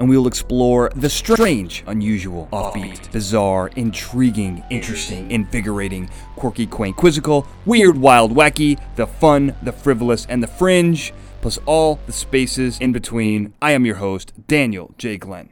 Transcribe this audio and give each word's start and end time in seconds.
and 0.00 0.08
we 0.08 0.16
will 0.16 0.26
explore 0.26 0.90
the 0.96 1.10
strange, 1.10 1.84
unusual, 1.86 2.48
offbeat, 2.52 3.12
bizarre, 3.12 3.70
intriguing, 3.76 4.64
interesting, 4.70 5.30
invigorating, 5.30 6.08
quirky, 6.36 6.66
quaint, 6.66 6.96
quizzical, 6.96 7.46
weird, 7.66 7.98
wild, 7.98 8.34
wacky, 8.34 8.80
the 8.96 9.06
fun, 9.06 9.54
the 9.62 9.72
frivolous, 9.72 10.26
and 10.30 10.42
the 10.42 10.46
fringe, 10.46 11.12
plus 11.42 11.58
all 11.66 12.00
the 12.06 12.12
spaces 12.12 12.78
in 12.80 12.92
between. 12.92 13.52
I 13.60 13.72
am 13.72 13.84
your 13.84 13.96
host, 13.96 14.32
Daniel 14.48 14.94
J. 14.96 15.18
Glenn. 15.18 15.50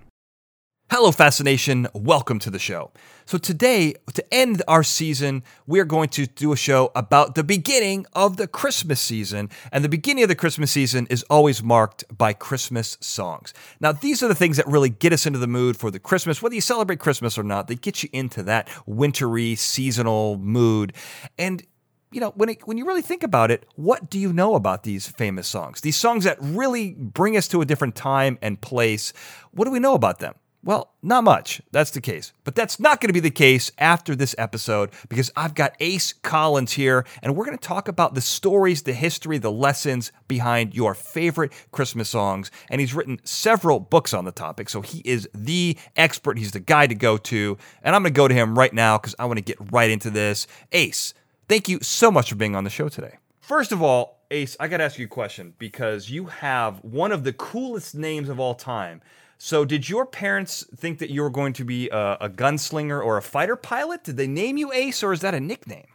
Hello, 0.90 1.12
Fascination. 1.12 1.86
Welcome 1.92 2.38
to 2.38 2.50
the 2.50 2.58
show. 2.58 2.90
So, 3.28 3.36
today, 3.36 3.92
to 4.14 4.24
end 4.34 4.62
our 4.66 4.82
season, 4.82 5.42
we 5.66 5.80
are 5.80 5.84
going 5.84 6.08
to 6.08 6.24
do 6.24 6.50
a 6.54 6.56
show 6.56 6.90
about 6.96 7.34
the 7.34 7.44
beginning 7.44 8.06
of 8.14 8.38
the 8.38 8.46
Christmas 8.46 9.02
season. 9.02 9.50
And 9.70 9.84
the 9.84 9.88
beginning 9.90 10.22
of 10.22 10.30
the 10.30 10.34
Christmas 10.34 10.70
season 10.70 11.06
is 11.10 11.24
always 11.24 11.62
marked 11.62 12.04
by 12.16 12.32
Christmas 12.32 12.96
songs. 13.02 13.52
Now, 13.80 13.92
these 13.92 14.22
are 14.22 14.28
the 14.28 14.34
things 14.34 14.56
that 14.56 14.66
really 14.66 14.88
get 14.88 15.12
us 15.12 15.26
into 15.26 15.38
the 15.38 15.46
mood 15.46 15.76
for 15.76 15.90
the 15.90 15.98
Christmas, 15.98 16.40
whether 16.40 16.54
you 16.54 16.62
celebrate 16.62 17.00
Christmas 17.00 17.36
or 17.36 17.42
not, 17.42 17.68
they 17.68 17.74
get 17.74 18.02
you 18.02 18.08
into 18.14 18.42
that 18.44 18.66
wintry, 18.86 19.56
seasonal 19.56 20.38
mood. 20.38 20.94
And 21.38 21.62
you 22.10 22.22
know, 22.22 22.30
when 22.30 22.48
it, 22.48 22.66
when 22.66 22.78
you 22.78 22.86
really 22.86 23.02
think 23.02 23.22
about 23.22 23.50
it, 23.50 23.66
what 23.74 24.08
do 24.08 24.18
you 24.18 24.32
know 24.32 24.54
about 24.54 24.84
these 24.84 25.06
famous 25.06 25.46
songs? 25.46 25.82
These 25.82 25.96
songs 25.96 26.24
that 26.24 26.38
really 26.40 26.94
bring 26.94 27.36
us 27.36 27.46
to 27.48 27.60
a 27.60 27.66
different 27.66 27.94
time 27.94 28.38
and 28.40 28.58
place. 28.58 29.12
What 29.50 29.66
do 29.66 29.70
we 29.70 29.80
know 29.80 29.92
about 29.92 30.18
them? 30.18 30.34
Well, 30.64 30.92
not 31.02 31.22
much. 31.22 31.62
That's 31.70 31.92
the 31.92 32.00
case. 32.00 32.32
But 32.42 32.54
that's 32.54 32.80
not 32.80 33.00
going 33.00 33.08
to 33.08 33.14
be 33.14 33.20
the 33.20 33.30
case 33.30 33.70
after 33.78 34.16
this 34.16 34.34
episode 34.36 34.90
because 35.08 35.30
I've 35.36 35.54
got 35.54 35.74
Ace 35.78 36.12
Collins 36.12 36.72
here 36.72 37.06
and 37.22 37.36
we're 37.36 37.44
going 37.44 37.56
to 37.56 37.68
talk 37.68 37.86
about 37.86 38.14
the 38.14 38.20
stories, 38.20 38.82
the 38.82 38.92
history, 38.92 39.38
the 39.38 39.52
lessons 39.52 40.10
behind 40.26 40.74
your 40.74 40.94
favorite 40.94 41.52
Christmas 41.70 42.10
songs. 42.10 42.50
And 42.70 42.80
he's 42.80 42.92
written 42.92 43.20
several 43.24 43.78
books 43.78 44.12
on 44.12 44.24
the 44.24 44.32
topic. 44.32 44.68
So 44.68 44.82
he 44.82 45.00
is 45.04 45.28
the 45.32 45.78
expert. 45.96 46.38
He's 46.38 46.52
the 46.52 46.60
guy 46.60 46.88
to 46.88 46.94
go 46.94 47.16
to. 47.18 47.56
And 47.82 47.94
I'm 47.94 48.02
going 48.02 48.12
to 48.12 48.18
go 48.18 48.26
to 48.26 48.34
him 48.34 48.58
right 48.58 48.72
now 48.72 48.98
because 48.98 49.14
I 49.18 49.26
want 49.26 49.38
to 49.38 49.44
get 49.44 49.58
right 49.72 49.90
into 49.90 50.10
this. 50.10 50.48
Ace, 50.72 51.14
thank 51.48 51.68
you 51.68 51.78
so 51.82 52.10
much 52.10 52.30
for 52.30 52.34
being 52.34 52.56
on 52.56 52.64
the 52.64 52.70
show 52.70 52.88
today. 52.88 53.18
First 53.40 53.70
of 53.70 53.80
all, 53.80 54.18
Ace, 54.30 54.56
I 54.60 54.68
got 54.68 54.78
to 54.78 54.84
ask 54.84 54.98
you 54.98 55.06
a 55.06 55.08
question 55.08 55.54
because 55.58 56.10
you 56.10 56.26
have 56.26 56.84
one 56.84 57.12
of 57.12 57.24
the 57.24 57.32
coolest 57.32 57.94
names 57.94 58.28
of 58.28 58.38
all 58.38 58.54
time. 58.54 59.00
So, 59.40 59.64
did 59.64 59.88
your 59.88 60.04
parents 60.04 60.64
think 60.76 60.98
that 60.98 61.10
you 61.10 61.22
were 61.22 61.30
going 61.30 61.52
to 61.54 61.64
be 61.64 61.88
a, 61.90 62.18
a, 62.22 62.28
gunslinger 62.28 63.00
or 63.00 63.16
a 63.16 63.22
fighter 63.22 63.54
pilot? 63.54 64.02
Did 64.02 64.16
they 64.16 64.26
name 64.26 64.56
you 64.56 64.72
Ace, 64.72 65.00
or 65.04 65.12
is 65.12 65.20
that 65.20 65.32
a 65.32 65.38
nickname? 65.38 65.86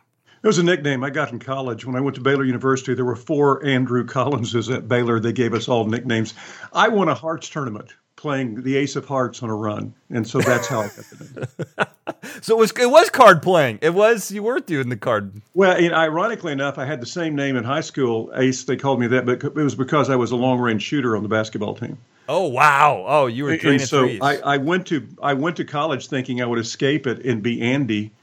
It 0.41 0.47
was 0.47 0.59
a 0.59 0.63
nickname 0.63 1.03
I 1.03 1.09
got 1.09 1.33
in 1.33 1.39
college. 1.39 1.85
When 1.85 1.97
I 1.97 1.99
went 1.99 2.15
to 2.15 2.21
Baylor 2.21 2.45
University, 2.45 2.93
there 2.93 3.03
were 3.03 3.17
four 3.17 3.65
Andrew 3.65 4.05
Collinses 4.05 4.69
at 4.69 4.87
Baylor. 4.87 5.19
They 5.19 5.33
gave 5.33 5.53
us 5.53 5.67
all 5.67 5.85
nicknames. 5.85 6.33
I 6.71 6.87
won 6.87 7.09
a 7.09 7.15
hearts 7.15 7.49
tournament 7.49 7.93
playing 8.23 8.63
the 8.63 8.77
Ace 8.77 8.95
of 8.95 9.05
Hearts 9.05 9.43
on 9.43 9.49
a 9.49 9.55
run, 9.55 9.93
and 10.09 10.25
so 10.25 10.39
that's 10.39 10.65
how 10.65 10.79
I 10.79 10.85
got 10.85 10.95
the 10.95 11.45
name. 11.75 12.15
so 12.41 12.55
it 12.55 12.59
was 12.59 12.71
it 12.71 12.89
was 12.89 13.09
card 13.09 13.43
playing. 13.43 13.79
It 13.81 13.93
was 13.93 14.31
you 14.31 14.43
were 14.43 14.61
doing 14.61 14.87
the 14.87 14.95
card. 14.95 15.41
Well, 15.53 15.75
and 15.75 15.93
ironically 15.93 16.53
enough, 16.53 16.77
I 16.77 16.85
had 16.85 17.01
the 17.01 17.05
same 17.05 17.35
name 17.35 17.57
in 17.57 17.65
high 17.65 17.81
school, 17.81 18.31
Ace. 18.33 18.63
They 18.63 18.77
called 18.77 19.01
me 19.01 19.07
that, 19.07 19.25
but 19.25 19.43
it 19.43 19.55
was 19.55 19.75
because 19.75 20.09
I 20.09 20.15
was 20.15 20.31
a 20.31 20.37
long 20.37 20.57
range 20.57 20.83
shooter 20.83 21.17
on 21.17 21.23
the 21.23 21.27
basketball 21.27 21.75
team. 21.75 21.97
Oh 22.29 22.47
wow! 22.47 23.03
Oh, 23.05 23.25
you 23.25 23.43
were 23.43 23.79
so. 23.79 24.07
I, 24.21 24.37
I 24.37 24.57
went 24.57 24.87
to 24.87 25.05
I 25.21 25.33
went 25.33 25.57
to 25.57 25.65
college 25.65 26.07
thinking 26.07 26.41
I 26.41 26.45
would 26.45 26.59
escape 26.59 27.05
it 27.05 27.25
and 27.25 27.43
be 27.43 27.61
Andy, 27.61 28.13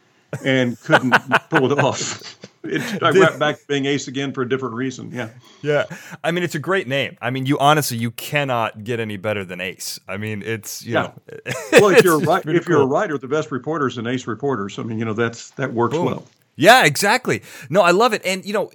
and 0.43 0.81
couldn't 0.81 1.11
pull 1.51 1.71
it 1.71 1.79
off. 1.79 2.39
It, 2.63 3.03
I 3.03 3.11
went 3.13 3.39
back 3.39 3.59
to 3.59 3.67
being 3.67 3.87
Ace 3.87 4.09
again 4.09 4.33
for 4.33 4.43
a 4.43 4.49
different 4.49 4.75
reason. 4.75 5.11
Yeah. 5.13 5.31
Yeah. 5.63 5.85
I 6.23 6.31
mean, 6.31 6.45
it's 6.45 6.55
a 6.55 6.61
great 6.61 6.87
name. 6.87 7.17
I 7.21 7.31
mean, 7.31 7.47
you 7.47 7.59
honestly, 7.59 7.97
you 7.97 8.11
cannot 8.11 8.85
get 8.85 9.01
any 9.01 9.17
better 9.17 9.45
than 9.45 9.61
Ace. 9.61 9.99
I 10.09 10.17
mean, 10.17 10.43
it's 10.43 10.85
you 10.85 10.95
yeah. 10.95 11.03
know. 11.03 11.15
well, 11.73 11.91
if 11.91 12.05
you're 12.05 12.21
right, 12.21 12.45
if 12.47 12.67
cool. 12.67 12.77
you're 12.77 12.83
a 12.83 12.87
writer, 12.87 13.17
the 13.19 13.29
best 13.29 13.51
reporters 13.51 13.99
and 13.99 14.07
Ace 14.07 14.27
reporters. 14.27 14.79
I 14.79 14.83
mean, 14.83 14.99
you 14.99 15.05
know, 15.05 15.15
that's 15.15 15.51
that 15.53 15.73
works 15.73 15.97
well. 15.97 16.27
Yeah, 16.57 16.85
exactly. 16.85 17.43
No, 17.71 17.81
I 17.81 17.93
love 17.93 18.13
it, 18.13 18.23
and 18.25 18.45
you 18.45 18.53
know 18.53 18.71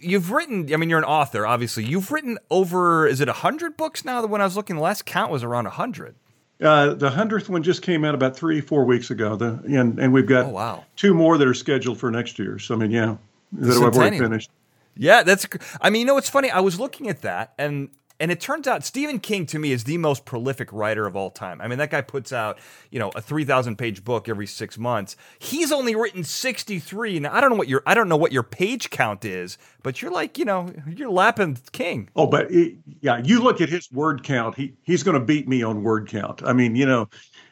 you've 0.00 0.30
written. 0.30 0.72
I 0.72 0.76
mean, 0.76 0.90
you're 0.90 0.98
an 0.98 1.04
author, 1.04 1.46
obviously. 1.46 1.84
You've 1.84 2.10
written 2.10 2.38
over. 2.50 3.06
Is 3.06 3.20
it 3.20 3.28
hundred 3.28 3.76
books 3.76 4.04
now? 4.04 4.20
that 4.20 4.28
When 4.28 4.40
I 4.40 4.44
was 4.44 4.56
looking, 4.56 4.76
the 4.76 4.82
last 4.82 5.06
count 5.06 5.30
was 5.30 5.44
around 5.44 5.66
hundred. 5.66 6.14
Uh, 6.60 6.94
the 6.94 7.10
hundredth 7.10 7.48
one 7.48 7.62
just 7.62 7.82
came 7.82 8.04
out 8.04 8.14
about 8.14 8.36
three, 8.36 8.60
four 8.60 8.84
weeks 8.84 9.10
ago. 9.10 9.36
The 9.36 9.60
and 9.66 9.98
and 9.98 10.12
we've 10.12 10.26
got 10.26 10.46
oh, 10.46 10.50
wow. 10.50 10.84
two 10.96 11.14
more 11.14 11.38
that 11.38 11.46
are 11.46 11.54
scheduled 11.54 11.98
for 11.98 12.10
next 12.10 12.38
year. 12.38 12.58
So 12.58 12.74
I 12.74 12.78
mean, 12.78 12.90
yeah, 12.90 13.16
that 13.52 13.76
I've 13.76 13.96
already 13.96 14.18
finished. 14.18 14.50
Yeah, 14.96 15.22
that's. 15.22 15.46
I 15.80 15.90
mean, 15.90 16.00
you 16.00 16.06
know, 16.06 16.16
it's 16.16 16.28
funny. 16.28 16.50
I 16.50 16.60
was 16.60 16.80
looking 16.80 17.08
at 17.08 17.22
that, 17.22 17.54
and 17.56 17.90
and 18.20 18.32
it 18.32 18.40
turns 18.40 18.66
out 18.66 18.84
Stephen 18.84 19.20
King 19.20 19.46
to 19.46 19.58
me 19.58 19.70
is 19.70 19.84
the 19.84 19.96
most 19.96 20.24
prolific 20.24 20.72
writer 20.72 21.06
of 21.06 21.14
all 21.14 21.30
time. 21.30 21.60
I 21.60 21.68
mean, 21.68 21.78
that 21.78 21.90
guy 21.90 22.00
puts 22.00 22.32
out, 22.32 22.58
you 22.90 22.98
know, 22.98 23.10
a 23.14 23.20
3000 23.20 23.76
page 23.76 24.04
book 24.04 24.28
every 24.28 24.46
6 24.46 24.78
months. 24.78 25.16
He's 25.38 25.70
only 25.70 25.94
written 25.94 26.24
63. 26.24 27.20
Now, 27.20 27.34
I 27.34 27.40
don't 27.40 27.50
know 27.50 27.56
what 27.56 27.68
your 27.68 27.82
I 27.86 27.94
don't 27.94 28.08
know 28.08 28.16
what 28.16 28.32
your 28.32 28.42
page 28.42 28.90
count 28.90 29.24
is, 29.24 29.56
but 29.82 30.02
you're 30.02 30.10
like, 30.10 30.36
you 30.36 30.44
know, 30.44 30.72
you're 30.88 31.10
lapping 31.10 31.58
King. 31.72 32.08
Oh, 32.16 32.26
but 32.26 32.50
it, 32.50 32.74
yeah, 33.00 33.20
you 33.22 33.40
look 33.40 33.60
at 33.60 33.68
his 33.68 33.90
word 33.92 34.24
count. 34.24 34.56
He 34.56 34.74
he's 34.82 35.02
going 35.02 35.18
to 35.18 35.24
beat 35.24 35.48
me 35.48 35.62
on 35.62 35.82
word 35.82 36.08
count. 36.08 36.42
I 36.44 36.52
mean, 36.52 36.74
you 36.74 36.86
know, 36.86 37.08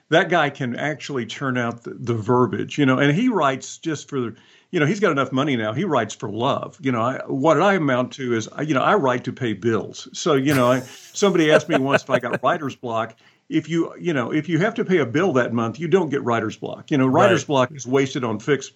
that 0.09 0.29
guy 0.29 0.51
can 0.51 0.77
actually 0.77 1.27
turn 1.27 1.57
out 1.57 1.85
the, 1.85 1.95
the 1.95 2.15
verbiage, 2.15 2.79
you 2.79 2.87
know, 2.87 2.99
and 2.99 3.17
he 3.17 3.29
writes 3.29 3.79
just 3.79 4.09
for 4.09 4.35
you 4.71 4.81
know, 4.81 4.87
he's 4.87 5.01
got 5.01 5.13
enough 5.13 5.33
money 5.33 5.57
now. 5.57 5.73
He 5.73 5.85
writes 5.85 6.15
for 6.15 6.29
love. 6.29 6.79
You 6.81 6.93
know, 6.93 7.01
I, 7.01 7.19
what 7.27 7.61
I 7.61 7.75
amount 7.75 8.13
to 8.15 8.35
is, 8.35 8.49
you 8.65 8.75
know, 8.75 8.83
I 8.83 8.95
write 8.95 9.25
to 9.25 9.33
pay 9.33 9.53
bills. 9.53 10.09
So, 10.13 10.35
you 10.35 10.55
know, 10.55 10.71
I, 10.71 10.81
somebody 10.81 11.53
asked 11.53 11.69
me 11.69 11.79
once 11.79 12.03
if 12.03 12.11
I 12.11 12.19
got 12.19 12.43
writer's 12.43 12.77
block. 12.77 13.17
If 13.49 13.69
you, 13.69 13.95
you 13.99 14.13
know, 14.13 14.33
if 14.33 14.49
you 14.49 14.59
have 14.59 14.75
to 14.75 14.85
pay 14.85 14.99
a 14.99 15.07
bill 15.07 15.33
that 15.35 15.53
month, 15.53 15.79
you 15.79 15.87
don't 15.87 16.11
get 16.11 16.23
writer's 16.25 16.57
block. 16.57 16.91
You 16.91 16.99
know, 16.99 17.07
writer's 17.07 17.43
right. 17.43 17.47
block 17.47 17.73
is 17.73 17.87
wasted 17.87 18.25
on 18.25 18.41
fixed. 18.41 18.73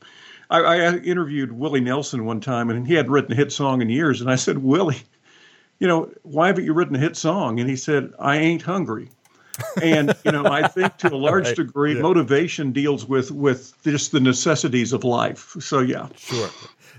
I, 0.48 0.60
I 0.60 0.96
interviewed 0.98 1.52
Willie 1.52 1.80
Nelson 1.80 2.24
one 2.24 2.40
time, 2.40 2.70
and 2.70 2.86
he 2.86 2.94
hadn't 2.94 3.10
written 3.10 3.32
a 3.32 3.36
hit 3.36 3.52
song 3.52 3.82
in 3.82 3.90
years. 3.90 4.20
And 4.20 4.30
I 4.30 4.36
said, 4.36 4.58
Willie, 4.58 5.02
you 5.80 5.88
know, 5.88 6.12
why 6.22 6.48
haven't 6.48 6.64
you 6.64 6.72
written 6.72 6.94
a 6.94 7.00
hit 7.00 7.16
song? 7.16 7.58
And 7.58 7.68
he 7.68 7.76
said, 7.76 8.12
I 8.18 8.36
ain't 8.36 8.62
hungry 8.62 9.10
and 9.82 10.14
you 10.24 10.32
know 10.32 10.44
i 10.46 10.66
think 10.66 10.96
to 10.98 11.12
a 11.12 11.16
large 11.16 11.46
right. 11.46 11.56
degree 11.56 11.94
yeah. 11.94 12.02
motivation 12.02 12.72
deals 12.72 13.06
with 13.06 13.30
with 13.30 13.74
just 13.82 14.12
the 14.12 14.20
necessities 14.20 14.92
of 14.92 15.04
life 15.04 15.56
so 15.60 15.80
yeah 15.80 16.08
sure 16.16 16.48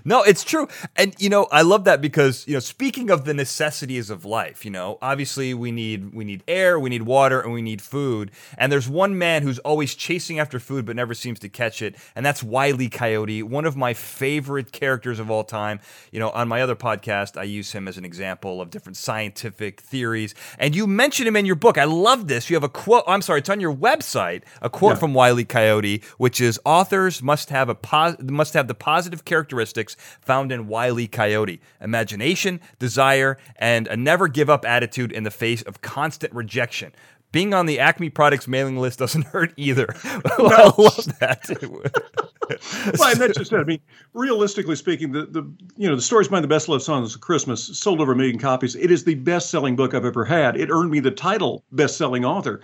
no, 0.04 0.22
it's 0.22 0.44
true. 0.44 0.68
And 0.96 1.14
you 1.18 1.28
know, 1.28 1.46
I 1.52 1.62
love 1.62 1.84
that 1.84 2.00
because, 2.00 2.46
you 2.46 2.54
know, 2.54 2.60
speaking 2.60 3.10
of 3.10 3.24
the 3.24 3.34
necessities 3.34 4.10
of 4.10 4.24
life, 4.24 4.64
you 4.64 4.70
know, 4.70 4.98
obviously 5.00 5.54
we 5.54 5.70
need 5.70 6.14
we 6.14 6.24
need 6.24 6.42
air, 6.48 6.78
we 6.78 6.90
need 6.90 7.02
water, 7.02 7.40
and 7.40 7.52
we 7.52 7.62
need 7.62 7.80
food. 7.82 8.30
And 8.58 8.72
there's 8.72 8.88
one 8.88 9.16
man 9.18 9.42
who's 9.42 9.58
always 9.60 9.94
chasing 9.94 10.38
after 10.38 10.58
food 10.58 10.86
but 10.86 10.96
never 10.96 11.14
seems 11.14 11.38
to 11.40 11.48
catch 11.48 11.82
it, 11.82 11.96
and 12.14 12.24
that's 12.24 12.42
Wiley 12.42 12.88
Coyote, 12.88 13.42
one 13.42 13.64
of 13.64 13.76
my 13.76 13.94
favorite 13.94 14.72
characters 14.72 15.18
of 15.18 15.30
all 15.30 15.44
time. 15.44 15.80
You 16.10 16.20
know, 16.20 16.30
on 16.30 16.48
my 16.48 16.62
other 16.62 16.76
podcast, 16.76 17.38
I 17.38 17.44
use 17.44 17.72
him 17.72 17.88
as 17.88 17.98
an 17.98 18.04
example 18.04 18.60
of 18.60 18.70
different 18.70 18.96
scientific 18.96 19.80
theories. 19.80 20.34
And 20.58 20.74
you 20.74 20.86
mention 20.86 21.26
him 21.26 21.36
in 21.36 21.46
your 21.46 21.56
book. 21.56 21.78
I 21.78 21.84
love 21.84 22.28
this. 22.28 22.50
You 22.50 22.56
have 22.56 22.64
a 22.64 22.68
quote, 22.68 23.04
I'm 23.06 23.22
sorry, 23.22 23.40
it's 23.40 23.48
on 23.48 23.60
your 23.60 23.74
website, 23.74 24.42
a 24.60 24.70
quote 24.70 24.94
yeah. 24.94 25.00
from 25.00 25.14
Wiley 25.14 25.44
Coyote, 25.44 26.02
which 26.18 26.40
is 26.40 26.58
authors 26.64 27.22
must 27.22 27.50
have 27.50 27.68
a 27.68 27.74
pos- 27.74 28.16
must 28.20 28.54
have 28.54 28.68
the 28.68 28.74
positive 28.74 29.24
characteristics 29.24 29.91
found 30.20 30.52
in 30.52 30.68
Wiley 30.68 31.06
Coyote 31.06 31.60
imagination, 31.80 32.60
desire, 32.78 33.38
and 33.56 33.86
a 33.88 33.96
never 33.96 34.28
give 34.28 34.50
up 34.50 34.64
attitude 34.64 35.12
in 35.12 35.24
the 35.24 35.30
face 35.30 35.62
of 35.62 35.80
constant 35.80 36.32
rejection. 36.34 36.92
Being 37.32 37.54
on 37.54 37.64
the 37.64 37.80
Acme 37.80 38.10
Products 38.10 38.46
mailing 38.46 38.76
list 38.76 38.98
doesn't 38.98 39.22
hurt 39.28 39.52
either. 39.56 39.88
No. 40.38 40.48
I 40.48 40.64
love 40.82 41.18
that. 41.20 41.46
well, 42.98 43.10
and 43.10 43.20
that's 43.20 43.38
just 43.38 43.52
it. 43.52 43.56
I 43.56 43.64
mean, 43.64 43.80
realistically 44.12 44.76
speaking, 44.76 45.12
the, 45.12 45.26
the 45.26 45.42
you 45.76 45.88
know 45.88 45.94
the 45.94 46.02
stories 46.02 46.28
behind 46.28 46.42
the 46.42 46.48
best 46.48 46.68
loved 46.68 46.82
songs 46.82 47.14
of 47.14 47.20
Christmas 47.20 47.64
sold 47.78 48.00
over 48.00 48.12
a 48.12 48.16
million 48.16 48.38
copies. 48.38 48.74
It 48.74 48.90
is 48.90 49.04
the 49.04 49.14
best 49.14 49.50
selling 49.50 49.76
book 49.76 49.94
I've 49.94 50.04
ever 50.04 50.24
had. 50.24 50.56
It 50.56 50.68
earned 50.70 50.90
me 50.90 51.00
the 51.00 51.10
title 51.10 51.64
best 51.70 51.96
selling 51.96 52.24
author, 52.24 52.60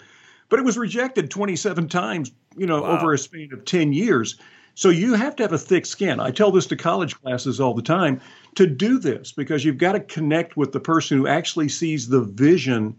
but 0.49 0.59
it 0.59 0.65
was 0.65 0.77
rejected 0.77 1.31
27 1.31 1.89
times. 1.89 2.33
You 2.57 2.67
know, 2.67 2.83
wow. 2.83 2.99
over 2.99 3.13
a 3.13 3.19
span 3.19 3.51
of 3.53 3.65
10 3.65 3.93
years. 3.93 4.39
So 4.79 4.91
you 4.91 5.15
have 5.15 5.35
to 5.35 5.43
have 5.43 5.53
a 5.53 5.59
thick 5.59 5.87
skin. 5.87 6.21
I 6.21 6.31
tell 6.31 6.53
this 6.53 6.67
to 6.67 6.77
college 6.77 7.21
classes 7.21 7.59
all 7.59 7.75
the 7.75 7.83
time 7.83 8.21
to 8.55 8.65
do 8.65 9.01
this 9.01 9.33
because 9.33 9.65
you've 9.65 9.77
got 9.77 9.95
to 9.95 10.01
connect 10.01 10.57
with 10.57 10.71
the 10.71 10.79
person 10.79 11.19
who 11.19 11.27
actually 11.27 11.69
sees 11.69 12.07
the 12.07 12.21
vision 12.21 12.97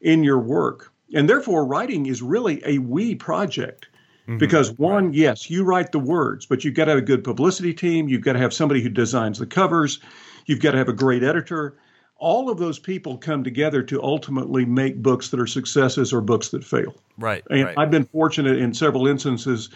in 0.00 0.24
your 0.24 0.38
work. 0.38 0.90
And 1.12 1.28
therefore, 1.28 1.66
writing 1.66 2.06
is 2.06 2.22
really 2.22 2.62
a 2.64 2.78
we 2.78 3.14
project. 3.14 3.88
Mm-hmm. 4.22 4.38
Because 4.38 4.72
one, 4.78 5.12
yes, 5.12 5.50
you 5.50 5.64
write 5.64 5.92
the 5.92 5.98
words, 5.98 6.46
but 6.46 6.64
you've 6.64 6.72
got 6.72 6.86
to 6.86 6.92
have 6.92 6.98
a 6.98 7.02
good 7.02 7.22
publicity 7.22 7.74
team. 7.74 8.08
You've 8.08 8.24
got 8.24 8.32
to 8.32 8.38
have 8.38 8.54
somebody 8.54 8.80
who 8.80 8.88
designs 8.88 9.38
the 9.38 9.44
covers. 9.44 10.00
You've 10.46 10.62
got 10.62 10.70
to 10.70 10.78
have 10.78 10.88
a 10.88 10.94
great 10.94 11.22
editor. 11.22 11.76
all 12.18 12.50
of 12.50 12.58
those 12.58 12.78
people 12.78 13.16
come 13.16 13.44
together 13.44 13.82
to 13.82 14.02
ultimately 14.02 14.64
make 14.64 15.02
books 15.02 15.28
that 15.28 15.38
are 15.38 15.46
successes 15.46 16.12
or 16.12 16.20
books 16.20 16.48
that 16.48 16.64
fail. 16.64 16.94
Right. 17.16 17.44
And 17.50 17.64
right. 17.64 17.78
I've 17.78 17.90
been 17.90 18.04
fortunate 18.04 18.58
in 18.58 18.74
several 18.74 19.06
instances 19.06 19.70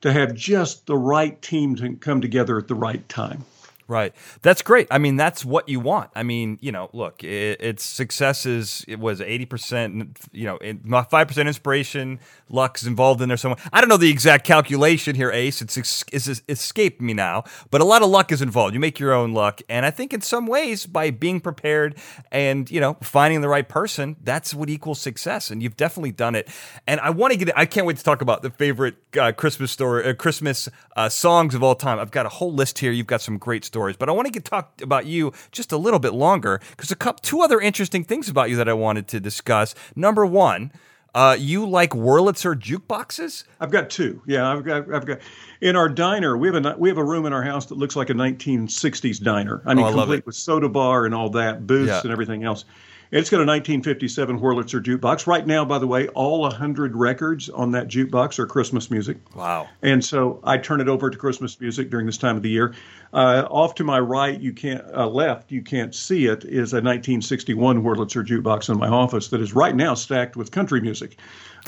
to 0.00 0.12
have 0.12 0.34
just 0.34 0.86
the 0.86 0.96
right 0.96 1.40
team 1.42 1.76
to 1.76 1.96
come 1.96 2.20
together 2.20 2.58
at 2.58 2.68
the 2.68 2.74
right 2.74 3.08
time. 3.08 3.44
Right. 3.88 4.14
That's 4.42 4.60
great. 4.60 4.86
I 4.90 4.98
mean, 4.98 5.16
that's 5.16 5.46
what 5.46 5.66
you 5.66 5.80
want. 5.80 6.10
I 6.14 6.22
mean, 6.22 6.58
you 6.60 6.70
know, 6.72 6.90
look, 6.92 7.24
it, 7.24 7.56
it's 7.58 7.82
success 7.82 8.44
is 8.44 8.84
it 8.86 8.98
was 8.98 9.22
eighty 9.22 9.46
percent. 9.46 10.18
You 10.30 10.58
know, 10.60 11.04
five 11.04 11.26
percent 11.26 11.48
inspiration. 11.48 12.20
Luck's 12.50 12.84
involved 12.84 13.22
in 13.22 13.28
there 13.28 13.38
somewhere. 13.38 13.58
I 13.72 13.80
don't 13.80 13.88
know 13.88 13.96
the 13.96 14.10
exact 14.10 14.44
calculation 14.44 15.16
here, 15.16 15.30
Ace. 15.30 15.62
It's, 15.62 16.04
it's 16.12 16.42
escaped 16.50 17.00
me 17.00 17.14
now, 17.14 17.44
but 17.70 17.80
a 17.80 17.84
lot 17.84 18.02
of 18.02 18.10
luck 18.10 18.30
is 18.30 18.42
involved. 18.42 18.74
You 18.74 18.80
make 18.80 18.98
your 18.98 19.14
own 19.14 19.32
luck, 19.32 19.62
and 19.70 19.86
I 19.86 19.90
think 19.90 20.12
in 20.12 20.20
some 20.20 20.46
ways 20.46 20.84
by 20.84 21.10
being 21.10 21.40
prepared 21.40 21.96
and 22.30 22.70
you 22.70 22.82
know 22.82 22.98
finding 23.00 23.40
the 23.40 23.48
right 23.48 23.66
person, 23.66 24.16
that's 24.22 24.52
what 24.52 24.68
equals 24.68 25.00
success. 25.00 25.50
And 25.50 25.62
you've 25.62 25.78
definitely 25.78 26.12
done 26.12 26.34
it. 26.34 26.46
And 26.86 27.00
I 27.00 27.08
want 27.08 27.32
to 27.32 27.38
get. 27.38 27.56
I 27.56 27.64
can't 27.64 27.86
wait 27.86 27.96
to 27.96 28.04
talk 28.04 28.20
about 28.20 28.42
the 28.42 28.50
favorite 28.50 28.96
uh, 29.18 29.32
Christmas 29.32 29.72
story, 29.72 30.04
uh, 30.04 30.12
Christmas 30.12 30.68
uh, 30.94 31.08
songs 31.08 31.54
of 31.54 31.62
all 31.62 31.74
time. 31.74 31.98
I've 31.98 32.10
got 32.10 32.26
a 32.26 32.30
whole 32.30 32.52
list 32.52 32.80
here. 32.80 32.92
You've 32.92 33.06
got 33.06 33.22
some 33.22 33.38
great 33.38 33.64
stories 33.64 33.77
stories, 33.78 33.96
but 33.96 34.08
I 34.08 34.12
want 34.12 34.26
to 34.26 34.32
get 34.32 34.44
talk 34.44 34.82
about 34.82 35.06
you 35.06 35.32
just 35.52 35.70
a 35.70 35.76
little 35.76 36.00
bit 36.00 36.12
longer 36.12 36.60
because 36.70 36.90
a 36.90 36.96
couple, 36.96 37.20
two 37.22 37.42
other 37.42 37.60
interesting 37.60 38.02
things 38.02 38.28
about 38.28 38.50
you 38.50 38.56
that 38.56 38.68
I 38.68 38.72
wanted 38.72 39.06
to 39.08 39.20
discuss. 39.20 39.72
Number 39.94 40.26
one, 40.26 40.72
uh, 41.14 41.36
you 41.38 41.64
like 41.64 41.90
Wurlitzer 41.90 42.56
jukeboxes? 42.60 43.44
I've 43.60 43.70
got 43.70 43.88
two. 43.88 44.20
Yeah, 44.26 44.50
I've 44.50 44.64
got. 44.64 44.92
I've 44.92 45.06
got. 45.06 45.20
In 45.60 45.76
our 45.76 45.88
diner, 45.88 46.36
we 46.36 46.48
have 46.48 46.64
a 46.64 46.74
we 46.76 46.88
have 46.88 46.98
a 46.98 47.04
room 47.04 47.24
in 47.24 47.32
our 47.32 47.42
house 47.42 47.66
that 47.66 47.76
looks 47.76 47.94
like 47.94 48.10
a 48.10 48.14
1960s 48.14 49.22
diner. 49.22 49.62
I 49.64 49.74
mean, 49.74 49.84
oh, 49.84 49.88
I 49.88 49.92
complete 49.92 50.26
with 50.26 50.34
soda 50.34 50.68
bar 50.68 51.06
and 51.06 51.14
all 51.14 51.30
that, 51.30 51.66
booths 51.66 51.88
yeah. 51.88 52.00
and 52.02 52.10
everything 52.10 52.42
else. 52.42 52.64
It's 53.10 53.30
got 53.30 53.36
a 53.36 53.46
1957 53.46 54.38
Wurlitzer 54.38 54.82
jukebox. 54.82 55.26
Right 55.26 55.46
now, 55.46 55.64
by 55.64 55.78
the 55.78 55.86
way, 55.86 56.08
all 56.08 56.42
100 56.42 56.94
records 56.94 57.48
on 57.48 57.70
that 57.70 57.88
jukebox 57.88 58.38
are 58.38 58.46
Christmas 58.46 58.90
music. 58.90 59.16
Wow. 59.34 59.68
And 59.80 60.04
so 60.04 60.40
I 60.44 60.58
turn 60.58 60.82
it 60.82 60.88
over 60.88 61.08
to 61.08 61.16
Christmas 61.16 61.58
music 61.58 61.88
during 61.88 62.04
this 62.04 62.18
time 62.18 62.36
of 62.36 62.42
the 62.42 62.50
year. 62.50 62.74
Uh, 63.14 63.46
off 63.50 63.74
to 63.76 63.84
my 63.84 63.98
right, 63.98 64.38
you 64.38 64.52
can't, 64.52 64.84
uh, 64.94 65.08
left, 65.08 65.50
you 65.50 65.62
can't 65.62 65.94
see 65.94 66.26
it, 66.26 66.44
is 66.44 66.74
a 66.74 66.82
1961 66.82 67.82
Wurlitzer 67.82 68.26
jukebox 68.26 68.68
in 68.68 68.78
my 68.78 68.88
office 68.88 69.28
that 69.28 69.40
is 69.40 69.54
right 69.54 69.74
now 69.74 69.94
stacked 69.94 70.36
with 70.36 70.50
country 70.50 70.82
music. 70.82 71.18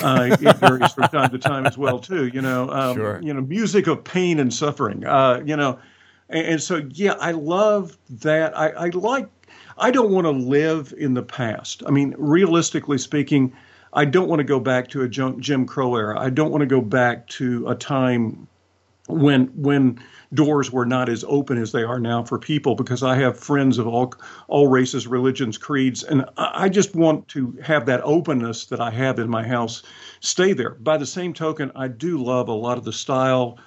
Uh, 0.02 0.36
it 0.38 0.56
varies 0.56 0.92
from 0.92 1.08
time 1.08 1.30
to 1.30 1.38
time 1.38 1.64
as 1.64 1.78
well, 1.78 1.98
too. 1.98 2.26
You 2.26 2.42
know, 2.42 2.68
um, 2.70 2.96
sure. 2.96 3.20
you 3.22 3.32
know, 3.32 3.40
music 3.40 3.86
of 3.86 4.04
pain 4.04 4.38
and 4.38 4.52
suffering. 4.52 5.06
Uh, 5.06 5.40
you 5.44 5.56
know, 5.56 5.78
and, 6.28 6.46
and, 6.46 6.62
so 6.62 6.82
yeah, 6.90 7.14
I 7.14 7.32
love 7.32 7.96
that. 8.20 8.56
I, 8.56 8.68
I 8.70 8.88
like 8.88 9.28
I 9.78 9.90
don't 9.90 10.10
want 10.10 10.26
to 10.26 10.30
live 10.30 10.92
in 10.96 11.14
the 11.14 11.22
past. 11.22 11.82
I 11.86 11.90
mean, 11.90 12.14
realistically 12.18 12.98
speaking, 12.98 13.52
I 13.92 14.04
don't 14.04 14.28
want 14.28 14.40
to 14.40 14.44
go 14.44 14.60
back 14.60 14.88
to 14.88 15.02
a 15.02 15.08
Jim 15.08 15.66
Crow 15.66 15.96
era. 15.96 16.18
I 16.18 16.30
don't 16.30 16.50
want 16.50 16.62
to 16.62 16.66
go 16.66 16.80
back 16.80 17.26
to 17.28 17.66
a 17.68 17.74
time 17.74 18.46
when 19.08 19.46
when 19.56 19.98
doors 20.32 20.70
were 20.70 20.86
not 20.86 21.08
as 21.08 21.24
open 21.26 21.58
as 21.58 21.72
they 21.72 21.82
are 21.82 21.98
now 21.98 22.22
for 22.22 22.38
people 22.38 22.74
because 22.76 23.02
I 23.02 23.16
have 23.16 23.38
friends 23.38 23.78
of 23.78 23.88
all 23.88 24.14
all 24.46 24.68
races, 24.68 25.06
religions, 25.06 25.58
creeds, 25.58 26.04
and 26.04 26.24
I 26.36 26.68
just 26.68 26.94
want 26.94 27.26
to 27.28 27.56
have 27.62 27.86
that 27.86 28.00
openness 28.04 28.66
that 28.66 28.80
I 28.80 28.90
have 28.90 29.18
in 29.18 29.28
my 29.28 29.46
house 29.46 29.82
stay 30.20 30.52
there. 30.52 30.74
By 30.74 30.96
the 30.96 31.06
same 31.06 31.32
token, 31.32 31.72
I 31.74 31.88
do 31.88 32.22
love 32.22 32.48
a 32.48 32.52
lot 32.52 32.78
of 32.78 32.84
the 32.84 32.92
style, 32.92 33.58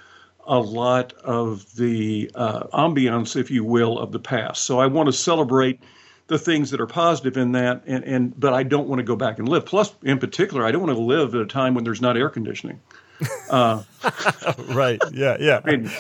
a 0.46 0.60
lot 0.60 1.14
of 1.24 1.74
the 1.76 2.30
uh, 2.36 2.64
ambiance, 2.74 3.36
if 3.36 3.50
you 3.50 3.64
will, 3.64 3.98
of 3.98 4.12
the 4.12 4.20
past. 4.20 4.64
So 4.64 4.80
I 4.80 4.88
want 4.88 5.08
to 5.08 5.14
celebrate 5.14 5.80
the 6.28 6.40
things 6.40 6.72
that 6.72 6.80
are 6.80 6.88
positive 6.88 7.38
in 7.38 7.52
that 7.52 7.84
and, 7.86 8.04
and 8.06 8.40
but 8.40 8.54
I 8.54 8.64
don't 8.64 8.88
want 8.88 9.00
to 9.00 9.04
go 9.04 9.16
back 9.16 9.40
and 9.40 9.48
live. 9.48 9.66
Plus, 9.66 9.94
in 10.04 10.20
particular, 10.20 10.66
I 10.66 10.72
don't 10.72 10.82
want 10.82 10.96
to 10.96 11.04
live 11.04 11.36
at 11.36 11.42
a 11.42 11.46
time 11.46 11.76
when 11.76 11.84
there's 11.84 12.02
not 12.02 12.18
air 12.18 12.30
conditioning. 12.30 12.80
Uh, 13.50 13.84
right. 14.70 15.02
Yeah. 15.12 15.38
Yeah. 15.40 15.62
I 15.64 15.72
mean, 15.72 15.92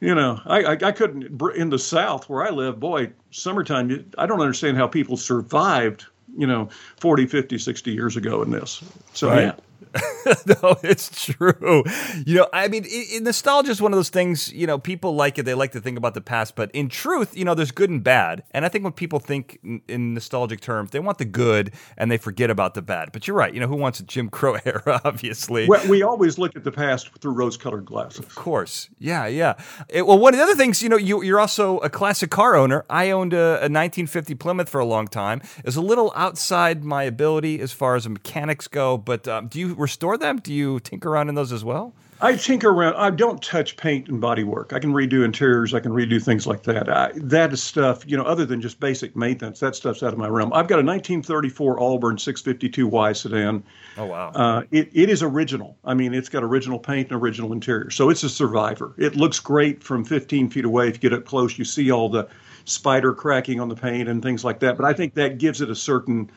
you 0.00 0.14
know, 0.14 0.40
I, 0.44 0.64
I, 0.64 0.72
I 0.72 0.92
couldn't 0.92 1.40
in 1.54 1.70
the 1.70 1.78
South 1.78 2.28
where 2.28 2.44
I 2.44 2.50
live. 2.50 2.80
Boy, 2.80 3.10
summertime. 3.30 4.10
I 4.18 4.26
don't 4.26 4.40
understand 4.40 4.76
how 4.76 4.86
people 4.86 5.16
survived. 5.16 6.06
You 6.36 6.46
know, 6.46 6.68
40, 7.00 7.26
50, 7.26 7.56
60 7.56 7.92
years 7.92 8.16
ago 8.16 8.42
in 8.42 8.50
this. 8.50 8.82
So 9.14 9.30
right. 9.30 9.40
yeah. 9.40 9.54
no, 10.62 10.76
it's 10.82 11.24
true. 11.24 11.84
You 12.24 12.36
know, 12.36 12.48
I 12.52 12.68
mean, 12.68 12.84
it, 12.84 12.88
it, 12.88 13.22
nostalgia 13.22 13.70
is 13.70 13.80
one 13.80 13.92
of 13.92 13.98
those 13.98 14.08
things. 14.08 14.52
You 14.52 14.66
know, 14.66 14.78
people 14.78 15.14
like 15.14 15.38
it; 15.38 15.44
they 15.44 15.54
like 15.54 15.72
to 15.72 15.80
think 15.80 15.98
about 15.98 16.14
the 16.14 16.20
past. 16.20 16.56
But 16.56 16.70
in 16.72 16.88
truth, 16.88 17.36
you 17.36 17.44
know, 17.44 17.54
there's 17.54 17.70
good 17.70 17.90
and 17.90 18.02
bad. 18.02 18.42
And 18.50 18.64
I 18.64 18.68
think 18.68 18.84
when 18.84 18.92
people 18.92 19.18
think 19.18 19.58
in, 19.62 19.82
in 19.88 20.14
nostalgic 20.14 20.60
terms, 20.60 20.90
they 20.90 21.00
want 21.00 21.18
the 21.18 21.24
good 21.24 21.72
and 21.96 22.10
they 22.10 22.18
forget 22.18 22.50
about 22.50 22.74
the 22.74 22.82
bad. 22.82 23.12
But 23.12 23.26
you're 23.26 23.36
right. 23.36 23.52
You 23.52 23.60
know, 23.60 23.68
who 23.68 23.76
wants 23.76 24.00
a 24.00 24.04
Jim 24.04 24.28
Crow 24.28 24.56
era? 24.64 25.00
Obviously, 25.04 25.68
well, 25.68 25.86
we 25.88 26.02
always 26.02 26.38
look 26.38 26.56
at 26.56 26.64
the 26.64 26.72
past 26.72 27.10
through 27.20 27.32
rose-colored 27.32 27.84
glasses. 27.84 28.20
Of 28.20 28.34
course, 28.34 28.88
yeah, 28.98 29.26
yeah. 29.26 29.54
It, 29.88 30.06
well, 30.06 30.18
one 30.18 30.34
of 30.34 30.38
the 30.38 30.44
other 30.44 30.54
things, 30.54 30.82
you 30.82 30.88
know, 30.88 30.96
you, 30.96 31.22
you're 31.22 31.40
also 31.40 31.78
a 31.78 31.90
classic 31.90 32.30
car 32.30 32.56
owner. 32.56 32.84
I 32.88 33.10
owned 33.10 33.32
a, 33.32 33.56
a 33.56 33.68
1950 33.68 34.34
Plymouth 34.34 34.68
for 34.68 34.80
a 34.80 34.84
long 34.84 35.08
time. 35.08 35.42
It's 35.64 35.76
a 35.76 35.80
little 35.80 36.12
outside 36.14 36.84
my 36.84 37.04
ability 37.04 37.60
as 37.60 37.72
far 37.72 37.96
as 37.96 38.04
the 38.04 38.10
mechanics 38.10 38.68
go. 38.68 38.96
But 38.96 39.26
um, 39.28 39.48
do 39.48 39.60
you 39.60 39.74
restore 39.86 40.18
them? 40.18 40.38
Do 40.38 40.52
you 40.52 40.80
tinker 40.80 41.08
around 41.08 41.28
in 41.28 41.36
those 41.36 41.52
as 41.52 41.64
well? 41.64 41.92
I 42.20 42.34
tinker 42.34 42.70
around. 42.70 42.96
I 42.96 43.10
don't 43.10 43.40
touch 43.40 43.76
paint 43.76 44.08
and 44.08 44.20
body 44.20 44.42
work. 44.42 44.72
I 44.72 44.80
can 44.80 44.92
redo 44.92 45.24
interiors. 45.24 45.74
I 45.74 45.80
can 45.80 45.92
redo 45.92 46.20
things 46.20 46.44
like 46.44 46.64
that. 46.64 46.88
I, 46.88 47.12
that 47.14 47.52
is 47.52 47.62
stuff, 47.62 48.02
you 48.04 48.16
know, 48.16 48.24
other 48.24 48.44
than 48.44 48.60
just 48.60 48.80
basic 48.80 49.14
maintenance. 49.14 49.60
That 49.60 49.76
stuff's 49.76 50.02
out 50.02 50.12
of 50.12 50.18
my 50.18 50.26
realm. 50.26 50.52
I've 50.52 50.66
got 50.66 50.80
a 50.80 50.82
1934 50.82 51.80
Auburn 51.80 52.16
652Y 52.16 53.16
sedan. 53.16 53.62
Oh 53.98 54.06
wow! 54.06 54.30
Uh, 54.30 54.62
it, 54.72 54.90
it 54.92 55.08
is 55.08 55.22
original. 55.22 55.76
I 55.84 55.94
mean, 55.94 56.14
it's 56.14 56.30
got 56.30 56.42
original 56.42 56.78
paint 56.78 57.12
and 57.12 57.20
original 57.20 57.52
interior, 57.52 57.90
so 57.90 58.10
it's 58.10 58.24
a 58.24 58.30
survivor. 58.30 58.92
It 58.96 59.14
looks 59.14 59.38
great 59.38 59.82
from 59.82 60.04
15 60.04 60.48
feet 60.50 60.64
away. 60.64 60.88
If 60.88 60.94
you 60.94 61.10
get 61.10 61.12
up 61.12 61.26
close, 61.26 61.58
you 61.58 61.64
see 61.64 61.90
all 61.90 62.08
the 62.08 62.26
spider 62.64 63.12
cracking 63.12 63.60
on 63.60 63.68
the 63.68 63.76
paint 63.76 64.08
and 64.08 64.22
things 64.22 64.42
like 64.42 64.60
that. 64.60 64.76
But 64.76 64.86
I 64.86 64.94
think 64.94 65.14
that 65.14 65.38
gives 65.38 65.60
it 65.60 65.70
a 65.70 65.76
certain, 65.76 66.30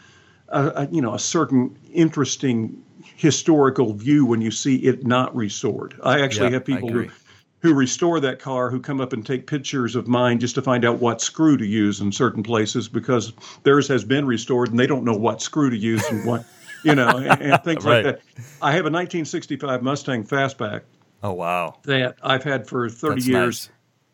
uh, 0.50 0.72
a, 0.76 0.88
you 0.94 1.02
know, 1.02 1.14
a 1.14 1.20
certain 1.20 1.78
interesting 1.94 2.84
historical 3.20 3.92
view 3.92 4.26
when 4.26 4.40
you 4.40 4.50
see 4.50 4.78
it 4.78 5.06
not 5.06 5.36
restored. 5.36 5.94
I 6.02 6.22
actually 6.22 6.48
yeah, 6.48 6.54
have 6.54 6.66
people 6.66 6.88
who 6.88 7.10
who 7.62 7.74
restore 7.74 8.22
that 8.22 8.40
car 8.40 8.72
who 8.72 8.80
come 8.80 9.02
up 9.02 9.12
and 9.12 9.26
take 9.26 9.46
pictures 9.46 9.94
of 9.98 10.08
mine 10.08 10.40
just 10.40 10.56
to 10.56 10.62
find 10.62 10.86
out 10.86 11.00
what 11.00 11.20
screw 11.20 11.58
to 11.58 11.66
use 11.66 12.00
in 12.00 12.14
certain 12.14 12.42
places 12.42 12.88
because 12.88 13.34
theirs 13.64 13.90
has 13.90 14.06
been 14.06 14.26
restored 14.26 14.70
and 14.70 14.80
they 14.80 14.88
don't 14.88 15.04
know 15.04 15.18
what 15.18 15.42
screw 15.42 15.70
to 15.70 15.76
use 15.76 16.02
and 16.10 16.24
what 16.26 16.46
you 16.86 16.96
know 16.96 17.18
and, 17.18 17.42
and 17.42 17.64
things 17.66 17.84
right. 17.84 18.06
like 18.06 18.16
that. 18.16 18.22
I 18.62 18.72
have 18.72 18.86
a 18.86 18.92
1965 18.92 19.84
Mustang 19.84 20.24
Fastback. 20.24 20.84
Oh 21.22 21.34
wow! 21.34 21.76
That 21.84 22.16
I've 22.24 22.46
had 22.46 22.70
for 22.70 22.88
30 22.88 23.16
That's 23.16 23.28
years, 23.28 23.70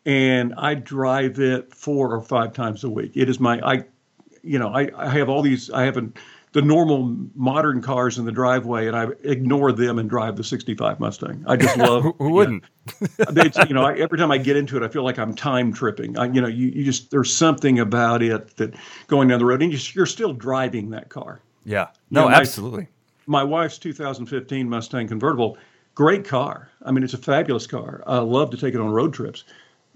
nice. 0.07 0.11
and 0.15 0.53
I 0.57 0.73
drive 0.73 1.39
it 1.39 1.71
four 1.75 2.11
or 2.11 2.23
five 2.23 2.53
times 2.53 2.83
a 2.83 2.89
week. 2.89 3.11
It 3.13 3.29
is 3.29 3.39
my 3.39 3.59
I, 3.63 3.83
you 4.41 4.57
know, 4.57 4.69
I, 4.69 4.89
I 4.97 5.09
have 5.09 5.29
all 5.29 5.43
these. 5.43 5.69
I 5.69 5.83
have 5.83 5.95
not 5.97 6.17
the 6.55 6.61
normal 6.61 7.13
modern 7.35 7.81
cars 7.81 8.17
in 8.17 8.23
the 8.23 8.31
driveway, 8.31 8.87
and 8.87 8.95
I 8.95 9.07
ignore 9.23 9.73
them 9.73 9.99
and 9.99 10.09
drive 10.09 10.37
the 10.37 10.43
'65 10.43 11.01
Mustang. 11.01 11.43
I 11.45 11.57
just 11.57 11.75
love. 11.75 12.03
who, 12.03 12.15
who 12.17 12.29
wouldn't? 12.29 12.63
you 13.67 13.73
know, 13.73 13.83
I, 13.83 13.95
every 13.95 14.17
time 14.17 14.31
I 14.31 14.37
get 14.37 14.55
into 14.55 14.77
it, 14.77 14.81
I 14.81 14.87
feel 14.87 15.03
like 15.03 15.19
I'm 15.19 15.35
time 15.35 15.73
tripping. 15.73 16.17
I, 16.17 16.27
you 16.27 16.39
know, 16.39 16.47
you, 16.47 16.67
you 16.67 16.85
just 16.85 17.11
there's 17.11 17.35
something 17.35 17.79
about 17.79 18.23
it 18.23 18.55
that 18.55 18.73
going 19.07 19.27
down 19.27 19.39
the 19.39 19.45
road, 19.45 19.61
and 19.61 19.73
you, 19.73 20.01
are 20.01 20.05
still 20.05 20.31
driving 20.31 20.91
that 20.91 21.09
car. 21.09 21.41
Yeah. 21.65 21.87
No, 22.09 22.23
you 22.23 22.29
know, 22.29 22.35
absolutely. 22.37 22.87
My, 23.25 23.39
my 23.39 23.43
wife's 23.43 23.77
2015 23.77 24.69
Mustang 24.69 25.09
convertible, 25.09 25.57
great 25.93 26.23
car. 26.23 26.69
I 26.83 26.91
mean, 26.91 27.03
it's 27.03 27.13
a 27.13 27.17
fabulous 27.17 27.67
car. 27.67 28.01
I 28.07 28.19
love 28.19 28.49
to 28.51 28.57
take 28.57 28.73
it 28.73 28.79
on 28.79 28.91
road 28.91 29.13
trips 29.13 29.43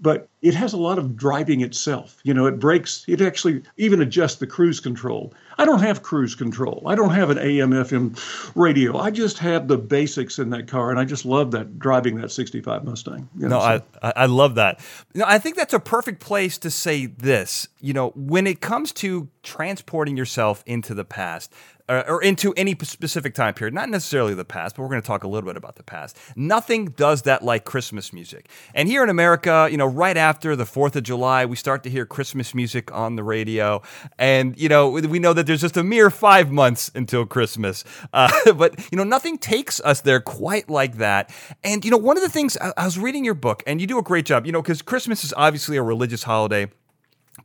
but 0.00 0.28
it 0.42 0.54
has 0.54 0.72
a 0.72 0.76
lot 0.76 0.98
of 0.98 1.16
driving 1.16 1.60
itself. 1.60 2.18
You 2.22 2.32
know, 2.32 2.46
it 2.46 2.58
breaks, 2.58 3.04
it 3.06 3.20
actually 3.20 3.62
even 3.76 4.00
adjusts 4.00 4.36
the 4.36 4.46
cruise 4.46 4.80
control. 4.80 5.34
I 5.58 5.66
don't 5.66 5.80
have 5.80 6.02
cruise 6.02 6.34
control. 6.34 6.82
I 6.86 6.94
don't 6.94 7.10
have 7.10 7.28
an 7.28 7.38
AM 7.38 7.72
FM 7.72 8.18
radio. 8.54 8.96
I 8.96 9.10
just 9.10 9.38
have 9.38 9.68
the 9.68 9.76
basics 9.76 10.38
in 10.38 10.50
that 10.50 10.68
car, 10.68 10.90
and 10.90 10.98
I 10.98 11.04
just 11.04 11.26
love 11.26 11.50
that 11.50 11.78
driving 11.78 12.16
that 12.20 12.30
65 12.30 12.84
Mustang. 12.84 13.28
You 13.36 13.48
know, 13.48 13.58
no, 13.58 13.60
so. 13.60 13.82
I, 14.02 14.12
I 14.16 14.26
love 14.26 14.54
that. 14.54 14.80
You 15.12 15.20
know, 15.20 15.26
I 15.28 15.38
think 15.38 15.56
that's 15.56 15.74
a 15.74 15.80
perfect 15.80 16.20
place 16.20 16.56
to 16.58 16.70
say 16.70 17.06
this. 17.06 17.68
You 17.80 17.92
know, 17.92 18.10
when 18.10 18.46
it 18.46 18.60
comes 18.60 18.92
to 18.94 19.28
transporting 19.42 20.16
yourself 20.16 20.62
into 20.66 20.94
the 20.94 21.04
past, 21.04 21.52
uh, 21.90 22.04
or 22.06 22.22
into 22.22 22.54
any 22.56 22.76
specific 22.82 23.34
time 23.34 23.52
period, 23.52 23.74
not 23.74 23.88
necessarily 23.88 24.32
the 24.32 24.44
past, 24.44 24.76
but 24.76 24.82
we're 24.82 24.88
going 24.88 25.02
to 25.02 25.06
talk 25.06 25.24
a 25.24 25.28
little 25.28 25.48
bit 25.48 25.56
about 25.56 25.74
the 25.74 25.82
past. 25.82 26.16
Nothing 26.36 26.86
does 26.86 27.22
that 27.22 27.42
like 27.42 27.64
Christmas 27.64 28.12
music. 28.12 28.48
And 28.74 28.88
here 28.88 29.02
in 29.02 29.08
America, 29.08 29.66
you 29.68 29.76
know, 29.76 29.86
right 29.86 30.16
after 30.16 30.29
the 30.38 30.64
4th 30.64 30.96
of 30.96 31.02
July, 31.02 31.44
we 31.44 31.56
start 31.56 31.82
to 31.84 31.90
hear 31.90 32.06
Christmas 32.06 32.54
music 32.54 32.92
on 32.92 33.16
the 33.16 33.24
radio. 33.24 33.82
And, 34.18 34.58
you 34.58 34.68
know, 34.68 34.90
we 34.90 35.18
know 35.18 35.32
that 35.32 35.46
there's 35.46 35.60
just 35.60 35.76
a 35.76 35.82
mere 35.82 36.10
five 36.10 36.50
months 36.50 36.90
until 36.94 37.26
Christmas. 37.26 37.84
Uh, 38.12 38.30
but, 38.54 38.78
you 38.92 38.96
know, 38.96 39.04
nothing 39.04 39.38
takes 39.38 39.80
us 39.80 40.00
there 40.00 40.20
quite 40.20 40.70
like 40.70 40.98
that. 40.98 41.32
And, 41.64 41.84
you 41.84 41.90
know, 41.90 41.96
one 41.96 42.16
of 42.16 42.22
the 42.22 42.28
things 42.28 42.56
I, 42.58 42.72
I 42.76 42.84
was 42.84 42.98
reading 42.98 43.24
your 43.24 43.34
book, 43.34 43.62
and 43.66 43.80
you 43.80 43.86
do 43.86 43.98
a 43.98 44.02
great 44.02 44.24
job, 44.24 44.46
you 44.46 44.52
know, 44.52 44.62
because 44.62 44.82
Christmas 44.82 45.24
is 45.24 45.34
obviously 45.36 45.76
a 45.76 45.82
religious 45.82 46.22
holiday 46.22 46.68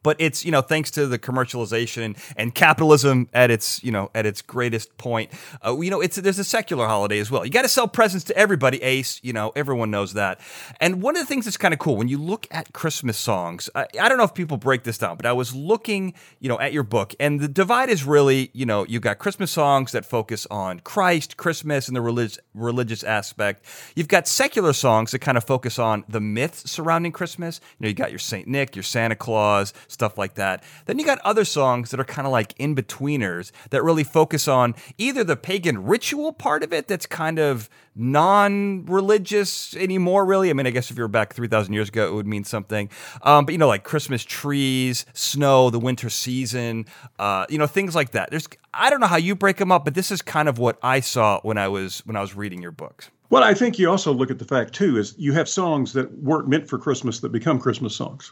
but 0.04 0.16
it's 0.20 0.46
you 0.46 0.52
know 0.52 0.62
thanks 0.62 0.92
to 0.92 1.08
the 1.08 1.20
commercialization 1.20 2.18
and, 2.38 2.56
capitalism 2.56 3.28
at 3.34 3.52
its 3.52 3.84
you 3.84 3.92
know 3.92 4.10
at 4.16 4.26
its 4.26 4.42
greatest 4.42 4.98
point 4.98 5.30
uh, 5.66 5.78
you 5.78 5.90
know 5.90 6.00
it's 6.00 6.16
there's 6.16 6.40
a 6.40 6.44
secular 6.44 6.88
holiday 6.88 7.20
as 7.20 7.30
well. 7.30 7.44
You 7.46 7.52
got 7.52 7.64
to 7.64 7.68
sell 7.68 7.88
presents 7.88 8.24
to 8.26 8.38
everybody 8.38 8.82
ace 8.82 9.20
you 9.24 9.34
know 9.34 9.52
everyone 9.56 9.92
knows 9.92 10.14
that. 10.14 10.40
And 10.80 11.02
one 11.02 11.18
of 11.18 11.22
the 11.22 11.26
things 11.26 11.46
that's 11.46 11.58
kind 11.58 11.74
of 11.74 11.80
cool 11.80 11.98
when 11.98 12.08
you 12.08 12.18
look 12.18 12.48
at 12.52 12.72
christmas 12.72 13.18
songs 13.18 13.70
I, 13.76 13.88
I 14.00 14.08
don't 14.08 14.18
know 14.18 14.24
if 14.24 14.34
people 14.34 14.58
break 14.58 14.84
this 14.84 14.98
down 14.98 15.18
but 15.18 15.26
i 15.26 15.34
was 15.34 15.54
looking 15.54 16.14
you 16.40 16.50
know 16.50 16.60
at 16.60 16.72
your 16.72 16.84
book 16.84 17.14
and 17.20 17.40
the 17.40 17.48
divide 17.48 17.90
is 17.90 18.04
really 18.06 18.52
you 18.54 18.66
know 18.66 18.86
you've 18.86 19.02
got 19.02 19.18
christmas 19.18 19.52
songs 19.52 19.92
that 19.92 20.06
focus 20.06 20.48
on 20.50 20.80
christ 20.80 21.38
christmas 21.38 21.88
and 21.88 21.96
the 21.96 22.02
religious 22.02 22.40
religious 22.56 23.04
aspect. 23.04 23.66
You've 23.96 24.08
got 24.08 24.28
secular 24.28 24.74
songs 24.74 25.12
that 25.12 25.20
kind 25.20 25.38
of 25.38 25.44
focus 25.44 25.78
on 25.78 26.04
the 26.08 26.22
myths 26.22 26.70
surrounding 26.70 27.12
christmas. 27.12 27.60
You 27.80 27.84
know 27.84 27.90
you 27.90 27.94
got 27.94 28.12
your 28.12 28.20
saint 28.20 28.48
nick 28.48 28.76
your 28.76 28.84
santa 28.84 29.16
claus 29.16 29.74
stuff 29.88 30.18
like 30.18 30.36
that. 30.36 30.64
Then 30.86 31.00
you 31.00 31.06
got 31.06 31.20
other 31.20 31.46
songs 31.46 31.92
that 31.92 32.00
are 32.00 32.06
kind 32.06 32.26
of 32.26 32.32
like 32.32 32.54
in 32.58 32.76
betweeners 32.76 33.52
that 33.70 33.84
really 33.84 34.04
focus 34.04 34.48
on 34.48 34.76
either 34.98 35.24
the 35.24 35.36
pagan 35.36 35.86
ritual 35.86 36.34
part 36.34 36.64
of 36.64 36.74
it 36.74 36.88
that's 36.88 37.06
kind 37.06 37.40
of 37.40 37.70
non 37.96 38.86
religious 38.86 39.76
anymore, 39.76 40.26
really. 40.26 40.50
I 40.50 40.54
mean, 40.54 40.68
I 40.68 40.72
guess 40.72 40.92
if 40.92 40.98
you 40.98 41.04
were 41.04 41.08
back 41.08 41.34
3,000 41.34 41.74
years 41.74 41.90
ago, 41.90 42.08
it 42.08 42.14
would 42.14 42.28
mean 42.28 42.44
something. 42.44 42.90
Um, 43.22 43.46
but, 43.46 43.54
you 43.54 43.58
know, 43.58 43.68
like 43.68 43.84
Christmas 43.84 44.24
trees, 44.24 45.06
snow, 45.14 45.70
the 45.70 45.80
winter 45.80 46.10
season, 46.10 46.86
uh, 47.20 47.46
you 47.50 47.58
know, 47.58 47.68
things 47.68 47.96
like 47.96 48.12
that. 48.12 48.32
There's, 48.32 48.48
I 48.74 48.90
don't 48.90 49.00
know 49.00 49.08
how 49.08 49.18
you 49.18 49.36
break 49.36 49.58
them 49.58 49.72
up, 49.72 49.86
but 49.86 49.94
this 49.94 50.12
is 50.12 50.22
kind 50.22 50.50
of 50.50 50.60
what 50.60 50.78
I 50.84 51.00
saw 51.00 51.40
when 51.42 51.58
I 51.58 51.68
was 51.68 52.00
when 52.06 52.16
I 52.16 52.22
was 52.22 52.36
reading 52.36 52.62
your 52.62 52.72
books. 52.72 53.10
Well, 53.30 53.44
I 53.44 53.54
think 53.54 53.80
you 53.80 53.90
also 53.90 54.14
look 54.14 54.30
at 54.30 54.40
the 54.40 54.46
fact 54.46 54.74
too 54.74 54.98
is 54.98 55.16
you 55.18 55.34
have 55.34 55.50
songs 55.50 55.94
that 55.94 56.12
weren't 56.20 56.48
meant 56.48 56.70
for 56.70 56.78
Christmas 56.78 57.20
that 57.22 57.32
become 57.32 57.60
Christmas 57.60 57.96
songs. 57.96 58.32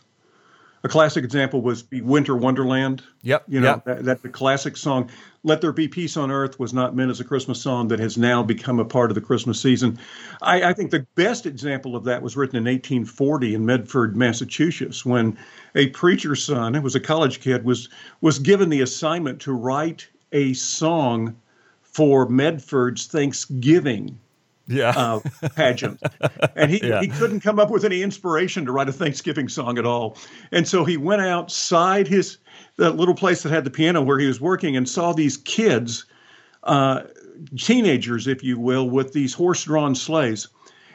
A 0.85 0.89
classic 0.89 1.23
example 1.23 1.61
was 1.61 1.85
Winter 1.91 2.35
Wonderland. 2.35 3.03
Yep. 3.21 3.45
You 3.47 3.61
know, 3.61 3.67
yep. 3.67 3.85
that, 3.85 4.03
that 4.03 4.21
the 4.21 4.27
classic 4.27 4.75
song, 4.75 5.09
Let 5.43 5.61
There 5.61 5.71
Be 5.71 5.87
Peace 5.87 6.17
on 6.17 6.29
Earth, 6.29 6.59
was 6.59 6.73
not 6.73 6.93
meant 6.93 7.09
as 7.09 7.21
a 7.21 7.23
Christmas 7.23 7.61
song 7.61 7.87
that 7.87 7.99
has 7.99 8.17
now 8.17 8.43
become 8.43 8.79
a 8.79 8.85
part 8.85 9.09
of 9.09 9.15
the 9.15 9.21
Christmas 9.21 9.61
season. 9.61 9.97
I, 10.41 10.63
I 10.63 10.73
think 10.73 10.91
the 10.91 11.07
best 11.15 11.45
example 11.45 11.95
of 11.95 12.03
that 12.03 12.21
was 12.21 12.35
written 12.35 12.57
in 12.57 12.65
1840 12.65 13.55
in 13.55 13.65
Medford, 13.65 14.17
Massachusetts, 14.17 15.05
when 15.05 15.37
a 15.73 15.87
preacher's 15.89 16.43
son, 16.43 16.73
who 16.73 16.81
was 16.81 16.95
a 16.95 16.99
college 16.99 17.39
kid, 17.39 17.63
was 17.63 17.87
was 18.19 18.39
given 18.39 18.69
the 18.69 18.81
assignment 18.81 19.39
to 19.41 19.53
write 19.53 20.09
a 20.33 20.51
song 20.53 21.37
for 21.81 22.27
Medford's 22.27 23.05
Thanksgiving 23.05 24.19
yeah. 24.67 24.93
uh, 24.95 25.19
pageant. 25.55 26.01
And 26.55 26.71
he, 26.71 26.87
yeah. 26.87 27.01
he 27.01 27.07
couldn't 27.07 27.41
come 27.41 27.59
up 27.59 27.69
with 27.69 27.83
any 27.85 28.01
inspiration 28.01 28.65
to 28.65 28.71
write 28.71 28.89
a 28.89 28.93
Thanksgiving 28.93 29.49
song 29.49 29.77
at 29.77 29.85
all. 29.85 30.17
And 30.51 30.67
so 30.67 30.85
he 30.85 30.97
went 30.97 31.21
outside 31.21 32.07
his 32.07 32.37
that 32.77 32.95
little 32.95 33.15
place 33.15 33.43
that 33.43 33.51
had 33.51 33.63
the 33.63 33.71
piano 33.71 34.01
where 34.01 34.19
he 34.19 34.27
was 34.27 34.41
working 34.41 34.75
and 34.75 34.87
saw 34.87 35.13
these 35.13 35.37
kids, 35.37 36.05
uh, 36.63 37.03
teenagers, 37.57 38.27
if 38.27 38.43
you 38.43 38.59
will, 38.59 38.89
with 38.89 39.13
these 39.13 39.33
horse 39.33 39.63
drawn 39.63 39.95
sleighs. 39.95 40.47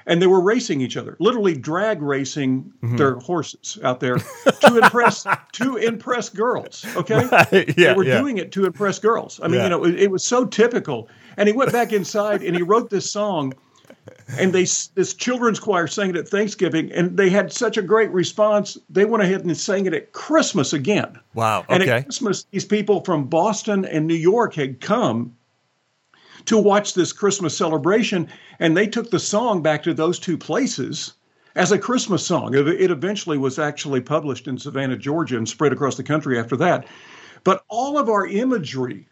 And 0.08 0.20
they 0.22 0.26
were 0.26 0.40
racing 0.40 0.80
each 0.80 0.96
other, 0.96 1.16
literally 1.20 1.54
drag 1.54 2.02
racing 2.02 2.72
mm-hmm. 2.82 2.96
their 2.96 3.16
horses 3.16 3.78
out 3.84 4.00
there 4.00 4.16
to 4.16 4.78
impress 4.82 5.26
to 5.52 5.76
impress 5.76 6.30
girls. 6.30 6.84
Okay, 6.96 7.26
right. 7.26 7.52
yeah, 7.76 7.92
they 7.92 7.94
were 7.94 8.04
yeah. 8.04 8.18
doing 8.18 8.38
it 8.38 8.50
to 8.52 8.64
impress 8.64 8.98
girls. 8.98 9.38
I 9.42 9.48
mean, 9.48 9.58
yeah. 9.58 9.64
you 9.64 9.70
know, 9.70 9.84
it, 9.84 10.00
it 10.00 10.10
was 10.10 10.24
so 10.24 10.46
typical 10.46 11.08
and 11.38 11.48
he 11.48 11.54
went 11.54 11.72
back 11.72 11.92
inside 11.92 12.42
and 12.42 12.54
he 12.54 12.62
wrote 12.62 12.90
this 12.90 13.10
song. 13.10 13.54
And 14.38 14.52
they 14.52 14.64
this 14.94 15.14
children's 15.14 15.58
choir 15.58 15.86
sang 15.86 16.10
it 16.10 16.16
at 16.16 16.28
Thanksgiving, 16.28 16.92
and 16.92 17.16
they 17.16 17.30
had 17.30 17.50
such 17.50 17.78
a 17.78 17.82
great 17.82 18.10
response. 18.10 18.76
They 18.90 19.06
went 19.06 19.22
ahead 19.22 19.42
and 19.42 19.56
sang 19.56 19.86
it 19.86 19.94
at 19.94 20.12
Christmas 20.12 20.74
again. 20.74 21.18
Wow! 21.32 21.60
Okay. 21.60 21.74
And 21.74 21.82
at 21.84 22.04
Christmas, 22.04 22.44
these 22.50 22.66
people 22.66 23.02
from 23.04 23.24
Boston 23.24 23.86
and 23.86 24.06
New 24.06 24.14
York 24.14 24.54
had 24.54 24.80
come 24.82 25.34
to 26.48 26.58
watch 26.58 26.94
this 26.94 27.12
Christmas 27.12 27.56
celebration, 27.56 28.28
and 28.58 28.76
they 28.76 28.86
took 28.86 29.10
the 29.10 29.18
song 29.18 29.62
back 29.62 29.82
to 29.82 29.94
those 29.94 30.18
two 30.18 30.36
places 30.36 31.12
as 31.54 31.72
a 31.72 31.78
Christmas 31.78 32.24
song. 32.24 32.54
It 32.54 32.90
eventually 32.90 33.38
was 33.38 33.58
actually 33.58 34.00
published 34.00 34.48
in 34.48 34.58
Savannah, 34.58 34.96
Georgia, 34.96 35.36
and 35.36 35.48
spread 35.48 35.72
across 35.72 35.96
the 35.96 36.02
country 36.02 36.38
after 36.38 36.56
that. 36.56 36.86
But 37.44 37.64
all 37.68 37.98
of 37.98 38.08
our 38.08 38.26
imagery 38.26 39.08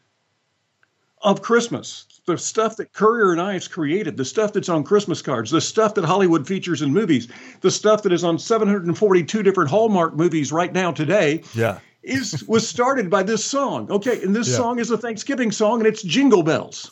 of 1.22 1.42
Christmas, 1.42 2.06
the 2.26 2.38
stuff 2.38 2.76
that 2.76 2.92
Currier 2.92 3.32
and 3.32 3.40
Ives 3.40 3.68
created, 3.68 4.16
the 4.16 4.24
stuff 4.24 4.52
that's 4.52 4.68
on 4.68 4.84
Christmas 4.84 5.22
cards, 5.22 5.50
the 5.50 5.60
stuff 5.60 5.94
that 5.94 6.04
Hollywood 6.04 6.46
features 6.46 6.82
in 6.82 6.92
movies, 6.92 7.28
the 7.60 7.70
stuff 7.70 8.02
that 8.02 8.12
is 8.12 8.24
on 8.24 8.38
742 8.38 9.42
different 9.42 9.70
Hallmark 9.70 10.14
movies 10.14 10.52
right 10.52 10.72
now 10.72 10.90
today. 10.90 11.42
Yeah. 11.54 11.80
Is 12.06 12.44
was 12.46 12.68
started 12.68 13.10
by 13.10 13.24
this 13.24 13.44
song. 13.44 13.90
Okay, 13.90 14.22
and 14.22 14.34
this 14.34 14.48
yeah. 14.48 14.56
song 14.56 14.78
is 14.78 14.90
a 14.90 14.96
Thanksgiving 14.96 15.50
song 15.50 15.80
and 15.80 15.88
it's 15.88 16.02
Jingle 16.02 16.44
Bells. 16.44 16.90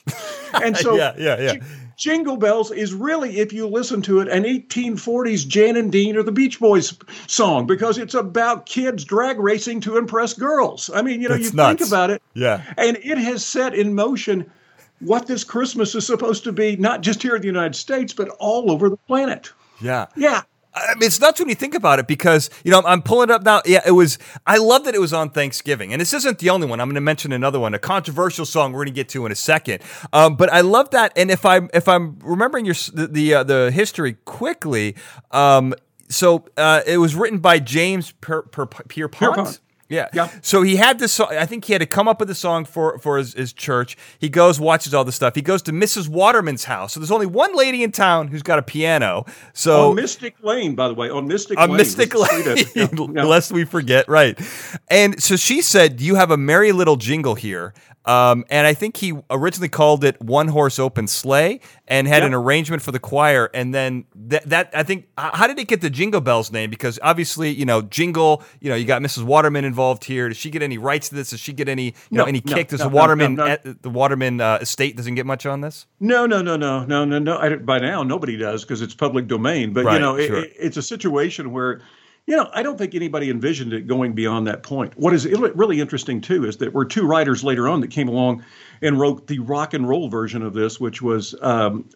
And 0.53 0.77
so 0.85 0.97
yeah, 0.97 1.15
yeah, 1.17 1.41
yeah. 1.41 1.55
Jingle 1.97 2.37
Bells 2.37 2.71
is 2.73 2.93
really, 2.93 3.39
if 3.39 3.53
you 3.53 3.69
listen 3.69 4.03
to 4.03 4.21
it, 4.21 4.29
an 4.29 4.45
1840s 4.45 5.47
Jan 5.47 5.77
and 5.77 5.93
Dean 5.93 6.17
or 6.17 6.23
the 6.23 6.33
Beach 6.33 6.59
Boys 6.59 6.99
song 7.27 7.67
because 7.67 7.99
it's 7.99 8.15
about 8.15 8.67
kids 8.67 9.05
drag 9.05 9.39
racing 9.39 9.81
to 9.83 9.97
impress 9.97 10.35
girls. 10.35 10.91
I 10.93 11.03
mean, 11.03 11.21
you 11.21 11.29
know, 11.29 11.37
That's 11.37 11.53
you 11.53 11.57
nuts. 11.57 11.79
think 11.79 11.89
about 11.89 12.11
it. 12.11 12.23
Yeah. 12.35 12.63
And 12.77 12.97
it 12.97 13.19
has 13.19 13.45
set 13.45 13.75
in 13.75 13.95
motion 13.95 14.51
what 15.01 15.27
this 15.27 15.45
Christmas 15.45 15.95
is 15.95 16.07
supposed 16.07 16.45
to 16.45 16.53
be, 16.53 16.77
not 16.77 17.03
just 17.03 17.23
here 17.23 17.37
in 17.37 17.43
the 17.43 17.47
United 17.47 17.77
States, 17.77 18.13
but 18.13 18.29
all 18.39 18.71
over 18.71 18.89
the 18.89 18.97
planet. 18.97 19.53
Yeah. 19.81 20.07
Yeah. 20.17 20.43
I 20.75 20.95
mean, 20.95 21.05
it's 21.05 21.21
nuts 21.21 21.39
when 21.39 21.49
you 21.49 21.55
think 21.55 21.75
about 21.75 21.99
it 21.99 22.07
because 22.07 22.51
you 22.65 22.71
know 22.71 22.83
I'm 22.85 23.03
pulling 23.03 23.31
it 23.31 23.33
up 23.33 23.45
now. 23.45 23.63
Yeah, 23.65 23.81
it 23.87 23.93
was. 23.93 24.19
I 24.47 24.59
love 24.59 24.85
that 24.85 24.95
it 24.95 25.01
was 25.01 25.13
on 25.13 25.31
Thanksgiving, 25.31 25.93
and 25.93 26.01
this 26.01 26.13
isn't 26.13 26.39
the 26.41 26.51
only 26.51 26.67
one. 26.67 26.81
I'm 26.81 26.89
going 26.89 26.97
to 26.97 27.01
mention 27.01 27.33
another 27.33 27.61
one, 27.61 27.75
a 27.75 27.79
controversial 27.79 28.45
song 28.45 28.73
we're 28.73 28.79
going 28.79 28.87
to 28.87 28.93
get 28.93 29.09
to 29.11 29.25
in 29.27 29.33
a 29.33 29.37
second. 29.37 29.83
Um, 30.13 30.37
but 30.37 30.53
I 30.53 30.63
love 30.63 30.91
that, 30.91 31.13
and 31.17 31.31
if 31.31 31.47
I'm 31.47 31.71
if 31.73 31.87
I'm 31.87 32.19
remembering 32.21 32.65
your 32.65 32.75
the 32.93 33.07
the, 33.07 33.35
uh, 33.35 33.43
the 33.45 33.71
history 33.71 34.15
quickly, 34.25 34.97
um, 35.31 35.75
so 36.09 36.47
uh, 36.57 36.83
it 36.87 36.99
was 36.99 37.15
written 37.15 37.39
by 37.39 37.59
James 37.59 38.13
per, 38.13 38.43
per, 38.43 38.67
Pierpont. 38.67 39.35
Pierpont. 39.35 39.61
Yeah. 39.95 40.09
Yeah. 40.13 40.29
So 40.43 40.63
he 40.63 40.77
had 40.77 40.99
this 40.99 41.13
song. 41.13 41.29
I 41.31 41.47
think 41.47 41.65
he 41.65 41.73
had 41.73 41.81
to 41.81 41.87
come 41.87 42.09
up 42.09 42.21
with 42.21 42.31
a 42.31 42.35
song 42.35 42.65
for 42.65 42.99
for 42.99 43.19
his, 43.19 43.35
his 43.35 43.53
church. 43.53 43.97
He 44.19 44.29
goes, 44.29 44.59
watches 44.61 44.93
all 44.93 45.05
the 45.05 45.13
stuff. 45.13 45.35
He 45.35 45.43
goes 45.43 45.63
to 45.63 45.73
Mrs. 45.73 46.09
Waterman's 46.09 46.65
house. 46.65 46.95
So 46.95 47.01
there's 47.01 47.11
only 47.11 47.27
one 47.27 47.57
lady 47.57 47.83
in 47.83 47.93
town 47.93 48.29
who's 48.29 48.43
got 48.43 48.59
a 48.59 48.63
piano. 48.63 49.25
So 49.53 49.91
on 49.91 49.97
Mystic 49.97 50.37
Lane, 50.43 50.75
by 50.75 50.89
the 50.89 50.95
way, 50.95 51.11
on 51.11 51.29
Mystic 51.29 51.59
on 51.59 51.71
Lane. 51.71 51.79
Mystic 51.79 52.15
Lane, 52.15 52.67
yeah. 53.15 53.25
lest 53.25 53.53
we 53.53 53.65
forget. 53.65 54.09
Right. 54.09 54.39
And 54.89 55.23
so 55.23 55.37
she 55.37 55.63
said, 55.63 56.01
"You 56.01 56.17
have 56.17 56.31
a 56.31 56.37
merry 56.37 56.73
little 56.73 56.97
jingle 56.97 57.35
here." 57.35 57.73
Um, 58.07 58.45
and 58.51 58.67
I 58.67 58.75
think 58.75 58.99
he 58.99 59.15
originally 59.31 59.71
called 59.71 60.05
it 60.05 60.21
One 60.21 60.49
Horse 60.49 60.79
Open 60.79 61.07
Sleigh 61.09 61.61
and 61.89 62.07
had 62.07 62.23
Yeah. 62.23 62.27
an 62.27 62.35
arrangement 62.35 62.83
for 62.83 62.93
the 62.93 62.99
choir. 62.99 63.51
And 63.55 63.73
then 63.75 64.05
that, 64.15 64.49
that 64.51 64.71
I 64.75 64.83
think, 64.83 65.09
how 65.17 65.47
did 65.47 65.59
it 65.59 65.69
get 65.69 65.81
the 65.81 65.89
Jingle 65.89 66.21
Bells 66.21 66.53
name? 66.53 66.69
Because 66.69 66.99
obviously, 67.03 67.51
you 67.51 67.65
know, 67.65 67.81
Jingle, 67.81 68.43
you 68.61 68.69
know, 68.69 68.77
you 68.77 68.85
got 68.85 69.01
Mrs. 69.01 69.23
Waterman 69.25 69.65
involved 69.65 70.05
here. 70.05 70.29
Does 70.29 70.37
she 70.37 70.51
get 70.51 70.63
any 70.63 70.77
rights 70.77 71.09
to 71.09 71.15
this? 71.15 71.31
Does 71.31 71.41
she 71.41 71.55
get 71.55 71.69
any, 71.69 71.95
you 72.11 72.19
know, 72.19 72.25
any 72.25 72.43
no, 72.45 72.55
kick? 72.55 72.69
Does 72.69 72.81
no, 72.81 72.89
the 72.91 72.95
Waterman, 72.95 73.37
no, 73.37 73.47
no. 73.47 73.53
eh, 73.53 73.73
the 73.81 73.91
Waterman 73.91 74.41
uh, 74.41 74.59
estate 74.61 74.97
doesn't 74.97 75.15
get 75.15 75.25
much 75.25 75.47
on 75.47 75.63
this? 75.63 75.87
No, 76.01 76.27
no, 76.27 76.43
no, 76.43 76.57
no, 76.57 76.85
no, 76.85 77.05
no, 77.07 77.19
no. 77.19 77.39
I, 77.39 77.57
by 77.57 77.79
now, 77.79 78.03
nobody 78.03 78.37
does 78.37 78.65
because 78.65 78.83
it's 78.83 78.95
public 78.95 79.27
domain. 79.29 79.73
But 79.73 79.87
Right, 79.87 79.95
you 79.95 80.01
know, 80.01 80.19
sure. 80.19 80.45
it- 80.45 80.53
it's 80.59 80.77
a 80.77 80.83
situation 80.83 81.53
where, 81.53 81.81
you 82.27 82.37
know, 82.37 82.49
I 82.55 82.63
don't 82.63 82.79
think 82.79 82.95
anybody 82.95 83.29
envisioned 83.31 83.73
it 83.73 83.87
going 83.87 84.15
beyond 84.15 84.47
that 84.47 84.63
point. 84.63 84.97
What 84.97 85.13
is 85.13 85.27
really 85.27 85.81
interesting 85.81 86.21
too 86.21 86.47
is 86.47 86.57
that 86.59 86.73
were 86.73 86.87
two 86.87 87.07
writers 87.07 87.45
later 87.45 87.69
on 87.69 87.81
that 87.81 87.89
came 87.91 88.09
along 88.09 88.45
and 88.81 88.99
wrote 88.99 89.27
the 89.27 89.41
rock 89.41 89.75
and 89.75 89.87
roll 89.87 90.09
version 90.09 90.43
of 90.43 90.55
this, 90.55 90.81
which 90.81 91.03
was 91.03 91.35
um, 91.43 91.89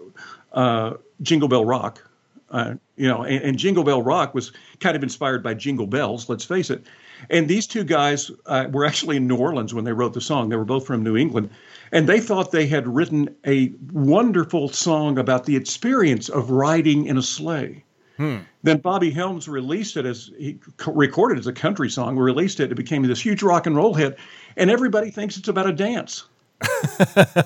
uh, 0.53 0.95
Jingle 1.23 1.49
Bell 1.49 1.65
Rock. 1.65 2.05
Uh, 2.51 2.75
you 2.97 3.07
know, 3.07 3.25
and, 3.25 3.43
and 3.45 3.59
Jingle 3.59 3.85
Bell 3.85 4.03
Rock 4.03 4.35
was 4.35 4.53
kind 4.81 4.97
of 4.97 5.03
inspired 5.03 5.43
by 5.43 5.55
Jingle 5.55 5.87
Bells. 5.87 6.29
Let's 6.29 6.45
face 6.45 6.71
it. 6.71 6.85
And 7.31 7.49
these 7.49 7.67
two 7.67 7.85
guys 7.85 8.31
uh, 8.47 8.67
were 8.71 8.87
actually 8.87 9.17
in 9.17 9.27
New 9.27 9.37
Orleans 9.37 9.75
when 9.75 9.85
they 9.85 9.93
wrote 9.93 10.15
the 10.15 10.21
song. 10.21 10.49
They 10.49 10.57
were 10.57 10.65
both 10.65 10.87
from 10.87 11.03
New 11.03 11.17
England, 11.17 11.51
and 11.93 12.09
they 12.09 12.21
thought 12.21 12.53
they 12.53 12.67
had 12.67 12.87
written 12.87 13.35
a 13.47 13.73
wonderful 13.93 14.69
song 14.69 15.19
about 15.19 15.45
the 15.45 15.57
experience 15.57 16.29
of 16.29 16.51
riding 16.51 17.07
in 17.07 17.19
a 17.19 17.23
sleigh. 17.23 17.85
Hmm. 18.19 18.39
Then 18.65 18.79
Bobby 18.79 19.11
Helms 19.11 19.49
released 19.49 19.97
it 19.97 20.05
as 20.05 20.31
he 20.37 20.59
recorded 20.87 21.39
it 21.39 21.41
as 21.41 21.47
a 21.47 21.53
country 21.53 21.89
song, 21.89 22.17
We 22.17 22.23
released 22.23 22.59
it. 22.59 22.73
It 22.73 22.75
became 22.75 23.03
this 23.05 23.21
huge 23.21 23.43
rock 23.45 23.67
and 23.67 23.77
roll 23.77 23.95
hit, 23.95 24.19
and 24.57 24.71
everybody 24.71 25.11
thinks 25.11 25.37
it's 25.37 25.49
about 25.49 25.69
a 25.69 25.73
dance. 25.73 26.25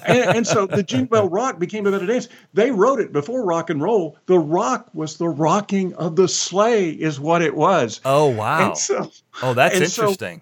and, 0.06 0.36
and 0.36 0.46
so 0.46 0.66
the 0.66 0.82
Jingle 0.82 1.08
Bell 1.08 1.28
Rock 1.28 1.58
became 1.58 1.86
about 1.86 2.02
a 2.02 2.06
dance. 2.06 2.28
They 2.54 2.70
wrote 2.70 2.98
it 2.98 3.12
before 3.12 3.44
rock 3.44 3.68
and 3.68 3.82
roll. 3.82 4.16
The 4.24 4.38
rock 4.38 4.88
was 4.94 5.18
the 5.18 5.28
rocking 5.28 5.92
of 5.94 6.16
the 6.16 6.26
sleigh, 6.26 6.90
is 6.90 7.20
what 7.20 7.42
it 7.42 7.54
was. 7.54 8.00
Oh, 8.06 8.28
wow. 8.28 8.72
So, 8.72 9.10
oh, 9.42 9.52
that's 9.52 9.76
and 9.76 9.88
so- 9.90 10.02
interesting. 10.04 10.40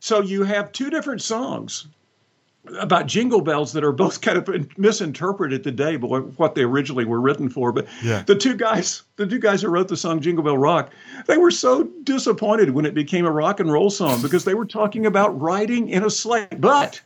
so 0.00 0.22
you 0.22 0.44
have 0.44 0.72
two 0.72 0.88
different 0.88 1.20
songs 1.20 1.88
about 2.78 3.06
jingle 3.06 3.40
bells 3.40 3.72
that 3.72 3.84
are 3.84 3.92
both 3.92 4.20
kind 4.20 4.38
of 4.38 4.78
misinterpreted 4.78 5.62
today, 5.62 5.96
but 5.96 6.08
what 6.38 6.54
they 6.54 6.62
originally 6.62 7.04
were 7.04 7.20
written 7.20 7.48
for. 7.48 7.72
But 7.72 7.86
yeah. 8.02 8.22
the 8.22 8.34
two 8.34 8.56
guys, 8.56 9.02
the 9.16 9.26
two 9.26 9.38
guys 9.38 9.62
who 9.62 9.68
wrote 9.68 9.88
the 9.88 9.96
song 9.96 10.20
Jingle 10.20 10.44
Bell 10.44 10.58
Rock, 10.58 10.92
they 11.26 11.38
were 11.38 11.50
so 11.50 11.84
disappointed 12.04 12.70
when 12.70 12.84
it 12.84 12.94
became 12.94 13.26
a 13.26 13.30
rock 13.30 13.60
and 13.60 13.70
roll 13.70 13.90
song 13.90 14.22
because 14.22 14.44
they 14.44 14.54
were 14.54 14.66
talking 14.66 15.06
about 15.06 15.38
riding 15.40 15.88
in 15.88 16.04
a 16.04 16.10
sleigh. 16.10 16.48
But 16.58 17.00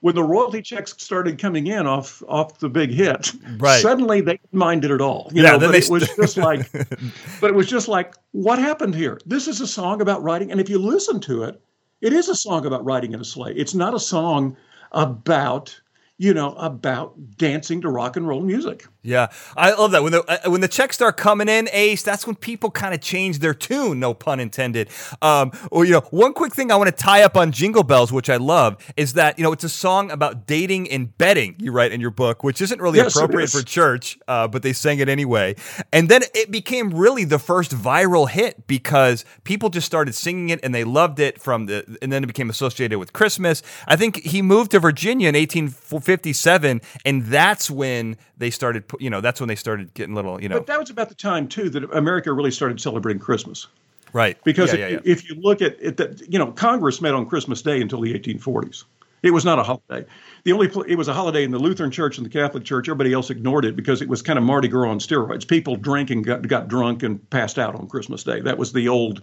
when 0.00 0.14
the 0.14 0.22
royalty 0.22 0.60
checks 0.60 0.94
started 0.98 1.38
coming 1.38 1.66
in 1.66 1.86
off 1.86 2.22
off 2.28 2.58
the 2.58 2.68
big 2.68 2.90
hit, 2.90 3.32
right. 3.58 3.80
suddenly 3.80 4.20
they 4.20 4.32
didn't 4.32 4.52
mind 4.52 4.84
it 4.84 4.90
at 4.90 5.00
all. 5.00 5.30
You 5.32 5.42
yeah, 5.42 5.52
know, 5.52 5.60
but 5.60 5.72
they... 5.72 5.78
it 5.78 5.88
was 5.88 6.08
just 6.16 6.36
like, 6.36 6.70
but 7.40 7.50
it 7.50 7.54
was 7.54 7.66
just 7.66 7.88
like, 7.88 8.14
what 8.32 8.58
happened 8.58 8.94
here? 8.94 9.18
This 9.24 9.48
is 9.48 9.60
a 9.60 9.66
song 9.66 10.00
about 10.00 10.22
riding, 10.22 10.50
and 10.50 10.60
if 10.60 10.68
you 10.68 10.78
listen 10.78 11.20
to 11.20 11.44
it, 11.44 11.60
it 12.02 12.12
is 12.12 12.28
a 12.28 12.34
song 12.34 12.66
about 12.66 12.84
riding 12.84 13.12
in 13.12 13.20
a 13.20 13.24
sleigh. 13.24 13.54
It's 13.54 13.72
not 13.72 13.94
a 13.94 13.98
song 13.98 14.58
about 14.94 15.80
you 16.18 16.34
know, 16.34 16.54
about 16.54 17.14
dancing 17.38 17.80
to 17.82 17.90
rock 17.90 18.16
and 18.16 18.28
roll 18.28 18.40
music. 18.42 18.86
Yeah, 19.06 19.28
I 19.54 19.74
love 19.74 19.90
that 19.90 20.02
when 20.02 20.12
the 20.12 20.24
uh, 20.24 20.50
when 20.50 20.62
the 20.62 20.68
checks 20.68 20.96
start 20.96 21.18
coming 21.18 21.46
in, 21.46 21.68
Ace. 21.72 22.02
That's 22.02 22.26
when 22.26 22.36
people 22.36 22.70
kind 22.70 22.94
of 22.94 23.02
change 23.02 23.40
their 23.40 23.52
tune. 23.52 24.00
No 24.00 24.14
pun 24.14 24.40
intended. 24.40 24.88
Um, 25.20 25.52
you 25.70 25.90
know, 25.90 26.00
one 26.10 26.32
quick 26.32 26.54
thing 26.54 26.72
I 26.72 26.76
want 26.76 26.88
to 26.88 26.96
tie 26.96 27.22
up 27.22 27.36
on 27.36 27.52
Jingle 27.52 27.82
Bells, 27.82 28.10
which 28.10 28.30
I 28.30 28.36
love, 28.36 28.82
is 28.96 29.12
that 29.12 29.38
you 29.38 29.44
know 29.44 29.52
it's 29.52 29.62
a 29.62 29.68
song 29.68 30.10
about 30.10 30.46
dating 30.46 30.90
and 30.90 31.16
betting. 31.18 31.54
You 31.58 31.70
write 31.70 31.92
in 31.92 32.00
your 32.00 32.12
book, 32.12 32.42
which 32.42 32.62
isn't 32.62 32.80
really 32.80 32.96
yes, 32.96 33.14
appropriate 33.14 33.50
for 33.50 33.60
church, 33.60 34.18
uh, 34.26 34.48
but 34.48 34.62
they 34.62 34.72
sang 34.72 35.00
it 35.00 35.10
anyway. 35.10 35.54
And 35.92 36.08
then 36.08 36.22
it 36.34 36.50
became 36.50 36.88
really 36.88 37.24
the 37.24 37.38
first 37.38 37.72
viral 37.72 38.30
hit 38.30 38.66
because 38.66 39.26
people 39.44 39.68
just 39.68 39.86
started 39.86 40.14
singing 40.14 40.48
it 40.48 40.60
and 40.62 40.74
they 40.74 40.84
loved 40.84 41.20
it. 41.20 41.42
From 41.42 41.66
the 41.66 41.98
and 42.00 42.10
then 42.10 42.24
it 42.24 42.26
became 42.26 42.48
associated 42.48 42.98
with 42.98 43.12
Christmas. 43.12 43.62
I 43.86 43.96
think 43.96 44.22
he 44.22 44.40
moved 44.40 44.70
to 44.70 44.80
Virginia 44.80 45.28
in 45.28 45.34
1857, 45.34 46.80
and 47.04 47.26
that's 47.26 47.70
when 47.70 48.16
they 48.38 48.50
started 48.50 48.88
you 49.00 49.10
know, 49.10 49.20
that's 49.20 49.40
when 49.40 49.48
they 49.48 49.56
started 49.56 49.92
getting 49.94 50.14
little, 50.14 50.42
you 50.42 50.48
know. 50.48 50.56
But 50.56 50.66
that 50.66 50.80
was 50.80 50.90
about 50.90 51.08
the 51.08 51.14
time 51.14 51.48
too 51.48 51.70
that 51.70 51.84
America 51.92 52.32
really 52.32 52.50
started 52.50 52.80
celebrating 52.80 53.20
Christmas. 53.20 53.66
Right. 54.12 54.38
Because 54.44 54.72
yeah, 54.72 54.78
yeah, 54.78 54.88
yeah. 54.88 54.98
if 55.04 55.28
you 55.28 55.34
look 55.34 55.60
at 55.60 55.76
it, 55.80 55.96
that 55.96 56.32
you 56.32 56.38
know, 56.38 56.52
Congress 56.52 57.00
met 57.00 57.14
on 57.14 57.26
Christmas 57.26 57.62
Day 57.62 57.80
until 57.80 58.00
the 58.00 58.14
1840s. 58.14 58.84
It 59.24 59.32
was 59.32 59.44
not 59.44 59.58
a 59.58 59.62
holiday. 59.62 60.06
The 60.44 60.52
only 60.52 60.70
it 60.86 60.96
was 60.96 61.08
a 61.08 61.14
holiday 61.14 61.44
in 61.44 61.50
the 61.50 61.58
Lutheran 61.58 61.90
Church 61.90 62.18
and 62.18 62.26
the 62.26 62.30
Catholic 62.30 62.62
Church. 62.62 62.88
Everybody 62.88 63.14
else 63.14 63.30
ignored 63.30 63.64
it 63.64 63.74
because 63.74 64.02
it 64.02 64.08
was 64.08 64.20
kind 64.20 64.38
of 64.38 64.44
Mardi 64.44 64.68
Gras 64.68 64.90
on 64.90 64.98
steroids. 64.98 65.48
People 65.48 65.76
drank 65.76 66.10
and 66.10 66.22
got, 66.24 66.46
got 66.46 66.68
drunk 66.68 67.02
and 67.02 67.28
passed 67.30 67.58
out 67.58 67.74
on 67.74 67.88
Christmas 67.88 68.22
Day. 68.22 68.40
That 68.40 68.58
was 68.58 68.72
the 68.72 68.86
old. 68.86 69.22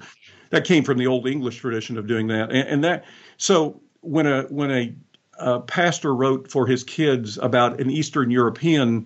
That 0.49 0.65
came 0.65 0.83
from 0.83 0.97
the 0.97 1.05
old 1.05 1.27
English 1.27 1.57
tradition 1.57 1.99
of 1.99 2.07
doing 2.07 2.27
that. 2.27 2.51
And, 2.51 2.67
and 2.67 2.83
that 2.83 3.05
so 3.37 3.79
when 4.01 4.25
a 4.25 4.43
when 4.45 4.71
a, 4.71 4.95
a 5.37 5.59
pastor 5.59 6.15
wrote 6.15 6.51
for 6.51 6.65
his 6.65 6.83
kids 6.83 7.37
about 7.37 7.79
an 7.79 7.91
Eastern 7.91 8.31
European 8.31 9.05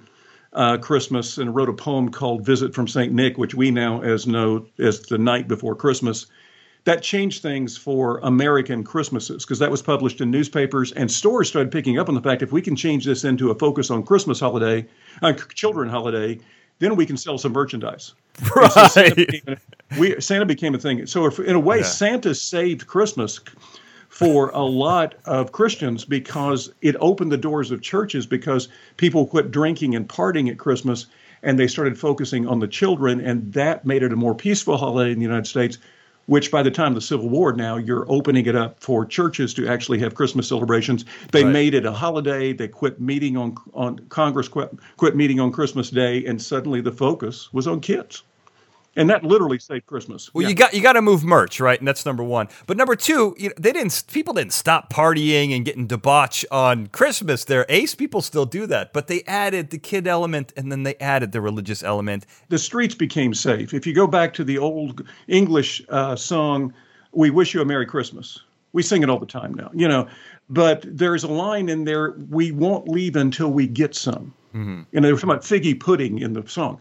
uh, 0.55 0.77
Christmas 0.77 1.37
and 1.37 1.53
wrote 1.53 1.69
a 1.69 1.73
poem 1.73 2.09
called 2.09 2.45
Visit 2.45 2.73
from 2.73 2.87
St. 2.87 3.13
Nick, 3.13 3.37
which 3.37 3.53
we 3.53 3.71
now 3.71 4.01
as 4.01 4.25
know 4.25 4.65
as 4.79 5.01
the 5.01 5.17
night 5.17 5.47
before 5.47 5.75
Christmas. 5.75 6.25
That 6.85 7.01
changed 7.01 7.41
things 7.41 7.75
for 7.75 8.19
American 8.19 8.83
Christmases 8.83 9.43
because 9.43 9.59
that 9.59 9.71
was 9.71 9.81
published 9.81 10.21
in 10.21 10.29
newspapers 10.31 10.91
and 10.91 11.11
stores 11.11 11.49
started 11.49 11.71
picking 11.71 11.97
up 11.97 12.09
on 12.09 12.15
the 12.15 12.21
fact 12.21 12.41
if 12.41 12.51
we 12.51 12.61
can 12.61 12.75
change 12.75 13.05
this 13.05 13.23
into 13.23 13.49
a 13.49 13.55
focus 13.55 13.89
on 13.89 14.03
Christmas 14.03 14.39
holiday, 14.39 14.87
uh, 15.23 15.33
children 15.33 15.89
holiday, 15.89 16.39
then 16.79 16.95
we 16.95 17.05
can 17.05 17.17
sell 17.17 17.37
some 17.37 17.53
merchandise. 17.53 18.13
Right. 18.55 18.71
So 18.71 18.87
Santa, 18.87 19.15
became, 19.15 19.57
we, 19.97 20.21
Santa 20.21 20.45
became 20.45 20.75
a 20.75 20.77
thing. 20.77 21.05
So 21.07 21.25
if, 21.25 21.39
in 21.39 21.55
a 21.55 21.59
way, 21.59 21.77
yeah. 21.77 21.83
Santa 21.83 22.35
saved 22.35 22.85
Christmas 22.85 23.39
for 24.15 24.49
a 24.51 24.63
lot 24.63 25.13
of 25.25 25.51
Christians 25.51 26.05
because 26.05 26.71
it 26.81 26.95
opened 27.01 27.33
the 27.33 27.37
doors 27.37 27.69
of 27.69 27.81
churches 27.81 28.25
because 28.25 28.69
people 28.95 29.27
quit 29.27 29.51
drinking 29.51 29.93
and 29.93 30.07
partying 30.07 30.49
at 30.49 30.57
Christmas 30.57 31.07
and 31.43 31.59
they 31.59 31.67
started 31.67 31.99
focusing 31.99 32.47
on 32.47 32.59
the 32.59 32.67
children 32.67 33.19
and 33.19 33.51
that 33.51 33.85
made 33.85 34.03
it 34.03 34.13
a 34.13 34.15
more 34.15 34.33
peaceful 34.33 34.77
holiday 34.85 35.11
in 35.11 35.19
the 35.19 35.25
United 35.25 35.47
States 35.47 35.79
which 36.27 36.49
by 36.49 36.63
the 36.63 36.71
time 36.71 36.93
of 36.93 36.95
the 36.95 37.01
Civil 37.01 37.27
War 37.27 37.51
now 37.51 37.75
you're 37.75 38.09
opening 38.09 38.45
it 38.45 38.55
up 38.55 38.79
for 38.79 39.05
churches 39.05 39.53
to 39.55 39.67
actually 39.67 39.99
have 39.99 40.15
Christmas 40.15 40.47
celebrations. 40.47 41.03
They 41.33 41.43
right. 41.43 41.51
made 41.51 41.73
it 41.73 41.85
a 41.85 41.91
holiday. 41.91 42.53
They 42.53 42.69
quit 42.69 43.01
meeting 43.01 43.35
on 43.35 43.57
on 43.73 43.99
Congress 44.07 44.47
quit 44.47 44.71
quit 44.95 45.17
meeting 45.17 45.41
on 45.41 45.51
Christmas 45.51 45.89
Day 45.89 46.23
and 46.25 46.41
suddenly 46.41 46.79
the 46.79 46.93
focus 46.93 47.51
was 47.51 47.67
on 47.67 47.81
kids 47.81 48.23
and 48.95 49.09
that 49.09 49.23
literally 49.23 49.59
saved 49.59 49.85
Christmas. 49.85 50.33
Well, 50.33 50.43
yeah. 50.43 50.49
you 50.49 50.55
got 50.55 50.73
you 50.73 50.81
got 50.81 50.93
to 50.93 51.01
move 51.01 51.23
merch, 51.23 51.59
right? 51.59 51.77
And 51.77 51.87
that's 51.87 52.05
number 52.05 52.23
one. 52.23 52.47
But 52.65 52.77
number 52.77 52.95
two, 52.95 53.35
you 53.37 53.49
know, 53.49 53.55
they 53.57 53.71
didn't. 53.71 54.03
People 54.11 54.33
didn't 54.33 54.53
stop 54.53 54.91
partying 54.91 55.55
and 55.55 55.65
getting 55.65 55.87
debauch 55.87 56.45
on 56.51 56.87
Christmas. 56.87 57.43
There, 57.45 57.65
Ace 57.69 57.95
people 57.95 58.21
still 58.21 58.45
do 58.45 58.65
that, 58.67 58.93
but 58.93 59.07
they 59.07 59.23
added 59.23 59.69
the 59.69 59.77
kid 59.77 60.07
element, 60.07 60.53
and 60.55 60.71
then 60.71 60.83
they 60.83 60.95
added 60.95 61.31
the 61.31 61.41
religious 61.41 61.83
element. 61.83 62.25
The 62.49 62.57
streets 62.57 62.95
became 62.95 63.33
safe. 63.33 63.73
If 63.73 63.85
you 63.85 63.93
go 63.93 64.07
back 64.07 64.33
to 64.35 64.43
the 64.43 64.57
old 64.57 65.05
English 65.27 65.81
uh, 65.89 66.15
song, 66.15 66.73
"We 67.11 67.29
wish 67.29 67.53
you 67.53 67.61
a 67.61 67.65
Merry 67.65 67.85
Christmas," 67.85 68.39
we 68.73 68.81
sing 68.81 69.03
it 69.03 69.09
all 69.09 69.19
the 69.19 69.25
time 69.25 69.53
now. 69.53 69.69
You 69.73 69.87
know, 69.87 70.07
but 70.49 70.85
there's 70.85 71.23
a 71.23 71.29
line 71.29 71.69
in 71.69 71.83
there: 71.83 72.15
"We 72.29 72.51
won't 72.51 72.87
leave 72.87 73.15
until 73.15 73.51
we 73.51 73.67
get 73.67 73.93
some." 73.95 74.33
Mm-hmm. 74.55 74.83
And 74.93 75.03
they 75.03 75.11
were 75.11 75.17
talking 75.17 75.31
about 75.31 75.43
figgy 75.43 75.77
pudding 75.77 76.19
in 76.19 76.31
the 76.31 76.47
song. 76.47 76.79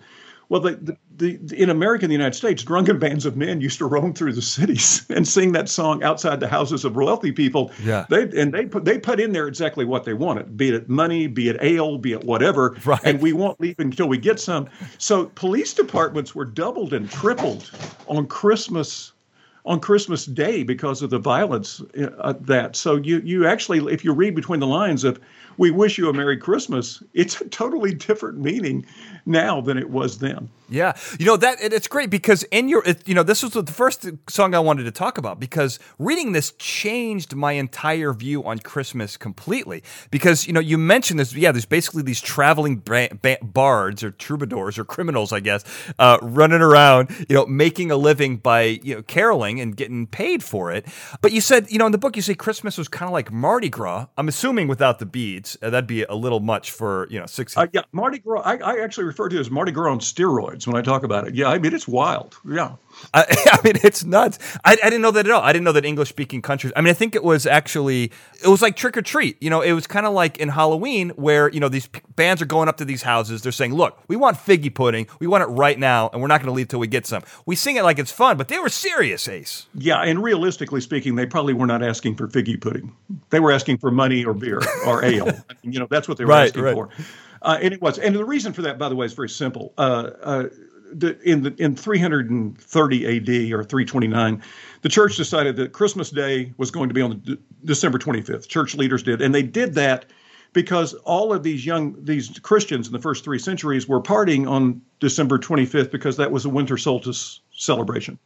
Well, 0.48 0.60
the, 0.60 0.96
the, 1.16 1.36
the, 1.36 1.62
in 1.62 1.70
America, 1.70 2.04
in 2.04 2.10
the 2.10 2.14
United 2.14 2.34
States, 2.34 2.62
drunken 2.62 2.98
bands 2.98 3.24
of 3.24 3.36
men 3.36 3.60
used 3.60 3.78
to 3.78 3.86
roam 3.86 4.12
through 4.12 4.34
the 4.34 4.42
cities 4.42 5.06
and 5.10 5.26
sing 5.26 5.52
that 5.52 5.68
song 5.68 6.02
outside 6.02 6.40
the 6.40 6.48
houses 6.48 6.84
of 6.84 6.96
wealthy 6.96 7.32
people. 7.32 7.70
Yeah. 7.82 8.06
They 8.10 8.22
and 8.40 8.52
they 8.52 8.66
put 8.66 8.84
they 8.84 8.98
put 8.98 9.20
in 9.20 9.32
there 9.32 9.46
exactly 9.46 9.84
what 9.84 10.04
they 10.04 10.14
wanted, 10.14 10.56
be 10.56 10.70
it 10.70 10.88
money, 10.88 11.26
be 11.26 11.48
it 11.48 11.56
ale, 11.60 11.98
be 11.98 12.12
it 12.12 12.24
whatever. 12.24 12.76
Right. 12.84 13.00
And 13.04 13.20
we 13.20 13.32
won't 13.32 13.60
leave 13.60 13.78
until 13.78 14.08
we 14.08 14.18
get 14.18 14.40
some. 14.40 14.68
So 14.98 15.26
police 15.34 15.72
departments 15.72 16.34
were 16.34 16.44
doubled 16.44 16.92
and 16.92 17.10
tripled 17.10 17.70
on 18.06 18.26
Christmas 18.26 19.12
on 19.66 19.80
Christmas 19.80 20.26
Day 20.26 20.62
because 20.62 21.00
of 21.00 21.10
the 21.10 21.18
violence 21.18 21.80
uh, 22.18 22.34
that. 22.40 22.76
So 22.76 22.96
you 22.96 23.20
you 23.24 23.46
actually, 23.46 23.92
if 23.92 24.04
you 24.04 24.12
read 24.12 24.34
between 24.34 24.60
the 24.60 24.66
lines 24.66 25.04
of 25.04 25.18
"We 25.56 25.70
wish 25.70 25.98
you 25.98 26.08
a 26.08 26.12
Merry 26.12 26.36
Christmas," 26.36 27.02
it's 27.12 27.40
a 27.40 27.48
totally 27.48 27.94
different 27.94 28.38
meaning 28.38 28.86
now 29.26 29.60
than 29.60 29.78
it 29.78 29.90
was 29.90 30.18
then. 30.18 30.48
Yeah, 30.70 30.96
you 31.18 31.26
know 31.26 31.36
that 31.36 31.58
it's 31.60 31.88
great 31.88 32.08
because 32.08 32.42
in 32.44 32.68
your, 32.70 32.82
it, 32.86 33.06
you 33.06 33.14
know, 33.14 33.22
this 33.22 33.42
was 33.42 33.52
the 33.52 33.64
first 33.64 34.08
song 34.30 34.54
I 34.54 34.58
wanted 34.60 34.84
to 34.84 34.90
talk 34.90 35.18
about 35.18 35.38
because 35.38 35.78
reading 35.98 36.32
this 36.32 36.52
changed 36.52 37.34
my 37.34 37.52
entire 37.52 38.14
view 38.14 38.42
on 38.44 38.58
Christmas 38.58 39.18
completely. 39.18 39.82
Because 40.10 40.46
you 40.46 40.54
know, 40.54 40.60
you 40.60 40.78
mentioned 40.78 41.20
this, 41.20 41.34
yeah, 41.34 41.52
there's 41.52 41.66
basically 41.66 42.02
these 42.02 42.20
traveling 42.20 42.78
ba- 42.78 43.10
ba- 43.20 43.38
bards 43.42 44.02
or 44.02 44.10
troubadours 44.10 44.78
or 44.78 44.84
criminals, 44.84 45.32
I 45.32 45.40
guess, 45.40 45.64
uh, 45.98 46.18
running 46.22 46.62
around, 46.62 47.10
you 47.28 47.36
know, 47.36 47.44
making 47.44 47.90
a 47.90 47.96
living 47.96 48.38
by 48.38 48.80
you 48.82 48.94
know 48.94 49.02
caroling 49.02 49.60
and 49.60 49.76
getting 49.76 50.06
paid 50.06 50.42
for 50.42 50.72
it. 50.72 50.86
But 51.20 51.32
you 51.32 51.42
said, 51.42 51.70
you 51.70 51.78
know, 51.78 51.86
in 51.86 51.92
the 51.92 51.98
book, 51.98 52.16
you 52.16 52.22
say 52.22 52.34
Christmas 52.34 52.78
was 52.78 52.88
kind 52.88 53.08
of 53.08 53.12
like 53.12 53.30
Mardi 53.30 53.68
Gras. 53.68 54.06
I'm 54.16 54.28
assuming 54.28 54.68
without 54.68 54.98
the 54.98 55.06
beads, 55.06 55.43
uh, 55.62 55.70
that'd 55.70 55.86
be 55.86 56.04
a 56.04 56.14
little 56.14 56.40
much 56.40 56.70
for 56.70 57.06
you 57.10 57.20
know 57.20 57.26
six. 57.26 57.56
Uh, 57.56 57.66
yeah, 57.72 57.82
Mardi 57.92 58.18
Gras. 58.18 58.42
I, 58.42 58.56
I 58.56 58.82
actually 58.82 59.04
refer 59.04 59.28
to 59.28 59.36
it 59.36 59.40
as 59.40 59.50
Mardi 59.50 59.72
Gras 59.72 59.90
on 59.90 60.00
steroids 60.00 60.66
when 60.66 60.76
I 60.76 60.82
talk 60.82 61.02
about 61.02 61.26
it. 61.26 61.34
Yeah, 61.34 61.48
I 61.48 61.58
mean 61.58 61.74
it's 61.74 61.88
wild. 61.88 62.36
Yeah. 62.48 62.76
I, 63.12 63.24
I, 63.52 63.60
mean, 63.64 63.74
it's 63.82 64.04
nuts. 64.04 64.38
I, 64.64 64.72
I, 64.72 64.90
didn't 64.90 65.02
know 65.02 65.10
that 65.12 65.26
at 65.26 65.32
all. 65.32 65.42
I 65.42 65.52
didn't 65.52 65.64
know 65.64 65.72
that 65.72 65.84
English 65.84 66.08
speaking 66.08 66.42
countries. 66.42 66.72
I 66.76 66.80
mean, 66.80 66.90
I 66.90 66.94
think 66.94 67.14
it 67.14 67.24
was 67.24 67.46
actually 67.46 68.12
it 68.42 68.48
was 68.48 68.62
like 68.62 68.76
trick 68.76 68.96
or 68.96 69.02
treat. 69.02 69.42
You 69.42 69.50
know, 69.50 69.60
it 69.60 69.72
was 69.72 69.86
kind 69.86 70.06
of 70.06 70.12
like 70.12 70.38
in 70.38 70.48
Halloween 70.48 71.10
where 71.10 71.50
you 71.50 71.60
know 71.60 71.68
these 71.68 71.86
p- 71.86 72.00
bands 72.16 72.42
are 72.42 72.46
going 72.46 72.68
up 72.68 72.76
to 72.78 72.84
these 72.84 73.02
houses. 73.02 73.42
They're 73.42 73.52
saying, 73.52 73.74
"Look, 73.74 73.98
we 74.08 74.16
want 74.16 74.36
figgy 74.36 74.74
pudding. 74.74 75.06
We 75.18 75.26
want 75.26 75.42
it 75.42 75.46
right 75.46 75.78
now, 75.78 76.10
and 76.12 76.20
we're 76.20 76.28
not 76.28 76.40
going 76.40 76.48
to 76.48 76.56
leave 76.56 76.68
till 76.68 76.80
we 76.80 76.86
get 76.86 77.06
some." 77.06 77.22
We 77.46 77.56
sing 77.56 77.76
it 77.76 77.82
like 77.82 77.98
it's 77.98 78.12
fun, 78.12 78.36
but 78.36 78.48
they 78.48 78.58
were 78.58 78.68
serious, 78.68 79.28
Ace. 79.28 79.66
Yeah, 79.74 80.02
and 80.02 80.22
realistically 80.22 80.80
speaking, 80.80 81.14
they 81.16 81.26
probably 81.26 81.54
were 81.54 81.66
not 81.66 81.82
asking 81.82 82.16
for 82.16 82.28
figgy 82.28 82.60
pudding. 82.60 82.94
They 83.30 83.40
were 83.40 83.52
asking 83.52 83.78
for 83.78 83.90
money 83.90 84.24
or 84.24 84.34
beer 84.34 84.60
or 84.86 85.04
ale. 85.04 85.32
you 85.62 85.78
know, 85.78 85.86
that's 85.90 86.08
what 86.08 86.18
they 86.18 86.24
were 86.24 86.30
right, 86.30 86.46
asking 86.46 86.62
right. 86.62 86.74
for. 86.74 86.90
Uh, 87.42 87.58
and 87.60 87.74
it 87.74 87.82
was, 87.82 87.98
and 87.98 88.16
the 88.16 88.24
reason 88.24 88.52
for 88.54 88.62
that, 88.62 88.78
by 88.78 88.88
the 88.88 88.96
way, 88.96 89.04
is 89.04 89.12
very 89.12 89.28
simple. 89.28 89.74
Uh, 89.76 90.10
uh, 90.22 90.44
in 91.02 91.42
the 91.42 91.54
in 91.58 91.76
330 91.76 93.06
AD 93.06 93.52
or 93.52 93.64
329, 93.64 94.42
the 94.82 94.88
church 94.88 95.16
decided 95.16 95.56
that 95.56 95.72
Christmas 95.72 96.10
Day 96.10 96.52
was 96.56 96.70
going 96.70 96.88
to 96.88 96.94
be 96.94 97.02
on 97.02 97.22
the, 97.24 97.38
December 97.64 97.98
25th. 97.98 98.48
Church 98.48 98.74
leaders 98.74 99.02
did, 99.02 99.20
and 99.20 99.34
they 99.34 99.42
did 99.42 99.74
that 99.74 100.06
because 100.52 100.94
all 101.04 101.32
of 101.32 101.42
these 101.42 101.66
young 101.66 101.96
these 102.04 102.38
Christians 102.40 102.86
in 102.86 102.92
the 102.92 102.98
first 102.98 103.24
three 103.24 103.38
centuries 103.38 103.88
were 103.88 104.00
partying 104.00 104.48
on 104.48 104.80
December 105.00 105.38
25th 105.38 105.90
because 105.90 106.16
that 106.16 106.30
was 106.30 106.44
a 106.44 106.50
winter 106.50 106.76
solstice 106.76 107.40
celebration, 107.52 108.18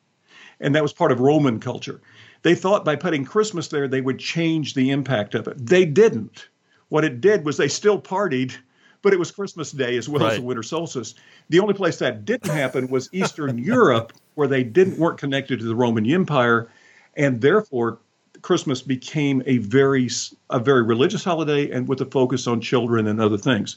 and 0.60 0.74
that 0.74 0.82
was 0.82 0.92
part 0.92 1.12
of 1.12 1.20
Roman 1.20 1.58
culture. 1.60 2.00
They 2.42 2.54
thought 2.54 2.84
by 2.84 2.96
putting 2.96 3.24
Christmas 3.24 3.68
there 3.68 3.88
they 3.88 4.00
would 4.00 4.18
change 4.18 4.74
the 4.74 4.90
impact 4.90 5.34
of 5.34 5.48
it. 5.48 5.66
They 5.66 5.84
didn't. 5.84 6.48
What 6.88 7.04
it 7.04 7.20
did 7.20 7.44
was 7.44 7.56
they 7.56 7.68
still 7.68 8.00
partied 8.00 8.56
but 9.02 9.12
it 9.12 9.18
was 9.18 9.30
Christmas 9.30 9.72
Day 9.72 9.96
as 9.96 10.08
well 10.08 10.22
right. 10.22 10.32
as 10.32 10.38
the 10.38 10.44
winter 10.44 10.62
solstice. 10.62 11.14
The 11.48 11.60
only 11.60 11.74
place 11.74 11.98
that 11.98 12.24
didn't 12.24 12.50
happen 12.50 12.88
was 12.88 13.08
Eastern 13.12 13.58
Europe, 13.64 14.12
where 14.34 14.48
they 14.48 14.64
didn't 14.64 14.98
weren't 14.98 15.18
connected 15.18 15.60
to 15.60 15.64
the 15.64 15.76
Roman 15.76 16.08
Empire, 16.10 16.68
and 17.16 17.40
therefore 17.40 17.98
Christmas 18.42 18.82
became 18.82 19.42
a 19.46 19.58
very 19.58 20.08
a 20.50 20.58
very 20.58 20.82
religious 20.82 21.24
holiday 21.24 21.70
and 21.70 21.88
with 21.88 22.00
a 22.00 22.06
focus 22.06 22.46
on 22.46 22.60
children 22.60 23.06
and 23.06 23.20
other 23.20 23.38
things. 23.38 23.76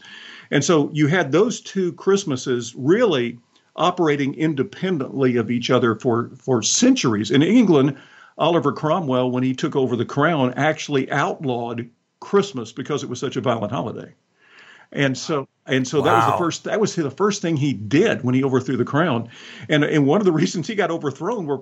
And 0.52 0.64
so 0.64 0.90
you 0.94 1.08
had 1.08 1.32
those 1.32 1.62
two 1.62 1.94
Christmases 1.94 2.74
really 2.76 3.40
operating 3.76 4.34
independently 4.36 5.38
of 5.38 5.50
each 5.50 5.70
other 5.70 5.96
for 5.96 6.30
for 6.36 6.62
centuries. 6.62 7.32
In 7.32 7.42
England, 7.42 7.98
Oliver 8.38 8.72
Cromwell 8.72 9.32
when 9.32 9.44
he 9.44 9.54
took 9.54 9.76
over 9.76 9.96
the 9.96 10.06
crown 10.06 10.54
actually 10.56 11.10
outlawed 11.12 11.90
Christmas 12.20 12.72
because 12.72 13.04
it 13.04 13.10
was 13.10 13.20
such 13.20 13.36
a 13.36 13.42
violent 13.42 13.72
holiday. 13.72 14.14
And 14.92 15.18
so 15.18 15.48
and 15.66 15.88
so 15.88 16.00
wow. 16.00 16.06
that 16.06 16.16
was 16.16 16.26
the 16.26 16.38
first 16.38 16.64
that 16.66 16.80
was 16.80 16.96
the 16.96 17.12
first 17.12 17.42
thing 17.42 17.58
he 17.58 17.74
did 17.74 18.24
when 18.24 18.36
he 18.36 18.44
overthrew 18.44 18.78
the 18.78 18.86
crown. 18.86 19.30
And 19.70 19.84
and 19.84 20.06
one 20.06 20.20
of 20.20 20.26
the 20.26 20.32
reasons 20.32 20.68
he 20.68 20.76
got 20.76 20.92
overthrown 20.92 21.46
were 21.46 21.62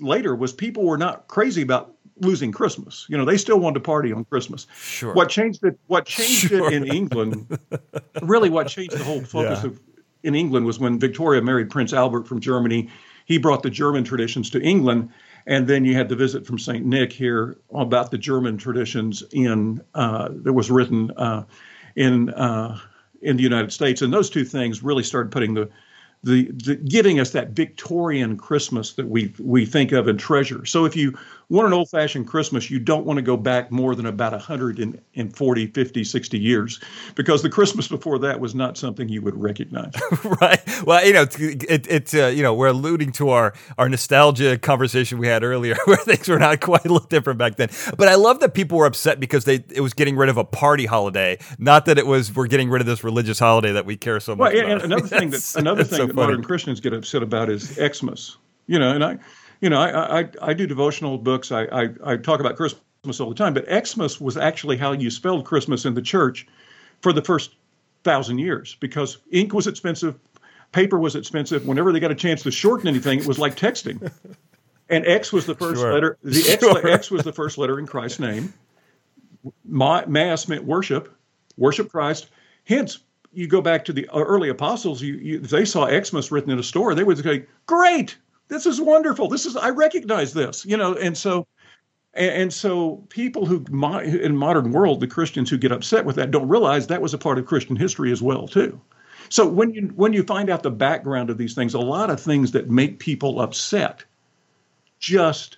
later 0.00 0.34
was 0.34 0.52
people 0.52 0.84
were 0.84 0.98
not 0.98 1.28
crazy 1.28 1.62
about 1.62 1.94
losing 2.20 2.52
Christmas. 2.52 3.06
You 3.08 3.16
know, 3.16 3.24
they 3.24 3.36
still 3.36 3.58
wanted 3.58 3.74
to 3.74 3.80
party 3.80 4.12
on 4.12 4.24
Christmas. 4.24 4.66
Sure. 4.74 5.14
What 5.14 5.30
changed 5.30 5.64
it? 5.64 5.78
What 5.86 6.06
changed 6.06 6.48
sure. 6.48 6.66
it 6.66 6.74
in 6.74 6.86
England? 6.86 7.58
really, 8.22 8.50
what 8.50 8.68
changed 8.68 8.92
the 8.92 9.04
whole 9.04 9.22
focus 9.22 9.60
yeah. 9.62 9.70
of 9.70 9.80
in 10.22 10.34
England 10.34 10.66
was 10.66 10.78
when 10.78 10.98
Victoria 10.98 11.40
married 11.40 11.70
Prince 11.70 11.92
Albert 11.92 12.28
from 12.28 12.40
Germany. 12.40 12.90
He 13.24 13.38
brought 13.38 13.62
the 13.62 13.70
German 13.70 14.04
traditions 14.04 14.50
to 14.50 14.60
England, 14.60 15.10
and 15.46 15.66
then 15.66 15.84
you 15.84 15.94
had 15.94 16.08
the 16.08 16.16
visit 16.16 16.46
from 16.46 16.58
Saint 16.58 16.84
Nick 16.84 17.12
here 17.12 17.56
about 17.72 18.10
the 18.10 18.18
German 18.18 18.58
traditions 18.58 19.22
in 19.32 19.82
uh, 19.94 20.28
that 20.30 20.52
was 20.52 20.70
written 20.70 21.10
uh, 21.16 21.44
in 21.96 22.30
uh, 22.30 22.78
in 23.22 23.36
the 23.36 23.42
United 23.42 23.72
States, 23.72 24.02
and 24.02 24.12
those 24.12 24.30
two 24.30 24.44
things 24.44 24.82
really 24.82 25.02
started 25.02 25.30
putting 25.32 25.54
the 25.54 25.68
the, 26.22 26.50
the, 26.52 26.76
giving 26.76 27.18
us 27.18 27.30
that 27.30 27.50
Victorian 27.50 28.36
Christmas 28.36 28.92
that 28.94 29.08
we 29.08 29.32
we 29.38 29.64
think 29.64 29.92
of 29.92 30.06
and 30.08 30.18
treasure. 30.18 30.66
So 30.66 30.84
if 30.84 30.94
you 30.94 31.18
want 31.56 31.66
an 31.66 31.72
old-fashioned 31.72 32.26
Christmas, 32.26 32.70
you 32.70 32.78
don't 32.78 33.04
want 33.04 33.16
to 33.18 33.22
go 33.22 33.36
back 33.36 33.70
more 33.70 33.94
than 33.94 34.06
about 34.06 34.32
140, 34.32 35.66
50, 35.66 36.04
60 36.04 36.38
years 36.38 36.80
because 37.14 37.42
the 37.42 37.50
Christmas 37.50 37.88
before 37.88 38.18
that 38.20 38.40
was 38.40 38.54
not 38.54 38.78
something 38.78 39.08
you 39.08 39.22
would 39.22 39.40
recognize. 39.40 39.92
right. 40.40 40.60
Well, 40.84 41.04
you 41.04 41.12
know, 41.12 41.26
it, 41.38 41.86
it 41.88 42.14
uh, 42.14 42.26
you 42.28 42.42
know, 42.42 42.54
we're 42.54 42.68
alluding 42.68 43.12
to 43.12 43.30
our 43.30 43.52
our 43.78 43.88
nostalgia 43.88 44.58
conversation 44.58 45.18
we 45.18 45.26
had 45.26 45.42
earlier 45.42 45.76
where 45.84 45.96
things 45.98 46.28
were 46.28 46.38
not 46.38 46.60
quite 46.60 46.84
a 46.84 46.92
little 46.92 47.08
different 47.08 47.38
back 47.38 47.56
then. 47.56 47.68
But 47.96 48.08
I 48.08 48.14
love 48.14 48.40
that 48.40 48.54
people 48.54 48.78
were 48.78 48.86
upset 48.86 49.20
because 49.20 49.44
they 49.44 49.64
it 49.70 49.80
was 49.80 49.94
getting 49.94 50.16
rid 50.16 50.28
of 50.28 50.36
a 50.36 50.44
party 50.44 50.86
holiday, 50.86 51.38
not 51.58 51.86
that 51.86 51.98
it 51.98 52.06
was 52.06 52.34
we're 52.34 52.46
getting 52.46 52.70
rid 52.70 52.80
of 52.80 52.86
this 52.86 53.04
religious 53.04 53.38
holiday 53.38 53.72
that 53.72 53.86
we 53.86 53.96
care 53.96 54.20
so 54.20 54.36
much 54.36 54.54
well, 54.54 54.64
about. 54.64 54.72
And 54.72 54.92
another 54.92 55.06
thing 55.06 55.30
that 55.30 55.54
another 55.56 55.84
thing 55.84 56.06
that 56.06 56.14
modern 56.14 56.42
Christians 56.42 56.80
get 56.80 56.92
upset 56.92 57.22
about 57.22 57.50
is 57.50 57.74
Xmas. 57.74 58.36
You 58.66 58.78
know, 58.78 58.92
and 58.92 59.02
I, 59.02 59.18
you 59.60 59.70
know, 59.70 59.80
I 59.80 60.20
I, 60.20 60.28
I 60.42 60.54
do 60.54 60.66
devotional 60.66 61.18
books. 61.18 61.52
I, 61.52 61.64
I 61.64 61.88
I 62.04 62.16
talk 62.16 62.40
about 62.40 62.56
Christmas 62.56 63.20
all 63.20 63.28
the 63.28 63.34
time, 63.34 63.54
but 63.54 63.66
Xmas 63.86 64.20
was 64.20 64.36
actually 64.36 64.76
how 64.76 64.92
you 64.92 65.10
spelled 65.10 65.44
Christmas 65.44 65.84
in 65.84 65.94
the 65.94 66.02
church 66.02 66.46
for 67.00 67.12
the 67.12 67.22
first 67.22 67.54
thousand 68.04 68.38
years 68.38 68.76
because 68.80 69.18
ink 69.30 69.52
was 69.52 69.66
expensive, 69.66 70.18
paper 70.72 70.98
was 70.98 71.16
expensive. 71.16 71.66
Whenever 71.66 71.92
they 71.92 72.00
got 72.00 72.10
a 72.10 72.16
chance 72.16 72.42
to 72.42 72.50
shorten 72.50 72.88
anything, 72.88 73.20
it 73.20 73.26
was 73.26 73.38
like 73.38 73.56
texting. 73.56 74.10
And 74.90 75.06
X 75.06 75.32
was 75.32 75.46
the 75.46 75.54
first 75.54 75.80
sure. 75.80 75.92
letter. 75.92 76.18
The 76.24 76.50
X, 76.50 76.64
sure. 76.64 76.88
X, 76.88 77.10
was 77.10 77.22
the 77.22 77.32
first 77.32 77.58
letter 77.58 77.78
in 77.78 77.86
Christ's 77.86 78.18
name. 78.18 78.52
Mass 79.64 80.48
meant 80.48 80.64
worship, 80.64 81.16
worship 81.56 81.90
Christ. 81.90 82.28
Hence, 82.64 82.98
you 83.32 83.46
go 83.46 83.60
back 83.60 83.84
to 83.84 83.92
the 83.92 84.08
early 84.12 84.48
apostles, 84.48 85.00
you, 85.00 85.14
you, 85.14 85.38
they 85.38 85.64
saw 85.64 85.88
Xmas 85.88 86.32
written 86.32 86.50
in 86.50 86.58
a 86.58 86.62
store, 86.64 86.94
they 86.96 87.04
would 87.04 87.18
say, 87.18 87.46
"Great, 87.66 88.18
this 88.50 88.66
is 88.66 88.80
wonderful. 88.80 89.28
This 89.28 89.46
is 89.46 89.56
I 89.56 89.70
recognize 89.70 90.34
this," 90.34 90.66
you 90.66 90.76
know. 90.76 90.94
And 90.94 91.16
so, 91.16 91.46
and, 92.12 92.52
so 92.52 92.96
people 93.08 93.46
who 93.46 93.64
in 93.66 94.36
modern 94.36 94.72
world, 94.72 95.00
the 95.00 95.06
Christians 95.06 95.48
who 95.48 95.56
get 95.56 95.72
upset 95.72 96.04
with 96.04 96.16
that, 96.16 96.30
don't 96.30 96.48
realize 96.48 96.86
that 96.88 97.00
was 97.00 97.14
a 97.14 97.18
part 97.18 97.38
of 97.38 97.46
Christian 97.46 97.76
history 97.76 98.12
as 98.12 98.20
well 98.20 98.46
too. 98.46 98.78
So 99.30 99.48
when 99.48 99.72
you 99.72 99.92
when 99.96 100.12
you 100.12 100.22
find 100.24 100.50
out 100.50 100.62
the 100.62 100.70
background 100.70 101.30
of 101.30 101.38
these 101.38 101.54
things, 101.54 101.72
a 101.72 101.78
lot 101.78 102.10
of 102.10 102.20
things 102.20 102.52
that 102.52 102.68
make 102.68 102.98
people 102.98 103.40
upset 103.40 104.04
just 104.98 105.56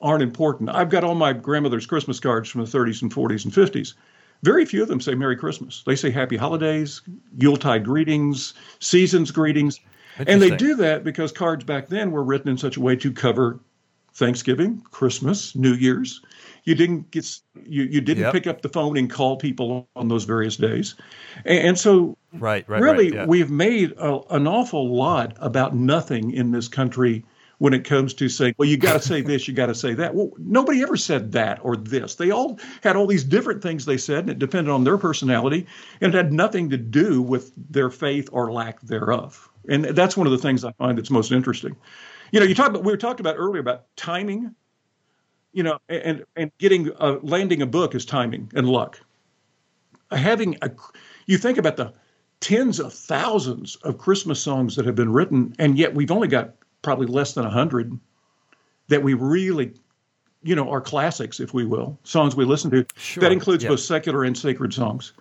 aren't 0.00 0.22
important. 0.22 0.70
I've 0.70 0.90
got 0.90 1.02
all 1.02 1.14
my 1.14 1.32
grandmother's 1.32 1.86
Christmas 1.86 2.20
cards 2.20 2.48
from 2.48 2.60
the 2.60 2.70
30s 2.70 3.02
and 3.02 3.12
40s 3.12 3.44
and 3.44 3.52
50s 3.52 3.94
very 4.44 4.66
few 4.66 4.82
of 4.82 4.88
them 4.88 5.00
say 5.00 5.14
Merry 5.14 5.36
Christmas. 5.36 5.82
They 5.86 5.96
say 5.96 6.10
Happy 6.10 6.36
Holidays, 6.36 7.00
Yuletide 7.38 7.82
greetings, 7.82 8.52
seasons 8.78 9.30
greetings. 9.30 9.80
And 10.18 10.40
they 10.40 10.56
do 10.56 10.76
that 10.76 11.04
because 11.04 11.32
cards 11.32 11.64
back 11.64 11.88
then 11.88 12.10
were 12.10 12.22
written 12.22 12.48
in 12.48 12.58
such 12.58 12.76
a 12.76 12.80
way 12.80 12.96
to 12.96 13.12
cover 13.12 13.60
Thanksgiving, 14.14 14.80
Christmas, 14.90 15.56
New 15.56 15.74
Year's. 15.74 16.20
You 16.62 16.74
didn't 16.74 17.10
get 17.10 17.26
you, 17.66 17.82
you 17.82 18.00
didn't 18.00 18.22
yep. 18.22 18.32
pick 18.32 18.46
up 18.46 18.62
the 18.62 18.68
phone 18.68 18.96
and 18.96 19.10
call 19.10 19.36
people 19.36 19.88
on 19.96 20.08
those 20.08 20.24
various 20.24 20.56
days, 20.56 20.94
and, 21.44 21.68
and 21.68 21.78
so 21.78 22.16
right, 22.32 22.66
right, 22.68 22.80
really 22.80 23.10
right, 23.10 23.14
yeah. 23.14 23.26
we've 23.26 23.50
made 23.50 23.92
a, 23.98 24.20
an 24.30 24.46
awful 24.46 24.94
lot 24.94 25.36
about 25.40 25.74
nothing 25.74 26.30
in 26.30 26.52
this 26.52 26.68
country 26.68 27.24
when 27.58 27.74
it 27.74 27.84
comes 27.84 28.14
to 28.14 28.28
saying, 28.28 28.54
well, 28.56 28.68
you 28.68 28.76
got 28.76 28.94
to 28.94 29.00
say 29.00 29.20
this, 29.20 29.46
you 29.46 29.54
got 29.54 29.66
to 29.66 29.74
say 29.74 29.94
that. 29.94 30.14
Well, 30.14 30.30
nobody 30.38 30.82
ever 30.82 30.96
said 30.96 31.32
that 31.32 31.60
or 31.62 31.76
this. 31.76 32.14
They 32.14 32.30
all 32.30 32.58
had 32.82 32.96
all 32.96 33.06
these 33.06 33.24
different 33.24 33.62
things 33.62 33.84
they 33.84 33.96
said, 33.96 34.20
and 34.20 34.30
it 34.30 34.38
depended 34.38 34.70
on 34.70 34.84
their 34.84 34.98
personality, 34.98 35.66
and 36.00 36.14
it 36.14 36.16
had 36.16 36.32
nothing 36.32 36.70
to 36.70 36.76
do 36.76 37.20
with 37.20 37.52
their 37.70 37.90
faith 37.90 38.28
or 38.32 38.52
lack 38.52 38.80
thereof. 38.80 39.48
And 39.68 39.84
that's 39.84 40.16
one 40.16 40.26
of 40.26 40.32
the 40.32 40.38
things 40.38 40.64
I 40.64 40.72
find 40.72 40.98
that's 40.98 41.10
most 41.10 41.32
interesting. 41.32 41.76
You 42.32 42.40
know, 42.40 42.46
you 42.46 42.54
talked 42.54 42.70
about 42.70 42.84
we 42.84 42.92
were 42.92 42.98
talked 42.98 43.20
about 43.20 43.36
earlier 43.38 43.60
about 43.60 43.84
timing. 43.96 44.54
You 45.52 45.62
know, 45.62 45.78
and 45.88 46.24
and 46.34 46.50
getting 46.58 46.90
uh, 46.98 47.18
landing 47.22 47.62
a 47.62 47.66
book 47.66 47.94
is 47.94 48.04
timing 48.04 48.50
and 48.56 48.68
luck. 48.68 49.00
Having 50.10 50.58
a, 50.62 50.70
you 51.26 51.38
think 51.38 51.58
about 51.58 51.76
the 51.76 51.92
tens 52.40 52.80
of 52.80 52.92
thousands 52.92 53.76
of 53.76 53.98
Christmas 53.98 54.40
songs 54.40 54.74
that 54.76 54.84
have 54.84 54.96
been 54.96 55.12
written, 55.12 55.54
and 55.58 55.78
yet 55.78 55.94
we've 55.94 56.10
only 56.10 56.28
got 56.28 56.54
probably 56.82 57.06
less 57.06 57.34
than 57.34 57.44
a 57.44 57.48
100 57.48 57.98
that 58.88 59.02
we 59.02 59.14
really 59.14 59.72
you 60.42 60.54
know 60.54 60.70
are 60.70 60.80
classics 60.80 61.40
if 61.40 61.54
we 61.54 61.64
will 61.64 61.98
songs 62.04 62.36
we 62.36 62.44
listen 62.44 62.70
to 62.70 62.86
sure. 62.96 63.22
that 63.22 63.32
includes 63.32 63.64
yep. 63.64 63.70
both 63.70 63.80
secular 63.80 64.22
and 64.24 64.36
sacred 64.36 64.72
songs 64.72 65.14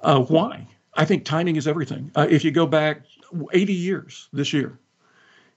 uh, 0.00 0.20
why 0.20 0.66
i 0.94 1.04
think 1.04 1.24
timing 1.24 1.56
is 1.56 1.66
everything 1.66 2.10
uh, 2.14 2.26
if 2.30 2.44
you 2.44 2.50
go 2.50 2.66
back 2.66 3.02
80 3.52 3.72
years 3.72 4.28
this 4.32 4.52
year 4.52 4.78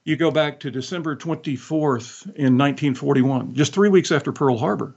you 0.04 0.16
go 0.16 0.30
back 0.30 0.60
to 0.60 0.70
december 0.70 1.16
24th 1.16 2.24
in 2.34 2.58
1941 2.58 3.54
just 3.54 3.74
three 3.74 3.88
weeks 3.88 4.12
after 4.12 4.32
pearl 4.32 4.56
harbor 4.56 4.94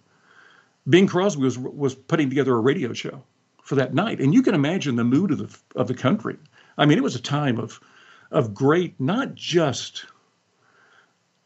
bing 0.87 1.07
crosby 1.07 1.43
was, 1.43 1.57
was 1.57 1.95
putting 1.95 2.29
together 2.29 2.55
a 2.55 2.59
radio 2.59 2.93
show 2.93 3.23
for 3.63 3.75
that 3.75 3.93
night 3.93 4.19
and 4.19 4.33
you 4.33 4.41
can 4.41 4.55
imagine 4.55 4.95
the 4.95 5.03
mood 5.03 5.31
of 5.31 5.37
the, 5.37 5.79
of 5.79 5.87
the 5.87 5.93
country 5.93 6.37
i 6.77 6.85
mean 6.85 6.97
it 6.97 7.03
was 7.03 7.15
a 7.15 7.21
time 7.21 7.59
of 7.59 7.79
of 8.31 8.53
great 8.53 8.99
not 8.99 9.35
just 9.35 10.05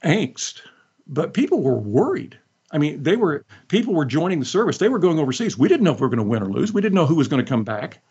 angst, 0.04 0.62
but 1.08 1.34
people 1.34 1.62
were 1.62 1.78
worried. 1.78 2.38
I 2.72 2.78
mean, 2.78 3.04
they 3.04 3.16
were 3.16 3.46
people 3.68 3.94
were 3.94 4.06
joining 4.06 4.40
the 4.40 4.46
service. 4.46 4.78
They 4.78 4.90
were 4.90 5.00
going 5.00 5.20
overseas. 5.20 5.58
We 5.58 5.68
didn't 5.68 5.84
know 5.84 5.94
if 5.94 6.00
we 6.00 6.02
were 6.02 6.10
going 6.16 6.18
to 6.18 6.30
win 6.30 6.44
or 6.44 6.52
lose. 6.52 6.74
We 6.74 6.82
didn't 6.82 6.96
know 6.96 7.06
who 7.06 7.16
was 7.16 7.28
going 7.28 7.44
to 7.44 7.50
come 7.50 7.64
back. 7.64 8.02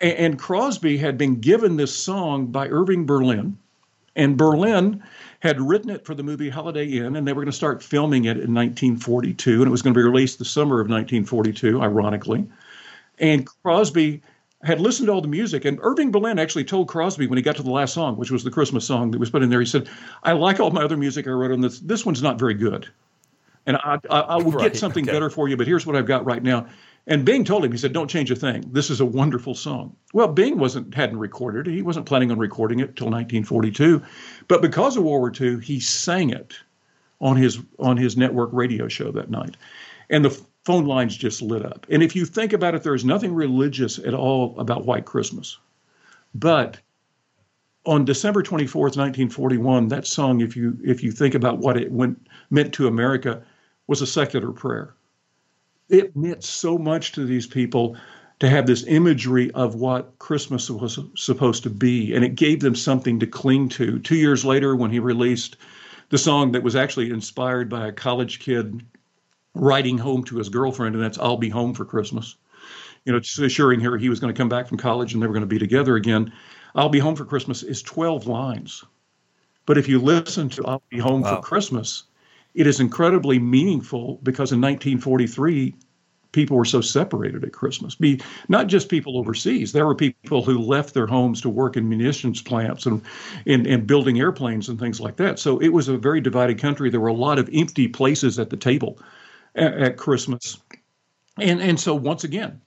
And, 0.00 0.38
Crosby 0.38 0.98
had 0.98 1.16
been 1.16 1.40
given 1.40 1.76
this 1.76 1.94
song 1.94 2.46
by 2.46 2.68
Irving 2.68 3.06
Berlin, 3.06 3.56
and 4.14 4.36
Berlin 4.36 5.02
had 5.40 5.60
written 5.60 5.90
it 5.90 6.04
for 6.04 6.14
the 6.14 6.22
movie 6.22 6.48
Holiday 6.48 6.86
Inn, 6.86 7.16
and 7.16 7.26
they 7.26 7.32
were 7.32 7.42
going 7.42 7.50
to 7.50 7.56
start 7.56 7.82
filming 7.82 8.24
it 8.24 8.36
in 8.36 8.52
1942, 8.54 9.62
and 9.62 9.66
it 9.66 9.70
was 9.70 9.82
going 9.82 9.94
to 9.94 9.98
be 9.98 10.04
released 10.04 10.38
the 10.38 10.44
summer 10.44 10.80
of 10.80 10.88
1942, 10.88 11.80
ironically. 11.80 12.46
And 13.18 13.46
Crosby 13.62 14.22
had 14.62 14.80
listened 14.80 15.06
to 15.06 15.12
all 15.12 15.20
the 15.20 15.28
music, 15.28 15.64
and 15.64 15.78
Irving 15.82 16.10
Berlin 16.10 16.38
actually 16.38 16.64
told 16.64 16.88
Crosby 16.88 17.26
when 17.26 17.36
he 17.36 17.42
got 17.42 17.56
to 17.56 17.62
the 17.62 17.70
last 17.70 17.94
song, 17.94 18.16
which 18.16 18.30
was 18.30 18.44
the 18.44 18.50
Christmas 18.50 18.86
song 18.86 19.10
that 19.12 19.18
was 19.18 19.30
put 19.30 19.42
in 19.42 19.50
there, 19.50 19.60
he 19.60 19.66
said, 19.66 19.88
"I 20.22 20.32
like 20.32 20.60
all 20.60 20.70
my 20.70 20.82
other 20.82 20.96
music 20.96 21.26
I 21.26 21.30
wrote 21.30 21.52
on 21.52 21.60
this. 21.60 21.78
This 21.80 22.04
one's 22.04 22.22
not 22.22 22.38
very 22.38 22.54
good, 22.54 22.88
and 23.66 23.76
I, 23.78 23.98
I, 24.08 24.20
I 24.20 24.36
will 24.36 24.52
right, 24.52 24.72
get 24.72 24.76
something 24.76 25.04
okay. 25.04 25.12
better 25.12 25.30
for 25.30 25.48
you. 25.48 25.56
But 25.56 25.66
here's 25.66 25.86
what 25.86 25.96
I've 25.96 26.06
got 26.06 26.24
right 26.24 26.42
now." 26.42 26.66
And 27.08 27.24
Bing 27.24 27.44
told 27.44 27.64
him, 27.64 27.70
he 27.70 27.78
said, 27.78 27.92
"Don't 27.92 28.08
change 28.08 28.30
a 28.30 28.36
thing. 28.36 28.64
This 28.72 28.90
is 28.90 29.00
a 29.00 29.06
wonderful 29.06 29.54
song." 29.54 29.94
Well, 30.12 30.28
Bing 30.28 30.58
wasn't 30.58 30.94
hadn't 30.94 31.18
recorded 31.18 31.68
it. 31.68 31.74
He 31.74 31.82
wasn't 31.82 32.06
planning 32.06 32.30
on 32.30 32.38
recording 32.38 32.80
it 32.80 32.96
till 32.96 33.06
1942, 33.06 34.02
but 34.48 34.62
because 34.62 34.96
of 34.96 35.04
World 35.04 35.20
War 35.20 35.32
II, 35.38 35.60
he 35.60 35.80
sang 35.80 36.30
it 36.30 36.54
on 37.20 37.36
his 37.36 37.60
on 37.78 37.96
his 37.96 38.16
network 38.16 38.50
radio 38.52 38.88
show 38.88 39.10
that 39.12 39.30
night, 39.30 39.56
and 40.10 40.24
the 40.24 40.40
phone 40.64 40.84
lines 40.84 41.16
just 41.16 41.42
lit 41.42 41.64
up. 41.64 41.86
And 41.90 42.02
if 42.02 42.16
you 42.16 42.24
think 42.24 42.52
about 42.52 42.74
it, 42.74 42.82
there 42.82 42.94
is 42.94 43.04
nothing 43.04 43.32
religious 43.32 43.98
at 44.00 44.14
all 44.14 44.58
about 44.58 44.84
White 44.84 45.04
Christmas. 45.04 45.58
But 46.34 46.78
on 47.86 48.04
December 48.04 48.42
24th, 48.42 48.96
1941, 48.96 49.88
that 49.88 50.06
song, 50.06 50.40
if 50.40 50.56
you 50.56 50.76
if 50.84 51.02
you 51.02 51.12
think 51.12 51.34
about 51.34 51.58
what 51.58 51.76
it 51.76 51.92
went, 51.92 52.26
meant 52.50 52.74
to 52.74 52.88
America, 52.88 53.42
was 53.86 54.02
a 54.02 54.06
secular 54.06 54.52
prayer. 54.52 54.94
It 55.88 56.16
meant 56.16 56.42
so 56.42 56.78
much 56.78 57.12
to 57.12 57.24
these 57.24 57.46
people 57.46 57.96
to 58.38 58.48
have 58.48 58.66
this 58.66 58.84
imagery 58.86 59.50
of 59.52 59.76
what 59.76 60.18
Christmas 60.18 60.68
was 60.68 60.98
supposed 61.16 61.62
to 61.62 61.70
be, 61.70 62.14
and 62.14 62.24
it 62.24 62.34
gave 62.34 62.60
them 62.60 62.74
something 62.74 63.18
to 63.20 63.26
cling 63.26 63.68
to. 63.70 63.98
Two 64.00 64.16
years 64.16 64.44
later, 64.44 64.76
when 64.76 64.90
he 64.90 64.98
released 64.98 65.56
the 66.10 66.18
song 66.18 66.52
that 66.52 66.62
was 66.62 66.76
actually 66.76 67.10
inspired 67.10 67.68
by 67.68 67.86
a 67.86 67.92
college 67.92 68.38
kid 68.38 68.84
writing 69.54 69.96
home 69.96 70.22
to 70.24 70.36
his 70.36 70.48
girlfriend, 70.48 70.94
and 70.94 71.02
that's 71.02 71.18
"I'll 71.18 71.38
be 71.38 71.48
home 71.48 71.72
for 71.72 71.84
Christmas." 71.84 72.36
You 73.04 73.12
know, 73.12 73.20
just 73.20 73.38
assuring 73.38 73.80
her 73.80 73.96
he 73.96 74.08
was 74.08 74.20
going 74.20 74.34
to 74.34 74.38
come 74.38 74.48
back 74.48 74.66
from 74.66 74.78
college 74.78 75.14
and 75.14 75.22
they 75.22 75.26
were 75.26 75.32
going 75.32 75.40
to 75.40 75.46
be 75.46 75.58
together 75.58 75.96
again. 75.96 76.32
"I'll 76.74 76.88
be 76.88 76.98
home 76.98 77.16
for 77.16 77.24
Christmas" 77.24 77.62
is 77.62 77.82
12 77.82 78.26
lines, 78.26 78.84
but 79.64 79.78
if 79.78 79.88
you 79.88 79.98
listen 79.98 80.48
to 80.50 80.66
"I'll 80.66 80.82
be 80.90 80.98
home 80.98 81.22
wow. 81.22 81.36
for 81.36 81.42
Christmas," 81.42 82.04
it 82.56 82.66
is 82.66 82.80
incredibly 82.80 83.38
meaningful 83.38 84.18
because 84.22 84.50
in 84.50 84.60
1943 84.60 85.74
people 86.32 86.56
were 86.56 86.64
so 86.64 86.80
separated 86.80 87.44
at 87.44 87.52
Christmas. 87.52 87.94
Be 87.94 88.20
not 88.48 88.66
just 88.66 88.88
people 88.88 89.18
overseas. 89.18 89.72
There 89.72 89.86
were 89.86 89.94
people 89.94 90.42
who 90.42 90.58
left 90.58 90.94
their 90.94 91.06
homes 91.06 91.40
to 91.42 91.50
work 91.50 91.76
in 91.76 91.88
munitions 91.88 92.42
plants 92.42 92.86
and 92.86 93.02
in, 93.44 93.66
in 93.66 93.86
building 93.86 94.18
airplanes 94.18 94.68
and 94.68 94.78
things 94.78 95.00
like 95.00 95.16
that. 95.16 95.38
So 95.38 95.58
it 95.58 95.68
was 95.68 95.88
a 95.88 95.98
very 95.98 96.20
divided 96.20 96.58
country. 96.58 96.90
There 96.90 97.00
were 97.00 97.08
a 97.08 97.14
lot 97.14 97.38
of 97.38 97.48
empty 97.52 97.88
places 97.88 98.38
at 98.38 98.50
the 98.50 98.56
table 98.56 98.98
at, 99.54 99.74
at 99.74 99.96
Christmas. 99.98 100.58
And 101.38 101.60
and 101.60 101.78
so 101.78 101.94
once 101.94 102.24
again, 102.24 102.62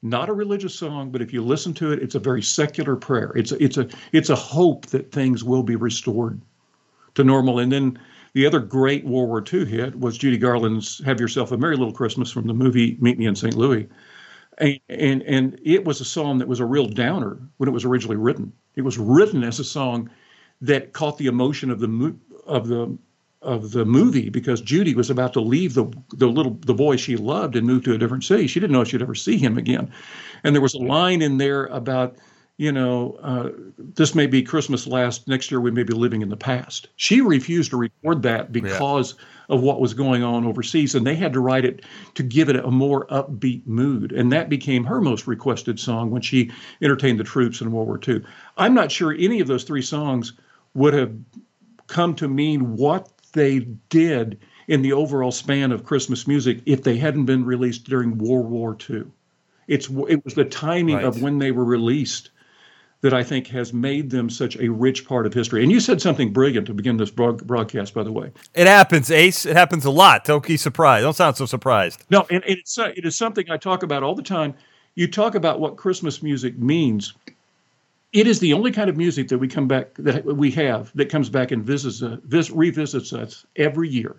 not 0.00 0.28
a 0.28 0.32
religious 0.32 0.76
song, 0.76 1.10
but 1.10 1.22
if 1.22 1.32
you 1.32 1.42
listen 1.42 1.74
to 1.74 1.90
it, 1.90 2.00
it's 2.00 2.14
a 2.14 2.20
very 2.20 2.42
secular 2.42 2.94
prayer. 2.94 3.32
It's 3.34 3.50
a, 3.50 3.62
it's 3.62 3.76
a 3.76 3.88
it's 4.12 4.30
a 4.30 4.36
hope 4.36 4.86
that 4.86 5.10
things 5.10 5.42
will 5.42 5.64
be 5.64 5.74
restored 5.74 6.40
to 7.16 7.24
normal. 7.24 7.58
And 7.58 7.72
then 7.72 7.98
the 8.38 8.46
other 8.46 8.60
great 8.60 9.04
World 9.04 9.28
War 9.28 9.42
II 9.52 9.64
hit 9.64 9.98
was 9.98 10.16
Judy 10.16 10.38
Garland's 10.38 11.04
"Have 11.04 11.18
Yourself 11.18 11.50
a 11.50 11.56
Merry 11.56 11.76
Little 11.76 11.92
Christmas" 11.92 12.30
from 12.30 12.46
the 12.46 12.54
movie 12.54 12.96
Meet 13.00 13.18
Me 13.18 13.26
in 13.26 13.34
St. 13.34 13.56
Louis, 13.56 13.88
and, 14.58 14.78
and 14.88 15.22
and 15.24 15.60
it 15.64 15.84
was 15.84 16.00
a 16.00 16.04
song 16.04 16.38
that 16.38 16.46
was 16.46 16.60
a 16.60 16.64
real 16.64 16.86
downer 16.86 17.36
when 17.56 17.68
it 17.68 17.72
was 17.72 17.84
originally 17.84 18.16
written. 18.16 18.52
It 18.76 18.82
was 18.82 18.96
written 18.96 19.42
as 19.42 19.58
a 19.58 19.64
song 19.64 20.08
that 20.60 20.92
caught 20.92 21.18
the 21.18 21.26
emotion 21.26 21.68
of 21.68 21.80
the 21.80 22.14
of 22.46 22.68
the 22.68 22.96
of 23.42 23.72
the 23.72 23.84
movie 23.84 24.28
because 24.28 24.60
Judy 24.60 24.94
was 24.94 25.10
about 25.10 25.32
to 25.32 25.40
leave 25.40 25.74
the 25.74 25.92
the 26.10 26.28
little 26.28 26.56
the 26.64 26.74
boy 26.74 26.94
she 26.94 27.16
loved 27.16 27.56
and 27.56 27.66
move 27.66 27.82
to 27.86 27.94
a 27.94 27.98
different 27.98 28.22
city. 28.22 28.46
She 28.46 28.60
didn't 28.60 28.72
know 28.72 28.82
if 28.82 28.88
she'd 28.88 29.02
ever 29.02 29.16
see 29.16 29.36
him 29.36 29.58
again, 29.58 29.90
and 30.44 30.54
there 30.54 30.62
was 30.62 30.74
a 30.74 30.78
line 30.78 31.22
in 31.22 31.38
there 31.38 31.66
about 31.66 32.14
you 32.58 32.72
know, 32.72 33.16
uh, 33.22 33.50
this 33.78 34.16
may 34.16 34.26
be 34.26 34.42
Christmas 34.42 34.84
last. 34.88 35.28
Next 35.28 35.48
year, 35.48 35.60
we 35.60 35.70
may 35.70 35.84
be 35.84 35.94
living 35.94 36.22
in 36.22 36.28
the 36.28 36.36
past. 36.36 36.88
She 36.96 37.20
refused 37.20 37.70
to 37.70 37.76
record 37.76 38.22
that 38.24 38.50
because 38.50 39.14
yeah. 39.16 39.54
of 39.54 39.62
what 39.62 39.80
was 39.80 39.94
going 39.94 40.24
on 40.24 40.44
overseas, 40.44 40.96
and 40.96 41.06
they 41.06 41.14
had 41.14 41.32
to 41.34 41.40
write 41.40 41.64
it 41.64 41.84
to 42.14 42.24
give 42.24 42.48
it 42.48 42.56
a 42.56 42.70
more 42.70 43.06
upbeat 43.06 43.64
mood. 43.64 44.10
And 44.10 44.32
that 44.32 44.48
became 44.48 44.84
her 44.84 45.00
most 45.00 45.28
requested 45.28 45.78
song 45.78 46.10
when 46.10 46.20
she 46.20 46.50
entertained 46.82 47.20
the 47.20 47.24
troops 47.24 47.60
in 47.60 47.70
World 47.70 47.86
War 47.86 48.00
II. 48.06 48.24
I'm 48.56 48.74
not 48.74 48.90
sure 48.90 49.14
any 49.16 49.38
of 49.38 49.46
those 49.46 49.62
three 49.62 49.82
songs 49.82 50.32
would 50.74 50.94
have 50.94 51.14
come 51.86 52.16
to 52.16 52.26
mean 52.26 52.76
what 52.76 53.08
they 53.34 53.60
did 53.88 54.40
in 54.66 54.82
the 54.82 54.94
overall 54.94 55.30
span 55.30 55.70
of 55.70 55.84
Christmas 55.84 56.26
music 56.26 56.60
if 56.66 56.82
they 56.82 56.96
hadn't 56.96 57.26
been 57.26 57.44
released 57.44 57.84
during 57.84 58.18
World 58.18 58.50
War 58.50 58.76
II. 58.90 59.04
It's 59.68 59.88
it 60.08 60.24
was 60.24 60.34
the 60.34 60.44
timing 60.44 60.96
right. 60.96 61.04
of 61.04 61.22
when 61.22 61.38
they 61.38 61.52
were 61.52 61.64
released 61.64 62.30
that 63.00 63.14
I 63.14 63.22
think 63.22 63.46
has 63.48 63.72
made 63.72 64.10
them 64.10 64.28
such 64.28 64.56
a 64.56 64.68
rich 64.68 65.06
part 65.06 65.24
of 65.24 65.32
history. 65.32 65.62
And 65.62 65.70
you 65.70 65.78
said 65.78 66.02
something 66.02 66.32
brilliant 66.32 66.66
to 66.66 66.74
begin 66.74 66.96
this 66.96 67.10
broadcast, 67.10 67.94
by 67.94 68.02
the 68.02 68.10
way. 68.10 68.32
It 68.54 68.66
happens, 68.66 69.10
Ace. 69.10 69.46
It 69.46 69.56
happens 69.56 69.84
a 69.84 69.90
lot. 69.90 70.24
Don't 70.24 70.44
be 70.44 70.56
surprised. 70.56 71.04
Don't 71.04 71.14
sound 71.14 71.36
so 71.36 71.46
surprised. 71.46 72.04
No, 72.10 72.26
and, 72.30 72.42
and 72.44 72.58
it's, 72.58 72.76
uh, 72.76 72.92
it 72.96 73.04
is 73.04 73.16
something 73.16 73.48
I 73.50 73.56
talk 73.56 73.84
about 73.84 74.02
all 74.02 74.16
the 74.16 74.22
time. 74.22 74.54
You 74.96 75.06
talk 75.06 75.36
about 75.36 75.60
what 75.60 75.76
Christmas 75.76 76.22
music 76.24 76.58
means. 76.58 77.14
It 78.12 78.26
is 78.26 78.40
the 78.40 78.52
only 78.52 78.72
kind 78.72 78.90
of 78.90 78.96
music 78.96 79.28
that 79.28 79.38
we 79.38 79.46
come 79.46 79.68
back 79.68 79.94
that 79.98 80.24
we 80.24 80.50
have 80.52 80.90
that 80.96 81.08
comes 81.08 81.28
back 81.28 81.52
and 81.52 81.62
visits 81.64 82.02
uh, 82.02 82.16
vis, 82.24 82.50
revisits 82.50 83.12
us 83.12 83.46
every 83.54 83.88
year. 83.88 84.16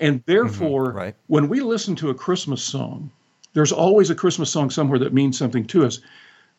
And 0.00 0.22
therefore, 0.26 0.88
mm-hmm, 0.88 0.96
right. 0.96 1.14
when 1.28 1.48
we 1.48 1.60
listen 1.60 1.94
to 1.96 2.10
a 2.10 2.14
Christmas 2.14 2.62
song, 2.62 3.10
there's 3.54 3.72
always 3.72 4.10
a 4.10 4.14
Christmas 4.14 4.50
song 4.50 4.68
somewhere 4.68 4.98
that 4.98 5.14
means 5.14 5.38
something 5.38 5.64
to 5.66 5.86
us 5.86 6.00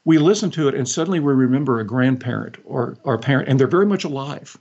we 0.04 0.18
listen 0.18 0.50
to 0.52 0.68
it 0.68 0.76
and 0.76 0.88
suddenly 0.88 1.20
we 1.20 1.34
remember 1.34 1.80
a 1.80 1.86
grandparent 1.86 2.58
or 2.66 2.98
our 3.06 3.18
parent, 3.18 3.50
and 3.50 3.60
they're 3.60 3.68
very 3.68 3.86
much 3.86 4.04
alive. 4.04 4.58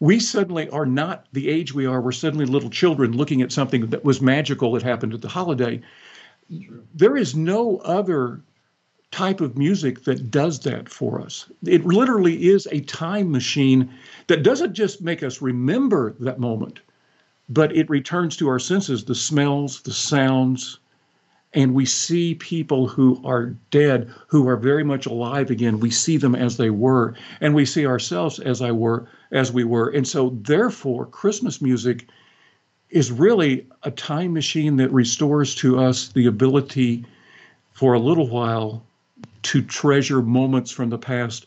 We 0.00 0.18
suddenly 0.18 0.68
are 0.70 0.86
not 0.86 1.26
the 1.32 1.48
age 1.48 1.74
we 1.74 1.86
are. 1.86 2.00
We're 2.00 2.12
suddenly 2.12 2.46
little 2.46 2.70
children 2.70 3.12
looking 3.12 3.42
at 3.42 3.52
something 3.52 3.86
that 3.88 4.04
was 4.04 4.20
magical 4.20 4.72
that 4.72 4.82
happened 4.82 5.14
at 5.14 5.20
the 5.20 5.28
holiday. 5.28 5.80
There 6.94 7.16
is 7.16 7.36
no 7.36 7.78
other 7.78 8.40
type 9.10 9.40
of 9.40 9.58
music 9.58 10.04
that 10.04 10.30
does 10.30 10.60
that 10.60 10.88
for 10.88 11.20
us. 11.20 11.50
It 11.66 11.84
literally 11.84 12.48
is 12.48 12.66
a 12.70 12.80
time 12.80 13.30
machine 13.30 13.90
that 14.28 14.42
doesn't 14.42 14.72
just 14.72 15.02
make 15.02 15.22
us 15.22 15.42
remember 15.42 16.14
that 16.20 16.38
moment, 16.38 16.80
but 17.48 17.74
it 17.76 17.90
returns 17.90 18.36
to 18.36 18.48
our 18.48 18.58
senses 18.58 19.04
the 19.04 19.14
smells, 19.14 19.82
the 19.82 19.92
sounds, 19.92 20.78
and 21.52 21.74
we 21.74 21.84
see 21.84 22.34
people 22.34 22.86
who 22.86 23.20
are 23.24 23.46
dead 23.70 24.12
who 24.28 24.48
are 24.48 24.56
very 24.56 24.84
much 24.84 25.06
alive 25.06 25.50
again. 25.50 25.80
We 25.80 25.90
see 25.90 26.16
them 26.16 26.34
as 26.34 26.56
they 26.56 26.70
were 26.70 27.14
and 27.40 27.54
we 27.54 27.64
see 27.64 27.86
ourselves 27.86 28.38
as 28.38 28.62
i 28.62 28.70
were 28.70 29.08
as 29.32 29.52
we 29.52 29.64
were. 29.64 29.88
And 29.90 30.06
so 30.06 30.36
therefore 30.42 31.06
christmas 31.06 31.60
music 31.60 32.06
is 32.90 33.12
really 33.12 33.66
a 33.84 33.90
time 33.90 34.32
machine 34.32 34.76
that 34.76 34.92
restores 34.92 35.54
to 35.56 35.78
us 35.78 36.08
the 36.08 36.26
ability 36.26 37.04
for 37.72 37.94
a 37.94 38.00
little 38.00 38.28
while 38.28 38.84
to 39.42 39.62
treasure 39.62 40.20
moments 40.22 40.70
from 40.70 40.90
the 40.90 40.98
past 40.98 41.46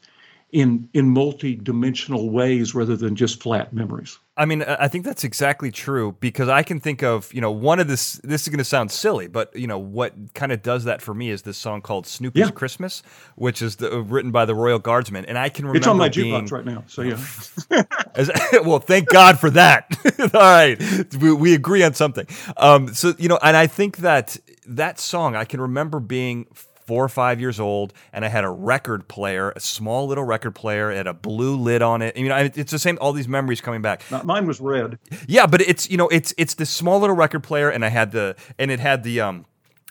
in 0.53 0.87
in 0.93 1.09
multi-dimensional 1.09 2.29
ways 2.29 2.75
rather 2.75 2.95
than 2.95 3.15
just 3.15 3.41
flat 3.41 3.73
memories. 3.73 4.19
I 4.37 4.45
mean, 4.45 4.63
I 4.63 4.87
think 4.87 5.03
that's 5.03 5.23
exactly 5.23 5.69
true 5.69 6.15
because 6.19 6.47
I 6.47 6.63
can 6.63 6.79
think 6.79 7.03
of, 7.03 7.31
you 7.33 7.41
know, 7.41 7.51
one 7.51 7.79
of 7.79 7.87
this. 7.87 8.13
This 8.23 8.43
is 8.43 8.49
going 8.49 8.59
to 8.59 8.63
sound 8.63 8.91
silly, 8.91 9.27
but 9.27 9.55
you 9.55 9.67
know 9.67 9.77
what 9.77 10.13
kind 10.33 10.51
of 10.51 10.61
does 10.61 10.85
that 10.85 11.01
for 11.01 11.13
me 11.13 11.29
is 11.29 11.41
this 11.41 11.57
song 11.57 11.81
called 11.81 12.05
"Snoopy's 12.05 12.45
yeah. 12.45 12.51
Christmas," 12.51 13.01
which 13.35 13.61
is 13.61 13.77
the, 13.77 14.01
written 14.01 14.31
by 14.31 14.45
the 14.45 14.55
Royal 14.55 14.79
Guardsmen, 14.79 15.25
and 15.25 15.37
I 15.37 15.49
can 15.49 15.65
remember 15.65 15.77
it's 15.77 15.87
on 15.87 15.97
my 15.97 16.09
being, 16.09 16.33
jukebox 16.33 16.51
right 16.51 16.65
now. 16.65 16.83
So 16.87 17.01
yeah. 17.01 17.83
as, 18.15 18.31
well, 18.63 18.79
thank 18.79 19.09
God 19.09 19.39
for 19.39 19.49
that. 19.51 19.87
All 20.33 20.39
right, 20.39 21.15
we, 21.15 21.33
we 21.33 21.53
agree 21.55 21.83
on 21.83 21.95
something. 21.95 22.27
Um, 22.57 22.93
so 22.93 23.13
you 23.17 23.27
know, 23.27 23.39
and 23.41 23.57
I 23.57 23.67
think 23.67 23.97
that 23.97 24.37
that 24.67 24.99
song 24.99 25.35
I 25.35 25.45
can 25.45 25.61
remember 25.61 25.99
being 25.99 26.47
four 26.85 27.03
or 27.03 27.09
five 27.09 27.39
years 27.39 27.59
old, 27.59 27.93
and 28.11 28.25
I 28.25 28.27
had 28.27 28.43
a 28.43 28.49
record 28.49 29.07
player, 29.07 29.51
a 29.51 29.59
small 29.59 30.07
little 30.07 30.23
record 30.23 30.55
player, 30.55 30.91
it 30.91 30.97
had 30.97 31.07
a 31.07 31.13
blue 31.13 31.55
lid 31.55 31.81
on 31.81 32.01
it. 32.01 32.15
You 32.17 32.29
know, 32.29 32.37
it's 32.37 32.71
the 32.71 32.79
same. 32.79 32.97
All 33.01 33.13
these 33.13 33.27
memories 33.27 33.61
coming 33.61 33.81
back. 33.81 34.03
mine 34.23 34.45
was 34.47 34.59
red. 34.61 34.99
Yeah, 35.27 35.47
but 35.47 35.61
it's 35.61 35.89
you 35.89 35.97
know, 35.97 36.07
it's 36.09 36.33
it's 36.37 36.55
this 36.55 36.69
small 36.69 36.99
little 36.99 37.15
record 37.15 37.43
player, 37.43 37.69
and 37.69 37.83
I 37.85 37.89
had 37.89 38.11
the 38.11 38.35
and 38.59 38.71
it 38.71 38.79
had 38.79 39.03
the 39.03 39.21
um 39.21 39.45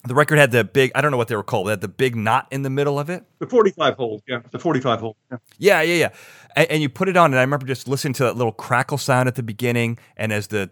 the 0.04 0.14
record 0.14 0.38
had 0.38 0.50
the 0.50 0.64
big 0.64 0.90
I 0.94 1.00
don't 1.00 1.10
know 1.10 1.16
what 1.16 1.28
they 1.28 1.36
were 1.36 1.42
called. 1.42 1.68
they 1.68 1.70
had 1.70 1.80
the 1.80 1.88
big 1.88 2.16
knot 2.16 2.48
in 2.50 2.62
the 2.62 2.70
middle 2.70 2.98
of 2.98 3.08
it. 3.08 3.24
The 3.38 3.46
45 3.46 3.94
hole, 3.94 4.22
yeah, 4.26 4.40
the 4.50 4.58
45 4.58 5.00
hole. 5.00 5.16
Yeah, 5.30 5.38
yeah, 5.58 5.82
yeah. 5.82 5.94
yeah 5.94 6.08
and, 6.56 6.70
and, 6.70 6.82
you 6.82 6.88
put 6.88 7.08
it 7.08 7.16
on, 7.16 7.32
and 7.32 7.38
I 7.38 7.42
remember 7.42 7.66
just 7.66 7.88
listening 7.88 8.14
to 8.14 8.24
that 8.24 8.36
little 8.36 8.52
crackle 8.52 8.98
sound 8.98 9.28
at 9.28 9.34
the 9.34 9.42
beginning, 9.42 9.98
and 10.16 10.32
as 10.32 10.48
the 10.48 10.68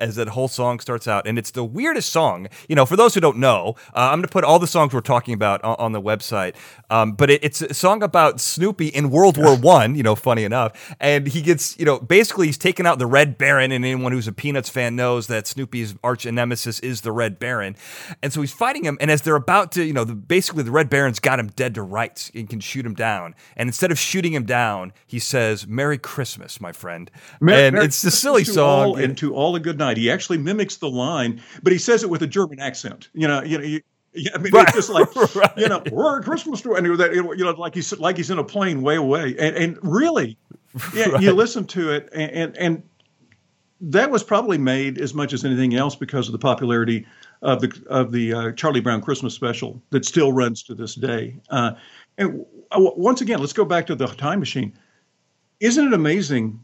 as 0.00 0.16
that 0.16 0.28
whole 0.28 0.48
song 0.48 0.80
starts 0.80 1.08
out, 1.08 1.26
and 1.26 1.38
it's 1.38 1.50
the 1.50 1.64
weirdest 1.64 2.10
song. 2.10 2.48
You 2.68 2.76
know, 2.76 2.86
for 2.86 2.96
those 2.96 3.14
who 3.14 3.20
don't 3.20 3.38
know, 3.38 3.74
uh, 3.94 4.10
I'm 4.10 4.18
going 4.18 4.22
to 4.22 4.28
put 4.28 4.44
all 4.44 4.58
the 4.58 4.66
songs 4.66 4.94
we're 4.94 5.00
talking 5.00 5.34
about 5.34 5.62
on, 5.64 5.76
on 5.78 5.92
the 5.92 6.00
website. 6.00 6.54
Um, 6.90 7.12
but 7.12 7.30
it, 7.30 7.44
it's 7.44 7.62
a 7.62 7.74
song 7.74 8.02
about 8.02 8.40
Snoopy 8.40 8.88
in 8.88 9.10
World 9.10 9.36
War 9.36 9.56
One. 9.56 9.94
You 9.94 10.02
know, 10.02 10.14
funny 10.14 10.44
enough, 10.44 10.94
and 11.00 11.26
he 11.26 11.42
gets, 11.42 11.78
you 11.78 11.84
know, 11.84 11.98
basically 11.98 12.46
he's 12.46 12.58
taken 12.58 12.86
out 12.86 12.98
the 12.98 13.06
Red 13.06 13.38
Baron, 13.38 13.72
and 13.72 13.84
anyone 13.84 14.12
who's 14.12 14.28
a 14.28 14.32
Peanuts 14.32 14.68
fan 14.68 14.96
knows 14.96 15.26
that 15.26 15.46
Snoopy's 15.46 15.94
arch 16.02 16.26
nemesis 16.26 16.80
is 16.80 17.02
the 17.02 17.12
Red 17.12 17.38
Baron, 17.38 17.76
and 18.22 18.32
so 18.32 18.40
he's 18.40 18.52
fighting 18.52 18.84
him, 18.84 18.98
and 19.00 19.10
as 19.10 19.22
they're 19.22 19.36
about 19.36 19.72
to, 19.72 19.84
you 19.84 19.92
know, 19.92 20.04
the, 20.04 20.14
basically 20.14 20.62
the 20.62 20.70
Red 20.70 20.88
Baron's 20.88 21.18
got 21.18 21.38
him 21.38 21.48
dead 21.48 21.74
to 21.74 21.82
rights 21.82 22.30
and 22.34 22.48
can 22.48 22.60
shoot 22.60 22.84
him 22.84 22.94
down 22.94 23.34
and 23.56 23.68
instead 23.68 23.90
of 23.90 23.98
shooting 23.98 24.32
him 24.32 24.44
down, 24.44 24.92
he 25.06 25.18
says, 25.18 25.66
"Merry 25.66 25.98
Christmas, 25.98 26.60
my 26.60 26.72
friend." 26.72 27.10
And 27.40 27.40
Merry 27.40 27.84
it's 27.84 28.02
a 28.04 28.10
silly 28.10 28.44
song. 28.44 28.86
All, 28.86 28.96
and 28.96 29.16
to 29.18 29.34
all 29.34 29.56
a 29.56 29.60
good 29.60 29.78
night. 29.78 29.96
He 29.96 30.10
actually 30.10 30.38
mimics 30.38 30.76
the 30.76 30.90
line, 30.90 31.40
but 31.62 31.72
he 31.72 31.78
says 31.78 32.02
it 32.02 32.10
with 32.10 32.22
a 32.22 32.26
German 32.26 32.60
accent. 32.60 33.08
You 33.14 33.28
know, 33.28 33.42
you 33.42 33.58
know. 33.58 33.64
You, 33.64 33.80
yeah, 34.14 34.32
I 34.34 34.38
mean, 34.38 34.52
right. 34.52 34.68
it's 34.68 34.76
just 34.76 34.90
like 34.90 35.14
right. 35.36 35.56
you 35.56 35.68
know, 35.68 35.82
we're 35.90 36.20
a 36.20 36.22
Christmas 36.22 36.58
story, 36.58 36.78
and 36.78 36.98
that 36.98 37.14
you 37.14 37.22
know, 37.22 37.50
like 37.52 37.74
he's 37.74 37.98
like 37.98 38.16
he's 38.16 38.30
in 38.30 38.38
a 38.38 38.44
plane 38.44 38.82
way 38.82 38.96
away, 38.96 39.34
and 39.38 39.56
and 39.56 39.78
really, 39.82 40.36
yeah, 40.94 41.08
right. 41.08 41.22
you 41.22 41.32
listen 41.32 41.64
to 41.68 41.92
it, 41.92 42.10
and, 42.12 42.30
and 42.30 42.56
and 42.58 42.82
that 43.80 44.10
was 44.10 44.22
probably 44.22 44.58
made 44.58 44.98
as 44.98 45.12
much 45.14 45.32
as 45.32 45.44
anything 45.44 45.74
else 45.74 45.96
because 45.96 46.28
of 46.28 46.32
the 46.32 46.38
popularity 46.38 47.06
of 47.42 47.60
the 47.60 47.84
of 47.88 48.12
the 48.12 48.32
uh, 48.32 48.52
Charlie 48.52 48.80
Brown 48.80 49.00
Christmas 49.00 49.34
special 49.34 49.82
that 49.90 50.04
still 50.04 50.32
runs 50.32 50.62
to 50.64 50.74
this 50.74 50.94
day. 50.94 51.36
Uh, 51.50 51.72
and 52.18 52.44
once 52.76 53.20
again, 53.20 53.40
let's 53.40 53.52
go 53.52 53.64
back 53.64 53.86
to 53.86 53.94
the 53.94 54.06
time 54.06 54.40
machine. 54.40 54.72
Isn't 55.60 55.86
it 55.86 55.92
amazing 55.92 56.60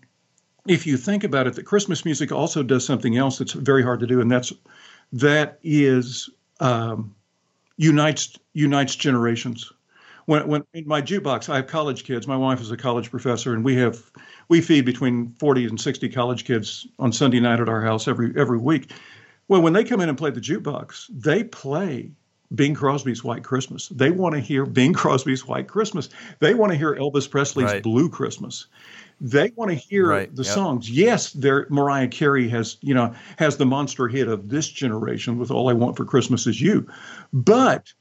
if 0.67 0.87
you 0.87 0.97
think 0.97 1.25
about 1.25 1.47
it 1.47 1.55
that 1.55 1.65
Christmas 1.65 2.05
music 2.05 2.31
also 2.33 2.63
does 2.63 2.85
something 2.85 3.17
else 3.17 3.39
that's 3.39 3.53
very 3.53 3.83
hard 3.83 4.01
to 4.01 4.07
do, 4.07 4.21
and 4.21 4.31
that's 4.31 4.53
that 5.13 5.59
is 5.63 6.29
um, 6.61 7.15
unites 7.77 8.39
unites 8.53 8.95
generations. 8.97 9.73
when 10.27 10.47
when 10.47 10.65
in 10.75 10.87
my 10.87 11.01
jukebox, 11.01 11.49
I 11.49 11.57
have 11.57 11.67
college 11.67 12.05
kids. 12.05 12.27
My 12.27 12.37
wife 12.37 12.61
is 12.61 12.71
a 12.71 12.77
college 12.77 13.11
professor, 13.11 13.55
and 13.55 13.65
we 13.65 13.77
have 13.77 14.11
we 14.49 14.61
feed 14.61 14.85
between 14.85 15.35
40 15.39 15.67
and 15.67 15.81
60 15.81 16.09
college 16.11 16.45
kids 16.45 16.87
on 16.99 17.13
Sunday 17.13 17.41
night 17.41 17.61
at 17.61 17.69
our 17.69 17.83
house 17.83 18.07
every 18.07 18.33
every 18.37 18.59
week. 18.59 18.93
Well, 19.49 19.63
when 19.63 19.73
they 19.73 19.85
come 19.85 20.01
in 20.01 20.11
and 20.11 20.19
play 20.19 20.31
the 20.31 20.41
jukebox, 20.41 21.07
they 21.11 21.45
play 21.45 22.11
Bing 22.55 22.75
Crosby's 22.75 23.23
White 23.23 23.45
Christmas. 23.45 23.89
They 23.89 24.11
want 24.11 24.35
to 24.35 24.41
hear 24.41 24.65
Bing 24.65 24.93
Crosby's 24.95 25.47
White 25.47 25.69
Christmas. 25.69 26.09
They 26.39 26.55
want 26.55 26.73
to 26.73 26.79
hear 26.79 26.95
Elvis 26.95 27.31
Presley's 27.31 27.67
Right. 27.67 27.83
Blue 27.83 28.09
Christmas. 28.09 28.67
They 29.21 29.53
want 29.57 29.71
to 29.71 29.75
hear 29.75 30.09
Right, 30.09 30.35
the 30.35 30.45
yep. 30.45 30.55
songs. 30.55 30.91
Yes, 30.91 31.33
there 31.33 31.67
Mariah 31.71 32.09
Carey 32.09 32.49
has, 32.49 32.79
you 32.81 32.95
know, 32.95 33.13
has 33.37 33.57
the 33.57 33.67
monster 33.67 34.09
hit 34.09 34.29
of 34.29 34.49
this 34.49 34.69
generation 34.69 35.39
with 35.39 35.51
All 35.51 35.69
I 35.69 35.73
Want 35.73 35.97
for 35.97 36.05
Christmas 36.05 36.47
Is 36.47 36.61
You. 36.61 36.87
But 37.33 37.93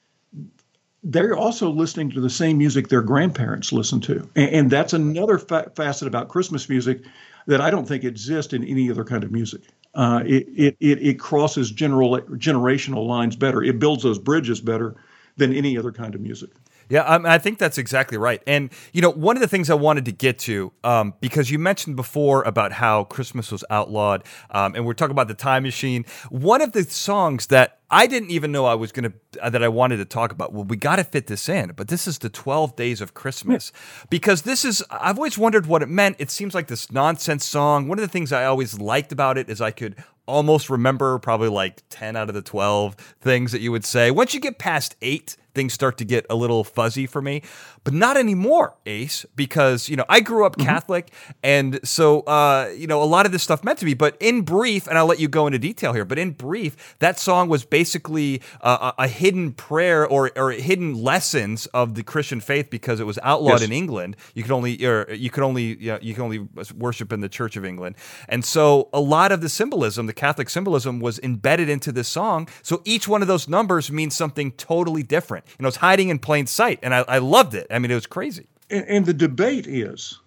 they're 1.04 1.36
also 1.36 1.70
listening 1.70 2.12
to 2.12 2.22
the 2.22 2.30
same 2.30 2.58
music 2.58 2.88
their 2.90 3.02
grandparents 3.02 3.72
listened 3.72 4.04
to. 4.04 4.30
And, 4.36 4.50
and 4.50 4.70
that's 4.70 4.94
another 4.94 5.40
fa- 5.40 5.72
facet 5.76 6.08
about 6.08 6.30
Christmas 6.30 6.70
music 6.70 7.02
that 7.48 7.62
I 7.62 7.72
don't 7.72 7.88
think 7.88 8.04
exists 8.04 8.54
in 8.54 8.64
any 8.64 8.92
other 8.92 9.04
kind 9.04 9.24
of 9.24 9.32
music. 9.32 9.62
Uh, 9.98 10.22
it, 10.28 10.48
it, 10.56 10.78
it, 10.80 11.20
crosses 11.20 11.72
general 11.72 12.22
generational 12.34 13.08
lines 13.08 13.36
better. 13.36 13.64
It 13.64 13.80
builds 13.80 14.04
those 14.04 14.20
bridges 14.20 14.62
better 14.62 14.96
than 15.38 15.52
any 15.56 15.76
other 15.76 15.92
kind 15.92 16.14
of 16.14 16.22
music. 16.22 16.52
Yeah, 16.90 17.20
I 17.26 17.38
think 17.38 17.58
that's 17.58 17.78
exactly 17.78 18.18
right. 18.18 18.42
And, 18.48 18.70
you 18.94 19.02
know, 19.02 19.10
one 19.10 19.36
of 19.36 19.42
the 19.42 19.48
things 19.48 19.70
I 19.70 19.74
wanted 19.74 20.06
to 20.06 20.14
get 20.14 20.40
to, 20.40 20.72
um, 20.86 21.16
because 21.20 21.52
you 21.52 21.60
mentioned 21.60 21.98
before 21.98 22.44
about 22.44 22.72
how 22.72 23.04
Christmas 23.06 23.52
was 23.52 23.66
outlawed, 23.70 24.24
um, 24.52 24.74
and 24.74 24.86
we're 24.86 24.94
talking 24.94 25.12
about 25.12 25.28
the 25.28 25.34
time 25.34 25.64
machine. 25.64 26.06
One 26.30 26.62
of 26.62 26.72
the 26.72 26.84
songs 26.84 27.48
that 27.48 27.80
I 27.90 28.06
didn't 28.08 28.32
even 28.32 28.52
know 28.52 28.66
I 28.66 28.76
was 28.76 28.92
going 28.92 29.12
to, 29.12 29.42
uh, 29.42 29.50
that 29.50 29.64
I 29.64 29.70
wanted 29.70 29.98
to 29.98 30.06
talk 30.06 30.32
about, 30.32 30.52
well, 30.52 30.66
we 30.66 30.76
got 30.76 30.98
to 30.98 31.06
fit 31.06 31.28
this 31.28 31.48
in, 31.48 31.72
but 31.76 31.88
this 31.88 32.08
is 32.08 32.20
the 32.20 32.30
12 32.30 32.76
Days 32.76 33.00
of 33.00 33.14
Christmas. 33.14 33.72
Because 34.10 34.42
this 34.42 34.66
is, 34.66 34.84
I've 34.90 35.18
always 35.18 35.38
wondered 35.38 35.68
what 35.68 35.82
it 35.82 35.90
meant. 35.90 36.18
It 36.20 36.30
seems 36.30 36.54
like 36.54 36.68
this 36.68 36.92
nonsense 36.92 37.46
song. 37.46 37.88
One 37.88 37.98
of 37.98 38.02
the 38.02 38.10
things 38.10 38.34
I 38.34 38.46
always 38.46 38.80
liked 38.80 39.12
about 39.12 39.38
it 39.38 39.50
is 39.50 39.62
I 39.62 39.72
could 39.72 39.96
almost 40.26 40.70
remember 40.70 41.18
probably 41.20 41.48
like 41.48 41.82
10 41.90 42.16
out 42.18 42.28
of 42.28 42.36
the 42.36 42.42
12 42.42 42.96
things 43.22 43.54
that 43.54 43.62
you 43.62 43.72
would 43.72 43.86
say. 43.86 44.12
Once 44.12 44.34
you 44.34 44.42
get 44.42 44.60
past 44.60 44.96
eight, 45.02 45.38
things 45.56 45.74
start 45.74 45.98
to 45.98 46.06
get 46.06 46.26
a 46.30 46.36
little 46.36 46.64
fuzzy 46.64 47.08
for 47.08 47.22
me, 47.22 47.42
but 47.88 47.94
not 47.94 48.18
anymore, 48.18 48.76
Ace, 48.86 49.26
because, 49.38 49.88
you 49.88 49.96
know, 49.96 50.04
I 50.10 50.20
grew 50.20 50.46
up 50.46 50.58
Catholic. 50.58 51.10
And 51.42 51.80
so, 51.88 52.20
uh, 52.24 52.70
you 52.76 52.86
know, 52.86 53.02
a 53.02 53.06
lot 53.06 53.26
of 53.26 53.32
this 53.32 53.44
stuff 53.44 53.64
meant 53.64 53.80
to 53.80 53.86
me. 53.86 53.94
But 53.94 54.18
in 54.20 54.42
brief, 54.42 54.88
and 54.88 54.98
I'll 54.98 55.06
let 55.06 55.22
you 55.22 55.30
go 55.30 55.48
into 55.48 55.58
detail 55.58 55.94
here, 55.94 56.04
but 56.04 56.20
in 56.20 56.32
brief, 56.32 56.98
that 57.00 57.18
song 57.18 57.48
was 57.48 57.64
basically 57.64 58.42
uh, 58.60 58.92
a 58.98 59.04
a 59.04 59.08
hidden 59.08 59.54
prayer 59.54 60.06
or, 60.06 60.32
or 60.36 60.52
hidden 60.52 61.02
lessons 61.02 61.66
of 61.68 61.96
the 61.96 62.04
Christian 62.04 62.42
faith 62.42 62.70
because 62.70 63.00
it 63.00 63.06
was 63.06 63.18
outlawed 63.24 63.62
Yes. 63.62 63.70
in 63.70 63.72
England. 63.72 64.18
You 64.34 64.44
could 64.44 64.52
only, 64.52 64.86
or 64.86 65.10
you 65.14 65.30
could 65.30 65.44
only, 65.44 65.78
you, 65.82 65.92
know, 65.94 66.00
you 66.02 66.14
could 66.14 66.24
only 66.24 66.40
worship 66.76 67.14
in 67.14 67.22
the 67.22 67.30
Church 67.30 67.56
of 67.56 67.64
England. 67.64 67.96
And 68.28 68.44
so 68.44 68.90
a 68.92 69.00
lot 69.00 69.32
of 69.32 69.40
the 69.40 69.48
symbolism, 69.48 70.08
the 70.08 70.14
Catholic 70.14 70.50
symbolism, 70.50 71.00
was 71.00 71.20
embedded 71.20 71.70
into 71.70 71.94
this 71.94 72.10
song. 72.10 72.50
So 72.64 72.82
each 72.84 73.08
one 73.08 73.22
of 73.22 73.30
those 73.30 73.48
numbers 73.48 73.90
means 73.90 74.14
something 74.14 74.52
totally 74.52 75.04
different. 75.04 75.46
You 75.58 75.64
know, 75.64 75.70
it's 75.70 75.78
hiding 75.78 76.10
in 76.10 76.20
plain 76.20 76.48
sight, 76.48 76.80
and 76.84 76.94
I, 76.94 77.06
I 77.08 77.20
loved 77.20 77.54
it. 77.54 77.68
I 77.78 77.80
mean, 77.80 77.92
it 77.92 77.96
was 77.96 78.08
crazy. 78.08 78.48
And, 78.72 78.86
and 78.88 79.06
the 79.06 79.14
debate 79.14 79.68
is 79.68 80.20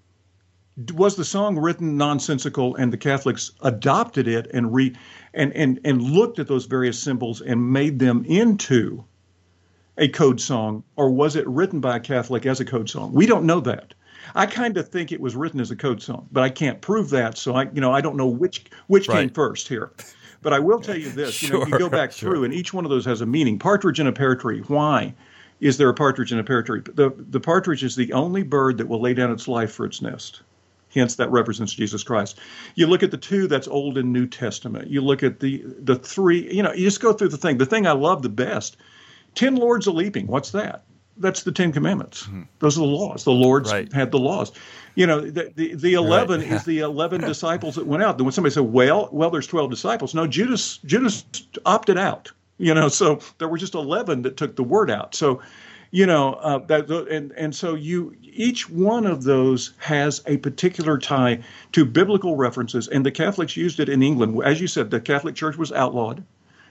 was 0.94 1.16
the 1.16 1.24
song 1.24 1.58
written 1.58 1.96
nonsensical 1.96 2.76
and 2.76 2.92
the 2.92 2.96
Catholics 2.96 3.50
adopted 3.62 4.28
it 4.28 4.48
and 4.54 4.72
re 4.72 4.94
and, 5.34 5.52
and 5.54 5.80
and 5.84 6.00
looked 6.00 6.38
at 6.38 6.46
those 6.46 6.66
various 6.66 6.96
symbols 6.96 7.40
and 7.40 7.72
made 7.72 7.98
them 7.98 8.24
into 8.24 9.04
a 9.98 10.06
code 10.06 10.40
song 10.40 10.84
or 10.94 11.10
was 11.10 11.34
it 11.34 11.46
written 11.48 11.80
by 11.80 11.96
a 11.96 12.00
Catholic 12.00 12.46
as 12.46 12.60
a 12.60 12.64
code 12.64 12.88
song? 12.88 13.12
We 13.12 13.26
don't 13.26 13.44
know 13.44 13.58
that. 13.58 13.94
I 14.36 14.46
kind 14.46 14.76
of 14.76 14.88
think 14.88 15.10
it 15.10 15.20
was 15.20 15.34
written 15.34 15.58
as 15.58 15.72
a 15.72 15.76
code 15.76 16.00
song, 16.00 16.28
but 16.30 16.44
I 16.44 16.50
can't 16.50 16.80
prove 16.80 17.10
that. 17.10 17.36
So 17.36 17.56
I, 17.56 17.64
you 17.72 17.80
know, 17.80 17.92
I 17.92 18.00
don't 18.00 18.16
know 18.16 18.28
which 18.28 18.66
which 18.86 19.08
came 19.08 19.28
first 19.28 19.66
here. 19.66 19.90
But 20.40 20.52
I 20.52 20.60
will 20.60 20.80
tell 20.80 20.96
you 20.96 21.10
this: 21.10 21.42
you 21.42 21.50
know, 21.50 21.66
you 21.66 21.78
go 21.80 21.90
back 21.90 22.12
sure. 22.12 22.30
through, 22.30 22.44
and 22.44 22.54
each 22.54 22.72
one 22.72 22.84
of 22.84 22.90
those 22.90 23.04
has 23.06 23.20
a 23.20 23.26
meaning. 23.26 23.58
Partridge 23.58 23.98
in 23.98 24.06
a 24.06 24.12
pear 24.12 24.36
tree. 24.36 24.60
Why 24.60 25.14
is 25.60 25.76
there 25.76 25.88
a 25.88 25.94
partridge 25.94 26.32
in 26.32 26.38
a 26.38 26.44
pear 26.44 26.62
tree? 26.62 26.80
The 26.84 27.10
the 27.16 27.40
partridge 27.40 27.84
is 27.84 27.96
the 27.96 28.12
only 28.12 28.42
bird 28.42 28.78
that 28.78 28.88
will 28.88 29.00
lay 29.00 29.14
down 29.14 29.30
its 29.30 29.46
life 29.48 29.72
for 29.72 29.84
its 29.86 30.00
nest. 30.02 30.42
Hence, 30.92 31.14
that 31.16 31.30
represents 31.30 31.72
Jesus 31.72 32.02
Christ. 32.02 32.40
You 32.74 32.88
look 32.88 33.04
at 33.04 33.12
the 33.12 33.16
two, 33.16 33.46
that's 33.46 33.68
Old 33.68 33.96
and 33.96 34.12
New 34.12 34.26
Testament. 34.26 34.88
You 34.88 35.00
look 35.02 35.22
at 35.22 35.38
the 35.40 35.62
the 35.78 35.94
three. 35.96 36.52
You 36.52 36.62
know, 36.64 36.72
you 36.72 36.84
just 36.84 37.00
go 37.00 37.12
through 37.12 37.28
the 37.28 37.36
thing. 37.36 37.58
The 37.58 37.66
thing 37.66 37.86
I 37.86 37.92
love 37.92 38.22
the 38.22 38.28
best: 38.28 38.76
ten 39.36 39.54
lords 39.54 39.86
a 39.86 39.92
leaping. 39.92 40.26
What's 40.26 40.50
that? 40.50 40.82
That's 41.16 41.42
the 41.42 41.52
Ten 41.52 41.70
Commandments. 41.70 42.26
Those 42.60 42.78
are 42.78 42.80
the 42.80 42.86
laws. 42.86 43.24
The 43.24 43.30
lords 43.30 43.68
Mm-hmm. 43.70 43.76
Right. 43.76 43.92
had 43.92 44.10
the 44.10 44.18
laws. 44.18 44.50
You 44.94 45.06
know, 45.06 45.20
the 45.20 45.52
the, 45.54 45.74
the 45.74 45.92
eleven 45.94 46.40
is 46.42 46.64
the 46.72 46.78
eleven 46.80 47.20
disciples 47.20 47.74
that 47.76 47.86
went 47.86 48.02
out. 48.02 48.16
Then 48.18 48.24
when 48.24 48.32
somebody 48.32 48.52
said, 48.54 48.64
"Well, 48.64 49.10
well, 49.12 49.30
there's 49.30 49.46
twelve 49.46 49.70
disciples," 49.70 50.14
no, 50.14 50.26
Judas 50.26 50.78
Judas 50.78 51.24
opted 51.66 51.98
out. 51.98 52.32
You 52.60 52.74
know, 52.74 52.88
so 52.88 53.20
there 53.38 53.48
were 53.48 53.56
just 53.58 53.74
eleven 53.74 54.20
that 54.22 54.36
took 54.36 54.54
the 54.54 54.62
word 54.62 54.90
out. 54.90 55.14
So, 55.14 55.40
you 55.92 56.04
know, 56.04 56.34
uh, 56.34 56.58
that 56.66 56.90
and 57.10 57.32
and 57.32 57.54
so 57.54 57.74
you 57.74 58.14
each 58.22 58.68
one 58.68 59.06
of 59.06 59.22
those 59.24 59.72
has 59.78 60.22
a 60.26 60.36
particular 60.36 60.98
tie 60.98 61.40
to 61.72 61.84
biblical 61.86 62.36
references, 62.36 62.86
and 62.88 63.04
the 63.04 63.10
Catholics 63.10 63.56
used 63.56 63.80
it 63.80 63.88
in 63.88 64.02
England. 64.02 64.40
As 64.44 64.60
you 64.60 64.66
said, 64.66 64.90
the 64.90 65.00
Catholic 65.00 65.34
Church 65.34 65.56
was 65.56 65.72
outlawed 65.72 66.22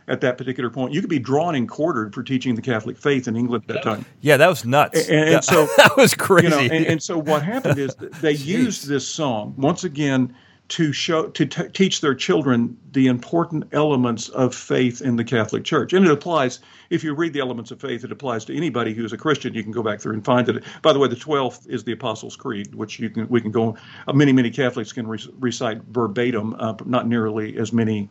at 0.08 0.22
that 0.22 0.38
particular 0.38 0.70
point. 0.70 0.94
You 0.94 1.02
could 1.02 1.10
be 1.10 1.20
drawn 1.20 1.56
and 1.56 1.68
quartered 1.68 2.14
for 2.14 2.22
teaching 2.24 2.54
the 2.56 2.62
Catholic 2.62 2.98
faith 2.98 3.28
in 3.28 3.36
England 3.36 3.64
at 3.68 3.76
that 3.76 3.84
time. 3.84 4.06
Yeah, 4.22 4.38
that 4.38 4.48
was 4.48 4.66
nuts. 4.66 5.08
And- 5.08 5.20
and 5.20 5.30
Yeah, 5.32 5.40
so, 5.42 5.66
that 5.78 5.98
was 5.98 6.14
crazy. 6.16 6.46
You 6.48 6.50
know, 6.52 6.60
and, 6.76 6.86
and 6.86 7.04
so 7.04 7.18
what 7.20 7.44
happened 7.44 7.78
is 7.80 7.96
they 8.22 8.32
used 8.60 8.88
this 8.88 9.08
song 9.08 9.54
once 9.58 9.84
again 9.84 10.36
to 10.70 10.94
show 10.94 11.28
to 11.28 11.46
t- 11.46 11.68
teach 11.70 12.00
their 12.02 12.16
children 12.16 12.78
the 12.92 13.08
important 13.08 13.66
elements 13.72 14.30
of 14.30 14.54
faith 14.54 15.02
in 15.02 15.16
the 15.16 15.24
Catholic 15.24 15.64
Church, 15.64 15.94
and 15.94 16.06
it 16.06 16.12
applies. 16.12 16.60
If 16.90 17.04
you 17.04 17.14
read 17.14 17.34
the 17.34 17.40
elements 17.40 17.72
of 17.72 17.80
faith, 17.82 18.04
it 18.04 18.12
applies 18.12 18.46
to 18.46 18.56
anybody 18.56 18.94
who 18.94 19.04
is 19.06 19.14
a 19.14 19.18
Christian. 19.18 19.54
You 19.54 19.64
can 19.64 19.72
go 19.72 19.84
back 19.84 20.00
through 20.00 20.14
and 20.14 20.26
find 20.26 20.48
it. 20.48 20.64
By 20.82 20.94
the 20.94 21.00
way, 21.00 21.08
the 21.08 21.16
twelfth 21.16 21.68
is 21.68 21.84
the 21.84 21.92
Apostles' 21.92 22.36
Creed, 22.36 22.74
which 22.74 23.00
you 23.00 23.10
can 23.10 23.28
we 23.30 23.42
can 23.42 23.52
go. 23.52 23.78
Uh, 24.08 24.14
many 24.14 24.32
many 24.32 24.52
Catholics 24.52 24.94
can 24.94 25.08
re- 25.08 25.34
recite 25.40 25.82
verbatim, 25.92 26.56
uh, 26.60 26.76
not 26.86 27.08
nearly 27.08 27.58
as 27.58 27.74
many 27.74 28.10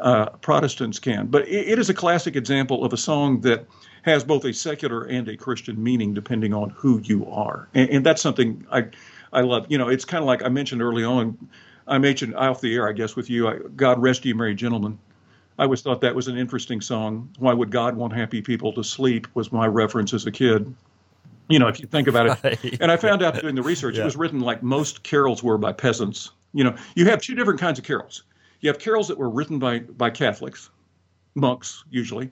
uh, 0.00 0.26
Protestants 0.26 0.98
can. 0.98 1.26
But 1.26 1.48
it, 1.48 1.68
it 1.68 1.78
is 1.78 1.88
a 1.90 1.94
classic 1.94 2.36
example 2.36 2.84
of 2.84 2.92
a 2.92 2.98
song 2.98 3.40
that 3.42 3.66
has 4.02 4.22
both 4.22 4.44
a 4.44 4.52
secular 4.52 5.04
and 5.04 5.26
a 5.28 5.36
Christian 5.36 5.82
meaning, 5.82 6.12
depending 6.12 6.52
on 6.52 6.68
who 6.70 7.00
you 7.04 7.26
are, 7.30 7.68
and, 7.74 7.88
and 7.88 8.06
that's 8.06 8.20
something 8.20 8.66
I 8.70 8.86
I 9.32 9.40
love. 9.40 9.66
You 9.70 9.78
know, 9.78 9.88
it's 9.88 10.04
kind 10.04 10.22
of 10.22 10.26
like 10.26 10.42
I 10.42 10.50
mentioned 10.50 10.82
early 10.82 11.04
on. 11.04 11.38
I 11.86 11.98
mentioned 11.98 12.34
off 12.34 12.60
the 12.60 12.74
air, 12.74 12.88
I 12.88 12.92
guess, 12.92 13.14
with 13.16 13.28
you. 13.30 13.48
I, 13.48 13.58
God 13.76 14.00
rest 14.00 14.24
you, 14.24 14.34
merry 14.34 14.54
gentlemen. 14.54 14.98
I 15.58 15.64
always 15.64 15.82
thought 15.82 16.00
that 16.00 16.14
was 16.14 16.26
an 16.28 16.36
interesting 16.36 16.80
song. 16.80 17.30
Why 17.38 17.52
would 17.52 17.70
God 17.70 17.96
want 17.96 18.12
happy 18.12 18.42
people 18.42 18.72
to 18.72 18.82
sleep? 18.82 19.28
Was 19.34 19.52
my 19.52 19.66
reference 19.66 20.12
as 20.12 20.26
a 20.26 20.32
kid. 20.32 20.74
You 21.48 21.58
know, 21.58 21.68
if 21.68 21.78
you 21.78 21.86
think 21.86 22.08
about 22.08 22.38
it, 22.44 22.78
and 22.80 22.90
I 22.90 22.96
found 22.96 23.22
out 23.22 23.38
doing 23.40 23.54
the 23.54 23.62
research, 23.62 23.96
Yeah. 23.96 24.02
it 24.02 24.06
was 24.06 24.16
written 24.16 24.40
like 24.40 24.62
most 24.62 25.02
carols 25.02 25.42
were 25.42 25.58
by 25.58 25.72
peasants. 25.72 26.30
You 26.54 26.64
know, 26.64 26.74
you 26.94 27.04
have 27.06 27.20
two 27.20 27.34
different 27.34 27.60
kinds 27.60 27.78
of 27.78 27.84
carols. 27.84 28.22
You 28.60 28.68
have 28.70 28.78
carols 28.78 29.08
that 29.08 29.18
were 29.18 29.28
written 29.28 29.58
by 29.58 29.80
by 29.80 30.08
Catholics, 30.10 30.70
monks 31.34 31.84
usually, 31.90 32.30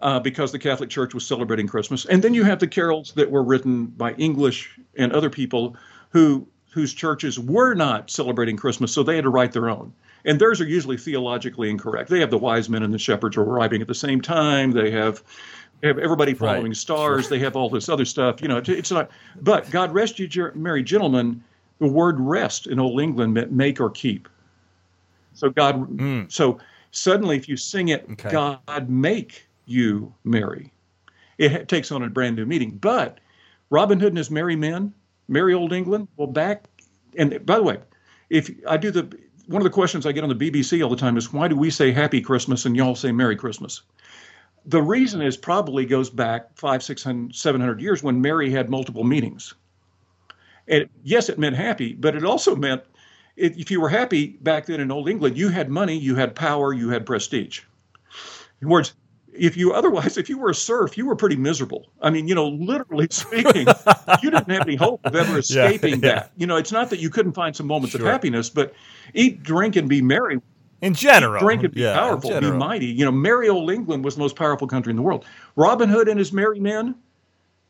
uh, 0.00 0.20
because 0.20 0.52
the 0.52 0.58
Catholic 0.60 0.88
Church 0.90 1.12
was 1.12 1.26
celebrating 1.26 1.66
Christmas, 1.66 2.04
and 2.06 2.22
then 2.22 2.34
you 2.34 2.44
have 2.44 2.60
the 2.60 2.68
carols 2.68 3.12
that 3.16 3.30
were 3.30 3.42
written 3.42 3.86
by 3.86 4.12
English 4.12 4.78
and 4.96 5.12
other 5.12 5.28
people 5.28 5.76
who 6.10 6.46
whose 6.70 6.92
churches 6.92 7.38
were 7.38 7.74
not 7.74 8.10
celebrating 8.10 8.56
Christmas, 8.56 8.92
so 8.92 9.02
they 9.02 9.14
had 9.14 9.24
to 9.24 9.30
write 9.30 9.52
their 9.52 9.70
own. 9.70 9.92
And 10.24 10.40
theirs 10.40 10.60
are 10.60 10.66
usually 10.66 10.96
theologically 10.96 11.70
incorrect. 11.70 12.10
They 12.10 12.20
have 12.20 12.30
the 12.30 12.38
wise 12.38 12.68
men 12.68 12.82
and 12.82 12.92
the 12.92 12.98
shepherds 12.98 13.36
arriving 13.36 13.80
at 13.80 13.88
the 13.88 13.94
same 13.94 14.20
time. 14.20 14.72
They 14.72 14.90
have 14.90 15.22
they 15.80 15.88
have 15.88 15.98
everybody 15.98 16.32
following 16.32 16.68
Right. 16.68 16.76
stars. 16.76 17.28
They 17.28 17.38
have 17.40 17.54
all 17.54 17.68
this 17.68 17.88
other 17.90 18.06
stuff. 18.06 18.40
You 18.40 18.48
know, 18.48 18.56
it's- 18.56 18.90
not. 18.90 19.10
But 19.42 19.70
God 19.70 19.92
rest 19.92 20.18
you, 20.18 20.50
merry 20.54 20.82
gentlemen. 20.82 21.42
The 21.78 21.86
word 21.86 22.18
rest 22.18 22.66
in 22.66 22.80
Old 22.80 22.98
England 23.00 23.34
meant 23.34 23.52
make 23.52 23.78
or 23.78 23.90
keep. 23.90 24.26
So 25.34 25.50
God, 25.50 25.74
hmm. 25.74 26.22
so 26.28 26.58
suddenly, 26.92 27.36
if 27.36 27.46
you 27.46 27.58
sing 27.58 27.88
it, 27.88 28.06
Okay. 28.12 28.30
God 28.30 28.88
make 28.88 29.46
you 29.66 30.14
merry, 30.24 30.72
it 31.36 31.68
takes 31.68 31.92
on 31.92 32.02
a 32.02 32.08
brand 32.08 32.36
new 32.36 32.46
meaning. 32.46 32.70
But 32.70 33.18
Robin 33.68 34.00
Hood 34.00 34.08
and 34.12 34.18
his 34.18 34.30
merry 34.30 34.56
men, 34.56 34.94
merry 35.28 35.54
old 35.54 35.72
England. 35.72 36.08
Well, 36.16 36.26
back 36.26 36.64
and 37.16 37.44
by 37.44 37.56
the 37.56 37.62
way, 37.62 37.78
if 38.30 38.50
I 38.68 38.76
do 38.76 38.90
the 38.90 39.02
one 39.46 39.60
of 39.60 39.64
the 39.64 39.70
questions 39.70 40.06
I 40.06 40.12
get 40.12 40.24
on 40.24 40.36
the 40.36 40.50
BBC 40.50 40.82
all 40.82 40.90
the 40.90 40.96
time 40.96 41.16
is 41.16 41.32
why 41.32 41.48
do 41.48 41.56
we 41.56 41.70
say 41.70 41.92
Happy 41.92 42.20
Christmas 42.20 42.64
and 42.64 42.76
y'all 42.76 42.94
say 42.94 43.12
Merry 43.12 43.36
Christmas? 43.36 43.82
The 44.64 44.82
reason 44.82 45.22
is 45.22 45.36
probably 45.36 45.86
goes 45.86 46.10
back 46.10 46.56
five, 46.56 46.82
six 46.82 47.02
hundred, 47.02 47.36
seven 47.36 47.60
hundred 47.60 47.80
years 47.80 48.02
when 48.02 48.20
merry 48.20 48.50
had 48.50 48.68
multiple 48.68 49.04
meanings. 49.04 49.54
And 50.66 50.88
yes, 51.04 51.28
it 51.28 51.38
meant 51.38 51.54
happy, 51.54 51.92
but 51.92 52.16
it 52.16 52.24
also 52.24 52.56
meant 52.56 52.82
if 53.36 53.56
if 53.56 53.70
you 53.70 53.80
were 53.80 53.88
happy 53.88 54.28
back 54.40 54.66
then 54.66 54.80
in 54.80 54.90
Old 54.90 55.08
England, 55.08 55.38
you 55.38 55.48
had 55.48 55.70
money, 55.70 55.96
you 55.96 56.16
had 56.16 56.34
power, 56.34 56.72
you 56.72 56.88
had 56.88 57.06
prestige. 57.06 57.60
In 58.60 58.68
words, 58.68 58.94
if 59.38 59.56
you 59.56 59.72
otherwise, 59.72 60.16
if 60.16 60.28
you 60.28 60.38
were 60.38 60.50
a 60.50 60.54
serf, 60.54 60.96
you 60.96 61.06
were 61.06 61.16
pretty 61.16 61.36
miserable. 61.36 61.86
I 62.00 62.10
mean, 62.10 62.28
you 62.28 62.34
know, 62.34 62.48
literally 62.48 63.08
speaking, 63.10 63.66
you 64.22 64.30
didn't 64.30 64.50
have 64.50 64.62
any 64.62 64.76
hope 64.76 65.00
of 65.04 65.14
ever 65.14 65.38
escaping 65.38 66.00
yeah, 66.00 66.08
yeah. 66.08 66.14
that. 66.14 66.32
You 66.36 66.46
know, 66.46 66.56
it's 66.56 66.72
not 66.72 66.90
that 66.90 66.98
you 66.98 67.10
couldn't 67.10 67.32
find 67.32 67.54
some 67.54 67.66
moments 67.66 67.92
sure. 67.92 68.00
of 68.02 68.06
happiness, 68.06 68.50
but 68.50 68.74
eat, 69.14 69.42
drink, 69.42 69.76
and 69.76 69.88
be 69.88 70.02
merry. 70.02 70.40
In 70.82 70.92
general, 70.92 71.42
eat, 71.42 71.44
drink 71.44 71.62
and 71.64 71.74
be 71.74 71.80
yeah, 71.80 71.94
powerful, 71.94 72.38
be 72.38 72.50
mighty. 72.50 72.86
You 72.86 73.04
know, 73.04 73.12
merry 73.12 73.48
old 73.48 73.70
England 73.70 74.04
was 74.04 74.16
the 74.16 74.20
most 74.20 74.36
powerful 74.36 74.66
country 74.66 74.90
in 74.90 74.96
the 74.96 75.02
world. 75.02 75.24
Robin 75.54 75.88
Hood 75.88 76.08
and 76.08 76.18
his 76.18 76.32
merry 76.32 76.60
men, 76.60 76.94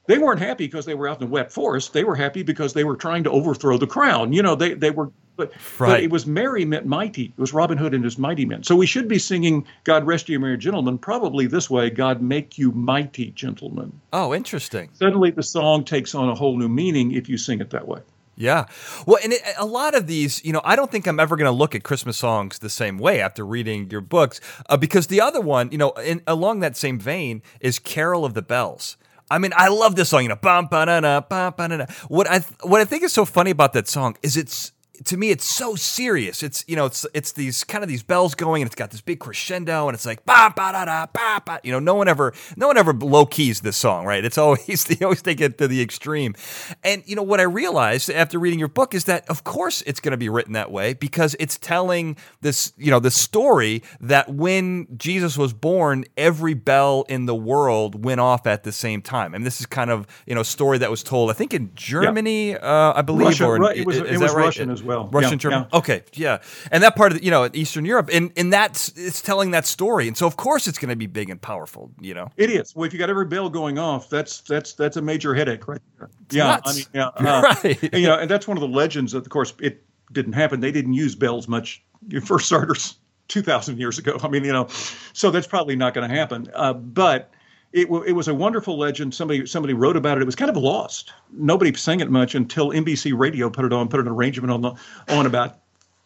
they 0.07 0.19
weren't 0.19 0.41
happy 0.41 0.67
because 0.67 0.87
they 0.87 0.95
were 0.95 1.09
out 1.09 1.21
in 1.21 1.27
the 1.27 1.33
wet 1.33 1.53
forest. 1.53 1.93
They 1.93 2.05
were 2.05 2.17
happy 2.17 2.43
because 2.43 2.73
they 2.73 2.85
were 2.85 2.97
trying 2.97 3.25
to 3.25 3.31
overthrow 3.31 3.79
the 3.79 3.87
crown. 3.87 4.33
You 4.33 4.43
know, 4.43 4.55
they 4.55 4.75
they 4.75 4.91
were 4.91 5.11
but, 5.37 5.53
right. 5.79 5.89
but 5.89 6.03
it 6.03 6.11
was 6.11 6.27
merry 6.27 6.65
meant 6.65 6.87
mighty. 6.87 7.25
It 7.25 7.39
was 7.39 7.53
Robin 7.53 7.79
Hood 7.79 7.95
and 7.95 8.05
his 8.05 8.19
mighty 8.19 8.45
men. 8.45 8.63
So 8.63 8.75
we 8.77 8.87
should 8.87 9.09
be 9.09 9.19
singing 9.19 9.67
God 9.85 10.05
rest 10.07 10.29
you 10.29 10.41
merry 10.41 10.59
gentlemen 10.59 10.99
probably 10.99 11.47
this 11.47 11.71
way, 11.71 11.91
God 11.91 12.21
make 12.21 12.59
you 12.59 12.73
mighty 12.73 13.31
gentlemen. 13.31 14.01
Oh, 14.13 14.35
interesting. 14.35 14.91
Suddenly 14.95 15.31
the 15.31 15.43
song 15.43 15.85
takes 15.85 16.15
on 16.15 16.29
a 16.29 16.35
whole 16.35 16.57
new 16.57 16.69
meaning 16.69 17.13
if 17.13 17.29
you 17.29 17.39
sing 17.39 17.61
it 17.61 17.71
that 17.71 17.87
way. 17.87 18.01
Yeah. 18.37 18.67
Well, 19.07 19.19
and 19.25 19.33
it, 19.33 19.41
a 19.59 19.65
lot 19.65 19.95
of 19.95 20.07
these, 20.07 20.45
you 20.45 20.53
know, 20.53 20.61
I 20.63 20.77
don't 20.77 20.91
think 20.91 21.07
I'm 21.07 21.19
ever 21.19 21.37
going 21.37 21.47
to 21.47 21.57
look 21.57 21.75
at 21.75 21.83
Christmas 21.83 22.19
songs 22.19 22.59
the 22.59 22.69
same 22.69 22.99
way 22.99 23.21
after 23.21 23.47
reading 23.47 23.91
your 23.91 24.03
books 24.03 24.41
uh, 24.69 24.77
because 24.77 25.07
the 25.07 25.23
other 25.23 25.41
one, 25.41 25.71
you 25.73 25.79
know, 25.79 25.91
in, 25.93 26.23
along 26.27 26.61
that 26.61 26.77
same 26.77 26.99
vein 26.99 27.43
is 27.61 27.79
Carol 27.79 28.27
of 28.27 28.35
the 28.35 28.43
Bells. 28.43 28.99
I 29.31 29.39
mean, 29.39 29.53
I 29.57 29.69
love 29.69 29.97
this 29.97 30.11
song, 30.11 30.23
you 30.23 30.29
know, 30.29 30.37
bum, 30.37 30.69
ba-da-da, 30.71 31.21
bum, 31.23 31.55
ba-da-da. 31.57 31.87
What 32.09 32.31
I 32.31 32.41
what 32.63 32.81
I 32.81 32.85
think 32.85 33.03
is 33.03 33.13
so 33.13 33.25
funny 33.25 33.51
about 33.51 33.73
that 33.73 33.89
song 33.89 34.17
is 34.23 34.37
it's 34.37 34.73
to 35.05 35.17
me 35.17 35.31
it's 35.31 35.45
so 35.45 35.75
serious. 35.75 36.43
It's 36.43 36.65
you 36.67 36.77
know 36.77 36.87
it's 36.87 37.07
it's 37.15 37.33
these 37.33 37.65
kind 37.65 37.85
of 37.85 37.89
these 37.89 38.03
bells 38.03 38.35
going 38.35 38.63
and 38.63 38.69
it's 38.69 38.75
got 38.75 38.91
this 38.91 39.01
big 39.01 39.21
crescendo 39.21 39.89
and 39.89 39.95
it's 39.95 40.07
like 40.07 40.25
ba 40.25 40.53
ba 40.55 40.73
da 40.73 40.85
da 40.85 41.07
ba 41.07 41.43
ba. 41.45 41.61
You 41.63 41.73
know, 41.73 41.79
no 41.79 41.95
one 41.95 42.09
ever 42.09 42.33
no 42.57 42.67
one 42.67 42.77
ever 42.77 42.93
low 42.93 43.27
keys 43.27 43.61
this 43.61 43.77
song, 43.77 44.05
right? 44.05 44.25
It's 44.25 44.39
always 44.47 44.85
they 44.85 45.05
always 45.05 45.23
take 45.23 45.41
it 45.41 45.59
to 45.59 45.69
the 45.69 45.83
extreme. 45.83 46.35
And 46.83 47.03
you 47.07 47.17
know 47.17 47.23
what 47.23 47.41
I 47.41 47.45
realized 47.45 48.11
after 48.11 48.39
reading 48.39 48.59
your 48.59 48.69
book 48.69 48.95
is 48.95 49.05
that 49.05 49.29
of 49.29 49.45
course 49.45 49.83
it's 49.83 50.01
going 50.01 50.13
to 50.13 50.17
be 50.17 50.29
written 50.29 50.55
that 50.55 50.71
way 50.71 50.95
because 50.95 51.37
it's 51.39 51.59
telling 51.59 52.17
this 52.41 52.73
you 52.77 52.91
know 52.91 53.01
the 53.01 53.11
story 53.11 53.83
that 54.01 54.29
when 54.33 54.87
Jesus 54.97 55.37
was 55.37 55.53
born, 55.53 56.05
every 56.17 56.55
bell 56.55 57.05
in 57.09 57.27
the 57.27 57.35
world 57.35 58.05
went 58.05 58.21
off 58.21 58.47
at 58.47 58.65
the 58.65 58.73
same 58.73 59.03
time. 59.03 59.35
And 59.35 59.45
this 59.45 59.61
is 59.61 59.67
kind 59.67 59.91
of 59.91 60.07
you 60.27 60.35
know 60.35 60.41
a 60.41 60.45
story 60.45 60.79
that 60.79 60.91
was 60.91 61.03
told 61.03 61.31
I 61.31 61.35
think 61.35 61.55
in 61.55 61.71
Germany, 61.75 62.51
yeah. 62.51 62.57
uh, 62.57 62.93
I 62.97 63.03
believe, 63.03 63.27
Russia, 63.29 63.47
or 63.47 63.57
right, 63.57 63.77
it 63.77 63.87
was, 63.87 63.97
is, 63.97 64.03
it 64.03 64.19
was 64.19 64.35
right? 64.35 64.45
Russian 64.45 64.71
as 64.71 64.83
well. 64.83 64.86
Russian 64.87 65.33
yeah, 65.33 65.37
German. 65.37 65.67
Yeah. 65.73 65.79
Okay, 65.79 66.03
yeah, 66.15 66.43
and 66.71 66.83
that 66.83 66.97
part 66.97 67.13
of 67.13 67.19
the, 67.19 67.25
you 67.25 67.31
know 67.31 67.49
Eastern 67.53 67.85
Europe, 67.85 68.11
and 68.13 68.33
and 68.37 68.53
that's 68.53 68.89
it's 68.97 69.23
telling 69.23 69.51
that 69.53 69.67
story, 69.67 70.09
and 70.09 70.17
so 70.17 70.27
of 70.27 70.37
course 70.37 70.67
it's 70.67 70.79
going 70.79 70.91
to 70.91 70.97
be 70.97 71.07
big 71.07 71.31
and 71.31 71.41
powerful. 71.41 71.91
You 72.01 72.15
know, 72.15 72.31
it 72.37 72.51
is. 72.51 72.75
Well, 72.75 72.85
if 72.85 72.93
you 72.93 72.99
got 72.99 73.11
every 73.11 73.27
bell 73.27 73.49
going 73.49 73.79
off, 73.79 74.09
that's 74.09 74.41
that's 74.41 74.73
that's 74.75 74.97
a 74.97 75.03
major 75.03 75.35
headache 75.35 75.67
right 75.69 75.81
there. 75.99 76.11
It's 76.27 76.35
yeah, 76.35 76.45
nuts. 76.45 76.71
I 76.71 76.75
mean, 76.75 76.85
yeah, 76.95 77.07
uh, 77.09 77.43
right. 77.43 77.83
And, 77.83 78.03
you 78.03 78.09
know, 78.09 78.19
and 78.19 78.31
that's 78.31 78.49
one 78.49 78.57
of 78.57 78.61
the 78.61 78.69
legends. 78.69 79.13
That, 79.13 79.19
of 79.19 79.29
course, 79.31 79.55
it 79.61 79.85
didn't 80.13 80.35
happen. 80.35 80.61
They 80.61 80.73
didn't 80.73 80.95
use 80.95 81.15
bells 81.15 81.49
much 81.49 81.83
for 82.25 82.39
starters. 82.39 82.97
2000 83.29 83.77
years 83.79 83.99
ago. 83.99 84.17
I 84.23 84.29
mean, 84.29 84.45
you 84.45 84.53
know, 84.53 84.69
so 85.13 85.33
that's 85.33 85.49
probably 85.49 85.75
not 85.75 85.95
going 85.95 86.09
to 86.09 86.15
happen. 86.15 86.49
Uh, 86.55 86.73
but 86.73 87.31
it, 87.77 87.91
it 88.07 88.13
was 88.13 88.27
a 88.27 88.35
wonderful 88.35 88.79
legend. 88.79 89.15
Somebody 89.15 89.45
somebody 89.45 89.75
wrote 89.75 89.99
about 89.99 90.17
it. 90.17 90.23
It 90.23 90.25
was 90.25 90.35
kind 90.35 90.49
of 90.49 90.57
lost. 90.57 91.13
Nobody 91.31 91.75
sang 91.75 92.01
it 92.01 92.11
much 92.11 92.35
until 92.35 92.71
NBC 92.71 93.17
Radio 93.17 93.51
put 93.51 93.67
it 93.67 93.73
on, 93.73 93.89
put 93.89 94.01
an 94.01 94.09
arrangement 94.09 94.51
on 94.51 94.63
the 94.63 94.73
on 95.09 95.27
about 95.27 95.59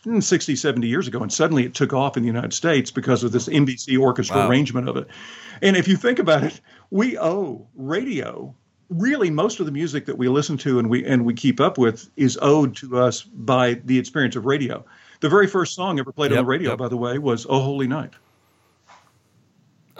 hmm, 0.03 0.18
60, 0.18 0.57
70 0.57 0.89
years 0.89 1.07
ago, 1.07 1.21
and 1.21 1.33
suddenly 1.33 1.64
it 1.64 1.75
took 1.75 1.93
off 1.93 2.16
in 2.16 2.25
the 2.25 2.27
United 2.27 2.53
States 2.53 2.91
because 2.91 3.23
of 3.23 3.31
this 3.31 3.49
NBC 3.49 4.01
orchestra 4.01 4.39
wow. 4.39 4.49
arrangement 4.49 4.89
of 4.89 4.97
it. 4.97 5.07
And 5.62 5.77
if 5.77 5.87
you 5.87 5.97
think 5.97 6.18
about 6.18 6.43
it, 6.43 6.61
we 6.91 7.16
owe 7.16 7.64
radio. 7.77 8.53
Really, 8.89 9.31
most 9.31 9.61
of 9.61 9.66
the 9.66 9.73
music 9.73 10.07
that 10.07 10.18
we 10.18 10.27
listen 10.27 10.57
to 10.59 10.81
and 10.81 10.91
we 10.91 11.07
and 11.07 11.25
we 11.25 11.35
keep 11.35 11.61
up 11.61 11.79
with 11.79 12.11
is 12.16 12.37
owed 12.43 12.75
to 12.79 12.99
us 12.99 13.23
by 13.23 13.75
the 13.85 13.97
experience 13.97 14.35
of 14.35 14.45
radio. 14.45 14.85
The 15.21 15.29
very 15.29 15.47
first 15.47 15.77
song 15.77 16.01
ever 16.01 16.11
played 16.11 16.33
yep, 16.33 16.41
on 16.41 16.45
the 16.47 16.49
radio, 16.49 16.71
yep. 16.71 16.79
by 16.81 16.89
the 16.89 16.97
way, 16.97 17.18
was 17.18 17.47
"Oh 17.49 17.61
Holy 17.61 17.87
Night." 17.87 18.14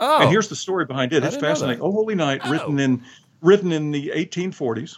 Oh. 0.01 0.21
And 0.21 0.29
here's 0.29 0.49
the 0.49 0.55
story 0.55 0.85
behind 0.85 1.13
it. 1.13 1.23
It's 1.23 1.37
fascinating. 1.37 1.81
Oh 1.81 1.91
Holy 1.91 2.15
Night, 2.15 2.41
oh. 2.43 2.51
written 2.51 2.79
in 2.79 3.03
written 3.41 3.71
in 3.71 3.91
the 3.91 4.11
1840s 4.15 4.97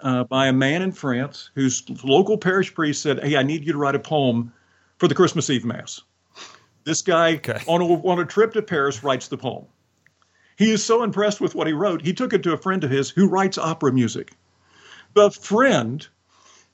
uh, 0.00 0.24
by 0.24 0.48
a 0.48 0.52
man 0.52 0.82
in 0.82 0.92
France 0.92 1.50
whose 1.54 1.84
local 2.04 2.36
parish 2.36 2.74
priest 2.74 3.02
said, 3.02 3.22
"Hey, 3.22 3.36
I 3.36 3.44
need 3.44 3.64
you 3.64 3.72
to 3.72 3.78
write 3.78 3.94
a 3.94 4.00
poem 4.00 4.52
for 4.98 5.08
the 5.08 5.14
Christmas 5.14 5.48
Eve 5.48 5.64
Mass." 5.64 6.02
This 6.84 7.02
guy 7.02 7.34
okay. 7.34 7.62
on 7.66 7.80
a, 7.80 7.84
on 7.84 8.18
a 8.18 8.24
trip 8.24 8.52
to 8.54 8.62
Paris 8.62 9.04
writes 9.04 9.28
the 9.28 9.36
poem. 9.36 9.66
He 10.56 10.72
is 10.72 10.84
so 10.84 11.02
impressed 11.02 11.40
with 11.40 11.54
what 11.54 11.66
he 11.66 11.72
wrote, 11.72 12.02
he 12.02 12.12
took 12.12 12.32
it 12.32 12.42
to 12.42 12.52
a 12.52 12.58
friend 12.58 12.82
of 12.84 12.90
his 12.90 13.08
who 13.10 13.28
writes 13.28 13.56
opera 13.56 13.92
music. 13.92 14.32
The 15.14 15.30
friend 15.30 16.06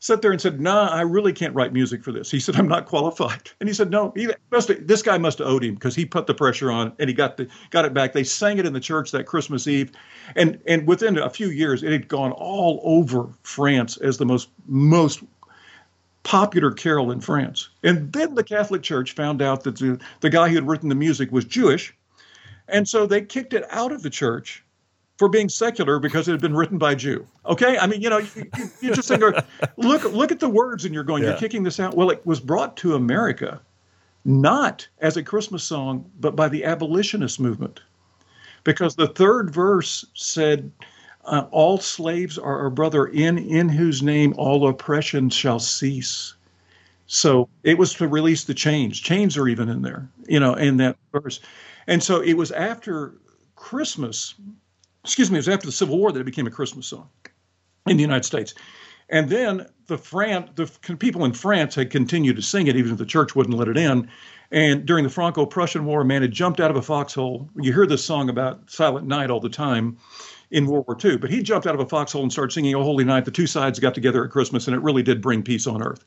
sat 0.07 0.23
there 0.23 0.31
and 0.31 0.41
said, 0.41 0.61
"Nah, 0.61 0.89
I 0.89 1.01
really 1.01 1.33
can't 1.33 1.55
write 1.55 1.73
music 1.73 2.05
for 2.05 2.13
this." 2.13 2.31
He 2.31 2.39
said, 2.39 2.57
"I'm 2.57 2.69
not 2.69 2.87
qualified." 2.87 3.51
And 3.61 3.69
he 3.69 3.75
said, 3.75 3.91
"No, 3.91 4.13
he 4.15 4.29
must 4.53 4.69
have, 4.69 4.87
this 4.87 5.03
guy 5.03 5.19
must 5.19 5.39
have 5.39 5.49
owed 5.49 5.65
him 5.65 5.75
because 5.75 5.97
he 5.97 6.05
put 6.05 6.29
the 6.29 6.35
pressure 6.35 6.71
on 6.71 6.93
and 6.99 7.09
he 7.09 7.15
got 7.15 7.37
the 7.37 7.49
got 7.71 7.85
it 7.85 7.93
back." 7.93 8.13
They 8.13 8.23
sang 8.23 8.59
it 8.59 8.67
in 8.67 8.73
the 8.73 8.81
church 8.81 9.11
that 9.11 9.25
Christmas 9.27 9.67
Eve, 9.67 9.91
and 10.37 10.61
and 10.67 10.87
within 10.87 11.19
a 11.19 11.29
few 11.29 11.49
years, 11.49 11.83
it 11.83 11.91
had 11.91 12.07
gone 12.07 12.33
all 12.33 12.81
over 12.85 13.29
France 13.43 13.97
as 13.97 14.19
the 14.19 14.27
most 14.27 14.49
most 14.69 15.25
popular 16.23 16.71
carol 16.71 17.11
in 17.11 17.21
France. 17.21 17.69
And 17.83 18.13
then 18.13 18.35
the 18.35 18.45
Catholic 18.45 18.83
Church 18.83 19.13
found 19.13 19.43
out 19.43 19.65
that 19.65 19.77
the, 19.77 19.99
the 20.21 20.31
guy 20.31 20.49
who 20.49 20.57
had 20.57 20.67
written 20.67 20.89
the 20.89 20.97
music 20.97 21.31
was 21.31 21.45
Jewish, 21.45 21.95
and 22.69 22.89
so 22.89 23.07
they 23.07 23.23
kicked 23.23 23.55
it 23.55 23.65
out 23.71 23.93
of 23.93 24.03
the 24.03 24.11
church 24.11 24.65
for 25.17 25.29
being 25.29 25.49
secular 25.49 25.99
because 25.99 26.29
it 26.29 26.33
had 26.33 26.41
been 26.41 26.55
written 26.55 26.79
by 26.79 26.93
a 26.93 26.97
Jew. 26.97 27.27
Okay, 27.47 27.79
I 27.79 27.87
mean, 27.87 28.01
you 28.03 28.11
know, 28.11 28.19
you, 28.19 28.51
you 28.81 28.95
just 28.95 29.09
think, 29.09 29.23
look, 29.77 30.05
look 30.05 30.33
at 30.33 30.41
the 30.41 30.49
words, 30.49 30.85
and 30.85 30.95
you're 30.95 31.05
going, 31.05 31.23
yeah. 31.23 31.31
you're 31.31 31.39
kicking 31.39 31.63
this 31.63 31.81
out. 31.81 31.95
Well, 31.95 32.11
it 32.11 32.25
was 32.27 32.41
brought 32.41 32.77
to 32.79 32.95
America 32.95 33.61
not 34.27 34.87
as 34.99 35.17
a 35.17 35.23
Christmas 35.23 35.63
song, 35.63 36.11
but 36.21 36.35
by 36.35 36.49
the 36.49 36.65
abolitionist 36.65 37.39
movement, 37.39 37.81
because 38.65 38.97
the 38.97 39.07
third 39.07 39.51
verse 39.51 40.05
said, 40.15 40.71
uh, 41.25 41.47
"All 41.53 41.79
slaves 41.79 42.37
are 42.37 42.59
our 42.59 42.71
brother, 42.71 43.07
in 43.07 43.39
in 43.39 43.69
whose 43.69 44.03
name 44.03 44.35
all 44.37 44.69
oppression 44.69 45.31
shall 45.31 45.61
cease." 45.61 46.35
So 47.07 47.49
it 47.63 47.79
was 47.79 47.95
to 47.95 48.09
release 48.09 48.45
the 48.45 48.55
chains. 48.55 48.99
Chains 48.99 49.37
are 49.37 49.47
even 49.47 49.69
in 49.69 49.83
there, 49.83 50.09
you 50.27 50.41
know, 50.41 50.55
in 50.55 50.77
that 50.79 50.97
verse. 51.13 51.39
And 51.87 52.03
so 52.03 52.21
it 52.21 52.35
was 52.35 52.51
after 52.51 53.15
Christmas 53.55 54.35
excuse 55.07 55.31
me, 55.31 55.37
it 55.37 55.39
was 55.39 55.49
after 55.49 55.67
the 55.67 55.73
Civil 55.73 55.99
War 55.99 56.11
that 56.11 56.21
it 56.21 56.25
became 56.25 56.49
a 56.49 56.51
Christmas 56.51 56.89
song 56.89 57.09
in 57.87 57.97
the 57.97 58.03
United 58.03 58.25
States. 58.25 58.55
And 59.09 59.31
then 59.31 59.67
the 59.87 59.97
Fran- 59.97 60.51
the 60.57 60.67
people 60.99 61.25
in 61.25 61.33
France 61.33 61.77
had 61.77 61.91
continued 61.91 62.35
to 62.37 62.43
sing 62.43 62.67
it, 62.67 62.75
even 62.75 62.91
if 62.91 62.99
the 62.99 63.07
church 63.07 63.37
wouldn't 63.37 63.57
let 63.57 63.69
it 63.69 63.77
in. 63.77 64.09
And 64.51 64.85
during 64.85 65.05
the 65.05 65.11
Franco-Prussian 65.11 65.85
War, 65.85 66.01
a 66.01 66.05
man 66.05 66.23
had 66.23 66.33
jumped 66.33 66.61
out 66.61 66.73
of 66.73 66.77
a 66.77 66.83
foxhole. 66.83 67.49
You 67.55 67.73
hear 67.73 67.87
this 67.87 68.05
song 68.05 68.29
about 68.29 68.69
Silent 68.69 69.07
Night 69.07 69.31
all 69.31 69.39
the 69.39 69.49
time 69.49 69.97
in 70.51 70.67
World 70.67 70.87
War 70.89 70.97
II, 71.05 71.19
but 71.19 71.31
he 71.31 71.41
jumped 71.41 71.69
out 71.69 71.75
of 71.75 71.81
a 71.81 71.87
foxhole 71.87 72.23
and 72.23 72.33
started 72.33 72.53
singing 72.53 72.75
"Oh 72.75 72.83
Holy 72.83 73.05
Night." 73.05 73.25
The 73.25 73.31
two 73.31 73.47
sides 73.47 73.79
got 73.79 73.95
together 73.95 74.25
at 74.25 74.33
Christmas, 74.33 74.67
and 74.67 74.75
it 74.75 74.83
really 74.83 75.05
did 75.05 75.23
bring 75.23 75.45
peace 75.45 75.69
on 75.69 75.83
earth. 75.83 76.05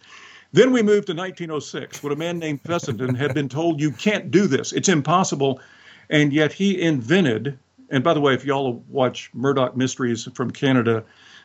Then 0.52 0.74
we 0.74 0.82
moved 0.82 1.08
to 1.08 1.14
1906, 1.14 2.04
when 2.04 2.12
a 2.12 2.18
man 2.18 2.38
named 2.38 2.62
Fessenden 2.62 3.16
had 3.16 3.34
been 3.34 3.47
told, 3.47 3.80
"You 3.80 3.91
can't 3.91 4.30
do 4.30 4.45
this; 4.45 4.74
it's 4.74 4.89
impossible," 4.89 5.62
and 6.10 6.34
yet 6.34 6.52
he 6.52 6.82
invented 6.82 7.58
and 7.92 8.04
by 8.04 8.14
the 8.14 8.22
way, 8.22 8.34
if 8.34 8.46
y'all 8.46 8.84
watch 8.88 9.32
Murdoch 9.34 9.76
Mysteries 9.76 10.28
from 10.34 10.52
Canada, 10.52 11.04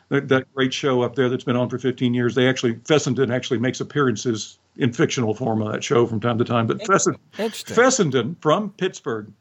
that, 0.09 0.27
that, 0.27 0.53
great 0.53 0.73
show 0.73 1.01
up 1.01 1.15
there 1.15 1.29
that's 1.29 1.43
been 1.43 1.55
on 1.55 1.69
for 1.69 1.79
15 1.79 2.13
years, 2.13 2.35
they 2.35 2.47
actually 2.47 2.79
Fessenden 2.85 3.31
actually 3.31 3.57
makes 3.57 3.79
appearances 3.81 4.59
in 4.77 4.93
fictional 4.93 5.33
form 5.33 5.61
on 5.61 5.71
that 5.71 5.83
show 5.83 6.05
from 6.05 6.19
time 6.19 6.37
to 6.37 6.45
time. 6.45 6.67
But 6.67 6.85
Fessenden, 6.85 7.19
Fessenden 7.33 8.35
from 8.39 8.71
Pittsburgh 8.71 9.31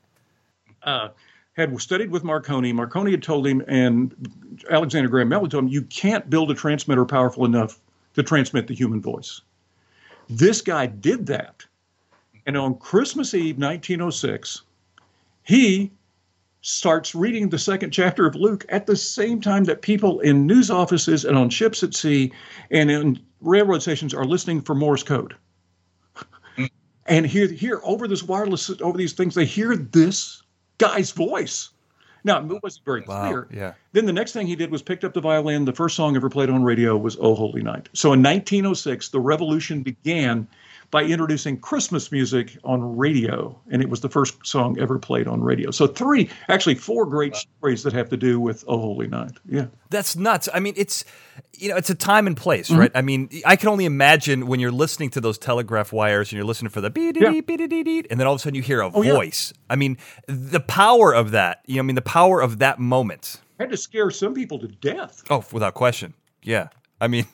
uh, 0.82 1.08
had 1.54 1.78
studied 1.80 2.10
with 2.10 2.24
Marconi. 2.24 2.72
Marconi 2.72 3.10
had 3.10 3.22
told 3.22 3.46
him, 3.46 3.62
and 3.68 4.62
Alexander 4.70 5.08
Graham 5.08 5.28
Bell 5.28 5.42
had 5.42 5.50
told 5.50 5.64
him, 5.64 5.68
you 5.68 5.82
can't 5.82 6.28
build 6.30 6.50
a 6.50 6.54
transmitter 6.54 7.04
powerful 7.04 7.44
enough 7.44 7.78
to 8.14 8.22
transmit 8.22 8.66
the 8.66 8.74
human 8.74 9.02
voice. 9.02 9.42
This 10.28 10.62
guy 10.62 10.86
did 10.86 11.26
that. 11.26 11.64
And 12.46 12.56
on 12.56 12.76
Christmas 12.76 13.34
Eve, 13.34 13.58
1906, 13.58 14.62
he 15.42 15.90
starts 16.64 17.14
reading 17.14 17.50
the 17.50 17.58
second 17.58 17.90
chapter 17.90 18.24
of 18.26 18.34
Luke 18.34 18.64
at 18.70 18.86
the 18.86 18.96
same 18.96 19.38
time 19.38 19.64
that 19.64 19.82
people 19.82 20.20
in 20.20 20.46
news 20.46 20.70
offices 20.70 21.22
and 21.26 21.36
on 21.36 21.50
ships 21.50 21.82
at 21.82 21.92
sea 21.92 22.32
and 22.70 22.90
in 22.90 23.20
railroad 23.42 23.82
stations 23.82 24.14
are 24.14 24.24
listening 24.24 24.62
for 24.62 24.74
Morse 24.74 25.02
code. 25.02 25.36
and 27.06 27.26
here, 27.26 27.48
here 27.48 27.82
over 27.84 28.08
this 28.08 28.22
wireless, 28.22 28.70
over 28.80 28.96
these 28.96 29.12
things, 29.12 29.34
they 29.34 29.44
hear 29.44 29.76
this 29.76 30.42
guy's 30.78 31.10
voice. 31.10 31.68
Now, 32.26 32.38
it 32.38 32.62
wasn't 32.62 32.86
very 32.86 33.02
wow, 33.02 33.28
clear. 33.28 33.48
Yeah. 33.52 33.74
Then 33.92 34.06
the 34.06 34.12
next 34.14 34.32
thing 34.32 34.46
he 34.46 34.56
did 34.56 34.70
was 34.70 34.80
picked 34.80 35.04
up 35.04 35.12
the 35.12 35.20
violin. 35.20 35.66
The 35.66 35.74
first 35.74 35.94
song 35.94 36.16
ever 36.16 36.30
played 36.30 36.48
on 36.48 36.64
radio 36.64 36.96
was 36.96 37.18
"Oh 37.20 37.34
Holy 37.34 37.62
Night." 37.62 37.90
So 37.92 38.14
in 38.14 38.22
1906, 38.22 39.10
the 39.10 39.20
revolution 39.20 39.82
began 39.82 40.48
by 40.94 41.02
introducing 41.02 41.58
Christmas 41.58 42.12
music 42.12 42.56
on 42.62 42.96
radio, 42.96 43.60
and 43.68 43.82
it 43.82 43.90
was 43.90 44.00
the 44.00 44.08
first 44.08 44.46
song 44.46 44.78
ever 44.78 44.96
played 44.96 45.26
on 45.26 45.42
radio. 45.42 45.72
So 45.72 45.88
three, 45.88 46.30
actually 46.48 46.76
four 46.76 47.04
great 47.04 47.34
stories 47.34 47.82
that 47.82 47.92
have 47.92 48.08
to 48.10 48.16
do 48.16 48.38
with 48.38 48.62
"Oh 48.68 48.78
Holy 48.78 49.08
Night." 49.08 49.32
Yeah, 49.44 49.66
that's 49.90 50.14
nuts. 50.14 50.48
I 50.54 50.60
mean, 50.60 50.74
it's 50.76 51.04
you 51.54 51.68
know, 51.68 51.76
it's 51.76 51.90
a 51.90 51.96
time 51.96 52.28
and 52.28 52.36
place, 52.36 52.70
mm-hmm. 52.70 52.78
right? 52.78 52.92
I 52.94 53.02
mean, 53.02 53.28
I 53.44 53.56
can 53.56 53.70
only 53.70 53.86
imagine 53.86 54.46
when 54.46 54.60
you're 54.60 54.70
listening 54.70 55.10
to 55.10 55.20
those 55.20 55.36
telegraph 55.36 55.92
wires 55.92 56.30
and 56.30 56.36
you're 56.36 56.46
listening 56.46 56.70
for 56.70 56.80
the 56.80 56.90
beep, 56.90 57.16
yeah. 57.18 57.30
beep, 57.30 57.48
beep, 57.48 57.68
beep, 57.68 58.06
and 58.08 58.20
then 58.20 58.28
all 58.28 58.34
of 58.34 58.40
a 58.40 58.42
sudden 58.42 58.54
you 58.54 58.62
hear 58.62 58.80
a 58.80 58.86
oh, 58.86 59.02
voice. 59.02 59.52
Yeah. 59.52 59.62
I 59.70 59.74
mean, 59.74 59.98
the 60.28 60.60
power 60.60 61.12
of 61.12 61.32
that. 61.32 61.62
You 61.66 61.74
know, 61.74 61.80
I 61.80 61.86
mean, 61.86 61.96
the 61.96 62.02
power 62.02 62.40
of 62.40 62.60
that 62.60 62.78
moment 62.78 63.40
had 63.58 63.72
to 63.72 63.76
scare 63.76 64.12
some 64.12 64.32
people 64.32 64.60
to 64.60 64.68
death. 64.68 65.24
Oh, 65.28 65.44
without 65.50 65.74
question. 65.74 66.14
Yeah. 66.40 66.68
I 67.04 67.06
mean, 67.06 67.26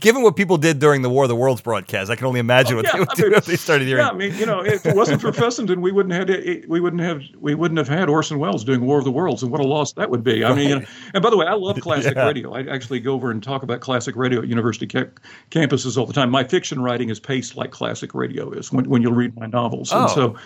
given 0.00 0.22
what 0.22 0.36
people 0.36 0.58
did 0.58 0.78
during 0.78 1.00
the 1.00 1.08
War 1.08 1.24
of 1.24 1.28
the 1.30 1.36
Worlds 1.36 1.62
broadcast, 1.62 2.10
I 2.10 2.16
can 2.16 2.26
only 2.26 2.38
imagine 2.38 2.74
oh, 2.74 2.76
what 2.76 2.92
they 2.92 2.98
would 2.98 3.10
I 3.10 3.14
do 3.14 3.22
mean, 3.24 3.34
if 3.34 3.46
they 3.46 3.56
started 3.56 3.88
hearing. 3.88 4.04
Yeah, 4.04 4.10
I 4.10 4.14
mean, 4.14 4.34
you 4.34 4.44
know, 4.44 4.60
if 4.60 4.84
it 4.84 4.94
wasn't 4.94 5.22
for 5.22 5.32
Fessenden, 5.32 5.80
we 5.80 5.90
wouldn't 5.90 6.14
have 6.14 6.28
had 6.28 6.68
we 6.68 6.78
wouldn't 6.78 7.00
have 7.00 7.22
we 7.40 7.54
wouldn't 7.54 7.78
have 7.78 7.88
had 7.88 8.10
Orson 8.10 8.38
Welles 8.38 8.62
doing 8.62 8.82
War 8.82 8.98
of 8.98 9.04
the 9.04 9.10
Worlds, 9.10 9.42
and 9.42 9.50
what 9.50 9.62
a 9.62 9.66
loss 9.66 9.92
that 9.94 10.10
would 10.10 10.22
be. 10.22 10.44
I 10.44 10.54
mean, 10.54 10.68
you 10.68 10.78
know, 10.80 10.86
and 11.14 11.22
by 11.22 11.30
the 11.30 11.36
way, 11.36 11.46
I 11.46 11.54
love 11.54 11.80
classic 11.80 12.14
yeah. 12.14 12.26
radio. 12.26 12.52
I 12.52 12.66
actually 12.66 13.00
go 13.00 13.14
over 13.14 13.30
and 13.30 13.42
talk 13.42 13.62
about 13.62 13.80
classic 13.80 14.16
radio 14.16 14.40
at 14.40 14.48
university 14.48 14.86
ca- 14.86 15.10
campuses 15.50 15.96
all 15.96 16.04
the 16.04 16.12
time. 16.12 16.30
My 16.30 16.44
fiction 16.44 16.82
writing 16.82 17.08
is 17.08 17.18
paced 17.18 17.56
like 17.56 17.70
classic 17.70 18.14
radio 18.14 18.50
is 18.50 18.70
when 18.70 18.88
when 18.88 19.00
you'll 19.00 19.14
read 19.14 19.34
my 19.36 19.46
novels, 19.46 19.92
oh, 19.92 20.02
and 20.02 20.10
so 20.10 20.36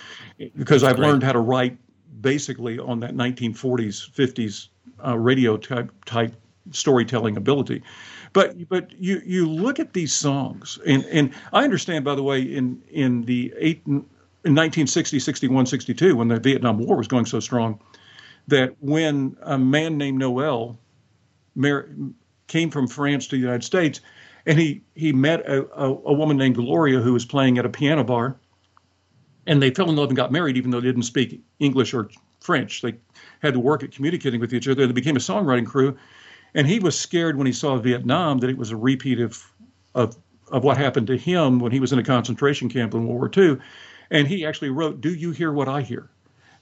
because 0.57 0.85
I've 0.85 0.97
great. 0.97 1.09
learned 1.09 1.25
how 1.25 1.33
to 1.33 1.41
write 1.41 1.77
basically 2.21 2.79
on 2.79 3.01
that 3.01 3.15
1940s 3.15 4.11
50s 4.11 4.69
uh, 5.05 5.19
radio 5.19 5.57
type 5.57 5.91
type 6.05 6.35
storytelling 6.71 7.37
ability. 7.37 7.83
But 8.33 8.69
but 8.69 8.93
you 9.01 9.23
you 9.25 9.49
look 9.49 9.81
at 9.81 9.93
these 9.93 10.13
songs, 10.13 10.79
and 10.87 11.05
and 11.07 11.35
I 11.53 11.65
understand 11.65 12.05
by 12.05 12.15
the 12.15 12.23
way 12.23 12.41
in 12.43 12.83
in 12.91 13.23
the 13.23 13.53
eight 13.59 13.83
in 13.87 14.05
1960, 14.55 15.19
61, 15.19 15.67
62, 15.67 16.17
when 16.17 16.29
the 16.29 16.41
Vietnam 16.41 16.79
War 16.79 16.97
was 16.97 17.09
going 17.09 17.27
so 17.27 17.41
strong, 17.41 17.79
that 18.49 18.75
when 18.81 19.37
a 19.43 19.59
man 19.59 19.99
named 19.99 20.19
Noel 20.19 20.79
mar- 21.55 21.89
came 22.47 22.71
from 22.71 22.89
France 22.89 23.27
to 23.27 23.37
the 23.37 23.41
United 23.41 23.65
States, 23.65 24.01
and 24.47 24.59
he 24.59 24.83
he 24.95 25.13
met 25.13 25.41
a, 25.41 25.67
a, 25.75 25.89
a 25.89 26.13
woman 26.13 26.37
named 26.37 26.57
Gloria 26.57 27.01
who 27.01 27.13
was 27.13 27.25
playing 27.25 27.59
at 27.59 27.67
a 27.67 27.69
piano 27.69 28.05
bar, 28.05 28.37
and 29.47 29.61
they 29.61 29.71
fell 29.71 29.91
in 29.91 29.97
love 29.97 30.09
and 30.09 30.17
got 30.17 30.33
married, 30.33 30.57
even 30.57 30.71
though 30.71 30.81
they 30.81 30.89
didn't 30.89 31.03
speak 31.03 31.41
English 31.59 31.93
or 31.93 32.09
French. 32.41 32.83
They 32.83 32.95
had 33.43 33.55
to 33.55 33.61
work 33.61 33.83
at 33.83 33.93
communicating 33.93 34.41
with 34.41 34.55
each 34.55 34.69
other. 34.69 34.83
And 34.83 34.91
they 34.91 34.95
became 34.95 35.17
a 35.17 35.21
songwriting 35.21 35.67
crew, 35.67 35.97
and 36.55 36.67
he 36.67 36.79
was 36.79 36.99
scared 36.99 37.37
when 37.37 37.47
he 37.47 37.53
saw 37.53 37.77
Vietnam 37.77 38.39
that 38.39 38.51
it 38.51 38.59
was 38.59 38.71
a 38.71 38.77
repeat 38.77 39.21
of 39.21 39.43
of 39.95 40.17
of 40.51 40.65
what 40.65 40.77
happened 40.77 41.07
to 41.07 41.17
him 41.17 41.61
when 41.61 41.73
he 41.73 41.81
was 41.81 41.93
in 41.93 41.99
a 41.99 42.05
concentration 42.05 42.69
camp 42.69 42.93
in 42.95 43.07
World 43.07 43.21
War 43.21 43.31
II. 43.37 43.59
And 44.11 44.27
he 44.27 44.45
actually 44.45 44.71
wrote, 44.71 45.01
"Do 45.01 45.15
you 45.15 45.31
hear 45.31 45.53
what 45.53 45.69
I 45.69 45.83
hear?" 45.83 46.11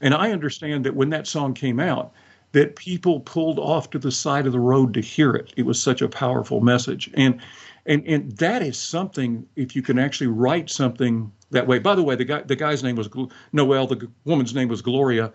And 0.00 0.14
I 0.14 0.30
understand 0.30 0.84
that 0.84 0.94
when 0.94 1.10
that 1.10 1.26
song 1.26 1.54
came 1.54 1.80
out, 1.80 2.12
that 2.52 2.76
people 2.76 3.20
pulled 3.20 3.58
off 3.58 3.90
to 3.90 3.98
the 3.98 4.12
side 4.12 4.46
of 4.46 4.52
the 4.52 4.60
road 4.60 4.94
to 4.94 5.00
hear 5.00 5.32
it. 5.34 5.52
It 5.56 5.64
was 5.64 5.80
such 5.80 6.02
a 6.02 6.08
powerful 6.08 6.60
message, 6.60 7.10
and 7.14 7.40
and 7.86 8.06
and 8.06 8.32
that 8.32 8.62
is 8.62 8.76
something. 8.76 9.46
If 9.56 9.74
you 9.74 9.82
can 9.82 9.98
actually 9.98 10.28
write 10.28 10.70
something 10.70 11.32
that 11.50 11.66
way. 11.66 11.78
By 11.78 11.94
the 11.94 12.02
way, 12.02 12.14
the 12.14 12.24
guy 12.24 12.42
the 12.42 12.56
guy's 12.56 12.82
name 12.82 12.96
was 12.96 13.08
Noel. 13.52 13.86
The 13.86 14.08
woman's 14.24 14.54
name 14.54 14.68
was 14.68 14.82
Gloria 14.82 15.32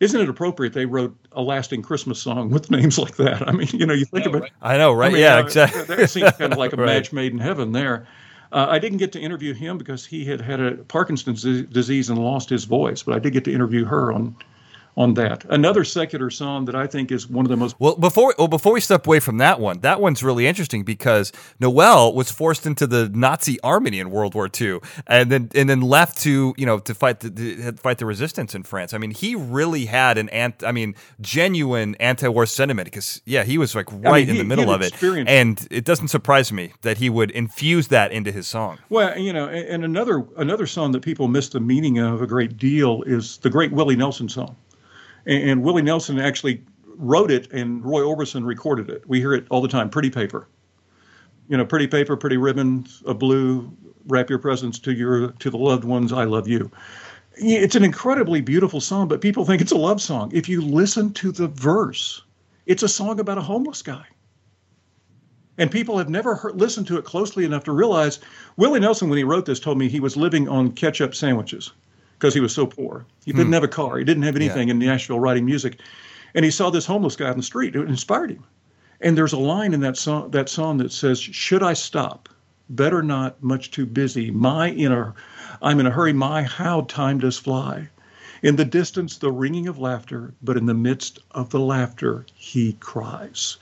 isn't 0.00 0.20
it 0.20 0.28
appropriate 0.28 0.72
they 0.72 0.86
wrote 0.86 1.16
a 1.32 1.42
lasting 1.42 1.82
Christmas 1.82 2.20
song 2.20 2.50
with 2.50 2.70
names 2.70 2.98
like 2.98 3.16
that? 3.16 3.48
I 3.48 3.52
mean, 3.52 3.68
you 3.72 3.86
know, 3.86 3.94
you 3.94 4.04
think 4.04 4.26
about. 4.26 4.42
Right. 4.42 4.52
I 4.60 4.76
know, 4.76 4.92
right? 4.92 5.10
I 5.10 5.12
mean, 5.12 5.22
yeah, 5.22 5.36
uh, 5.36 5.40
exactly. 5.42 5.82
That 5.82 6.10
seems 6.10 6.32
kind 6.32 6.52
of 6.52 6.58
like 6.58 6.72
a 6.74 6.76
right. 6.76 6.86
match 6.86 7.12
made 7.12 7.32
in 7.32 7.38
heaven 7.38 7.72
there. 7.72 8.06
Uh, 8.52 8.66
I 8.68 8.78
didn't 8.78 8.98
get 8.98 9.12
to 9.12 9.20
interview 9.20 9.54
him 9.54 9.76
because 9.78 10.06
he 10.06 10.24
had 10.24 10.40
had 10.40 10.60
a 10.60 10.72
Parkinson's 10.72 11.42
disease 11.42 12.10
and 12.10 12.18
lost 12.18 12.48
his 12.48 12.64
voice, 12.64 13.02
but 13.02 13.14
I 13.14 13.18
did 13.18 13.32
get 13.32 13.44
to 13.44 13.52
interview 13.52 13.84
her 13.84 14.12
on 14.12 14.36
on 14.96 15.14
that. 15.14 15.44
Another 15.50 15.84
secular 15.84 16.30
song 16.30 16.64
that 16.64 16.74
I 16.74 16.86
think 16.86 17.12
is 17.12 17.28
one 17.28 17.44
of 17.44 17.50
the 17.50 17.56
most 17.56 17.76
well 17.78 17.96
before 17.96 18.34
well 18.38 18.48
before 18.48 18.72
we 18.72 18.80
step 18.80 19.06
away 19.06 19.20
from 19.20 19.38
that 19.38 19.60
one, 19.60 19.80
that 19.80 20.00
one's 20.00 20.22
really 20.22 20.46
interesting 20.46 20.84
because 20.84 21.32
Noel 21.60 22.14
was 22.14 22.30
forced 22.30 22.66
into 22.66 22.86
the 22.86 23.08
Nazi 23.10 23.60
army 23.60 24.00
in 24.00 24.10
World 24.10 24.34
War 24.34 24.48
II, 24.58 24.80
and 25.06 25.30
then 25.30 25.50
and 25.54 25.68
then 25.68 25.82
left 25.82 26.18
to 26.22 26.54
you 26.56 26.66
know 26.66 26.78
to 26.78 26.94
fight 26.94 27.20
the 27.20 27.30
to 27.30 27.72
fight 27.74 27.98
the 27.98 28.06
resistance 28.06 28.54
in 28.54 28.62
France. 28.62 28.94
I 28.94 28.98
mean, 28.98 29.10
he 29.10 29.34
really 29.34 29.86
had 29.86 30.16
an 30.16 30.28
ant 30.30 30.64
I 30.64 30.72
mean 30.72 30.94
genuine 31.20 31.94
anti-war 31.96 32.46
sentiment 32.46 32.86
because 32.86 33.20
yeah, 33.26 33.44
he 33.44 33.58
was 33.58 33.74
like 33.74 33.92
right 33.92 34.06
I 34.06 34.12
mean, 34.12 34.26
he, 34.26 34.30
in 34.32 34.38
the 34.38 34.56
middle 34.56 34.72
of 34.72 34.80
it, 34.80 35.02
and 35.02 35.66
it 35.70 35.84
doesn't 35.84 36.08
surprise 36.08 36.52
me 36.52 36.72
that 36.82 36.98
he 36.98 37.10
would 37.10 37.30
infuse 37.32 37.88
that 37.88 38.12
into 38.12 38.32
his 38.32 38.46
song. 38.46 38.78
Well, 38.88 39.18
you 39.18 39.32
know, 39.32 39.46
and 39.48 39.84
another 39.84 40.24
another 40.38 40.66
song 40.66 40.92
that 40.92 41.02
people 41.02 41.28
miss 41.28 41.50
the 41.50 41.60
meaning 41.60 41.98
of 41.98 42.22
a 42.22 42.26
great 42.26 42.56
deal 42.56 43.02
is 43.02 43.36
the 43.38 43.50
great 43.50 43.72
Willie 43.72 43.96
Nelson 43.96 44.28
song. 44.30 44.56
And, 45.26 45.50
and 45.50 45.62
Willie 45.62 45.82
Nelson 45.82 46.18
actually 46.18 46.62
wrote 46.84 47.30
it, 47.30 47.52
and 47.52 47.84
Roy 47.84 48.00
Orbison 48.00 48.44
recorded 48.46 48.88
it. 48.88 49.06
We 49.06 49.20
hear 49.20 49.34
it 49.34 49.46
all 49.50 49.60
the 49.60 49.68
time. 49.68 49.90
Pretty 49.90 50.10
paper, 50.10 50.48
you 51.48 51.56
know, 51.56 51.66
pretty 51.66 51.86
paper, 51.86 52.16
pretty 52.16 52.36
ribbons 52.36 53.02
a 53.06 53.14
blue. 53.14 53.70
Wrap 54.06 54.30
your 54.30 54.38
presents 54.38 54.78
to 54.80 54.92
your 54.92 55.32
to 55.32 55.50
the 55.50 55.58
loved 55.58 55.84
ones. 55.84 56.12
I 56.12 56.24
love 56.24 56.48
you. 56.48 56.70
It's 57.38 57.74
an 57.74 57.84
incredibly 57.84 58.40
beautiful 58.40 58.80
song, 58.80 59.08
but 59.08 59.20
people 59.20 59.44
think 59.44 59.60
it's 59.60 59.72
a 59.72 59.76
love 59.76 60.00
song. 60.00 60.30
If 60.32 60.48
you 60.48 60.62
listen 60.62 61.12
to 61.14 61.32
the 61.32 61.48
verse, 61.48 62.22
it's 62.64 62.82
a 62.82 62.88
song 62.88 63.20
about 63.20 63.36
a 63.36 63.42
homeless 63.42 63.82
guy. 63.82 64.06
And 65.58 65.70
people 65.70 65.98
have 65.98 66.08
never 66.08 66.34
heard, 66.34 66.58
listened 66.58 66.86
to 66.86 66.98
it 66.98 67.04
closely 67.04 67.44
enough 67.44 67.64
to 67.64 67.72
realize 67.72 68.20
Willie 68.56 68.80
Nelson, 68.80 69.08
when 69.10 69.18
he 69.18 69.24
wrote 69.24 69.44
this, 69.44 69.60
told 69.60 69.76
me 69.76 69.88
he 69.88 70.00
was 70.00 70.16
living 70.16 70.48
on 70.48 70.72
ketchup 70.72 71.14
sandwiches 71.14 71.72
because 72.18 72.34
he 72.34 72.40
was 72.40 72.54
so 72.54 72.66
poor. 72.66 73.04
He 73.24 73.32
didn't 73.32 73.48
hmm. 73.48 73.52
have 73.54 73.64
a 73.64 73.68
car. 73.68 73.98
He 73.98 74.04
didn't 74.04 74.22
have 74.22 74.36
anything 74.36 74.68
yeah. 74.68 74.72
in 74.72 74.78
Nashville 74.78 75.20
writing 75.20 75.44
music. 75.44 75.80
And 76.34 76.44
he 76.44 76.50
saw 76.50 76.70
this 76.70 76.86
homeless 76.86 77.16
guy 77.16 77.28
on 77.28 77.36
the 77.36 77.42
street. 77.42 77.76
It 77.76 77.88
inspired 77.88 78.30
him. 78.30 78.44
And 79.00 79.16
there's 79.16 79.34
a 79.34 79.38
line 79.38 79.74
in 79.74 79.80
that 79.80 79.96
song 79.96 80.30
that 80.30 80.48
song 80.48 80.78
that 80.78 80.92
says, 80.92 81.20
"Should 81.20 81.62
I 81.62 81.74
stop? 81.74 82.30
Better 82.70 83.02
not. 83.02 83.42
Much 83.42 83.70
too 83.70 83.84
busy. 83.84 84.30
My 84.30 84.68
in 84.68 84.90
a, 84.90 85.14
I'm 85.60 85.80
in 85.80 85.86
a 85.86 85.90
hurry. 85.90 86.14
My 86.14 86.42
how 86.42 86.82
time 86.82 87.18
does 87.18 87.38
fly. 87.38 87.90
In 88.42 88.56
the 88.56 88.64
distance, 88.64 89.18
the 89.18 89.30
ringing 89.30 89.68
of 89.68 89.78
laughter, 89.78 90.32
but 90.42 90.56
in 90.56 90.66
the 90.66 90.74
midst 90.74 91.18
of 91.32 91.50
the 91.50 91.60
laughter, 91.60 92.24
he 92.34 92.72
cries." 92.80 93.58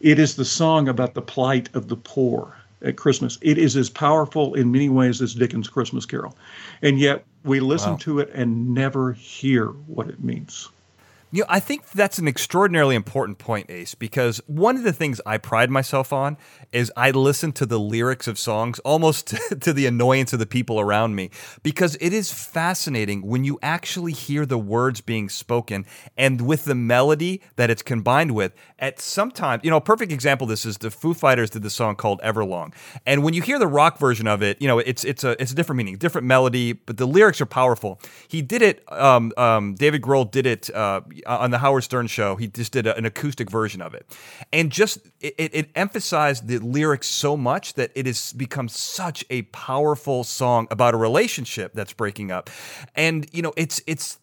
It 0.00 0.18
is 0.18 0.36
the 0.36 0.46
song 0.46 0.88
about 0.88 1.12
the 1.12 1.22
plight 1.22 1.68
of 1.74 1.88
the 1.88 1.96
poor 1.96 2.56
at 2.82 2.96
Christmas. 2.96 3.38
It 3.42 3.58
is 3.58 3.76
as 3.76 3.90
powerful 3.90 4.54
in 4.54 4.72
many 4.72 4.88
ways 4.88 5.20
as 5.20 5.34
Dickens' 5.34 5.68
Christmas 5.68 6.06
Carol. 6.06 6.36
And 6.82 6.98
yet 6.98 7.24
we 7.44 7.60
listen 7.60 7.92
wow. 7.92 7.98
to 7.98 8.18
it 8.20 8.30
and 8.34 8.74
never 8.74 9.12
hear 9.12 9.66
what 9.66 10.08
it 10.08 10.22
means. 10.22 10.68
You 11.32 11.42
know, 11.42 11.46
I 11.48 11.60
think 11.60 11.90
that's 11.90 12.18
an 12.18 12.26
extraordinarily 12.26 12.96
important 12.96 13.38
point, 13.38 13.70
Ace, 13.70 13.94
because 13.94 14.38
one 14.48 14.76
of 14.76 14.82
the 14.82 14.92
things 14.92 15.20
I 15.24 15.38
pride 15.38 15.70
myself 15.70 16.12
on 16.12 16.36
is 16.72 16.90
I 16.96 17.12
listen 17.12 17.52
to 17.52 17.66
the 17.66 17.78
lyrics 17.78 18.26
of 18.26 18.36
songs 18.36 18.80
almost 18.80 19.28
to 19.60 19.72
the 19.72 19.86
annoyance 19.86 20.32
of 20.32 20.40
the 20.40 20.46
people 20.46 20.80
around 20.80 21.14
me 21.14 21.30
because 21.62 21.96
it 22.00 22.12
is 22.12 22.32
fascinating 22.32 23.22
when 23.24 23.44
you 23.44 23.60
actually 23.62 24.12
hear 24.12 24.44
the 24.44 24.58
words 24.58 25.00
being 25.00 25.28
spoken 25.28 25.86
and 26.16 26.40
with 26.40 26.64
the 26.64 26.74
melody 26.74 27.42
that 27.54 27.70
it's 27.70 27.82
combined 27.82 28.32
with. 28.32 28.52
At 28.80 28.98
sometimes, 28.98 29.62
you 29.62 29.70
know, 29.70 29.76
a 29.76 29.80
perfect 29.80 30.10
example 30.10 30.46
of 30.46 30.48
this 30.48 30.66
is 30.66 30.78
the 30.78 30.90
Foo 30.90 31.14
Fighters 31.14 31.50
did 31.50 31.62
the 31.62 31.70
song 31.70 31.94
called 31.94 32.20
Everlong. 32.22 32.74
And 33.06 33.22
when 33.22 33.34
you 33.34 33.42
hear 33.42 33.58
the 33.58 33.68
rock 33.68 33.98
version 33.98 34.26
of 34.26 34.42
it, 34.42 34.60
you 34.60 34.66
know, 34.66 34.78
it's 34.80 35.04
it's 35.04 35.22
a 35.22 35.40
it's 35.40 35.52
a 35.52 35.54
different 35.54 35.76
meaning, 35.76 35.96
different 35.96 36.26
melody, 36.26 36.72
but 36.72 36.96
the 36.96 37.06
lyrics 37.06 37.40
are 37.40 37.46
powerful. 37.46 38.00
He 38.26 38.42
did 38.42 38.62
it 38.62 38.82
um, 38.90 39.32
um, 39.36 39.74
David 39.74 40.02
Grohl 40.02 40.28
did 40.28 40.46
it 40.46 40.74
uh, 40.74 41.02
on 41.26 41.50
the 41.50 41.58
Howard 41.58 41.84
Stern 41.84 42.06
show. 42.06 42.36
He 42.36 42.48
just 42.48 42.72
did 42.72 42.86
a, 42.86 42.96
an 42.96 43.04
acoustic 43.04 43.50
version 43.50 43.82
of 43.82 43.94
it, 43.94 44.06
and 44.52 44.70
just 44.70 44.98
it, 45.20 45.34
it, 45.38 45.70
emphasized 45.74 46.48
the 46.48 46.58
lyrics 46.58 47.06
so 47.06 47.36
much 47.36 47.74
that 47.74 47.90
it 47.94 48.06
has 48.06 48.32
become 48.32 48.68
such 48.68 49.24
a 49.30 49.42
powerful 49.42 50.24
song 50.24 50.66
about 50.70 50.94
a 50.94 50.96
relationship 50.96 51.72
that's 51.74 51.92
breaking 51.92 52.30
up, 52.30 52.50
and 52.94 53.26
you 53.32 53.42
know 53.42 53.52
it's 53.56 53.82
it's 53.86 54.18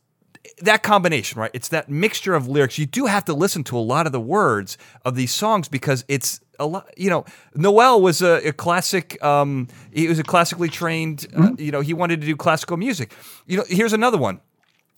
that 0.61 0.83
combination, 0.83 1.39
right? 1.39 1.51
It's 1.53 1.69
that 1.69 1.89
mixture 1.89 2.33
of 2.33 2.47
lyrics. 2.47 2.77
You 2.77 2.85
do 2.85 3.05
have 3.05 3.25
to 3.25 3.33
listen 3.33 3.63
to 3.65 3.77
a 3.77 3.79
lot 3.79 4.05
of 4.05 4.11
the 4.11 4.19
words 4.19 4.77
of 5.05 5.15
these 5.15 5.31
songs 5.31 5.67
because 5.67 6.03
it's 6.07 6.39
a 6.59 6.65
lot. 6.65 6.91
You 6.97 7.09
know, 7.09 7.25
Noel 7.55 8.01
was 8.01 8.21
a, 8.21 8.47
a 8.47 8.53
classic. 8.53 9.21
Um, 9.23 9.67
he 9.91 10.07
was 10.07 10.19
a 10.19 10.23
classically 10.23 10.69
trained. 10.69 11.27
Uh, 11.33 11.39
mm-hmm. 11.39 11.61
you 11.61 11.71
know, 11.71 11.81
he 11.81 11.93
wanted 11.93 12.21
to 12.21 12.27
do 12.27 12.35
classical 12.35 12.77
music. 12.77 13.13
You 13.45 13.57
know, 13.57 13.63
here's 13.67 13.93
another 13.93 14.17
one. 14.17 14.41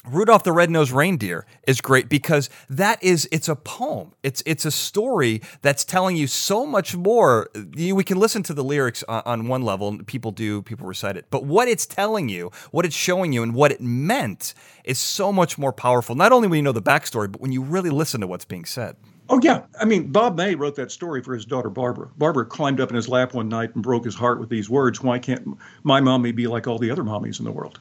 Rudolph 0.08 0.44
the 0.44 0.54
Red-Nosed 0.54 0.92
Reindeer 0.92 1.46
is 1.68 1.82
great 1.82 2.08
because 2.08 2.50
that 2.70 3.04
is 3.04 3.28
it's 3.34 3.50
a 3.50 3.56
poem. 3.56 4.14
It's 4.24 4.42
it's 4.46 4.64
a 4.64 4.72
story 4.72 5.42
that's 5.62 5.84
telling 5.84 6.16
you 6.16 6.26
so 6.26 6.66
much 6.66 6.96
more. 6.96 7.50
You, 7.76 7.96
we 7.96 8.06
can 8.06 8.18
listen 8.18 8.42
to 8.44 8.54
the 8.54 8.64
lyrics 8.64 9.04
on, 9.10 9.22
on 9.26 9.48
one 9.50 9.62
level, 9.62 9.90
and 9.90 10.08
people 10.08 10.32
do, 10.32 10.62
people 10.62 10.88
recite 10.88 11.18
it. 11.18 11.26
But 11.30 11.44
what 11.44 11.68
it's 11.68 11.86
telling 11.86 12.30
you, 12.30 12.50
what 12.72 12.86
it's 12.86 12.96
showing 12.96 13.34
you 13.34 13.44
and 13.44 13.54
what 13.54 13.74
it 13.74 13.82
meant 13.82 14.54
is 14.86 15.00
so 15.00 15.34
much 15.34 15.58
more 15.58 15.74
powerful. 15.74 16.16
Not 16.16 16.32
only 16.32 16.48
when 16.48 16.58
you 16.58 16.64
know 16.64 16.72
the 16.72 16.82
backstory, 16.82 17.30
but 17.30 17.42
when 17.42 17.52
you 17.52 17.62
really 17.62 17.90
listen 17.90 18.22
to 18.22 18.28
what's 18.28 18.46
being 18.46 18.66
said. 18.66 18.96
Oh 19.28 19.40
yeah, 19.44 19.64
I 19.80 19.86
mean 19.86 20.12
Bob 20.12 20.38
May 20.38 20.56
wrote 20.56 20.76
that 20.78 20.92
story 20.92 21.22
for 21.22 21.34
his 21.34 21.46
daughter 21.46 21.70
Barbara. 21.70 22.10
Barbara 22.18 22.46
climbed 22.46 22.80
up 22.80 22.90
in 22.90 22.96
his 22.96 23.10
lap 23.10 23.34
one 23.34 23.50
night 23.50 23.76
and 23.76 23.84
broke 23.84 24.06
his 24.06 24.16
heart 24.16 24.40
with 24.40 24.50
these 24.50 24.70
words, 24.70 25.04
"Why 25.04 25.20
can't 25.20 25.46
my 25.84 26.00
mommy 26.00 26.32
be 26.32 26.48
like 26.48 26.68
all 26.68 26.80
the 26.80 26.90
other 26.90 27.04
mommies 27.04 27.40
in 27.40 27.46
the 27.46 27.52
world?" 27.52 27.80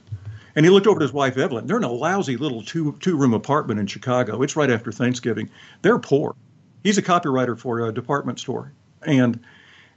And 0.58 0.66
he 0.66 0.70
looked 0.70 0.88
over 0.88 0.98
at 0.98 1.02
his 1.02 1.12
wife 1.12 1.38
Evelyn. 1.38 1.68
They're 1.68 1.76
in 1.76 1.84
a 1.84 1.88
lousy 1.88 2.36
little 2.36 2.64
two 2.64 2.96
two 2.98 3.16
room 3.16 3.32
apartment 3.32 3.78
in 3.78 3.86
Chicago. 3.86 4.42
It's 4.42 4.56
right 4.56 4.72
after 4.72 4.90
Thanksgiving. 4.90 5.48
They're 5.82 6.00
poor. 6.00 6.34
He's 6.82 6.98
a 6.98 7.02
copywriter 7.02 7.56
for 7.56 7.86
a 7.86 7.94
department 7.94 8.40
store, 8.40 8.72
and 9.02 9.38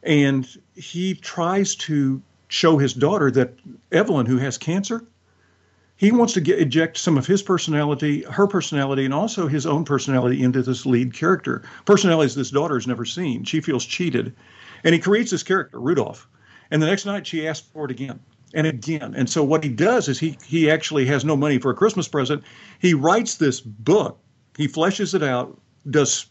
and 0.04 0.48
he 0.76 1.16
tries 1.16 1.74
to 1.78 2.22
show 2.50 2.78
his 2.78 2.94
daughter 2.94 3.32
that 3.32 3.56
Evelyn, 3.92 4.28
who 4.28 4.38
has 4.38 4.60
cancer, 4.60 5.04
he 5.98 6.12
wants 6.12 6.34
to 6.34 6.42
get 6.42 6.60
eject 6.60 7.00
some 7.00 7.18
of 7.18 7.26
his 7.26 7.42
personality, 7.42 8.22
her 8.30 8.46
personality, 8.46 9.04
and 9.04 9.16
also 9.16 9.48
his 9.48 9.66
own 9.66 9.84
personality 9.84 10.44
into 10.44 10.62
this 10.62 10.86
lead 10.86 11.12
character. 11.12 11.64
Personalities 11.86 12.36
this 12.36 12.52
daughter 12.52 12.76
has 12.76 12.86
never 12.86 13.04
seen. 13.04 13.46
She 13.46 13.62
feels 13.62 13.84
cheated, 13.84 14.36
and 14.84 14.94
he 14.94 15.02
creates 15.02 15.32
this 15.32 15.42
character, 15.42 15.80
Rudolph. 15.80 16.28
And 16.70 16.84
the 16.84 16.86
next 16.86 17.08
night, 17.08 17.26
she 17.26 17.48
asks 17.48 17.68
for 17.74 17.86
it 17.86 17.92
again 17.92 18.20
and 18.54 18.68
again. 18.68 19.14
And 19.16 19.30
so 19.30 19.44
what 19.44 19.64
he 19.64 19.70
does 19.70 20.08
is 20.08 20.20
he 20.20 20.38
he 20.46 20.70
actually 20.70 21.06
has 21.06 21.26
no 21.26 21.36
money 21.36 21.58
for 21.58 21.72
a 21.72 21.76
Christmas 21.76 22.08
present. 22.08 22.44
He 22.80 22.94
writes 22.94 23.36
this 23.36 23.62
book. 23.62 24.20
He 24.58 24.68
fleshes 24.68 25.14
it 25.14 25.24
out, 25.24 25.60
does 25.90 26.28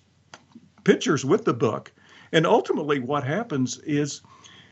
pictures 0.84 1.24
with 1.24 1.44
the 1.44 1.54
book, 1.54 1.92
and 2.32 2.46
ultimately 2.46 3.00
what 3.00 3.24
happens 3.24 3.78
is 3.80 4.20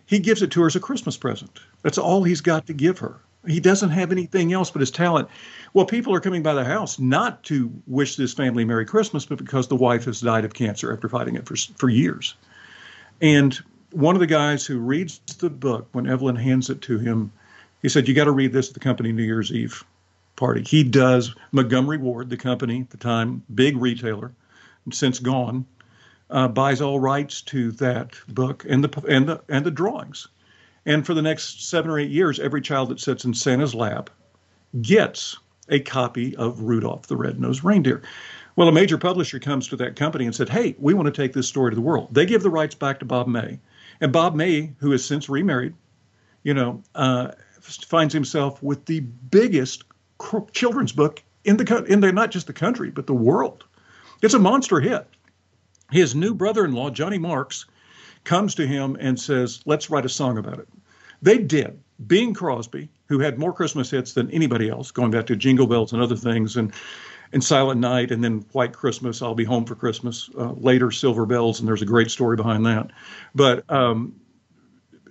he 0.07 0.19
gives 0.19 0.43
it 0.43 0.51
to 0.53 0.61
her 0.61 0.67
as 0.67 0.77
a 0.77 0.81
Christmas 0.81 1.17
present. 1.17 1.61
That's 1.83 1.99
all 1.99 2.23
he's 2.23 2.41
got 2.41 2.67
to 2.67 2.73
give 2.73 2.99
her. 2.99 3.21
He 3.47 3.61
doesn't 3.61 3.91
have 3.91 4.11
anything 4.11 4.53
else 4.53 4.71
but 4.71 4.81
his 4.81 4.91
talent. 4.91 5.29
Well, 5.73 5.87
people 5.87 6.15
are 6.15 6.21
coming 6.21 6.43
by 6.43 6.55
the 6.55 6.65
house 6.65 6.99
not 6.99 7.43
to 7.45 7.73
wish 7.87 8.17
this 8.17 8.35
family 8.35 8.65
Merry 8.65 8.85
Christmas, 8.85 9.25
but 9.25 9.39
because 9.39 9.69
the 9.69 9.77
wife 9.77 10.05
has 10.05 10.21
died 10.21 10.45
of 10.45 10.55
cancer 10.55 10.93
after 10.93 11.09
fighting 11.09 11.37
it 11.37 11.47
for 11.47 11.57
for 11.77 11.89
years. 11.89 12.35
And 13.21 13.59
one 13.93 14.15
of 14.15 14.21
the 14.21 14.27
guys 14.27 14.67
who 14.67 14.79
reads 14.79 15.21
the 15.39 15.51
book 15.51 15.89
when 15.93 16.07
Evelyn 16.07 16.37
hands 16.37 16.69
it 16.69 16.83
to 16.83 16.99
him 16.99 17.33
he 17.83 17.89
said, 17.89 18.09
You 18.09 18.15
got 18.15 18.25
to 18.25 18.33
read 18.33 18.53
this 18.53 18.69
at 18.69 18.75
the 18.75 18.81
company 18.81 19.13
New 19.13 19.23
Year's 19.23 19.53
Eve 19.53 19.85
party. 20.37 20.63
He 20.63 20.85
does 20.85 21.35
Montgomery 21.53 21.99
Ward, 21.99 22.31
the 22.31 22.37
company 22.37 22.81
at 22.81 22.91
the 22.91 22.97
time, 22.97 23.43
big 23.55 23.77
retailer, 23.77 24.33
since 24.91 25.19
gone, 25.19 25.67
uh, 26.31 26.49
buys 26.49 26.81
all 26.81 27.01
rights 27.01 27.43
to 27.43 27.73
that 27.73 28.13
book 28.29 28.65
and 28.69 28.85
the 28.85 29.05
and 29.09 29.29
the 29.29 29.43
and 29.49 29.65
the 29.65 29.71
drawings. 29.71 30.29
And 30.87 31.05
for 31.05 31.13
the 31.13 31.23
next 31.23 31.69
seven 31.69 31.91
or 31.91 31.99
eight 31.99 32.11
years, 32.11 32.39
every 32.39 32.63
child 32.63 32.89
that 32.89 33.01
sits 33.01 33.25
in 33.25 33.35
Santa's 33.35 33.75
lap 33.75 34.09
gets 34.81 35.37
a 35.69 35.81
copy 35.81 36.35
of 36.37 36.63
Rudolph 36.63 37.07
the 37.07 37.17
Red-Nosed 37.17 37.63
Reindeer. 37.63 38.01
Well, 38.57 38.69
a 38.69 38.73
major 38.73 38.97
publisher 38.97 39.39
comes 39.39 39.69
to 39.69 39.77
that 39.77 39.97
company 39.97 40.25
and 40.25 40.35
said, 40.35 40.49
"Hey, 40.49 40.75
we 40.79 40.95
want 40.95 41.07
to 41.07 41.23
take 41.23 41.33
this 41.33 41.47
story 41.47 41.71
to 41.71 41.75
the 41.75 41.83
world." 41.83 42.09
They 42.13 42.27
give 42.27 42.43
the 42.43 42.51
rights 42.51 42.75
back 42.75 42.99
to 43.01 43.05
Bob 43.05 43.27
May, 43.29 43.61
and 44.01 44.13
Bob 44.13 44.35
May, 44.35 44.73
who 44.79 44.91
has 44.93 45.05
since 45.05 45.29
remarried, 45.29 45.75
you 46.43 46.55
know, 46.55 46.83
uh, 46.95 47.33
finds 47.61 48.15
himself 48.15 48.63
with 48.63 48.85
the 48.87 49.01
biggest 49.01 49.85
children's 50.53 50.93
book 50.93 51.23
in 51.45 51.57
the 51.57 51.85
in 51.85 52.01
the 52.01 52.13
not 52.13 52.31
just 52.31 52.47
the 52.47 52.53
country 52.53 52.91
but 52.91 53.07
the 53.07 53.15
world. 53.15 53.65
It's 54.23 54.35
a 54.35 54.39
monster 54.39 54.81
hit. 54.81 55.07
His 55.91 56.15
new 56.15 56.35
brother-in-law 56.35 56.91
Johnny 56.91 57.19
Marks 57.19 57.67
comes 58.25 58.55
to 58.57 58.67
him 58.67 58.97
and 59.01 59.19
says, 59.19 59.63
"Let's 59.65 59.91
write 59.91 60.05
a 60.05 60.09
song 60.09 60.39
about 60.39 60.59
it." 60.59 60.69
They 61.23 61.39
did. 61.39 61.79
Bing 62.07 62.35
Crosby, 62.35 62.89
who 63.07 63.19
had 63.19 63.39
more 63.39 63.53
Christmas 63.53 63.91
hits 63.91 64.13
than 64.13 64.31
anybody 64.31 64.69
else, 64.69 64.91
going 64.91 65.11
back 65.11 65.27
to 65.27 65.37
Jingle 65.37 65.67
Bells 65.67 65.93
and 65.93 66.03
other 66.03 66.17
things, 66.17 66.57
and 66.57 66.73
and 67.33 67.45
Silent 67.45 67.81
Night, 67.81 68.11
and 68.11 68.25
then 68.25 68.45
White 68.53 68.73
Christmas, 68.73 69.21
I'll 69.21 69.35
Be 69.35 69.45
Home 69.45 69.65
for 69.65 69.75
Christmas. 69.75 70.31
Uh, 70.37 70.53
later, 70.53 70.91
Silver 70.91 71.27
Bells, 71.27 71.61
and 71.61 71.69
there's 71.69 71.83
a 71.83 71.87
great 71.87 72.11
story 72.11 72.37
behind 72.37 72.65
that. 72.67 72.91
But 73.35 73.71
um, 73.71 74.15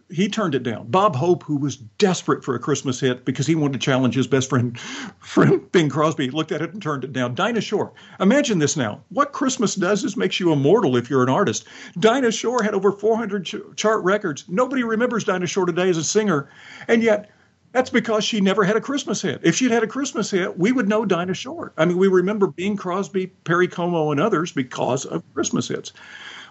he 0.10 0.30
turned 0.30 0.56
it 0.56 0.64
down. 0.64 0.88
Bob 0.88 1.16
Hope, 1.16 1.44
who 1.44 1.58
was 1.58 1.76
desperate 1.76 2.44
for 2.44 2.56
a 2.56 2.60
Christmas 2.60 3.00
hit 3.00 3.26
because 3.26 3.46
he 3.46 3.56
wanted 3.56 3.74
to 3.74 3.86
challenge 3.86 4.16
his 4.16 4.28
best 4.28 4.50
friend, 4.50 4.80
friend 5.20 5.72
Bing 5.72 5.90
Crosby, 5.90 6.30
looked 6.30 6.52
at 6.52 6.62
it 6.62 6.74
and 6.74 6.82
turned 6.82 7.04
it 7.04 7.14
down. 7.14 7.36
Dinah 7.36 7.62
Shore. 7.62 7.92
Imagine 8.20 8.60
this 8.60 8.78
now. 8.78 9.02
What 9.10 9.34
Christmas 9.34 9.76
does 9.76 10.04
is 10.04 10.16
makes 10.16 10.40
you 10.40 10.52
immortal 10.52 10.96
if 10.96 11.10
you're 11.10 11.24
an 11.24 11.30
artist. 11.30 11.66
Dinah 12.00 12.32
Shore 12.32 12.64
had 12.64 12.74
over 12.74 12.92
400 12.92 13.46
ch- 13.46 13.56
chart 13.76 14.04
records. 14.04 14.46
Nobody 14.48 14.84
remembers 14.84 15.24
Dinah 15.24 15.48
Shore 15.48 15.66
today 15.66 15.90
as 15.90 15.98
a 15.98 16.04
singer, 16.04 16.50
and 16.88 17.04
yet 17.04 17.30
that's 17.74 17.90
because 17.90 18.24
she 18.24 18.40
never 18.40 18.64
had 18.64 18.78
a 18.78 18.82
Christmas 18.82 19.22
hit. 19.22 19.42
If 19.44 19.56
she'd 19.56 19.72
had 19.72 19.84
a 19.84 19.88
Christmas 19.88 20.32
hit, 20.32 20.58
we 20.58 20.72
would 20.72 20.88
know 20.88 21.06
Dinah 21.06 21.34
Shore. 21.34 21.74
I 21.78 21.86
mean, 21.86 21.98
we 21.98 22.08
remember 22.08 22.48
Bing 22.48 22.78
Crosby, 22.78 23.28
Perry 23.44 23.68
Como, 23.68 24.12
and 24.12 24.20
others 24.20 24.52
because 24.52 25.06
of 25.06 25.22
Christmas 25.34 25.68
hits. 25.68 25.92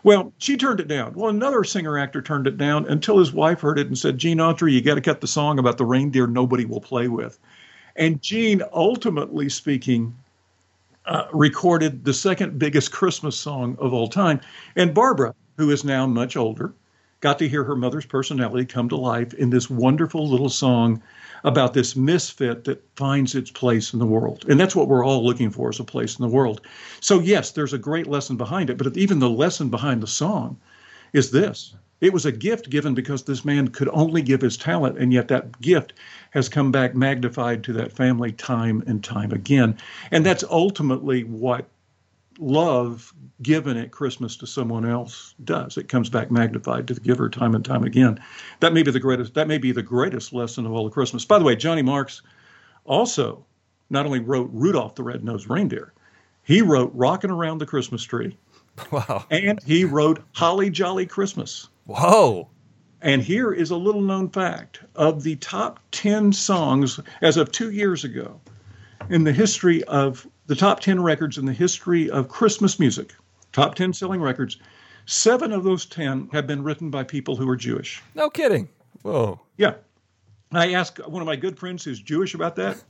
Well, 0.07 0.33
she 0.39 0.57
turned 0.57 0.79
it 0.79 0.87
down. 0.87 1.15
Well, 1.15 1.31
another 1.31 1.65
singer 1.65 1.99
actor 1.99 2.23
turned 2.23 2.47
it 2.47 2.57
down 2.57 2.87
until 2.87 3.19
his 3.19 3.33
wife 3.33 3.61
heard 3.61 3.77
it 3.77 3.89
and 3.89 3.99
said, 3.99 4.19
Gene 4.19 4.39
Autry, 4.39 4.71
you 4.71 4.81
got 4.81 4.95
to 4.95 5.01
cut 5.01 5.21
the 5.21 5.27
song 5.27 5.59
about 5.59 5.79
the 5.79 5.85
reindeer 5.85 6.29
nobody 6.29 6.65
will 6.65 6.81
play 6.81 7.09
with. 7.09 7.41
And 7.97 8.23
Gene, 8.23 8.63
ultimately 8.73 9.49
speaking, 9.49 10.15
uh, 11.07 11.25
recorded 11.33 12.05
the 12.05 12.15
second 12.15 12.57
biggest 12.57 12.93
Christmas 12.93 13.37
song 13.37 13.77
of 13.81 13.93
all 13.93 14.07
time. 14.07 14.41
And 14.77 14.95
Barbara, 14.95 15.35
who 15.57 15.71
is 15.73 15.83
now 15.83 16.07
much 16.07 16.37
older, 16.37 16.73
got 17.21 17.41
to 17.41 17.49
hear 17.49 17.65
her 17.65 17.75
mother's 17.75 18.07
personality 18.07 18.65
come 18.65 18.89
to 18.91 18.97
life 18.97 19.35
in 19.35 19.51
this 19.51 19.69
wonderful 19.69 20.31
little 20.31 20.51
song 20.51 21.03
about 21.45 21.74
this 21.74 21.97
misfit 21.97 22.64
that 22.64 22.82
finds 22.97 23.34
its 23.34 23.51
place 23.51 23.93
in 23.93 23.99
the 23.99 24.07
world. 24.07 24.45
And 24.49 24.59
that's 24.59 24.76
what 24.76 24.89
we're 24.89 25.05
all 25.05 25.24
looking 25.24 25.51
for 25.51 25.70
is 25.70 25.80
a 25.80 25.84
place 25.84 26.18
in 26.18 26.22
the 26.22 26.34
world. 26.34 26.61
So, 27.01 27.20
yes, 27.20 27.51
there's 27.53 27.72
a 27.72 27.78
great 27.78 28.07
lesson 28.07 28.37
behind 28.37 28.70
it, 28.70 28.78
but 28.78 28.97
even 28.97 29.18
the 29.18 29.30
lesson 29.30 29.68
behind 29.68 30.03
the 30.03 30.07
song 30.07 30.59
is 31.12 31.30
this. 31.30 31.74
It 32.01 32.12
was 32.12 32.26
a 32.26 32.32
gift 32.32 32.68
given 32.68 32.95
because 32.95 33.22
this 33.22 33.45
man 33.45 33.68
could 33.68 33.89
only 33.91 34.20
give 34.20 34.43
his 34.43 34.59
talent, 34.59 34.99
and 34.99 35.12
yet 35.12 35.28
that 35.28 35.61
gift 35.62 35.95
has 36.30 36.49
come 36.49 36.70
back 36.70 36.95
magnified 36.95 37.64
to 37.64 37.72
that 37.74 37.93
family 37.93 38.32
time 38.32 38.82
and 38.87 39.03
time 39.03 39.32
again. 39.32 39.78
And 40.11 40.26
that's 40.26 40.45
ultimately 40.45 41.24
what 41.24 41.66
love 42.39 43.12
given 43.43 43.76
at 43.76 43.91
Christmas 43.91 44.37
to 44.39 44.47
someone 44.47 44.89
else 44.89 45.34
does. 45.45 45.76
It 45.76 45.89
comes 45.89 46.11
back 46.11 46.30
magnified 46.30 46.89
to 46.89 46.95
the 46.95 47.01
giver 47.01 47.28
time 47.28 47.55
and 47.55 47.64
time 47.64 47.84
again. 47.84 48.18
That 48.61 48.72
may 48.72 48.82
be 48.82 48.91
the 48.91 49.01
greatest. 49.01 49.34
That 49.34 49.49
may 49.49 49.59
be 49.59 49.72
the 49.72 49.82
greatest 49.82 50.32
lesson 50.32 50.66
of 50.66 50.72
all 50.72 50.87
of 50.87 50.93
Christmas. 50.93 51.24
By 51.24 51.39
the 51.39 51.45
way, 51.45 51.57
Johnny 51.57 51.82
Marks 51.82 52.22
also 52.84 53.45
not 53.91 54.07
only 54.07 54.20
wrote 54.20 54.51
Rudolph 54.53 54.95
the 54.95 55.03
Red-Nosed 55.03 55.49
Reindeer, 55.49 55.93
he 56.43 56.62
wrote 56.62 56.93
"Rocking 56.95 57.30
Around 57.30 57.59
the 57.59 57.66
Christmas 57.66 58.03
Tree." 58.03 58.37
Wow. 58.91 59.24
And 59.30 59.59
he 59.62 59.87
wrote 59.87 60.22
"Holly 60.32 60.68
Jolly 60.68 61.07
Christmas." 61.07 61.68
Whoa. 61.87 62.49
And 63.01 63.22
here 63.22 63.53
is 63.53 63.70
a 63.70 63.76
little 63.76 64.03
known 64.03 64.28
fact 64.28 64.80
of 64.95 65.22
the 65.22 65.37
top 65.37 65.80
10 65.93 66.32
songs 66.32 67.01
as 67.22 67.37
of 67.37 67.53
two 67.53 67.70
years 67.70 68.05
ago 68.05 68.41
in 69.09 69.24
the 69.24 69.32
history 69.32 69.84
of 69.84 70.26
the 70.47 70.57
top 70.57 70.81
10 70.81 71.03
records 71.03 71.39
in 71.39 71.45
the 71.47 71.53
history 71.53 72.11
of 72.11 72.29
Christmas 72.29 72.79
music, 72.79 73.15
top 73.53 73.75
10 73.75 73.93
selling 73.93 74.21
records, 74.21 74.59
seven 75.07 75.53
of 75.53 75.65
those 75.65 75.87
10 75.87 76.31
have 76.33 76.47
been 76.47 76.63
written 76.63 76.91
by 76.91 77.03
people 77.03 77.37
who 77.37 77.49
are 77.49 77.57
Jewish. 77.57 78.03
No 78.15 78.31
kidding. 78.31 78.69
Whoa. 79.03 79.41
Yeah. 79.57 79.75
I 80.53 80.73
asked 80.75 81.07
one 81.07 81.21
of 81.23 81.27
my 81.27 81.37
good 81.37 81.59
friends 81.59 81.85
who's 81.85 82.01
Jewish 82.01 82.35
about 82.35 82.57
that. 82.57 82.83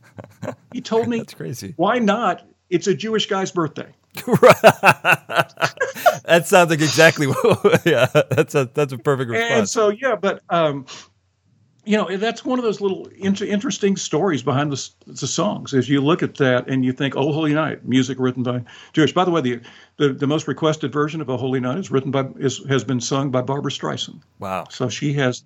He 0.73 0.81
told 0.81 1.09
me, 1.09 1.19
That's 1.19 1.35
crazy. 1.35 1.75
Why 1.77 1.99
not? 1.99 2.47
It's 2.69 2.87
a 2.87 2.95
Jewish 2.95 3.27
guy's 3.27 3.51
birthday. 3.51 3.89
that 6.25 6.43
sounds 6.45 6.71
like 6.71 6.81
exactly 6.81 7.27
what, 7.29 7.83
yeah, 7.87 8.07
that's 8.31 8.55
a, 8.55 8.71
that's 8.75 8.93
a 8.93 8.99
perfect 8.99 9.31
response. 9.31 9.53
And 9.53 9.69
so, 9.69 9.89
yeah, 9.89 10.17
but, 10.17 10.43
um, 10.51 10.87
you 11.87 11.97
know, 11.97 12.17
that's 12.17 12.45
one 12.45 12.59
of 12.59 12.65
those 12.65 12.81
little 12.81 13.07
inter- 13.17 13.45
interesting 13.45 13.97
stories 13.97 14.43
behind 14.43 14.73
the, 14.73 14.91
the 15.07 15.27
songs. 15.27 15.73
As 15.73 15.89
you 15.89 16.01
look 16.01 16.23
at 16.23 16.35
that 16.35 16.69
and 16.69 16.85
you 16.85 16.93
think, 16.93 17.17
"Oh, 17.17 17.33
Holy 17.33 17.55
Night," 17.55 17.87
music 17.87 18.19
written 18.19 18.43
by 18.43 18.65
Jewish. 18.93 19.15
By 19.15 19.25
the 19.25 19.31
way, 19.31 19.41
the 19.41 19.61
the, 19.97 20.09
the 20.13 20.27
most 20.27 20.49
requested 20.49 20.93
version 20.93 21.21
of 21.21 21.29
"A 21.29 21.37
Holy 21.37 21.61
Night" 21.61 21.79
is 21.79 21.91
written 21.91 22.11
by 22.11 22.27
is, 22.39 22.61
has 22.69 22.83
been 22.83 23.01
sung 23.01 23.31
by 23.31 23.41
Barbra 23.41 23.71
Streisand. 23.71 24.21
Wow! 24.41 24.67
So 24.69 24.89
she 24.89 25.13
has 25.15 25.45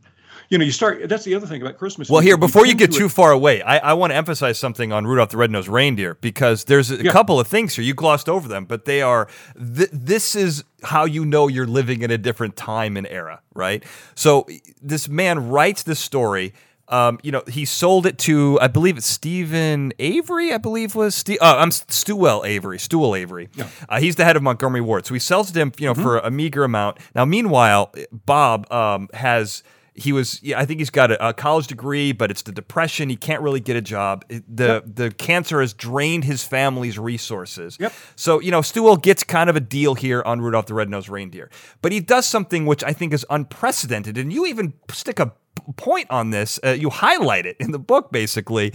you 0.51 0.59
know, 0.59 0.64
you 0.64 0.72
start. 0.72 1.09
That's 1.09 1.24
the 1.24 1.34
other 1.34 1.46
thing 1.46 1.62
about 1.62 1.78
Christmas. 1.78 2.11
Well, 2.11 2.20
here 2.20 2.36
before 2.36 2.66
you, 2.66 2.74
get 2.74 2.92
too 2.92 3.07
it, 3.07 3.12
far 3.12 3.30
away, 3.30 3.62
I, 3.62 3.78
I 3.78 3.92
want 3.94 4.11
to 4.11 4.16
emphasize 4.16 4.59
something 4.59 4.92
on 4.92 5.07
Rudolph 5.07 5.30
the 5.30 5.36
Red-Nosed 5.36 5.68
Reindeer 5.68 6.16
because 6.20 6.64
there's 6.64 6.90
a 6.90 7.03
yeah. 7.03 7.12
couple 7.12 7.40
of 7.40 7.46
things 7.46 7.76
here 7.76 7.84
you 7.84 7.94
glossed 7.94 8.28
over 8.28 8.48
them, 8.48 8.66
but 8.66 8.84
they 8.84 9.01
are. 9.01 9.28
Th- 9.57 9.88
this 9.92 10.34
is 10.36 10.64
how 10.82 11.05
you 11.07 11.24
know 11.24 11.48
you're 11.48 11.66
living 11.66 12.03
in 12.03 12.11
a 12.11 12.18
different 12.18 12.57
time 12.57 12.96
and 12.96 13.07
era, 13.07 13.40
right? 13.55 13.84
So 14.14 14.46
this 14.82 15.09
man 15.09 15.48
writes 15.48 15.84
this 15.84 16.01
story 16.01 16.53
Um, 16.90 17.20
you 17.22 17.30
know, 17.30 17.44
he 17.46 17.64
sold 17.64 18.05
it 18.05 18.18
to, 18.26 18.59
I 18.61 18.66
believe 18.66 18.96
it's 18.98 19.07
Stephen 19.07 19.92
Avery, 20.01 20.53
I 20.53 20.59
believe 20.59 20.96
was 20.96 21.14
Steve. 21.14 21.38
Oh, 21.40 21.57
I'm 21.57 21.70
Sewell 21.70 22.44
Avery, 22.44 22.80
Sewell 22.80 23.14
Avery. 23.14 23.48
Yeah. 23.55 23.68
Uh, 23.88 24.01
he's 24.01 24.16
the 24.16 24.24
head 24.24 24.36
of 24.36 24.42
Montgomery 24.42 24.80
Ward. 24.80 25.07
So 25.07 25.14
he 25.14 25.20
sells 25.20 25.51
it 25.51 25.53
to 25.55 25.61
him, 25.61 25.72
you 25.78 25.86
know, 25.86 25.92
mm-hmm. 25.92 26.03
for 26.03 26.18
a 26.18 26.32
meager 26.32 26.64
amount. 26.64 26.98
Now, 27.14 27.24
meanwhile, 27.24 27.94
Bob 28.11 28.70
um, 28.72 29.09
has 29.14 29.62
he 30.01 30.12
was 30.12 30.42
yeah, 30.42 30.59
I 30.59 30.64
think 30.64 30.80
he's 30.80 30.90
got 30.90 31.11
a, 31.11 31.28
a, 31.28 31.34
college 31.34 31.66
degree, 31.66 32.12
but 32.12 32.30
it's 32.30 32.42
the 32.42 32.53
depression. 32.53 33.09
He 33.09 33.16
can't 33.16 33.42
really 33.42 33.61
get 33.61 33.76
a 33.76 33.82
job. 33.82 34.24
The 34.28 34.66
yep. 34.66 34.84
the 34.86 35.11
cancer 35.11 35.61
has 35.61 35.74
drained 35.74 36.24
his 36.24 36.42
family's 36.42 36.98
resources. 36.98 37.76
Yep. 37.78 37.92
So 38.16 38.40
you 38.40 38.51
know, 38.51 38.62
Sewell 38.62 38.96
gets 38.96 39.22
kind 39.22 39.51
of 39.51 39.57
a 39.57 39.61
deal 39.61 39.94
here 39.94 40.22
on 40.24 40.40
Rudolph 40.40 40.66
the 40.66 40.74
Red-Nosed 40.74 41.09
Reindeer, 41.09 41.51
but 41.82 41.92
he 41.92 42.01
does 42.01 42.26
something 42.26 42.66
which 42.66 42.82
I 42.82 42.92
think 42.92 43.12
is 43.12 43.26
unprecedented, 43.30 44.16
and 44.16 44.32
you 44.32 44.46
even 44.46 44.72
stick 44.90 45.20
a 45.20 45.32
point 45.76 46.07
on 46.11 46.30
this. 46.30 46.59
Uh, 46.64 46.70
you 46.70 46.90
highlight 46.90 47.46
it 47.46 47.57
in 47.61 47.72
the 47.72 47.78
book, 47.78 48.11
basically, 48.11 48.72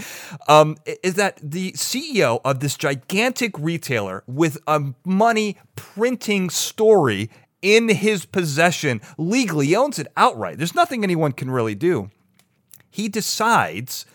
um, 0.48 0.78
is 1.04 1.16
that 1.16 1.40
the 1.42 1.72
CEO 1.74 2.40
of 2.46 2.60
this 2.60 2.78
gigantic 2.78 3.58
retailer 3.58 4.24
with 4.28 4.58
a 4.68 4.94
money 5.06 5.58
printing 5.76 6.50
story 6.50 7.30
in 7.66 7.90
his 7.90 8.28
possession 8.28 9.02
legally. 9.18 9.66
He 9.66 9.76
owns 9.76 9.98
it 9.98 10.08
outright. 10.16 10.60
There's 10.60 10.76
nothing 10.76 11.04
anyone 11.04 11.32
can 11.32 11.50
really 11.50 11.74
do. 11.74 12.12
He 12.92 13.10
decides 13.10 14.06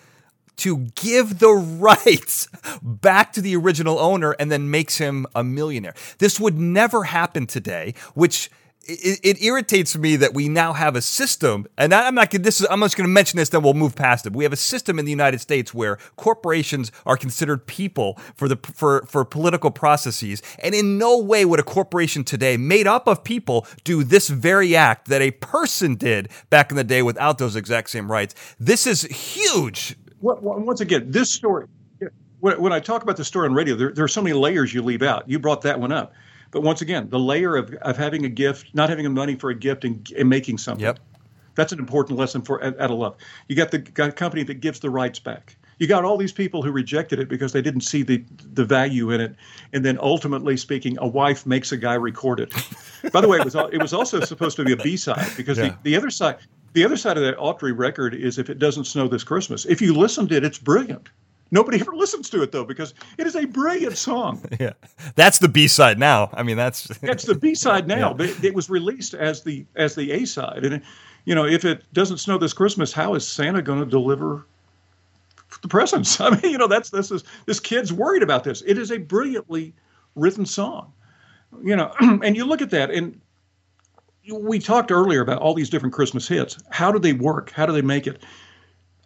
to 0.58 0.86
give 0.94 1.40
the 1.40 1.50
rights 1.80 2.46
back 2.80 3.32
to 3.32 3.40
the 3.42 3.56
original 3.56 3.98
owner 3.98 4.36
and 4.38 4.52
then 4.52 4.70
makes 4.70 4.98
him 4.98 5.26
a 5.34 5.42
millionaire. 5.42 5.94
This 6.18 6.38
would 6.38 6.58
never 6.58 7.02
happen 7.02 7.48
today, 7.48 7.94
which 8.14 8.50
it, 8.90 9.20
it, 9.22 9.42
irritates 9.42 9.96
me 9.96 10.16
that 10.16 10.34
we 10.34 10.48
now 10.48 10.72
have 10.72 10.96
a 10.96 11.02
system, 11.02 11.66
and 11.78 11.94
I'm 11.94 12.14
not. 12.14 12.30
This 12.30 12.60
is. 12.60 12.66
I'm 12.70 12.80
just 12.80 12.96
going 12.96 13.08
to 13.08 13.12
mention 13.12 13.36
this, 13.36 13.48
then 13.48 13.62
we'll 13.62 13.74
move 13.74 13.94
past 13.94 14.26
it. 14.26 14.32
We 14.32 14.44
have 14.44 14.52
a 14.52 14.56
system 14.56 14.98
in 14.98 15.04
the 15.04 15.10
United 15.10 15.40
States 15.40 15.72
where 15.72 15.96
corporations 16.16 16.90
are 17.06 17.16
considered 17.16 17.66
people 17.66 18.18
for 18.34 18.48
the 18.48 18.58
for 18.74 19.04
for 19.06 19.24
political 19.24 19.70
processes, 19.70 20.42
and 20.58 20.74
in 20.74 20.98
no 20.98 21.18
way 21.18 21.44
would 21.44 21.60
a 21.60 21.62
corporation 21.62 22.24
today, 22.24 22.56
made 22.56 22.86
up 22.86 23.06
of 23.06 23.22
people, 23.24 23.66
do 23.84 24.02
this 24.02 24.28
very 24.28 24.74
act 24.74 25.08
that 25.08 25.22
a 25.22 25.30
person 25.30 25.94
did 25.94 26.28
back 26.50 26.70
in 26.70 26.76
the 26.76 26.84
day 26.84 27.02
without 27.02 27.38
those 27.38 27.56
exact 27.56 27.90
same 27.90 28.10
rights. 28.10 28.34
This 28.58 28.86
is 28.86 29.02
huge. 29.02 29.96
Once 30.20 30.80
again, 30.80 31.10
this 31.10 31.30
story. 31.30 31.66
When 32.40 32.72
I 32.72 32.80
talk 32.80 33.02
about 33.02 33.18
the 33.18 33.24
story 33.24 33.48
on 33.48 33.54
radio, 33.54 33.74
there, 33.74 33.92
there 33.92 34.04
are 34.04 34.08
so 34.08 34.22
many 34.22 34.32
layers 34.32 34.72
you 34.72 34.82
leave 34.82 35.02
out. 35.02 35.28
You 35.28 35.38
brought 35.38 35.60
that 35.62 35.78
one 35.78 35.92
up 35.92 36.14
but 36.50 36.62
once 36.62 36.80
again, 36.80 37.08
the 37.10 37.18
layer 37.18 37.56
of, 37.56 37.72
of 37.74 37.96
having 37.96 38.24
a 38.24 38.28
gift, 38.28 38.74
not 38.74 38.88
having 38.88 39.04
the 39.04 39.10
money 39.10 39.36
for 39.36 39.50
a 39.50 39.54
gift 39.54 39.84
and, 39.84 40.10
and 40.16 40.28
making 40.28 40.58
something. 40.58 40.84
Yep. 40.84 40.98
That's 41.54 41.72
an 41.72 41.78
important 41.78 42.18
lesson 42.18 42.42
for 42.42 42.62
out 42.64 42.76
of 42.78 42.90
love. 42.92 43.16
You 43.48 43.56
got 43.56 43.70
the 43.70 43.78
got 43.78 44.16
company 44.16 44.42
that 44.44 44.54
gives 44.54 44.80
the 44.80 44.90
rights 44.90 45.18
back. 45.18 45.56
You 45.78 45.86
got 45.86 46.04
all 46.04 46.16
these 46.16 46.32
people 46.32 46.62
who 46.62 46.70
rejected 46.70 47.18
it 47.18 47.28
because 47.28 47.52
they 47.52 47.62
didn't 47.62 47.82
see 47.82 48.02
the 48.02 48.24
the 48.52 48.64
value 48.64 49.10
in 49.10 49.20
it, 49.20 49.34
and 49.72 49.84
then 49.84 49.98
ultimately 50.00 50.56
speaking, 50.56 50.96
a 51.00 51.06
wife 51.06 51.46
makes 51.46 51.72
a 51.72 51.76
guy 51.76 51.94
record 51.94 52.40
it. 52.40 52.54
By 53.12 53.20
the 53.20 53.28
way, 53.28 53.38
it 53.38 53.44
was 53.44 53.54
it 53.54 53.82
was 53.82 53.92
also 53.92 54.20
supposed 54.20 54.56
to 54.56 54.64
be 54.64 54.72
a 54.72 54.76
B 54.76 54.96
side 54.96 55.26
because 55.36 55.58
yeah. 55.58 55.70
the, 55.82 55.90
the 55.90 55.96
other 55.96 56.10
side 56.10 56.38
the 56.72 56.84
other 56.84 56.96
side 56.96 57.16
of 57.16 57.24
that 57.24 57.36
Autry 57.36 57.76
record 57.76 58.14
is 58.14 58.38
if 58.38 58.48
it 58.48 58.58
doesn't 58.58 58.84
snow 58.84 59.08
this 59.08 59.24
Christmas. 59.24 59.66
If 59.66 59.82
you 59.82 59.92
listen 59.94 60.28
to 60.28 60.36
it, 60.36 60.44
it's 60.44 60.58
brilliant. 60.58 61.08
Nobody 61.50 61.80
ever 61.80 61.92
listens 61.94 62.30
to 62.30 62.42
it 62.42 62.52
though 62.52 62.64
because 62.64 62.94
it 63.18 63.26
is 63.26 63.34
a 63.34 63.44
brilliant 63.44 63.96
song. 63.96 64.42
yeah, 64.60 64.72
that's 65.16 65.38
the 65.38 65.48
B 65.48 65.66
side 65.66 65.98
now. 65.98 66.30
I 66.32 66.42
mean, 66.42 66.56
that's 66.56 66.84
that's 67.02 67.24
the 67.24 67.34
B 67.34 67.54
side 67.54 67.88
now. 67.88 68.10
Yeah. 68.10 68.14
But 68.14 68.26
it, 68.26 68.44
it, 68.44 68.54
was 68.54 68.70
released 68.70 69.14
as 69.14 69.42
the 69.42 69.66
as 69.74 69.94
the 69.94 70.12
A 70.12 70.24
side, 70.24 70.64
and 70.64 70.82
you 71.24 71.34
know, 71.34 71.44
if 71.44 71.64
it 71.64 71.82
doesn't 71.92 72.18
snow 72.18 72.38
this 72.38 72.52
Christmas, 72.52 72.92
how 72.92 73.14
is 73.14 73.26
Santa 73.26 73.62
going 73.62 73.80
to 73.80 73.86
deliver 73.86 74.46
the 75.62 75.68
presents? 75.68 76.20
I 76.20 76.30
mean, 76.30 76.52
you 76.52 76.58
know, 76.58 76.68
that's 76.68 76.90
this 76.90 77.10
is 77.10 77.24
this 77.46 77.58
kid's 77.58 77.92
worried 77.92 78.22
about 78.22 78.44
this. 78.44 78.62
It 78.66 78.78
is 78.78 78.92
a 78.92 78.98
brilliantly 78.98 79.74
written 80.14 80.46
song, 80.46 80.92
you 81.64 81.74
know, 81.74 81.92
and 82.00 82.36
you 82.36 82.44
look 82.44 82.62
at 82.62 82.70
that 82.70 82.90
and. 82.90 83.20
We 84.32 84.60
talked 84.60 84.92
earlier 84.92 85.22
about 85.22 85.40
all 85.40 85.54
these 85.54 85.70
different 85.70 85.94
Christmas 85.94 86.28
hits. 86.28 86.58
How 86.68 86.92
do 86.92 87.00
they 87.00 87.14
work? 87.14 87.50
How 87.50 87.66
do 87.66 87.72
they 87.72 87.82
make 87.82 88.06
it? 88.06 88.22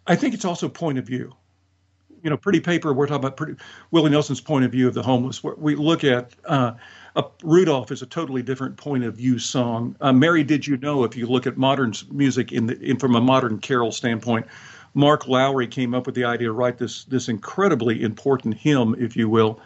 I 0.05 0.15
think 0.15 0.35
it's 0.35 0.45
also 0.45 0.69
point 0.69 0.99
of 0.99 1.07
view 1.07 1.33
you 2.25 2.31
know, 2.31 2.37
Pretty 2.37 2.59
Paper, 2.59 2.91
we're 2.91 3.05
talking 3.05 3.23
about 3.23 3.37
pretty, 3.37 3.53
Willie 3.91 4.09
Nelson's 4.09 4.41
point 4.41 4.65
of 4.65 4.71
view 4.71 4.87
of 4.87 4.95
the 4.95 5.03
homeless. 5.03 5.43
We 5.43 5.75
look 5.75 6.03
at 6.03 6.31
uh, 6.45 6.73
Rudolph 7.43 7.91
is 7.91 8.01
a 8.01 8.07
totally 8.07 8.41
different 8.41 8.77
point 8.77 9.03
of 9.03 9.13
view 9.13 9.37
song. 9.37 9.95
Uh, 10.01 10.11
Mary, 10.11 10.43
did 10.43 10.65
you 10.65 10.75
know? 10.77 11.03
If 11.03 11.15
you 11.15 11.27
look 11.27 11.45
at 11.45 11.55
modern 11.55 11.93
music 12.09 12.51
in, 12.51 12.65
the, 12.65 12.79
in 12.81 12.97
from 12.97 13.13
a 13.13 13.21
modern 13.21 13.59
carol 13.59 13.91
standpoint, 13.91 14.47
Mark 14.95 15.27
Lowry 15.27 15.67
came 15.67 15.93
up 15.93 16.07
with 16.07 16.15
the 16.15 16.23
idea 16.23 16.47
to 16.47 16.53
write 16.53 16.79
this 16.79 17.03
this 17.03 17.29
incredibly 17.29 18.01
important 18.01 18.55
hymn, 18.57 18.95
if 18.97 19.15
you 19.15 19.29
will, 19.29 19.61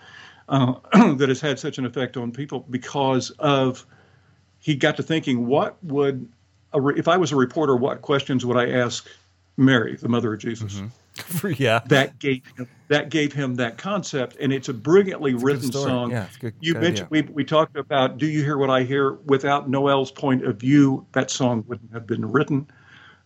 uh, 0.49 0.73
that 1.15 1.29
has 1.29 1.39
had 1.39 1.59
such 1.59 1.77
an 1.77 1.85
effect 1.85 2.17
on 2.17 2.33
people 2.33 2.65
because 2.69 3.29
of 3.39 3.85
he 4.59 4.75
got 4.75 4.97
to 4.97 5.03
thinking, 5.03 5.47
what 5.47 5.81
would 5.81 6.27
if 6.73 7.07
I 7.07 7.15
was 7.15 7.31
a 7.31 7.37
reporter, 7.37 7.77
what 7.77 8.01
questions 8.01 8.45
would 8.45 8.57
I 8.57 8.69
ask 8.71 9.07
Mary, 9.59 9.95
the 9.95 10.09
mother 10.09 10.33
of 10.33 10.39
Jesus? 10.39 10.75
Mm-hmm. 10.75 11.51
yeah. 11.57 11.81
That 11.87 12.17
gave 12.19 12.43
him, 12.57 12.67
that 12.87 13.09
gave 13.09 13.33
him 13.33 13.55
that 13.55 13.77
concept, 13.77 14.37
and 14.39 14.53
it's 14.53 14.69
a 14.69 14.73
brilliantly 14.73 15.33
it's 15.33 15.43
written 15.43 15.69
a 15.69 15.73
song. 15.73 16.11
Yeah, 16.11 16.27
good. 16.39 16.53
You 16.59 16.73
good 16.73 16.81
mentioned 16.81 17.09
we 17.09 17.21
we 17.21 17.43
talked 17.43 17.75
about 17.75 18.17
"Do 18.17 18.25
You 18.25 18.43
Hear 18.43 18.57
What 18.57 18.69
I 18.69 18.83
Hear?" 18.83 19.13
Without 19.25 19.69
Noel's 19.69 20.11
point 20.11 20.45
of 20.45 20.57
view, 20.57 21.05
that 21.11 21.29
song 21.29 21.63
wouldn't 21.67 21.91
have 21.93 22.07
been 22.07 22.31
written. 22.31 22.67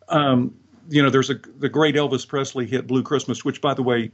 Um, 0.10 0.56
you 0.90 1.02
know, 1.02 1.10
there's 1.10 1.30
a 1.30 1.36
the 1.60 1.70
great 1.70 1.96
Elvis 1.96 2.28
Presley 2.28 2.66
hit 2.66 2.88
"Blue 2.88 3.04
Christmas," 3.04 3.46
which, 3.46 3.62
by 3.62 3.74
the 3.74 3.84
way, 3.84 4.12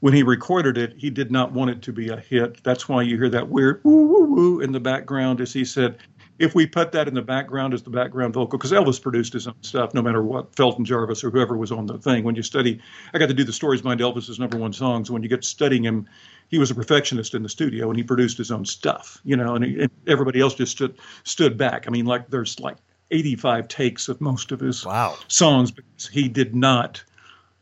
when 0.00 0.14
he 0.14 0.22
recorded 0.22 0.78
it, 0.78 0.94
he 0.96 1.10
did 1.10 1.30
not 1.30 1.52
want 1.52 1.70
it 1.70 1.82
to 1.82 1.92
be 1.92 2.08
a 2.08 2.16
hit. 2.16 2.62
That's 2.64 2.88
why 2.88 3.02
you 3.02 3.16
hear 3.16 3.28
that 3.30 3.48
weird 3.48 3.80
woo 3.84 4.06
woo 4.06 4.24
woo 4.24 4.60
in 4.60 4.72
the 4.72 4.80
background, 4.80 5.40
as 5.40 5.52
he 5.52 5.64
said, 5.64 5.98
if 6.38 6.54
we 6.54 6.66
put 6.66 6.92
that 6.92 7.08
in 7.08 7.14
the 7.14 7.22
background 7.22 7.74
as 7.74 7.82
the 7.82 7.90
background 7.90 8.34
vocal, 8.34 8.58
because 8.58 8.72
Elvis 8.72 9.00
produced 9.00 9.32
his 9.32 9.46
own 9.46 9.62
stuff, 9.62 9.92
no 9.92 10.02
matter 10.02 10.22
what 10.22 10.54
Felton 10.54 10.84
Jarvis 10.84 11.24
or 11.24 11.30
whoever 11.30 11.56
was 11.56 11.72
on 11.72 11.86
the 11.86 11.98
thing. 11.98 12.24
When 12.24 12.36
you 12.36 12.42
study, 12.42 12.80
I 13.12 13.18
got 13.18 13.26
to 13.26 13.34
do 13.34 13.44
the 13.44 13.52
stories 13.52 13.82
behind 13.82 14.00
Elvis's 14.00 14.38
number 14.38 14.56
one 14.56 14.72
songs. 14.72 15.10
When 15.10 15.22
you 15.22 15.28
get 15.28 15.44
studying 15.44 15.84
him, 15.84 16.08
he 16.48 16.58
was 16.58 16.70
a 16.70 16.74
perfectionist 16.74 17.34
in 17.34 17.42
the 17.42 17.48
studio 17.48 17.88
and 17.88 17.96
he 17.96 18.02
produced 18.02 18.38
his 18.38 18.50
own 18.50 18.64
stuff, 18.64 19.20
you 19.24 19.36
know, 19.36 19.54
and, 19.54 19.64
he, 19.64 19.82
and 19.82 19.90
everybody 20.06 20.40
else 20.40 20.54
just 20.54 20.72
stood 20.72 20.96
stood 21.24 21.58
back. 21.58 21.86
I 21.86 21.90
mean, 21.90 22.06
like 22.06 22.30
there's 22.30 22.58
like 22.60 22.76
85 23.10 23.68
takes 23.68 24.08
of 24.08 24.20
most 24.20 24.52
of 24.52 24.60
his 24.60 24.84
wow. 24.84 25.16
songs 25.28 25.70
because 25.70 26.06
he 26.06 26.28
did 26.28 26.54
not. 26.54 27.02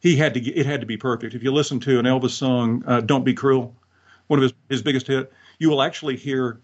He 0.00 0.16
had 0.16 0.34
to. 0.34 0.40
It 0.40 0.66
had 0.66 0.80
to 0.80 0.86
be 0.86 0.96
perfect. 0.96 1.34
If 1.34 1.42
you 1.42 1.52
listen 1.52 1.80
to 1.80 1.98
an 1.98 2.04
Elvis 2.04 2.30
song, 2.30 2.84
uh, 2.86 3.00
"Don't 3.00 3.24
Be 3.24 3.34
Cruel," 3.34 3.74
one 4.26 4.38
of 4.38 4.42
his 4.42 4.52
his 4.68 4.82
biggest 4.82 5.06
hit, 5.06 5.32
you 5.58 5.70
will 5.70 5.82
actually 5.82 6.16
hear 6.16 6.60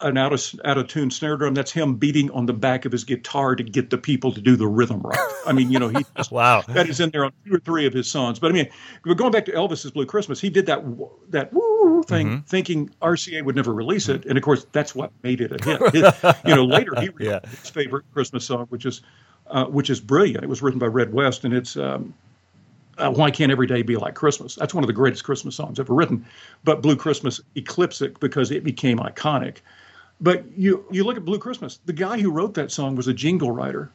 an 0.00 0.18
out 0.18 0.32
of 0.32 0.54
out 0.64 0.76
of 0.76 0.88
tune 0.88 1.10
snare 1.10 1.36
drum. 1.36 1.54
That's 1.54 1.70
him 1.70 1.94
beating 1.94 2.30
on 2.32 2.46
the 2.46 2.52
back 2.52 2.84
of 2.84 2.92
his 2.92 3.04
guitar 3.04 3.54
to 3.54 3.62
get 3.62 3.90
the 3.90 3.98
people 3.98 4.32
to 4.32 4.40
do 4.40 4.56
the 4.56 4.66
rhythm 4.66 5.00
right. 5.00 5.18
I 5.46 5.52
mean, 5.52 5.70
you 5.70 5.78
know, 5.78 5.88
he 5.88 6.04
wow 6.30 6.62
that 6.68 6.88
is 6.88 7.00
in 7.00 7.10
there 7.10 7.24
on 7.24 7.32
two 7.46 7.54
or 7.54 7.60
three 7.60 7.86
of 7.86 7.92
his 7.92 8.10
songs. 8.10 8.38
But 8.38 8.50
I 8.50 8.54
mean, 8.54 8.68
going 9.02 9.32
back 9.32 9.44
to 9.46 9.52
Elvis's 9.52 9.92
Blue 9.92 10.06
Christmas, 10.06 10.40
he 10.40 10.50
did 10.50 10.66
that 10.66 10.84
that 11.30 11.52
woo 11.52 12.02
thing, 12.02 12.28
mm-hmm. 12.28 12.40
thinking 12.40 12.90
RCA 13.00 13.44
would 13.44 13.56
never 13.56 13.72
release 13.72 14.08
it, 14.08 14.24
and 14.26 14.36
of 14.36 14.44
course, 14.44 14.66
that's 14.72 14.94
what 14.94 15.10
made 15.22 15.40
it 15.40 15.52
a 15.52 15.64
hit. 15.64 16.36
You 16.44 16.54
know, 16.54 16.64
later 16.64 16.92
he 17.00 17.10
yeah. 17.20 17.40
his 17.48 17.70
favorite 17.70 18.04
Christmas 18.12 18.44
song, 18.44 18.66
which 18.68 18.86
is 18.86 19.02
uh, 19.46 19.64
which 19.66 19.90
is 19.90 20.00
brilliant. 20.00 20.42
It 20.42 20.48
was 20.48 20.62
written 20.62 20.78
by 20.78 20.86
Red 20.86 21.12
West, 21.12 21.44
and 21.44 21.54
it's. 21.54 21.76
Um, 21.76 22.14
uh, 22.96 23.10
why 23.10 23.28
can't 23.28 23.50
every 23.50 23.66
day 23.66 23.82
be 23.82 23.96
like 23.96 24.14
Christmas? 24.14 24.54
That's 24.54 24.72
one 24.72 24.84
of 24.84 24.86
the 24.86 24.92
greatest 24.92 25.24
Christmas 25.24 25.56
songs 25.56 25.80
ever 25.80 25.92
written. 25.92 26.24
But 26.62 26.80
Blue 26.80 26.94
Christmas 26.94 27.40
eclipsed 27.56 28.02
it 28.02 28.20
because 28.20 28.52
it 28.52 28.62
became 28.62 28.98
iconic. 28.98 29.56
But 30.24 30.56
you 30.56 30.86
you 30.90 31.04
look 31.04 31.18
at 31.18 31.24
Blue 31.26 31.38
Christmas. 31.38 31.80
The 31.84 31.92
guy 31.92 32.18
who 32.18 32.30
wrote 32.30 32.54
that 32.54 32.72
song 32.72 32.96
was 32.96 33.06
a 33.06 33.12
jingle 33.12 33.50
writer, 33.50 33.92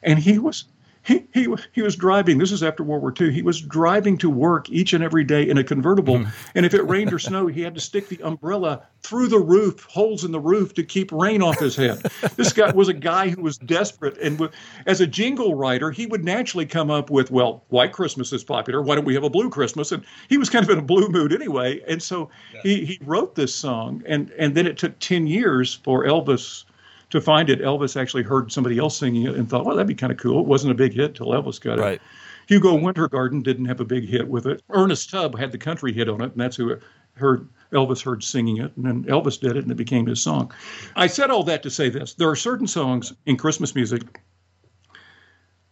and 0.00 0.20
he 0.20 0.38
was 0.38 0.64
he, 1.06 1.24
he, 1.32 1.46
he 1.72 1.82
was 1.82 1.94
driving. 1.94 2.38
This 2.38 2.50
is 2.50 2.62
after 2.62 2.82
World 2.82 3.02
War 3.02 3.14
II. 3.18 3.32
He 3.32 3.42
was 3.42 3.60
driving 3.60 4.18
to 4.18 4.28
work 4.28 4.68
each 4.70 4.92
and 4.92 5.04
every 5.04 5.22
day 5.22 5.48
in 5.48 5.56
a 5.56 5.62
convertible. 5.62 6.16
Mm. 6.16 6.32
And 6.56 6.66
if 6.66 6.74
it 6.74 6.82
rained 6.82 7.12
or 7.12 7.18
snowed, 7.20 7.54
he 7.54 7.62
had 7.62 7.74
to 7.76 7.80
stick 7.80 8.08
the 8.08 8.20
umbrella 8.22 8.82
through 9.02 9.28
the 9.28 9.38
roof, 9.38 9.84
holes 9.84 10.24
in 10.24 10.32
the 10.32 10.40
roof 10.40 10.74
to 10.74 10.82
keep 10.82 11.12
rain 11.12 11.42
off 11.42 11.60
his 11.60 11.76
head. 11.76 11.98
this 12.36 12.52
guy 12.52 12.72
was 12.72 12.88
a 12.88 12.92
guy 12.92 13.28
who 13.28 13.42
was 13.42 13.56
desperate. 13.58 14.18
And 14.18 14.36
w- 14.36 14.52
as 14.86 15.00
a 15.00 15.06
jingle 15.06 15.54
writer, 15.54 15.92
he 15.92 16.06
would 16.06 16.24
naturally 16.24 16.66
come 16.66 16.90
up 16.90 17.08
with, 17.08 17.30
well, 17.30 17.62
White 17.68 17.92
Christmas 17.92 18.32
is 18.32 18.42
popular. 18.42 18.82
Why 18.82 18.96
don't 18.96 19.04
we 19.04 19.14
have 19.14 19.24
a 19.24 19.30
Blue 19.30 19.48
Christmas? 19.48 19.92
And 19.92 20.04
he 20.28 20.38
was 20.38 20.50
kind 20.50 20.64
of 20.64 20.70
in 20.70 20.78
a 20.78 20.82
blue 20.82 21.08
mood 21.08 21.32
anyway. 21.32 21.80
And 21.86 22.02
so 22.02 22.30
yeah. 22.52 22.60
he, 22.64 22.84
he 22.84 22.98
wrote 23.02 23.36
this 23.36 23.54
song. 23.54 24.02
And, 24.06 24.30
and 24.32 24.56
then 24.56 24.66
it 24.66 24.76
took 24.76 24.98
10 24.98 25.28
years 25.28 25.74
for 25.84 26.04
Elvis 26.04 26.64
to 27.10 27.20
find 27.20 27.48
it, 27.50 27.60
Elvis 27.60 28.00
actually 28.00 28.22
heard 28.22 28.50
somebody 28.50 28.78
else 28.78 28.96
singing 28.96 29.24
it 29.24 29.36
and 29.36 29.48
thought, 29.48 29.64
well, 29.64 29.76
that'd 29.76 29.86
be 29.86 29.94
kind 29.94 30.12
of 30.12 30.18
cool. 30.18 30.40
It 30.40 30.46
wasn't 30.46 30.72
a 30.72 30.74
big 30.74 30.92
hit 30.92 31.14
till 31.14 31.28
Elvis 31.28 31.60
got 31.60 31.78
it. 31.78 31.82
Right. 31.82 32.02
Hugo 32.48 32.76
Wintergarden 32.76 33.42
didn't 33.42 33.64
have 33.66 33.80
a 33.80 33.84
big 33.84 34.08
hit 34.08 34.28
with 34.28 34.46
it. 34.46 34.62
Ernest 34.70 35.10
Tubb 35.10 35.36
had 35.38 35.52
the 35.52 35.58
country 35.58 35.92
hit 35.92 36.08
on 36.08 36.20
it, 36.20 36.32
and 36.32 36.40
that's 36.40 36.56
who 36.56 36.76
heard 37.14 37.48
Elvis 37.72 38.02
heard 38.02 38.22
singing 38.22 38.58
it, 38.58 38.72
and 38.76 38.84
then 38.84 39.04
Elvis 39.04 39.40
did 39.40 39.56
it, 39.56 39.62
and 39.64 39.70
it 39.70 39.76
became 39.76 40.06
his 40.06 40.22
song. 40.22 40.52
I 40.94 41.08
said 41.08 41.30
all 41.30 41.42
that 41.44 41.62
to 41.64 41.70
say 41.70 41.88
this: 41.88 42.14
there 42.14 42.30
are 42.30 42.36
certain 42.36 42.66
songs 42.66 43.12
in 43.26 43.36
Christmas 43.36 43.74
music 43.74 44.20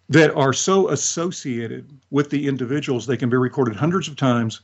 that 0.09 0.35
are 0.35 0.53
so 0.53 0.89
associated 0.91 1.89
with 2.11 2.30
the 2.30 2.49
individuals 2.49 3.07
they 3.07 3.16
can 3.16 3.30
be 3.30 3.37
recorded 3.37 3.76
hundreds 3.76 4.09
of 4.09 4.16
times 4.16 4.61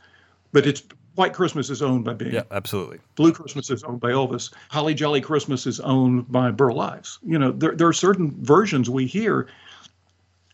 but 0.52 0.66
it's 0.66 0.82
white 1.14 1.32
christmas 1.32 1.70
is 1.70 1.82
owned 1.82 2.04
by 2.04 2.12
bing 2.14 2.32
Yeah, 2.32 2.42
absolutely. 2.50 2.98
blue 3.16 3.32
christmas 3.32 3.70
is 3.70 3.82
owned 3.84 4.00
by 4.00 4.10
elvis 4.10 4.52
holly 4.70 4.94
jolly 4.94 5.20
christmas 5.20 5.66
is 5.66 5.80
owned 5.80 6.30
by 6.30 6.50
burl 6.50 6.80
ives 6.80 7.18
you 7.22 7.38
know 7.38 7.52
there, 7.52 7.74
there 7.74 7.88
are 7.88 7.92
certain 7.92 8.30
versions 8.42 8.88
we 8.88 9.06
hear 9.06 9.48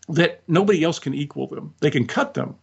that 0.09 0.41
nobody 0.47 0.83
else 0.83 0.99
can 0.99 1.13
equal 1.13 1.47
them 1.47 1.73
they 1.79 1.91
can 1.91 2.05
cut 2.05 2.33
them 2.33 2.55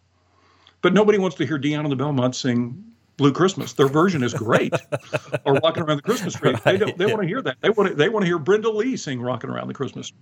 but 0.83 0.93
nobody 0.93 1.17
wants 1.17 1.35
to 1.39 1.47
hear 1.47 1.57
Dion 1.57 1.87
and 1.87 1.91
the 1.93 1.97
Belmont 1.97 2.37
sing 2.37 2.85
Blue 3.17 3.33
Christmas. 3.33 3.73
Their 3.73 3.89
version 3.89 4.23
is 4.23 4.35
great, 4.35 4.75
or 5.47 5.55
Rocking 5.55 5.83
Around 5.83 5.97
the 5.97 6.03
Christmas 6.03 6.35
Tree. 6.35 6.55
They 6.63 6.77
don't. 6.77 6.99
They 6.99 7.07
want 7.07 7.23
to 7.23 7.27
hear 7.27 7.41
that. 7.41 7.57
They 7.63 7.71
want 7.71 7.89
to. 7.89 7.95
They 7.95 8.11
want 8.11 8.25
to 8.25 8.27
hear 8.27 8.39
Brenda 8.39 8.69
Lee 8.69 8.99
sing 8.99 9.23
Rocking 9.23 9.49
Around 9.49 9.69
the 9.69 9.73
Christmas. 9.75 10.11
Tree. 10.11 10.19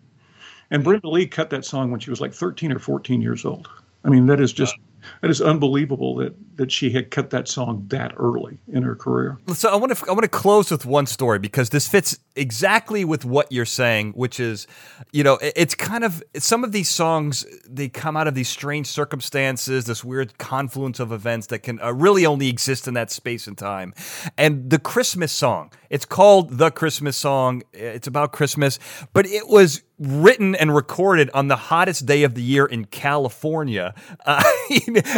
And 0.70 0.84
Brenda 0.84 1.08
Lee 1.08 1.26
cut 1.26 1.50
that 1.50 1.64
song 1.64 1.90
when 1.90 1.98
she 1.98 2.10
was 2.10 2.20
like 2.20 2.32
13 2.32 2.70
or 2.70 2.78
14 2.78 3.20
years 3.20 3.44
old. 3.44 3.68
I 4.04 4.08
mean, 4.08 4.26
that 4.26 4.40
is 4.40 4.52
just 4.52 4.76
that 5.20 5.30
is 5.30 5.40
unbelievable 5.40 6.16
that 6.16 6.34
that 6.57 6.70
she 6.70 6.90
had 6.90 7.11
cut 7.11 7.30
that 7.30 7.48
song 7.48 7.84
that 7.88 8.12
early 8.16 8.59
in 8.68 8.82
her 8.82 8.94
career. 8.94 9.38
So 9.55 9.70
I 9.70 9.76
want 9.76 9.96
to 9.96 10.05
I 10.09 10.12
want 10.12 10.22
to 10.22 10.28
close 10.28 10.70
with 10.70 10.84
one 10.86 11.07
story 11.07 11.38
because 11.38 11.70
this 11.70 11.88
fits 11.88 12.18
exactly 12.36 13.05
with 13.05 13.24
what 13.24 13.50
you're 13.50 13.64
saying, 13.64 14.12
which 14.12 14.38
is, 14.40 14.66
you 15.12 15.22
know, 15.24 15.34
it- 15.36 15.53
it's 15.57 15.74
kind 15.74 16.05
of 16.05 16.22
some 16.36 16.62
of 16.64 16.72
these 16.72 16.88
songs 16.88 17.44
they 17.68 17.88
come 17.88 18.16
out 18.16 18.26
of 18.28 18.34
these 18.34 18.48
strange 18.48 18.86
circumstances, 18.86 19.84
this 19.86 20.03
weird 20.05 20.38
confluence 20.38 21.00
of 21.00 21.12
events 21.12 21.46
that 21.48 21.61
can 21.61 21.80
uh, 21.80 21.90
really 21.92 22.24
only 22.26 22.48
exist 22.48 22.86
in 22.88 22.94
that 22.94 23.11
space 23.11 23.46
and 23.46 23.57
time. 23.57 23.94
And 24.36 24.70
the 24.70 24.78
Christmas 24.78 25.32
song, 25.32 25.70
it's 25.93 26.07
called 26.07 26.57
the 26.57 26.70
Christmas 26.70 27.18
song. 27.18 27.62
It's 27.74 28.07
about 28.07 28.32
Christmas, 28.32 28.78
but 29.12 29.26
it 29.26 29.47
was 29.47 29.82
written 29.99 30.55
and 30.55 30.74
recorded 30.74 31.28
on 31.34 31.49
the 31.49 31.57
hottest 31.57 32.07
day 32.07 32.22
of 32.22 32.34
the 32.34 32.43
year 32.43 32.64
in 32.64 32.86
California. 32.86 33.95
Uh, 34.24 34.43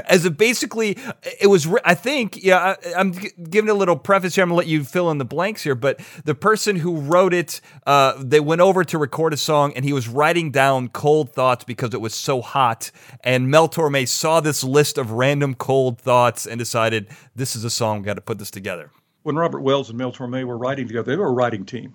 as 0.06 0.24
a 0.24 0.30
basically, 0.30 0.96
it 1.40 1.46
was. 1.46 1.68
I 1.84 1.94
think, 1.94 2.42
yeah, 2.42 2.74
I, 2.84 2.94
I'm 2.94 3.12
g- 3.12 3.30
giving 3.50 3.68
a 3.68 3.74
little 3.74 3.96
preface 3.96 4.34
here. 4.34 4.42
I'm 4.42 4.48
gonna 4.48 4.56
let 4.56 4.66
you 4.66 4.82
fill 4.82 5.10
in 5.10 5.18
the 5.18 5.24
blanks 5.26 5.62
here. 5.62 5.74
But 5.74 6.00
the 6.24 6.34
person 6.34 6.76
who 6.76 6.96
wrote 6.96 7.34
it, 7.34 7.60
uh, 7.86 8.14
they 8.18 8.40
went 8.40 8.62
over 8.62 8.82
to 8.82 8.98
record 8.98 9.34
a 9.34 9.36
song, 9.36 9.74
and 9.76 9.84
he 9.84 9.92
was 9.92 10.08
writing 10.08 10.50
down 10.50 10.88
cold 10.88 11.32
thoughts 11.32 11.64
because 11.64 11.92
it 11.92 12.00
was 12.00 12.14
so 12.14 12.40
hot. 12.40 12.90
And 13.22 13.50
Mel 13.50 13.68
Torme 13.68 14.08
saw 14.08 14.40
this 14.40 14.64
list 14.64 14.96
of 14.96 15.12
random 15.12 15.54
cold 15.54 16.00
thoughts 16.00 16.46
and 16.46 16.58
decided 16.58 17.08
this 17.36 17.54
is 17.54 17.64
a 17.64 17.70
song. 17.70 18.00
We 18.00 18.06
got 18.06 18.14
to 18.14 18.22
put 18.22 18.38
this 18.38 18.50
together. 18.50 18.90
When 19.24 19.36
Robert 19.36 19.60
Wells 19.60 19.88
and 19.88 19.98
Mel 19.98 20.12
Torme 20.12 20.44
were 20.44 20.58
writing 20.58 20.86
together, 20.86 21.10
they 21.10 21.16
were 21.16 21.28
a 21.28 21.32
writing 21.32 21.64
team, 21.64 21.94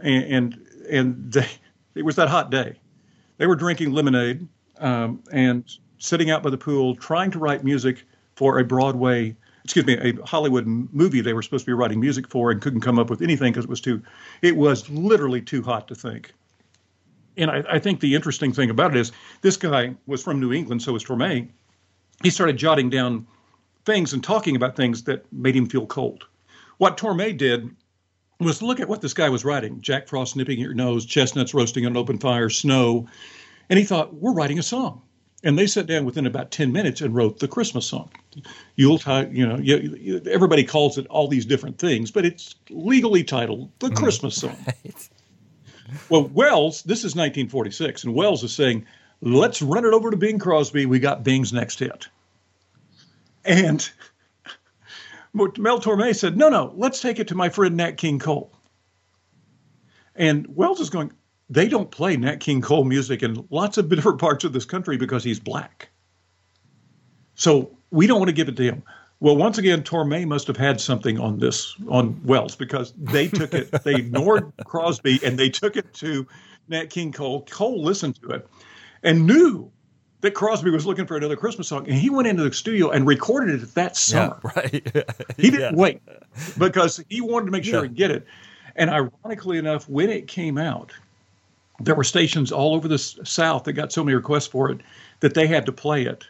and 0.00 0.24
and, 0.24 0.66
and 0.90 1.32
they, 1.32 1.46
it 1.94 2.02
was 2.02 2.16
that 2.16 2.28
hot 2.28 2.50
day. 2.50 2.74
They 3.36 3.46
were 3.46 3.56
drinking 3.56 3.92
lemonade 3.92 4.48
um, 4.78 5.22
and 5.30 5.70
sitting 5.98 6.30
out 6.30 6.42
by 6.42 6.48
the 6.50 6.58
pool, 6.58 6.96
trying 6.96 7.30
to 7.32 7.38
write 7.38 7.62
music 7.62 8.04
for 8.36 8.58
a 8.58 8.64
Broadway, 8.64 9.36
excuse 9.64 9.84
me, 9.84 9.94
a 9.94 10.14
Hollywood 10.24 10.66
movie 10.66 11.20
they 11.20 11.34
were 11.34 11.42
supposed 11.42 11.66
to 11.66 11.70
be 11.70 11.74
writing 11.74 12.00
music 12.00 12.28
for, 12.28 12.50
and 12.50 12.60
couldn't 12.60 12.80
come 12.80 12.98
up 12.98 13.10
with 13.10 13.20
anything 13.20 13.52
because 13.52 13.64
it 13.64 13.70
was 13.70 13.82
too, 13.82 14.02
it 14.40 14.56
was 14.56 14.88
literally 14.88 15.42
too 15.42 15.62
hot 15.62 15.88
to 15.88 15.94
think. 15.94 16.32
And 17.36 17.50
I, 17.50 17.64
I 17.68 17.78
think 17.78 18.00
the 18.00 18.14
interesting 18.14 18.52
thing 18.52 18.70
about 18.70 18.96
it 18.96 18.98
is 18.98 19.12
this 19.42 19.58
guy 19.58 19.94
was 20.06 20.22
from 20.22 20.40
New 20.40 20.54
England, 20.54 20.80
so 20.80 20.94
was 20.94 21.04
Torme. 21.04 21.50
He 22.22 22.30
started 22.30 22.56
jotting 22.56 22.88
down 22.88 23.26
things 23.84 24.12
and 24.12 24.22
talking 24.22 24.56
about 24.56 24.76
things 24.76 25.04
that 25.04 25.30
made 25.32 25.56
him 25.56 25.66
feel 25.66 25.86
cold. 25.86 26.24
What 26.78 26.96
Torme 26.96 27.36
did 27.36 27.70
was 28.40 28.62
look 28.62 28.80
at 28.80 28.88
what 28.88 29.00
this 29.00 29.14
guy 29.14 29.28
was 29.28 29.44
writing 29.44 29.80
Jack 29.80 30.08
Frost 30.08 30.36
nipping 30.36 30.58
at 30.58 30.64
your 30.64 30.74
nose, 30.74 31.06
chestnuts 31.06 31.54
roasting 31.54 31.86
on 31.86 31.92
an 31.92 31.96
open 31.96 32.18
fire, 32.18 32.50
snow. 32.50 33.06
And 33.70 33.78
he 33.78 33.84
thought, 33.84 34.14
we're 34.14 34.32
writing 34.32 34.58
a 34.58 34.62
song. 34.62 35.02
And 35.42 35.58
they 35.58 35.66
sat 35.66 35.86
down 35.86 36.04
within 36.06 36.26
about 36.26 36.50
10 36.50 36.72
minutes 36.72 37.02
and 37.02 37.14
wrote 37.14 37.38
the 37.38 37.48
Christmas 37.48 37.86
song. 37.86 38.10
Yuletide, 38.76 39.36
you 39.36 39.46
know, 39.46 39.58
you, 39.58 39.76
you, 40.00 40.22
everybody 40.30 40.64
calls 40.64 40.96
it 40.96 41.06
all 41.08 41.28
these 41.28 41.44
different 41.44 41.78
things, 41.78 42.10
but 42.10 42.24
it's 42.24 42.54
legally 42.70 43.22
titled 43.22 43.70
the 43.78 43.88
mm. 43.88 43.96
Christmas 43.96 44.36
song. 44.36 44.56
Well, 46.08 46.24
Wells, 46.28 46.82
this 46.82 47.00
is 47.00 47.14
1946, 47.14 48.04
and 48.04 48.14
Wells 48.14 48.42
is 48.42 48.52
saying, 48.52 48.86
let's 49.20 49.62
run 49.62 49.84
it 49.84 49.92
over 49.92 50.10
to 50.10 50.16
Bing 50.16 50.38
Crosby. 50.38 50.86
We 50.86 50.98
got 50.98 51.22
Bing's 51.22 51.52
next 51.52 51.78
hit. 51.78 52.08
And 53.44 53.88
Mel 55.34 55.80
Torme 55.80 56.14
said, 56.14 56.36
no, 56.36 56.48
no, 56.48 56.72
let's 56.76 57.00
take 57.00 57.18
it 57.18 57.28
to 57.28 57.34
my 57.34 57.48
friend 57.48 57.76
Nat 57.76 57.92
King 57.92 58.18
Cole. 58.18 58.52
And 60.14 60.46
Wells 60.54 60.80
is 60.80 60.90
going, 60.90 61.12
they 61.50 61.68
don't 61.68 61.90
play 61.90 62.16
Nat 62.16 62.36
King 62.36 62.62
Cole 62.62 62.84
music 62.84 63.22
in 63.22 63.46
lots 63.50 63.76
of 63.78 63.88
different 63.94 64.20
parts 64.20 64.44
of 64.44 64.52
this 64.52 64.64
country 64.64 64.96
because 64.96 65.24
he's 65.24 65.40
black. 65.40 65.90
So 67.34 67.76
we 67.90 68.06
don't 68.06 68.18
want 68.18 68.28
to 68.28 68.34
give 68.34 68.48
it 68.48 68.56
to 68.56 68.62
him. 68.62 68.82
Well, 69.20 69.36
once 69.36 69.58
again, 69.58 69.82
Torme 69.82 70.26
must 70.26 70.46
have 70.48 70.56
had 70.56 70.80
something 70.80 71.18
on 71.18 71.38
this 71.38 71.74
on 71.88 72.20
Wells 72.24 72.56
because 72.56 72.92
they 72.96 73.28
took 73.28 73.54
it, 73.54 73.70
they 73.84 73.94
ignored 73.94 74.52
Crosby 74.66 75.18
and 75.24 75.38
they 75.38 75.48
took 75.50 75.76
it 75.76 75.92
to 75.94 76.26
Nat 76.68 76.90
King 76.90 77.12
Cole. 77.12 77.44
Cole 77.50 77.82
listened 77.82 78.20
to 78.22 78.30
it 78.30 78.46
and 79.02 79.26
knew 79.26 79.70
that 80.24 80.32
Crosby 80.34 80.70
was 80.70 80.86
looking 80.86 81.06
for 81.06 81.16
another 81.16 81.36
Christmas 81.36 81.68
song, 81.68 81.86
and 81.86 81.96
he 81.96 82.08
went 82.08 82.26
into 82.26 82.42
the 82.42 82.52
studio 82.52 82.90
and 82.90 83.06
recorded 83.06 83.62
it 83.62 83.74
that 83.74 83.94
summer. 83.96 84.40
Yeah, 84.42 84.50
right. 84.56 85.06
He 85.36 85.50
didn't 85.50 85.60
Yeah. 85.60 85.80
wait 85.80 86.02
because 86.58 87.02
he 87.10 87.20
wanted 87.20 87.46
to 87.46 87.52
make 87.52 87.64
sure 87.64 87.76
Yeah. 87.76 87.88
he'd 87.88 87.94
get 87.94 88.10
it. 88.10 88.26
And 88.76 88.90
ironically 88.90 89.58
enough, 89.58 89.88
when 89.88 90.08
it 90.10 90.26
came 90.26 90.56
out, 90.58 90.92
there 91.78 91.94
were 91.94 92.04
stations 92.04 92.50
all 92.50 92.74
over 92.74 92.88
the 92.88 92.98
South 92.98 93.64
that 93.64 93.74
got 93.74 93.92
so 93.92 94.02
many 94.02 94.14
requests 94.14 94.46
for 94.46 94.70
it 94.70 94.80
that 95.20 95.34
they 95.34 95.46
had 95.46 95.66
to 95.66 95.72
play 95.72 96.04
it. 96.04 96.24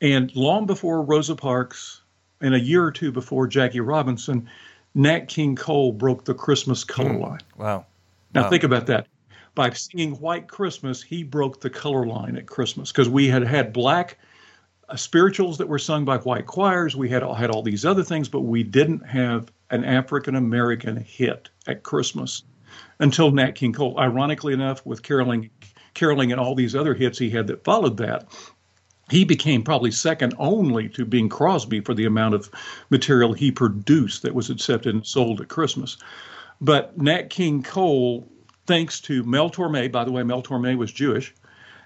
And 0.00 0.34
long 0.36 0.64
before 0.66 1.02
Rosa 1.02 1.34
Parks 1.34 2.02
and 2.40 2.54
a 2.54 2.60
year 2.60 2.84
or 2.84 2.92
two 2.92 3.10
before 3.10 3.46
Jackie 3.48 3.80
Robinson, 3.80 4.48
Nat 4.94 5.26
King 5.28 5.56
Cole 5.56 5.92
broke 5.92 6.24
the 6.24 6.34
Christmas 6.34 6.84
color 6.84 7.14
hmm. 7.14 7.22
line. 7.22 7.40
Wow. 7.56 7.86
Now 8.32 8.44
Wow. 8.44 8.50
think 8.50 8.62
about 8.64 8.86
that. 8.86 9.06
By 9.54 9.70
singing 9.70 10.14
White 10.14 10.48
Christmas, 10.48 11.02
he 11.02 11.22
broke 11.22 11.60
the 11.60 11.70
color 11.70 12.06
line 12.06 12.36
at 12.36 12.46
Christmas 12.46 12.90
because 12.90 13.08
we 13.08 13.28
had 13.28 13.44
had 13.44 13.72
black 13.72 14.18
uh, 14.88 14.96
spirituals 14.96 15.58
that 15.58 15.68
were 15.68 15.78
sung 15.78 16.04
by 16.04 16.18
white 16.18 16.46
choirs. 16.46 16.96
We 16.96 17.08
had 17.08 17.22
all, 17.22 17.34
had 17.34 17.50
all 17.50 17.62
these 17.62 17.84
other 17.84 18.02
things, 18.02 18.28
but 18.28 18.40
we 18.40 18.62
didn't 18.62 19.06
have 19.06 19.52
an 19.70 19.84
African 19.84 20.34
American 20.34 20.96
hit 20.96 21.50
at 21.66 21.84
Christmas 21.84 22.42
until 22.98 23.30
Nat 23.30 23.52
King 23.52 23.72
Cole. 23.72 23.98
Ironically 23.98 24.52
enough, 24.52 24.84
with 24.84 25.02
caroling, 25.02 25.50
caroling, 25.94 26.32
and 26.32 26.40
all 26.40 26.54
these 26.54 26.74
other 26.74 26.94
hits 26.94 27.18
he 27.18 27.30
had 27.30 27.46
that 27.46 27.64
followed 27.64 27.96
that, 27.98 28.26
he 29.10 29.24
became 29.24 29.62
probably 29.62 29.90
second 29.90 30.34
only 30.38 30.88
to 30.90 31.04
Bing 31.04 31.28
Crosby 31.28 31.80
for 31.80 31.94
the 31.94 32.06
amount 32.06 32.34
of 32.34 32.50
material 32.90 33.32
he 33.32 33.50
produced 33.52 34.22
that 34.22 34.34
was 34.34 34.50
accepted 34.50 34.94
and 34.94 35.06
sold 35.06 35.40
at 35.40 35.48
Christmas. 35.48 35.96
But 36.60 36.98
Nat 37.00 37.30
King 37.30 37.62
Cole, 37.62 38.28
thanks 38.66 39.00
to 39.02 39.22
Mel 39.24 39.50
Torme, 39.50 39.90
by 39.90 40.04
the 40.04 40.12
way, 40.12 40.22
Mel 40.22 40.42
Torme 40.42 40.76
was 40.76 40.92
Jewish, 40.92 41.34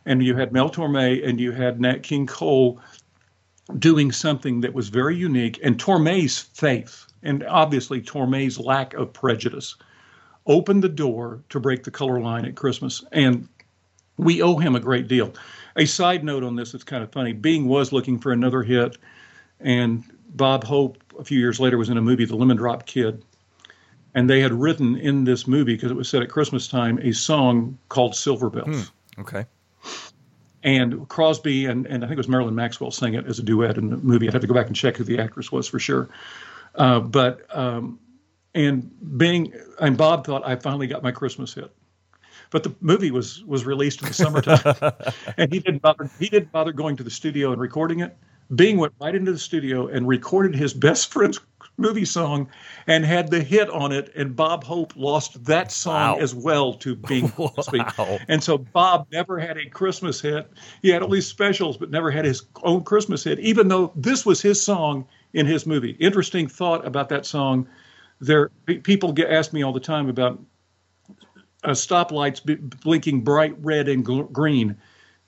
and 0.07 0.23
you 0.23 0.37
had 0.37 0.53
Mel 0.53 0.71
Torme 0.71 1.27
and 1.27 1.41
you 1.41 1.53
had 1.53 1.81
Nat 1.81 2.03
King 2.03 2.27
Cole 2.27 2.81
doing 3.79 4.13
something 4.13 4.63
that 4.63 4.73
was 4.73 4.89
very 4.89 5.17
unique, 5.17 5.61
and 5.63 5.79
Torme's 5.79 6.39
faith, 6.39 7.07
and 7.23 7.45
obviously 7.45 8.01
Torme's 8.01 8.59
lack 8.59 8.95
of 8.95 9.13
prejudice, 9.13 9.77
opened 10.47 10.83
the 10.83 10.89
door 10.89 11.43
to 11.51 11.61
break 11.61 11.85
the 11.85 11.91
color 11.91 12.21
line 12.21 12.47
at 12.47 12.57
Christmas. 12.57 13.05
And 13.13 13.47
we 14.17 14.41
owe 14.41 14.57
him 14.57 14.75
a 14.75 14.81
great 14.81 15.07
deal. 15.07 15.35
A 15.77 15.85
side 15.85 16.25
note 16.25 16.43
on 16.43 16.57
this, 16.57 16.73
it's 16.75 16.85
kind 16.85 17.05
of 17.05 17.13
funny. 17.13 17.33
Bing 17.33 17.69
was 17.69 17.93
looking 17.93 18.19
for 18.19 18.33
another 18.33 18.63
hit, 18.63 18.97
and 19.61 20.03
Bob 20.31 20.65
Hope, 20.65 20.97
a 21.19 21.25
few 21.25 21.39
years 21.39 21.61
later, 21.61 21.77
was 21.77 21.91
in 21.91 21.99
a 21.99 22.03
movie, 22.03 22.25
The 22.25 22.37
Lemon 22.37 22.57
Drop 22.57 22.87
Kid. 22.87 23.23
And 24.19 24.29
they 24.29 24.41
had 24.41 24.53
written 24.53 24.97
in 24.97 25.23
this 25.23 25.47
movie, 25.47 25.75
because 25.75 25.93
it 25.93 25.97
was 25.97 26.09
set 26.09 26.23
at 26.23 26.29
Christmas 26.29 26.67
time, 26.67 26.99
a 26.99 27.13
song 27.13 27.79
called 27.89 28.17
Silver 28.17 28.51
Bells. 28.51 28.91
Okay. 29.21 29.47
And 30.65 31.09
Crosby 31.09 31.67
and, 31.67 31.87
and 31.87 32.03
I 32.03 32.09
think 32.09 32.17
it 32.17 32.19
was 32.19 32.27
Marilyn 32.27 32.57
Maxwell 32.57 32.91
sang 32.91 33.15
it 33.15 33.27
as 33.27 33.39
a 33.39 33.45
duet 33.45 33.79
in 33.79 33.91
the 33.91 33.97
movie. 33.97 34.27
I'd 34.27 34.33
have 34.33 34.43
to 34.43 34.49
go 34.49 34.55
back 34.55 34.67
and 34.67 34.75
check 34.75 34.97
who 34.97 35.05
the 35.05 35.21
actress 35.21 35.53
was 35.53 35.69
for 35.69 35.79
sure. 35.79 36.09
Uh, 36.75 36.99
but 36.99 37.47
um, 37.57 38.01
and 38.57 38.91
Bing 39.17 39.53
and 39.79 39.97
Bob 39.97 40.27
thought 40.27 40.45
I 40.45 40.57
finally 40.57 40.89
got 40.89 41.05
my 41.05 41.13
Christmas 41.13 41.55
hit. 41.55 41.71
But 42.51 42.65
the 42.65 42.75
movie 42.81 43.13
was 43.13 43.45
was 43.45 43.65
released 43.65 44.03
in 44.03 44.09
the 44.09 44.15
summertime, 44.15 45.13
and 45.37 45.53
he 45.53 45.61
didn't 45.61 45.81
bother 45.83 46.11
he 46.19 46.29
didn't 46.29 46.51
bother 46.51 46.73
going 46.73 46.97
to 46.97 47.05
the 47.05 47.11
studio 47.11 47.53
and 47.53 47.61
recording 47.61 48.01
it. 48.01 48.17
Bing 48.53 48.79
went 48.79 48.95
right 49.01 49.15
into 49.15 49.31
the 49.31 49.39
studio 49.39 49.87
and 49.87 50.09
recorded 50.09 50.57
his 50.57 50.75
best 50.75 51.13
friend's 51.13 51.39
movie 51.79 52.05
song, 52.05 52.49
and 52.87 53.05
had 53.05 53.31
the 53.31 53.43
hit 53.43 53.71
on 53.71 53.93
it. 53.93 54.13
And 54.17 54.35
Bob 54.37 54.65
Hope 54.65 54.93
lost 54.97 55.45
that 55.45 55.71
song 55.73 56.17
Wow. 56.17 56.23
as 56.23 56.35
well 56.35 56.75
to 56.75 56.95
Bing 57.09 57.29
Crosby. 57.31 57.79
Wow. 57.97 58.19
And 58.29 58.43
so 58.43 58.59
Bob 58.59 59.07
never 59.13 59.39
had 59.39 59.57
a 59.57 59.69
Christmas 59.69 60.21
hit. 60.21 60.51
He 60.83 60.89
had 60.91 61.03
all 61.03 61.09
these 61.09 61.27
specials, 61.27 61.77
but 61.77 61.91
never 61.91 62.11
had 62.11 62.25
his 62.25 62.43
own 62.63 62.83
Christmas 62.85 63.25
hit, 63.25 63.39
even 63.41 63.69
though 63.69 63.93
this 63.97 64.27
was 64.27 64.43
his 64.43 64.63
song 64.63 65.07
in 65.33 65.47
his 65.47 65.67
movie. 65.67 65.91
Interesting 66.01 66.49
thought 66.49 66.87
about 66.87 67.09
that 67.11 67.25
song. 67.27 67.69
There, 68.21 68.51
people 68.67 69.13
get 69.13 69.31
ask 69.31 69.53
me 69.53 69.63
all 69.63 69.73
the 69.73 69.79
time 69.81 70.09
about 70.09 70.41
uh, 71.65 71.71
stoplights 71.71 72.45
b- 72.45 72.57
blinking 72.57 73.23
bright 73.23 73.55
red 73.63 73.89
and 73.89 74.05
gl- 74.05 74.31
green. 74.33 74.77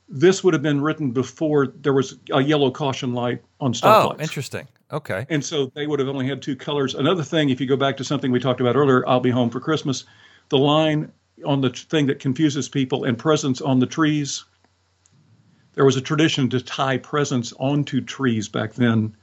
this 0.08 0.42
would 0.42 0.54
have 0.54 0.62
been 0.62 0.80
written 0.80 1.12
before 1.12 1.68
there 1.68 1.92
was 1.92 2.18
a 2.32 2.40
yellow 2.42 2.70
caution 2.70 3.14
light 3.14 3.42
on 3.60 3.72
stoplights. 3.72 4.04
Oh, 4.04 4.08
stoplights. 4.16 4.20
interesting. 4.22 4.68
Okay. 4.92 5.26
And 5.28 5.44
so 5.44 5.66
they 5.74 5.86
would 5.86 6.00
have 6.00 6.08
only 6.08 6.26
had 6.26 6.42
two 6.42 6.56
colors. 6.56 6.94
Another 6.94 7.22
thing, 7.22 7.50
if 7.50 7.60
you 7.60 7.66
go 7.66 7.76
back 7.76 7.96
to 7.98 8.04
something 8.04 8.32
we 8.32 8.40
talked 8.40 8.60
about 8.60 8.76
earlier, 8.76 9.06
I'll 9.08 9.20
be 9.20 9.30
home 9.30 9.50
for 9.50 9.60
Christmas, 9.60 10.04
the 10.48 10.58
line 10.58 11.12
on 11.44 11.60
the 11.60 11.70
thing 11.70 12.06
that 12.06 12.18
confuses 12.18 12.68
people 12.68 13.04
and 13.04 13.16
presents 13.16 13.60
on 13.60 13.78
the 13.78 13.86
trees. 13.86 14.44
There 15.74 15.84
was 15.84 15.96
a 15.96 16.00
tradition 16.00 16.50
to 16.50 16.60
tie 16.60 16.98
presents 16.98 17.52
onto 17.58 18.00
trees 18.00 18.48
back 18.48 18.74
then, 18.74 19.16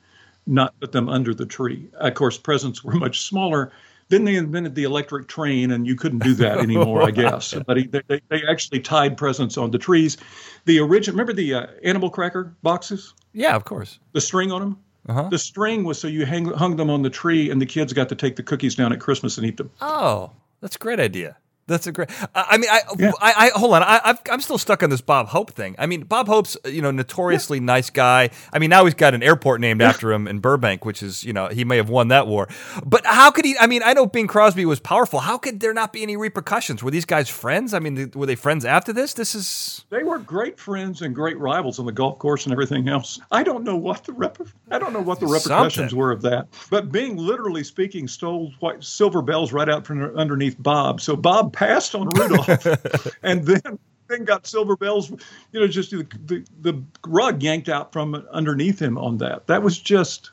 not 0.45 0.73
put 0.79 0.91
them 0.93 1.09
under 1.09 1.33
the 1.33 1.45
tree. 1.45 1.89
Of 1.95 2.13
course, 2.13 2.37
presents 2.37 2.83
were 2.83 2.93
much 2.95 3.21
smaller. 3.21 3.71
Then 4.09 4.23
they 4.23 4.37
invented 4.37 4.73
the 4.73 4.83
electric 4.85 5.27
train, 5.27 5.71
and 5.71 5.85
you 5.85 5.95
couldn't 5.97 6.19
do 6.23 6.33
that 6.35 6.57
anymore, 6.59 7.03
I 7.03 7.11
guess. 7.11 7.53
But 7.67 7.75
he- 7.77 7.87
they, 7.87 8.21
they 8.29 8.41
actually 8.49 8.79
tied 8.79 9.17
presents 9.17 9.57
on 9.57 9.71
the 9.71 9.77
trees. 9.77 10.15
The 10.63 10.79
original, 10.79 11.15
remember 11.15 11.33
the 11.33 11.53
uh, 11.53 11.67
animal 11.83 12.09
cracker 12.09 12.55
boxes, 12.63 13.13
Yeah, 13.33 13.55
of 13.55 13.65
course. 13.65 13.99
the 14.13 14.21
string 14.21 14.51
on 14.53 14.61
them? 14.61 14.77
Uh-huh. 15.07 15.29
The 15.29 15.39
string 15.39 15.83
was 15.83 15.99
so 15.99 16.07
you 16.07 16.25
hang, 16.25 16.45
hung 16.45 16.75
them 16.75 16.89
on 16.89 17.01
the 17.01 17.09
tree, 17.09 17.49
and 17.49 17.61
the 17.61 17.65
kids 17.65 17.93
got 17.93 18.09
to 18.09 18.15
take 18.15 18.35
the 18.35 18.43
cookies 18.43 18.75
down 18.75 18.91
at 18.91 18.99
Christmas 18.99 19.37
and 19.37 19.47
eat 19.47 19.57
them. 19.57 19.71
Oh, 19.81 20.31
that's 20.61 20.75
a 20.75 20.79
great 20.79 20.99
idea. 20.99 21.37
That's 21.67 21.85
a 21.85 21.91
great. 21.91 22.09
I 22.33 22.57
mean, 22.57 22.69
I, 22.69 22.79
Yeah. 22.97 23.11
I, 23.21 23.33
I 23.53 23.59
hold 23.59 23.73
on. 23.73 23.83
I, 23.83 23.99
I've, 24.03 24.19
I'm 24.31 24.39
still 24.41 24.57
stuck 24.57 24.83
on 24.83 24.89
this 24.89 25.01
Bob 25.01 25.27
Hope 25.27 25.51
thing. 25.51 25.75
I 25.77 25.85
mean, 25.85 26.03
Bob 26.03 26.27
Hope's 26.27 26.57
uh, 26.65 26.69
you 26.69 26.81
know 26.81 26.91
notoriously 26.91 27.59
nice 27.59 27.89
guy. 27.89 28.29
I 28.53 28.59
mean, 28.59 28.69
now 28.69 28.85
he's 28.85 28.93
got 28.93 29.13
an 29.13 29.21
airport 29.21 29.59
named 29.59 29.81
after 29.81 30.11
him 30.13 30.27
in 30.27 30.39
Burbank, 30.39 30.85
which 30.85 31.03
is 31.03 31.23
you 31.25 31.33
know 31.33 31.47
he 31.49 31.65
may 31.65 31.77
have 31.77 31.89
won 31.89 32.07
that 32.07 32.25
war. 32.25 32.47
But 32.85 33.05
how 33.05 33.31
could 33.31 33.43
he? 33.45 33.57
I 33.59 33.67
mean, 33.67 33.81
I 33.83 33.93
know 33.93 34.05
Bing 34.05 34.27
Crosby 34.27 34.65
was 34.65 34.79
powerful. 34.79 35.19
How 35.19 35.37
could 35.37 35.59
there 35.59 35.73
not 35.73 35.91
be 35.91 36.03
any 36.03 36.15
repercussions? 36.15 36.81
Were 36.81 36.91
these 36.91 37.05
guys 37.05 37.27
friends? 37.27 37.73
I 37.73 37.79
mean, 37.79 37.95
th- 37.95 38.15
were 38.15 38.25
they 38.25 38.35
friends 38.35 38.63
after 38.63 38.93
this? 38.93 39.13
This 39.13 39.35
is 39.35 39.83
They 39.89 40.03
were 40.03 40.19
great 40.19 40.57
friends 40.59 41.01
and 41.01 41.13
great 41.13 41.37
rivals 41.37 41.79
on 41.79 41.85
the 41.85 41.91
golf 41.91 42.17
course 42.19 42.45
and 42.45 42.53
everything 42.53 42.87
else. 42.87 43.19
I 43.31 43.43
don't 43.43 43.63
know 43.65 43.75
what 43.75 44.05
the 44.05 44.13
rep- 44.13 44.37
I 44.71 44.79
don't 44.79 44.93
know 44.93 45.01
what 45.01 45.19
the 45.19 45.27
repercussions 45.27 45.73
Something. 45.75 45.97
were 45.97 46.11
of 46.11 46.21
that. 46.21 46.47
But 46.69 46.91
Bing, 46.93 47.17
literally 47.17 47.63
speaking, 47.65 48.07
stole 48.07 48.53
white 48.61 48.83
silver 48.83 49.21
bells 49.21 49.51
right 49.51 49.67
out 49.67 49.85
from 49.85 50.01
underneath 50.17 50.55
Bob. 50.59 51.01
So 51.01 51.15
Bob 51.17 51.51
passed 51.57 51.95
on 51.95 52.07
Rudolph, 52.09 53.17
and 53.23 53.43
then 53.43 53.79
then 54.07 54.23
got 54.23 54.45
silver 54.45 54.77
bells. 54.77 55.09
You 55.51 55.59
know, 55.59 55.67
just 55.67 55.89
the, 55.91 56.07
the 56.25 56.45
the 56.61 56.83
rug 57.05 57.41
yanked 57.41 57.67
out 57.67 57.91
from 57.91 58.15
underneath 58.31 58.79
him 58.79 58.97
on 58.97 59.17
that. 59.17 59.47
That 59.47 59.63
was 59.63 59.79
just. 59.79 60.31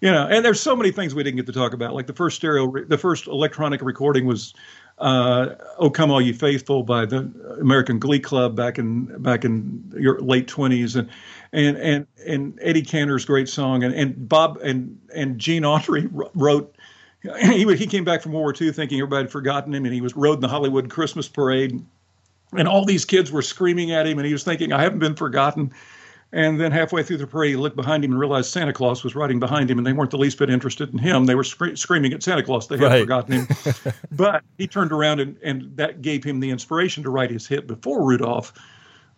You 0.00 0.10
know, 0.10 0.26
and 0.26 0.44
there's 0.44 0.60
so 0.60 0.76
many 0.76 0.90
things 0.90 1.14
we 1.14 1.22
didn't 1.22 1.36
get 1.36 1.46
to 1.46 1.52
talk 1.52 1.72
about. 1.72 1.94
Like 1.94 2.06
the 2.06 2.12
first 2.12 2.36
stereo, 2.36 2.66
re- 2.66 2.84
the 2.84 2.98
first 2.98 3.26
electronic 3.26 3.80
recording 3.80 4.26
was 4.26 4.52
uh, 4.98 5.54
"Oh 5.78 5.88
Come 5.88 6.10
All 6.10 6.20
You 6.20 6.34
Faithful" 6.34 6.82
by 6.82 7.06
the 7.06 7.32
American 7.58 7.98
Glee 7.98 8.20
Club 8.20 8.54
back 8.54 8.78
in 8.78 9.06
back 9.22 9.46
in 9.46 9.82
your 9.96 10.20
late 10.20 10.46
twenties, 10.46 10.94
and 10.94 11.08
and 11.52 11.78
and 11.78 12.06
and 12.26 12.58
Eddie 12.60 12.82
Cantor's 12.82 13.24
great 13.24 13.48
song, 13.48 13.82
and, 13.82 13.94
and 13.94 14.28
Bob 14.28 14.58
and 14.58 14.98
and 15.14 15.38
Gene 15.38 15.62
Autry 15.62 16.08
wrote. 16.34 16.76
He 17.40 17.74
he 17.76 17.86
came 17.86 18.04
back 18.04 18.22
from 18.22 18.32
World 18.32 18.44
War 18.44 18.54
II 18.60 18.72
thinking 18.72 18.98
everybody 18.98 19.24
had 19.24 19.30
forgotten 19.30 19.74
him, 19.74 19.84
and 19.84 19.94
he 19.94 20.00
was 20.00 20.14
rode 20.14 20.34
in 20.34 20.40
the 20.40 20.48
Hollywood 20.48 20.90
Christmas 20.90 21.26
parade, 21.28 21.82
and 22.56 22.68
all 22.68 22.84
these 22.84 23.04
kids 23.04 23.32
were 23.32 23.42
screaming 23.42 23.92
at 23.92 24.06
him, 24.06 24.18
and 24.18 24.26
he 24.26 24.32
was 24.32 24.44
thinking, 24.44 24.72
"I 24.72 24.82
haven't 24.82 24.98
been 24.98 25.14
forgotten." 25.16 25.72
And 26.32 26.60
then 26.60 26.72
halfway 26.72 27.04
through 27.04 27.18
the 27.18 27.28
parade, 27.28 27.50
he 27.50 27.56
looked 27.56 27.76
behind 27.76 28.04
him 28.04 28.10
and 28.10 28.18
realized 28.18 28.50
Santa 28.50 28.72
Claus 28.72 29.04
was 29.04 29.14
riding 29.14 29.38
behind 29.38 29.70
him, 29.70 29.78
and 29.78 29.86
they 29.86 29.92
weren't 29.92 30.10
the 30.10 30.18
least 30.18 30.36
bit 30.36 30.50
interested 30.50 30.92
in 30.92 30.98
him. 30.98 31.26
They 31.26 31.36
were 31.36 31.44
scre- 31.44 31.76
screaming 31.76 32.12
at 32.12 32.24
Santa 32.24 32.42
Claus. 32.42 32.66
They 32.66 32.76
had 32.76 32.86
Right. 32.86 33.00
forgotten 33.02 33.32
him. 33.46 33.48
but 34.10 34.42
he 34.58 34.66
turned 34.66 34.90
around, 34.90 35.20
and, 35.20 35.36
and 35.44 35.76
that 35.76 36.02
gave 36.02 36.24
him 36.24 36.40
the 36.40 36.50
inspiration 36.50 37.04
to 37.04 37.10
write 37.10 37.30
his 37.30 37.46
hit 37.46 37.68
before 37.68 38.02
Rudolph, 38.04 38.52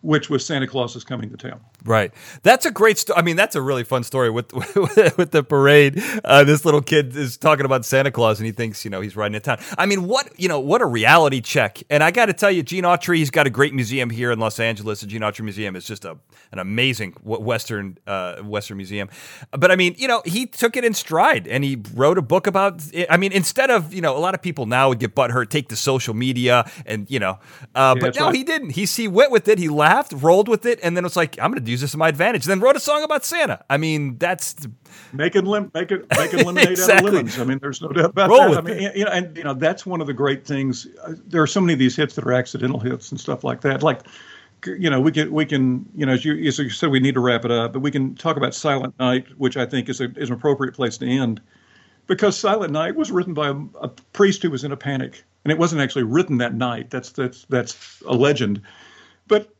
which 0.01 0.29
was 0.29 0.45
Santa 0.45 0.67
Claus 0.67 0.95
is 0.95 1.03
Coming 1.03 1.29
to 1.29 1.37
Town. 1.37 1.59
Right. 1.83 2.13
That's 2.43 2.65
a 2.65 2.71
great 2.71 2.97
story. 2.97 3.17
I 3.19 3.21
mean, 3.21 3.35
that's 3.35 3.55
a 3.55 3.61
really 3.61 3.83
fun 3.83 4.03
story 4.03 4.29
with 4.29 4.53
with 4.53 5.31
the 5.31 5.43
parade. 5.43 6.01
Uh, 6.23 6.43
this 6.43 6.65
little 6.65 6.81
kid 6.81 7.15
is 7.15 7.37
talking 7.37 7.65
about 7.65 7.85
Santa 7.85 8.11
Claus, 8.11 8.39
and 8.39 8.45
he 8.45 8.51
thinks, 8.51 8.83
you 8.85 8.91
know, 8.91 9.01
he's 9.01 9.15
riding 9.15 9.35
in 9.35 9.41
town. 9.41 9.59
I 9.77 9.85
mean, 9.85 10.07
what 10.07 10.29
you 10.39 10.47
know, 10.47 10.59
what 10.59 10.81
a 10.81 10.85
reality 10.85 11.41
check. 11.41 11.81
And 11.89 12.03
I 12.03 12.11
got 12.11 12.27
to 12.27 12.33
tell 12.33 12.51
you, 12.51 12.63
Gene 12.63 12.83
Autry, 12.83 13.17
he's 13.17 13.31
got 13.31 13.47
a 13.47 13.49
great 13.49 13.73
museum 13.73 14.09
here 14.09 14.31
in 14.31 14.39
Los 14.39 14.59
Angeles. 14.59 15.01
The 15.01 15.07
Gene 15.07 15.21
Autry 15.21 15.41
Museum 15.41 15.75
is 15.75 15.85
just 15.85 16.05
a 16.05 16.17
an 16.51 16.59
amazing 16.59 17.13
Western 17.23 17.97
uh, 18.07 18.37
Western 18.37 18.77
museum. 18.77 19.09
But 19.51 19.71
I 19.71 19.75
mean, 19.75 19.95
you 19.97 20.07
know, 20.07 20.21
he 20.25 20.45
took 20.45 20.77
it 20.77 20.85
in 20.85 20.93
stride, 20.93 21.47
and 21.47 21.63
he 21.63 21.81
wrote 21.93 22.17
a 22.17 22.21
book 22.21 22.47
about. 22.47 22.81
It. 22.93 23.07
I 23.09 23.17
mean, 23.17 23.31
instead 23.31 23.69
of 23.69 23.93
you 23.93 24.01
know, 24.01 24.15
a 24.15 24.19
lot 24.19 24.33
of 24.33 24.41
people 24.41 24.65
now 24.65 24.89
would 24.89 24.99
get 24.99 25.15
butthurt, 25.15 25.49
take 25.49 25.69
to 25.69 25.75
social 25.75 26.13
media, 26.13 26.69
and 26.85 27.09
you 27.09 27.19
know, 27.19 27.39
uh, 27.75 27.95
but 27.95 28.15
no, 28.17 28.27
right. 28.27 28.35
he 28.35 28.43
didn't. 28.43 28.71
He 28.71 28.85
he 28.85 29.07
went 29.07 29.31
with 29.31 29.47
it. 29.47 29.59
He 29.59 29.69
laughed, 29.69 29.86
rolled 30.13 30.47
with 30.47 30.65
it, 30.65 30.79
and 30.83 30.95
then 30.97 31.05
it's 31.05 31.15
like 31.15 31.37
I'm 31.39 31.51
going 31.51 31.63
to 31.63 31.71
use 31.71 31.81
this 31.81 31.91
to 31.91 31.97
my 31.97 32.07
advantage. 32.09 32.45
And 32.45 32.51
Then 32.51 32.59
wrote 32.59 32.75
a 32.75 32.79
song 32.79 33.03
about 33.03 33.23
Santa. 33.25 33.63
I 33.69 33.77
mean, 33.77 34.17
that's 34.17 34.55
making 35.13 35.45
lim- 35.45 35.71
making 35.73 36.03
making 36.17 36.39
lemonade 36.45 36.69
Exactly. 36.71 36.95
out 36.95 37.07
of 37.07 37.13
lemons. 37.13 37.39
I 37.39 37.43
mean, 37.43 37.59
there's 37.59 37.81
no 37.81 37.89
doubt 37.89 38.05
about 38.11 38.29
Roll 38.29 38.49
that. 38.51 38.57
I 38.57 38.61
mean, 38.61 38.91
you 38.95 39.05
know, 39.05 39.11
and 39.11 39.35
you 39.37 39.43
know 39.43 39.53
that's 39.53 39.85
one 39.85 40.01
of 40.01 40.07
the 40.07 40.13
great 40.13 40.45
things. 40.45 40.87
Uh, 41.03 41.13
there 41.27 41.41
are 41.41 41.47
so 41.47 41.61
many 41.61 41.73
of 41.73 41.79
these 41.79 41.95
hits 41.95 42.15
that 42.15 42.25
are 42.25 42.33
accidental 42.33 42.79
hits 42.79 43.11
and 43.11 43.19
stuff 43.19 43.43
like 43.43 43.61
that. 43.61 43.83
Like, 43.83 44.01
you 44.65 44.89
know, 44.89 44.99
we 44.99 45.11
can 45.11 45.31
we 45.31 45.45
can 45.45 45.85
you 45.95 46.05
know 46.05 46.13
as 46.13 46.25
you, 46.25 46.35
as 46.47 46.57
you 46.59 46.69
said, 46.69 46.89
we 46.89 46.99
need 46.99 47.13
to 47.13 47.19
wrap 47.21 47.45
it 47.45 47.51
up, 47.51 47.73
but 47.73 47.79
we 47.79 47.91
can 47.91 48.15
talk 48.15 48.37
about 48.37 48.53
Silent 48.55 48.97
Night, 48.99 49.27
which 49.37 49.57
I 49.57 49.65
think 49.65 49.89
is 49.89 50.01
a, 50.01 50.11
is 50.17 50.29
an 50.29 50.35
appropriate 50.35 50.73
place 50.73 50.97
to 50.97 51.05
end, 51.07 51.41
because 52.07 52.37
Silent 52.37 52.73
Night 52.73 52.95
was 52.95 53.11
written 53.11 53.33
by 53.33 53.49
a, 53.49 53.55
a 53.81 53.87
priest 54.13 54.41
who 54.43 54.49
was 54.49 54.63
in 54.63 54.71
a 54.71 54.77
panic, 54.77 55.23
and 55.45 55.51
it 55.51 55.57
wasn't 55.57 55.81
actually 55.81 56.03
written 56.03 56.37
that 56.39 56.53
night. 56.55 56.89
That's 56.89 57.11
that's 57.11 57.45
that's 57.49 58.01
a 58.07 58.13
legend, 58.13 58.61
but 59.27 59.53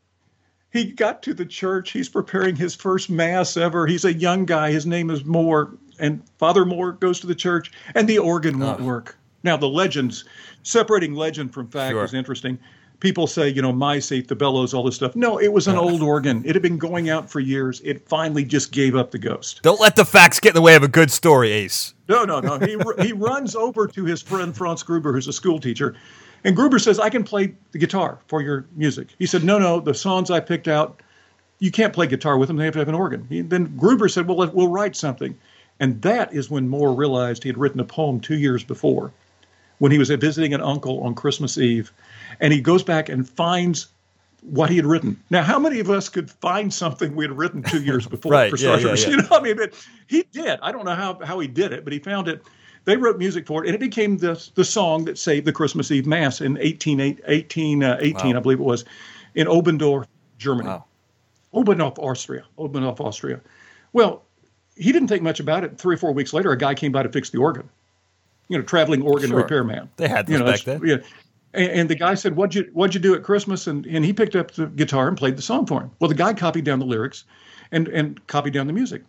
he 0.72 0.84
got 0.84 1.22
to 1.24 1.34
the 1.34 1.46
church. 1.46 1.92
He's 1.92 2.08
preparing 2.08 2.56
his 2.56 2.74
first 2.74 3.08
mass 3.10 3.56
ever. 3.56 3.86
He's 3.86 4.04
a 4.04 4.12
young 4.12 4.44
guy. 4.44 4.70
His 4.70 4.86
name 4.86 5.10
is 5.10 5.22
Mohr. 5.22 5.76
And 5.98 6.22
Father 6.38 6.64
Mohr 6.64 6.98
goes 7.00 7.18
to 7.20 7.26
the 7.26 7.34
church, 7.34 7.72
and 7.94 8.06
the 8.08 8.18
organ 8.18 8.58
won't 8.58 8.80
work. 8.80 9.16
Now, 9.42 9.56
the 9.56 9.68
legends, 9.68 10.24
separating 10.62 11.14
legend 11.14 11.52
from 11.54 11.68
fact 11.68 11.92
Sure. 11.92 12.04
is 12.04 12.14
interesting. 12.14 12.58
People 13.00 13.28
say, 13.28 13.48
you 13.48 13.62
know, 13.62 13.72
my 13.72 14.00
seat, 14.00 14.26
the 14.26 14.34
bellows, 14.34 14.74
all 14.74 14.82
this 14.82 14.96
stuff. 14.96 15.14
No, 15.14 15.38
it 15.38 15.52
was 15.52 15.68
an 15.68 15.76
old 15.76 16.02
organ. 16.02 16.42
It 16.44 16.56
had 16.56 16.62
been 16.62 16.78
going 16.78 17.08
out 17.10 17.30
for 17.30 17.38
years. 17.38 17.80
It 17.84 18.08
finally 18.08 18.44
just 18.44 18.72
gave 18.72 18.96
up 18.96 19.12
the 19.12 19.18
ghost. 19.18 19.60
don't 19.62 19.80
let 19.80 19.94
the 19.94 20.04
facts 20.04 20.40
get 20.40 20.50
in 20.50 20.54
the 20.56 20.60
way 20.60 20.74
of 20.74 20.82
a 20.82 20.88
good 20.88 21.10
story, 21.12 21.52
Ace. 21.52 21.94
No, 22.08 22.24
no, 22.24 22.40
no. 22.40 22.58
He 22.58 22.76
he 23.00 23.12
runs 23.16 23.54
over 23.54 23.86
to 23.86 24.04
his 24.04 24.20
friend 24.20 24.56
Franz 24.56 24.82
Gruber, 24.82 25.12
who's 25.12 25.28
a 25.28 25.32
school 25.32 25.60
teacher, 25.60 25.94
and 26.44 26.54
Gruber 26.56 26.78
says, 26.78 26.98
"I 26.98 27.10
can 27.10 27.24
play 27.24 27.54
the 27.72 27.78
guitar 27.78 28.18
for 28.26 28.42
your 28.42 28.66
music." 28.76 29.08
He 29.18 29.26
said, 29.26 29.44
"No, 29.44 29.58
no. 29.58 29.80
The 29.80 29.94
songs 29.94 30.30
I 30.30 30.40
picked 30.40 30.68
out, 30.68 31.00
you 31.58 31.70
can't 31.70 31.92
play 31.92 32.06
guitar 32.06 32.38
with 32.38 32.48
them. 32.48 32.56
They 32.56 32.64
have 32.64 32.74
to 32.74 32.78
have 32.78 32.88
an 32.88 32.94
organ." 32.94 33.26
He, 33.28 33.40
then 33.40 33.76
Gruber 33.76 34.08
said, 34.08 34.26
"Well, 34.26 34.38
let, 34.38 34.54
we'll 34.54 34.68
write 34.68 34.96
something," 34.96 35.36
and 35.80 36.00
that 36.02 36.32
is 36.32 36.50
when 36.50 36.68
Mohr 36.68 36.96
realized 36.96 37.42
he 37.42 37.48
had 37.48 37.58
written 37.58 37.80
a 37.80 37.84
poem 37.84 38.20
two 38.20 38.36
years 38.38 38.64
before, 38.64 39.12
when 39.78 39.92
he 39.92 39.98
was 39.98 40.10
visiting 40.10 40.54
an 40.54 40.60
uncle 40.60 41.00
on 41.02 41.14
Christmas 41.14 41.58
Eve, 41.58 41.92
and 42.40 42.52
he 42.52 42.60
goes 42.60 42.82
back 42.82 43.08
and 43.08 43.28
finds. 43.28 43.88
What 44.42 44.70
he 44.70 44.76
had 44.76 44.86
written. 44.86 45.20
Now, 45.30 45.42
how 45.42 45.58
many 45.58 45.80
of 45.80 45.90
us 45.90 46.08
could 46.08 46.30
find 46.30 46.72
something 46.72 47.16
we 47.16 47.24
had 47.24 47.36
written 47.36 47.60
two 47.60 47.82
years 47.82 48.06
before? 48.06 48.30
Right, 48.38 48.50
For 48.50 48.56
yeah, 48.56 48.76
yeah, 48.76 48.94
yeah. 48.94 49.08
you 49.08 49.16
know, 49.16 49.28
I 49.32 49.40
mean, 49.40 49.56
but 49.56 49.74
he 50.06 50.22
did. 50.30 50.60
I 50.62 50.70
don't 50.70 50.84
know 50.84 50.94
how, 50.94 51.18
how 51.24 51.40
he 51.40 51.48
did 51.48 51.72
it, 51.72 51.82
but 51.82 51.92
he 51.92 51.98
found 51.98 52.28
it. 52.28 52.40
They 52.88 52.96
wrote 52.96 53.18
music 53.18 53.46
for 53.46 53.62
it, 53.62 53.66
and 53.66 53.74
it 53.74 53.80
became 53.80 54.16
the 54.16 54.42
the 54.54 54.64
song 54.64 55.04
that 55.04 55.18
saved 55.18 55.46
the 55.46 55.52
Christmas 55.52 55.90
Eve 55.90 56.06
Mass 56.06 56.40
in 56.40 56.56
18, 56.56 57.18
18, 57.26 57.84
uh, 57.84 57.98
18 58.00 58.34
I 58.34 58.40
believe 58.40 58.60
it 58.60 58.62
was, 58.62 58.86
in 59.34 59.46
Oberndorf, 59.46 60.06
Germany. 60.38 60.70
Wow. 60.70 60.86
Oberndorf, 61.52 61.98
Austria. 61.98 62.46
Oberndorf, 62.58 62.98
Austria. 62.98 63.42
Well, 63.92 64.22
he 64.74 64.90
didn't 64.90 65.08
think 65.08 65.22
much 65.22 65.38
about 65.38 65.64
it. 65.64 65.76
Three 65.76 65.96
or 65.96 65.98
four 65.98 66.12
weeks 66.12 66.32
later, 66.32 66.50
a 66.50 66.56
guy 66.56 66.72
came 66.72 66.90
by 66.90 67.02
to 67.02 67.10
fix 67.10 67.28
the 67.28 67.36
organ. 67.36 67.68
You 68.48 68.56
know, 68.56 68.64
traveling 68.64 69.02
organ 69.02 69.28
Sure. 69.28 69.36
repairman. 69.36 69.90
They 69.98 70.08
had 70.08 70.26
you 70.26 70.38
know, 70.38 70.46
back 70.46 70.62
then. 70.62 70.80
Yeah. 70.82 70.96
And, 71.52 71.70
and 71.70 71.90
the 71.90 71.94
guy 71.94 72.14
said, 72.14 72.36
"What'd 72.36 72.54
you 72.54 72.70
What'd 72.72 72.94
you 72.94 73.02
do 73.02 73.14
at 73.14 73.22
Christmas?" 73.22 73.66
And 73.66 73.84
and 73.84 74.02
he 74.02 74.14
picked 74.14 74.34
up 74.34 74.52
the 74.52 74.64
guitar 74.64 75.08
and 75.08 75.16
played 75.18 75.36
the 75.36 75.42
song 75.42 75.66
for 75.66 75.82
him. 75.82 75.90
Well, 76.00 76.08
the 76.08 76.14
guy 76.14 76.32
copied 76.32 76.64
down 76.64 76.78
the 76.78 76.86
lyrics, 76.86 77.24
and 77.70 77.86
and 77.88 78.26
copied 78.28 78.54
down 78.54 78.66
the 78.66 78.72
music. 78.72 79.02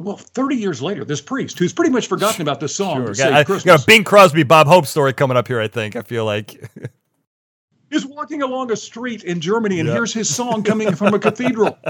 Well, 0.00 0.16
30 0.16 0.56
years 0.56 0.80
later, 0.80 1.04
this 1.04 1.20
priest, 1.20 1.58
who's 1.58 1.72
pretty 1.72 1.90
much 1.90 2.06
forgotten 2.06 2.42
about 2.42 2.60
this 2.60 2.74
song, 2.74 3.04
Sure. 3.04 3.14
Got, 3.14 3.32
I, 3.32 3.42
got 3.44 3.82
a 3.82 3.86
Bing 3.86 4.04
Crosby, 4.04 4.44
Bob 4.44 4.66
Hope 4.68 4.86
story 4.86 5.12
coming 5.12 5.36
up 5.36 5.48
here. 5.48 5.60
I 5.60 5.68
think. 5.68 5.96
I 5.96 6.02
feel 6.02 6.24
like. 6.24 6.70
is 7.90 8.04
walking 8.04 8.42
along 8.42 8.70
a 8.70 8.76
street 8.76 9.24
in 9.24 9.40
Germany 9.40 9.80
and 9.80 9.88
Yeah. 9.88 9.94
hears 9.94 10.12
his 10.12 10.32
song 10.32 10.62
coming 10.62 10.94
from 10.94 11.14
a 11.14 11.18
cathedral. 11.18 11.78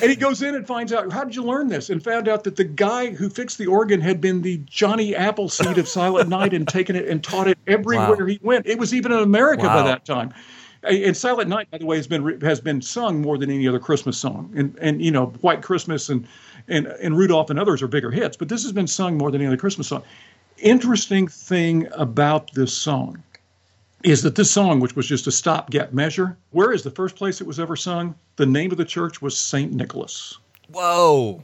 And 0.00 0.08
he 0.10 0.16
goes 0.16 0.40
in 0.40 0.54
and 0.54 0.66
finds 0.66 0.90
out, 0.90 1.12
how 1.12 1.22
did 1.22 1.36
you 1.36 1.42
learn 1.42 1.68
this? 1.68 1.90
And 1.90 2.02
found 2.02 2.26
out 2.26 2.44
that 2.44 2.56
the 2.56 2.64
guy 2.64 3.10
who 3.12 3.28
fixed 3.28 3.58
the 3.58 3.66
organ 3.66 4.00
had 4.00 4.22
been 4.22 4.40
the 4.40 4.56
Johnny 4.64 5.14
Appleseed 5.14 5.76
of 5.76 5.86
Silent 5.86 6.28
Night 6.30 6.54
and 6.54 6.66
taken 6.66 6.96
it 6.96 7.06
and 7.08 7.22
taught 7.22 7.46
it 7.46 7.58
everywhere 7.66 8.16
Wow. 8.16 8.24
he 8.24 8.38
went. 8.42 8.66
It 8.66 8.78
was 8.78 8.94
even 8.94 9.12
in 9.12 9.18
America 9.18 9.64
Wow. 9.64 9.82
by 9.82 9.88
that 9.90 10.06
time. 10.06 10.32
And 10.82 10.96
and 11.04 11.14
Silent 11.16 11.50
Night, 11.50 11.70
by 11.70 11.76
the 11.76 11.84
way, 11.84 11.96
has 11.98 12.06
been 12.06 12.40
has 12.40 12.58
been 12.58 12.80
sung 12.80 13.20
more 13.20 13.36
than 13.36 13.50
any 13.50 13.68
other 13.68 13.78
Christmas 13.78 14.16
song. 14.16 14.50
And 14.56 14.74
and 14.80 15.02
you 15.02 15.10
know, 15.10 15.26
White 15.42 15.60
Christmas 15.60 16.08
and 16.08 16.26
and 16.68 16.86
and 16.86 17.16
Rudolph 17.16 17.50
and 17.50 17.58
others 17.58 17.82
are 17.82 17.88
bigger 17.88 18.10
hits, 18.10 18.36
but 18.36 18.48
this 18.48 18.62
has 18.62 18.72
been 18.72 18.86
sung 18.86 19.16
more 19.18 19.30
than 19.30 19.40
any 19.40 19.48
other 19.48 19.56
Christmas 19.56 19.88
song. 19.88 20.02
Interesting 20.58 21.26
thing 21.28 21.88
about 21.92 22.52
this 22.52 22.72
song 22.72 23.22
is 24.04 24.22
that 24.22 24.34
this 24.34 24.50
song, 24.50 24.80
which 24.80 24.96
was 24.96 25.06
just 25.06 25.26
a 25.26 25.32
stopgap 25.32 25.92
measure, 25.92 26.36
where 26.50 26.72
is 26.72 26.82
the 26.82 26.90
first 26.90 27.16
place 27.16 27.40
it 27.40 27.46
was 27.46 27.60
ever 27.60 27.76
sung? 27.76 28.14
The 28.36 28.46
name 28.46 28.70
of 28.72 28.78
the 28.78 28.84
church 28.84 29.22
was 29.22 29.38
St. 29.38 29.72
Nicholas. 29.72 30.38
Whoa. 30.68 31.42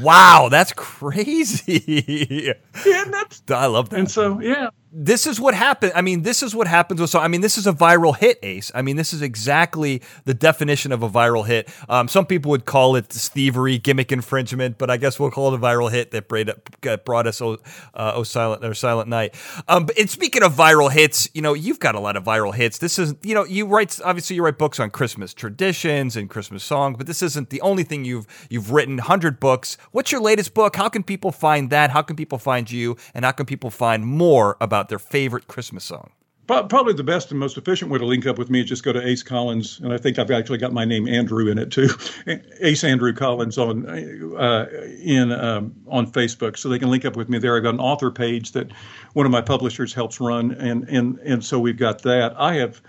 Wow, 0.00 0.48
that's 0.50 0.72
crazy. 0.76 2.52
Yeah, 2.84 3.04
that's, 3.04 3.42
I 3.50 3.66
love 3.66 3.90
that. 3.90 3.98
and 3.98 4.10
so, 4.10 4.40
yeah, 4.40 4.68
this 4.98 5.26
is 5.26 5.38
what 5.38 5.54
happened. 5.54 5.92
I 5.94 6.00
mean, 6.00 6.22
this 6.22 6.42
is 6.42 6.54
what 6.54 6.66
happens 6.66 7.02
with 7.02 7.10
so. 7.10 7.20
I 7.20 7.28
mean, 7.28 7.42
this 7.42 7.58
is 7.58 7.66
a 7.66 7.72
viral 7.72 8.16
hit, 8.16 8.38
Ace. 8.42 8.72
I 8.74 8.80
mean, 8.80 8.96
this 8.96 9.12
is 9.12 9.20
exactly 9.20 10.00
the 10.24 10.32
definition 10.32 10.90
of 10.90 11.02
a 11.02 11.10
viral 11.10 11.46
hit. 11.46 11.68
Um, 11.90 12.08
some 12.08 12.24
people 12.24 12.50
would 12.52 12.64
call 12.64 12.96
it 12.96 13.06
thievery, 13.06 13.76
gimmick 13.76 14.10
infringement, 14.10 14.78
but 14.78 14.88
I 14.88 14.96
guess 14.96 15.20
we'll 15.20 15.30
call 15.30 15.52
it 15.52 15.58
a 15.58 15.60
viral 15.60 15.90
hit 15.90 16.12
that 16.12 17.04
brought 17.04 17.26
us 17.26 17.42
oh, 17.42 17.58
uh, 17.92 18.12
oh 18.14 18.22
silent 18.22 18.64
or 18.64 18.72
silent 18.72 19.10
night. 19.10 19.34
Um, 19.68 19.84
but 19.84 19.98
and 19.98 20.08
speaking 20.08 20.42
of 20.42 20.54
viral 20.54 20.90
hits, 20.90 21.28
you 21.34 21.42
know, 21.42 21.52
you've 21.52 21.78
got 21.80 21.94
a 21.94 22.00
lot 22.00 22.16
of 22.16 22.24
viral 22.24 22.54
hits. 22.54 22.78
This 22.78 22.98
is, 22.98 23.14
you 23.22 23.34
know, 23.34 23.44
you 23.44 23.66
write 23.66 24.00
obviously 24.02 24.36
you 24.36 24.42
write 24.42 24.56
books 24.56 24.80
on 24.80 24.90
Christmas 24.90 25.34
traditions 25.34 26.16
and 26.16 26.30
Christmas 26.30 26.64
songs, 26.64 26.96
but 26.96 27.06
this 27.06 27.20
isn't 27.20 27.50
the 27.50 27.60
only 27.60 27.84
thing 27.84 28.06
you've 28.06 28.26
you've 28.48 28.72
written. 28.72 28.96
Hundred 28.96 29.40
books. 29.40 29.76
What's 29.92 30.10
your 30.10 30.22
latest 30.22 30.54
book? 30.54 30.74
How 30.74 30.88
can 30.88 31.02
people 31.02 31.32
find 31.32 31.68
that? 31.68 31.90
How 31.90 32.00
can 32.00 32.16
people 32.16 32.38
find 32.38 32.70
you? 32.70 32.96
And 33.12 33.26
how 33.26 33.32
can 33.32 33.44
people 33.44 33.70
find 33.70 34.06
more 34.06 34.56
about 34.58 34.85
about 34.86 34.88
their 34.88 34.98
favorite 34.98 35.48
Christmas 35.48 35.84
song? 35.84 36.10
Probably 36.46 36.92
the 36.92 37.02
best 37.02 37.32
and 37.32 37.40
most 37.40 37.58
efficient 37.58 37.90
way 37.90 37.98
to 37.98 38.04
link 38.04 38.24
up 38.24 38.38
with 38.38 38.50
me 38.50 38.60
is 38.60 38.68
just 38.68 38.84
go 38.84 38.92
to 38.92 39.04
Ace 39.04 39.24
Collins, 39.24 39.80
and 39.80 39.92
I 39.92 39.98
think 39.98 40.16
I've 40.16 40.30
actually 40.30 40.58
got 40.58 40.72
my 40.72 40.84
name 40.84 41.08
Andrew 41.08 41.50
in 41.50 41.58
it 41.58 41.72
too, 41.72 41.88
Ace 42.60 42.84
Andrew 42.84 43.12
Collins 43.12 43.58
on 43.58 43.84
uh, 43.84 44.66
in 45.02 45.32
um, 45.32 45.74
on 45.88 46.06
Facebook, 46.06 46.56
so 46.56 46.68
they 46.68 46.78
can 46.78 46.88
link 46.88 47.04
up 47.04 47.16
with 47.16 47.28
me 47.28 47.38
there. 47.40 47.56
I've 47.56 47.64
got 47.64 47.74
an 47.74 47.80
author 47.80 48.12
page 48.12 48.52
that 48.52 48.70
one 49.12 49.26
of 49.26 49.32
my 49.32 49.40
publishers 49.40 49.92
helps 49.92 50.20
run, 50.20 50.52
and 50.52 50.88
and 50.88 51.18
and 51.18 51.44
so 51.44 51.58
we've 51.58 51.76
got 51.76 52.02
that. 52.02 52.40
I 52.40 52.54
have 52.54 52.80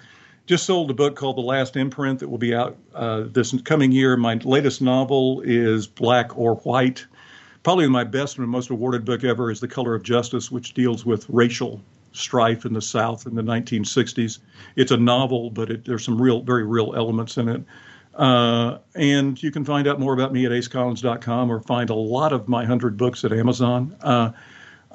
just 0.45 0.67
sold 0.67 0.91
a 0.91 0.93
book 0.93 1.15
called 1.15 1.37
The 1.37 1.41
Last 1.41 1.75
Imprint 1.75 2.19
that 2.19 2.29
will 2.29 2.37
be 2.37 2.53
out 2.53 2.77
uh, 2.93 3.23
this 3.25 3.59
coming 3.63 3.91
year. 3.91 4.15
My 4.17 4.35
latest 4.35 4.83
novel 4.83 5.41
is 5.43 5.87
Black 5.87 6.37
or 6.37 6.57
White 6.57 7.07
probably 7.67 7.85
my 7.85 8.05
best 8.05 8.37
and 8.37 8.47
most 8.47 8.69
awarded 8.69 9.03
book 9.03 9.25
ever 9.25 9.51
is 9.51 9.59
The 9.59 9.67
Color 9.67 9.93
of 9.93 10.01
Justice, 10.01 10.49
which 10.49 10.73
deals 10.73 11.05
with 11.05 11.25
racial 11.27 11.81
strife 12.13 12.63
in 12.63 12.71
the 12.71 12.81
South 12.81 13.27
in 13.27 13.35
the 13.35 13.41
1960s. 13.41 14.39
It's 14.77 14.91
a 14.91 14.95
novel, 14.95 15.49
but 15.49 15.69
it, 15.69 15.83
there's 15.83 16.05
some 16.05 16.21
real, 16.21 16.39
very 16.39 16.63
real 16.63 16.93
elements 16.95 17.35
in 17.35 17.49
it. 17.49 17.63
Uh, 18.15 18.77
and 18.95 19.43
you 19.43 19.51
can 19.51 19.65
find 19.65 19.85
out 19.85 19.99
more 19.99 20.13
about 20.13 20.31
me 20.31 20.45
at 20.45 20.53
acecollins.com 20.53 21.51
or 21.51 21.59
find 21.59 21.89
a 21.89 21.93
lot 21.93 22.31
of 22.31 22.47
my 22.47 22.59
100 22.59 22.95
books 22.95 23.25
at 23.25 23.33
Amazon. 23.33 23.93
Uh, 23.99 24.31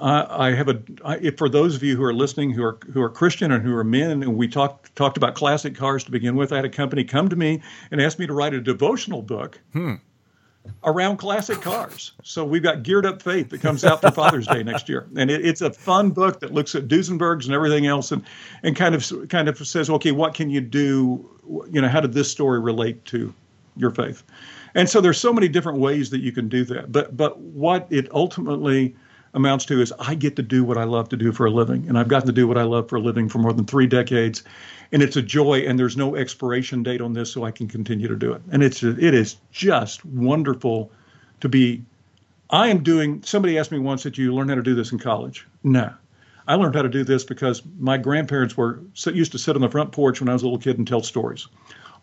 I, 0.01 0.53
have 0.53 0.71
a 0.71 0.83
I, 1.05 1.31
for 1.33 1.51
those 1.51 1.77
of 1.77 1.83
you 1.83 1.95
who 1.99 2.05
are 2.05 2.15
listening 2.15 2.53
who 2.53 2.65
are 2.65 2.79
who 2.91 3.03
are 3.03 3.11
Christian 3.11 3.53
and 3.53 3.63
who 3.63 3.77
are 3.77 3.85
men, 3.85 4.23
and 4.23 4.35
we 4.35 4.49
talked 4.49 4.97
talked 4.97 5.19
about 5.19 5.35
classic 5.35 5.77
cars 5.77 6.05
to 6.05 6.11
begin 6.11 6.37
with. 6.37 6.53
I 6.53 6.57
had 6.57 6.65
a 6.65 6.71
company 6.71 7.05
come 7.05 7.29
to 7.29 7.37
me 7.37 7.61
and 7.91 8.01
ask 8.01 8.19
me 8.19 8.27
to 8.27 8.33
write 8.33 8.55
a 8.55 8.63
devotional 8.63 9.21
book. 9.21 9.61
Hmm 9.75 9.97
around 10.85 11.17
classic 11.17 11.61
cars. 11.61 12.13
So 12.23 12.45
we've 12.45 12.63
got 12.63 12.83
Geared 12.83 13.07
Up 13.07 13.23
Faith 13.23 13.51
that 13.51 13.61
comes 13.61 13.85
out 13.85 14.01
for 14.01 14.11
Father's 14.11 14.47
Day 14.47 14.63
next 14.63 14.89
year, 14.89 15.09
and 15.17 15.31
it, 15.31 15.45
it's 15.45 15.61
a 15.61 15.73
fun 15.73 16.11
book 16.11 16.41
that 16.41 16.53
looks 16.53 16.75
at 16.75 16.89
Duesenbergs 16.89 17.45
and 17.45 17.55
everything 17.55 17.87
else, 17.87 18.13
and 18.13 18.25
and 18.63 18.77
kind 18.77 18.95
of 18.95 19.29
kind 19.29 19.49
of 19.49 19.59
says, 19.67 19.91
okay, 19.91 20.13
what 20.13 20.35
can 20.35 20.51
you 20.51 20.61
do? 20.61 21.29
You 21.71 21.81
know, 21.81 21.89
how 21.89 22.01
did 22.01 22.13
this 22.13 22.31
story 22.31 22.61
relate 22.61 23.05
to 23.07 23.33
your 23.77 23.91
faith? 23.91 24.23
And 24.75 24.89
so 24.89 25.01
there's 25.01 25.21
so 25.21 25.33
many 25.33 25.49
different 25.49 25.79
ways 25.79 26.11
that 26.11 26.21
you 26.21 26.33
can 26.33 26.49
do 26.49 26.65
that. 26.65 26.93
But 26.93 27.17
but 27.17 27.39
what 27.39 27.87
it 27.91 28.09
ultimately 28.13 28.95
amounts 29.35 29.65
to 29.65 29.81
is 29.81 29.93
I 29.99 30.15
get 30.15 30.37
to 30.37 30.43
do 30.43 30.63
what 30.63 30.77
I 30.77 30.85
love 30.85 31.09
to 31.11 31.17
do 31.17 31.33
for 31.33 31.47
a 31.47 31.51
living, 31.51 31.89
and 31.89 31.99
I've 31.99 32.09
gotten 32.09 32.27
to 32.27 32.33
do 32.33 32.47
what 32.47 32.59
I 32.59 32.65
love 32.65 32.89
for 32.89 32.97
a 32.97 33.01
living 33.01 33.29
for 33.29 33.39
more 33.39 33.53
than 33.53 33.65
three 33.65 33.87
decades, 33.87 34.43
and 34.93 35.03
it's 35.03 35.17
a 35.17 35.23
joy. 35.23 35.61
And 35.61 35.79
there's 35.79 35.97
no 35.97 36.17
expiration 36.17 36.83
date 36.83 37.01
on 37.01 37.13
this, 37.13 37.33
so 37.33 37.45
I 37.45 37.51
can 37.51 37.69
continue 37.69 38.09
to 38.09 38.17
do 38.17 38.33
it. 38.33 38.43
And 38.51 38.63
it's 38.63 38.83
it 38.83 39.15
is 39.15 39.37
just 39.51 40.05
wonderful 40.05 40.91
to 41.41 41.49
be. 41.49 41.83
I 42.51 42.69
am 42.69 42.83
doing. 42.83 43.23
Somebody 43.23 43.59
asked 43.59 43.73
me 43.73 43.79
once, 43.79 44.03
"Did 44.03 44.19
you 44.19 44.35
learn 44.35 44.49
how 44.49 44.57
to 44.57 44.63
do 44.63 44.75
this 44.75 44.93
in 44.93 44.99
college?" 44.99 45.47
No. 45.65 45.93
I 46.47 46.57
learned 46.57 46.75
how 46.75 46.83
to 46.83 46.89
do 46.89 47.05
this 47.05 47.25
because 47.25 47.63
my 47.79 47.97
grandparents 47.97 48.57
were 48.57 48.81
used 49.07 49.33
to 49.33 49.39
sit 49.39 49.55
on 49.55 49.63
the 49.63 49.69
front 49.69 49.93
porch 49.93 50.21
when 50.21 50.29
I 50.29 50.33
was 50.33 50.43
a 50.43 50.47
little 50.47 50.59
kid 50.59 50.77
and 50.77 50.87
tell 50.87 51.03
stories. 51.03 51.47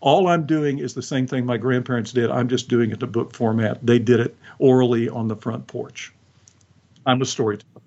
All 0.02 0.28
I'm 0.28 0.46
doing 0.46 0.80
is 0.80 0.94
the 0.94 1.02
same 1.02 1.28
thing 1.28 1.46
my 1.46 1.58
grandparents 1.58 2.14
did. 2.14 2.32
I'm 2.32 2.48
just 2.48 2.70
doing 2.70 2.92
it 2.92 3.04
in 3.04 3.12
book 3.12 3.36
format. 3.36 3.86
They 3.86 4.00
did 4.00 4.22
it 4.22 4.38
orally 4.58 5.10
on 5.10 5.28
the 5.28 5.36
front 5.36 5.68
porch. 5.68 6.14
I'm 7.06 7.22
a 7.22 7.26
storyteller. 7.26 7.82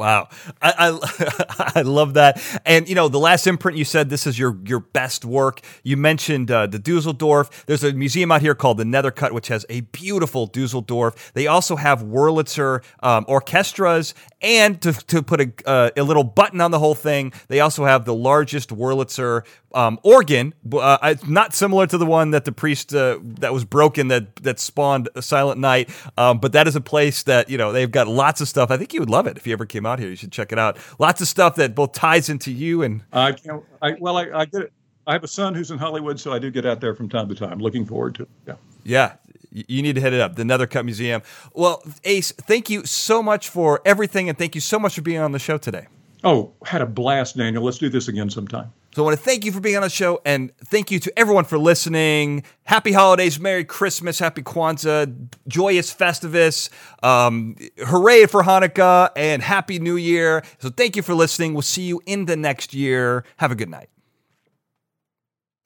Wow, 0.00 0.28
I, 0.62 0.72
I, 0.78 1.72
I 1.80 1.82
love 1.82 2.14
that. 2.14 2.42
And 2.64 2.88
you 2.88 2.94
know, 2.94 3.08
the 3.08 3.18
last 3.18 3.46
imprint 3.46 3.76
you 3.76 3.84
said 3.84 4.08
this 4.08 4.26
is 4.26 4.38
your 4.38 4.56
your 4.64 4.80
best 4.80 5.26
work. 5.26 5.60
You 5.82 5.98
mentioned 5.98 6.50
uh, 6.50 6.68
the 6.68 6.78
Dusseldorf. 6.78 7.66
There's 7.66 7.84
a 7.84 7.92
museum 7.92 8.32
out 8.32 8.40
here 8.40 8.54
called 8.54 8.78
the 8.78 8.84
Nethercut, 8.84 9.32
which 9.32 9.48
has 9.48 9.66
a 9.68 9.82
beautiful 9.82 10.46
Dusseldorf. 10.46 11.32
They 11.34 11.48
also 11.48 11.76
have 11.76 12.02
Wurlitzer 12.02 12.82
um, 13.02 13.26
orchestras, 13.28 14.14
and 14.42 14.80
to, 14.82 14.92
to 14.92 15.22
put 15.22 15.40
a, 15.40 15.52
uh, 15.66 15.90
a 15.96 16.02
little 16.02 16.24
button 16.24 16.60
on 16.60 16.70
the 16.70 16.78
whole 16.78 16.94
thing, 16.94 17.32
they 17.48 17.60
also 17.60 17.84
have 17.84 18.04
the 18.04 18.14
largest 18.14 18.70
Wurlitzer 18.70 19.44
um, 19.74 20.00
organ, 20.02 20.54
uh, 20.72 21.14
not 21.26 21.54
similar 21.54 21.86
to 21.86 21.98
the 21.98 22.06
one 22.06 22.30
that 22.30 22.44
the 22.44 22.52
priest 22.52 22.94
uh, 22.94 23.18
that 23.22 23.52
was 23.52 23.64
broken 23.64 24.08
that 24.08 24.36
that 24.36 24.58
spawned 24.58 25.08
a 25.14 25.22
Silent 25.22 25.60
Night, 25.60 25.90
um, 26.16 26.38
but 26.38 26.52
that 26.52 26.66
is 26.66 26.74
a 26.76 26.80
place 26.80 27.22
that 27.24 27.50
you 27.50 27.58
know 27.58 27.72
they've 27.72 27.90
got 27.90 28.08
lots 28.08 28.40
of 28.40 28.48
stuff. 28.48 28.70
I 28.70 28.76
think 28.76 28.92
you 28.94 29.00
would 29.00 29.10
love 29.10 29.26
it 29.26 29.36
if 29.36 29.46
you 29.46 29.52
ever 29.52 29.66
came 29.66 29.86
out 29.86 29.98
here. 29.98 30.08
You 30.08 30.16
should 30.16 30.32
check 30.32 30.52
it 30.52 30.58
out. 30.58 30.78
Lots 30.98 31.20
of 31.20 31.28
stuff 31.28 31.56
that 31.56 31.74
both 31.74 31.92
ties 31.92 32.28
into 32.28 32.50
you 32.50 32.82
and. 32.82 33.02
I 33.12 33.32
can't. 33.32 33.62
I, 33.82 33.92
well, 34.00 34.16
I, 34.16 34.26
I 34.32 34.44
get 34.46 34.62
it. 34.62 34.72
I 35.06 35.14
have 35.14 35.24
a 35.24 35.28
son 35.28 35.54
who's 35.54 35.70
in 35.70 35.78
Hollywood, 35.78 36.20
so 36.20 36.32
I 36.32 36.38
do 36.38 36.50
get 36.50 36.66
out 36.66 36.80
there 36.80 36.94
from 36.94 37.08
time 37.08 37.28
to 37.28 37.34
time. 37.34 37.58
Looking 37.58 37.84
forward 37.84 38.14
to 38.16 38.22
it. 38.22 38.28
Yeah. 38.46 38.54
Yeah, 38.84 39.12
you 39.52 39.82
need 39.82 39.94
to 39.94 40.00
hit 40.00 40.12
it 40.12 40.20
up, 40.20 40.36
the 40.36 40.42
Nethercut 40.42 40.84
Museum. 40.84 41.22
Well, 41.52 41.82
Ace, 42.04 42.32
thank 42.32 42.70
you 42.70 42.84
so 42.86 43.22
much 43.22 43.48
for 43.48 43.80
everything, 43.84 44.28
and 44.28 44.38
thank 44.38 44.54
you 44.54 44.60
so 44.60 44.78
much 44.78 44.94
for 44.94 45.02
being 45.02 45.20
on 45.20 45.32
the 45.32 45.38
show 45.38 45.58
today. 45.58 45.86
Oh, 46.22 46.52
had 46.64 46.82
a 46.82 46.86
blast, 46.86 47.36
Daniel. 47.36 47.62
Let's 47.62 47.78
do 47.78 47.88
this 47.88 48.08
again 48.08 48.28
sometime. 48.28 48.72
So 48.94 49.02
I 49.02 49.06
want 49.06 49.18
to 49.18 49.24
thank 49.24 49.44
you 49.44 49.52
for 49.52 49.60
being 49.60 49.76
on 49.76 49.82
the 49.82 49.88
show 49.88 50.20
and 50.24 50.50
thank 50.64 50.90
you 50.90 50.98
to 50.98 51.18
everyone 51.18 51.44
for 51.44 51.58
listening. 51.58 52.42
Happy 52.64 52.92
holidays, 52.92 53.38
Merry 53.38 53.64
Christmas, 53.64 54.18
Happy 54.18 54.42
Kwanzaa, 54.42 55.28
joyous 55.46 55.94
Festivus, 55.94 56.68
um, 57.02 57.54
hooray 57.86 58.26
for 58.26 58.42
Hanukkah, 58.42 59.10
and 59.14 59.42
Happy 59.42 59.78
New 59.78 59.96
Year. 59.96 60.42
So 60.58 60.70
thank 60.70 60.96
you 60.96 61.02
for 61.02 61.14
listening. 61.14 61.54
We'll 61.54 61.62
see 61.62 61.84
you 61.84 62.02
in 62.04 62.26
the 62.26 62.36
next 62.36 62.74
year. 62.74 63.24
Have 63.36 63.52
a 63.52 63.54
good 63.54 63.70
night. 63.70 63.88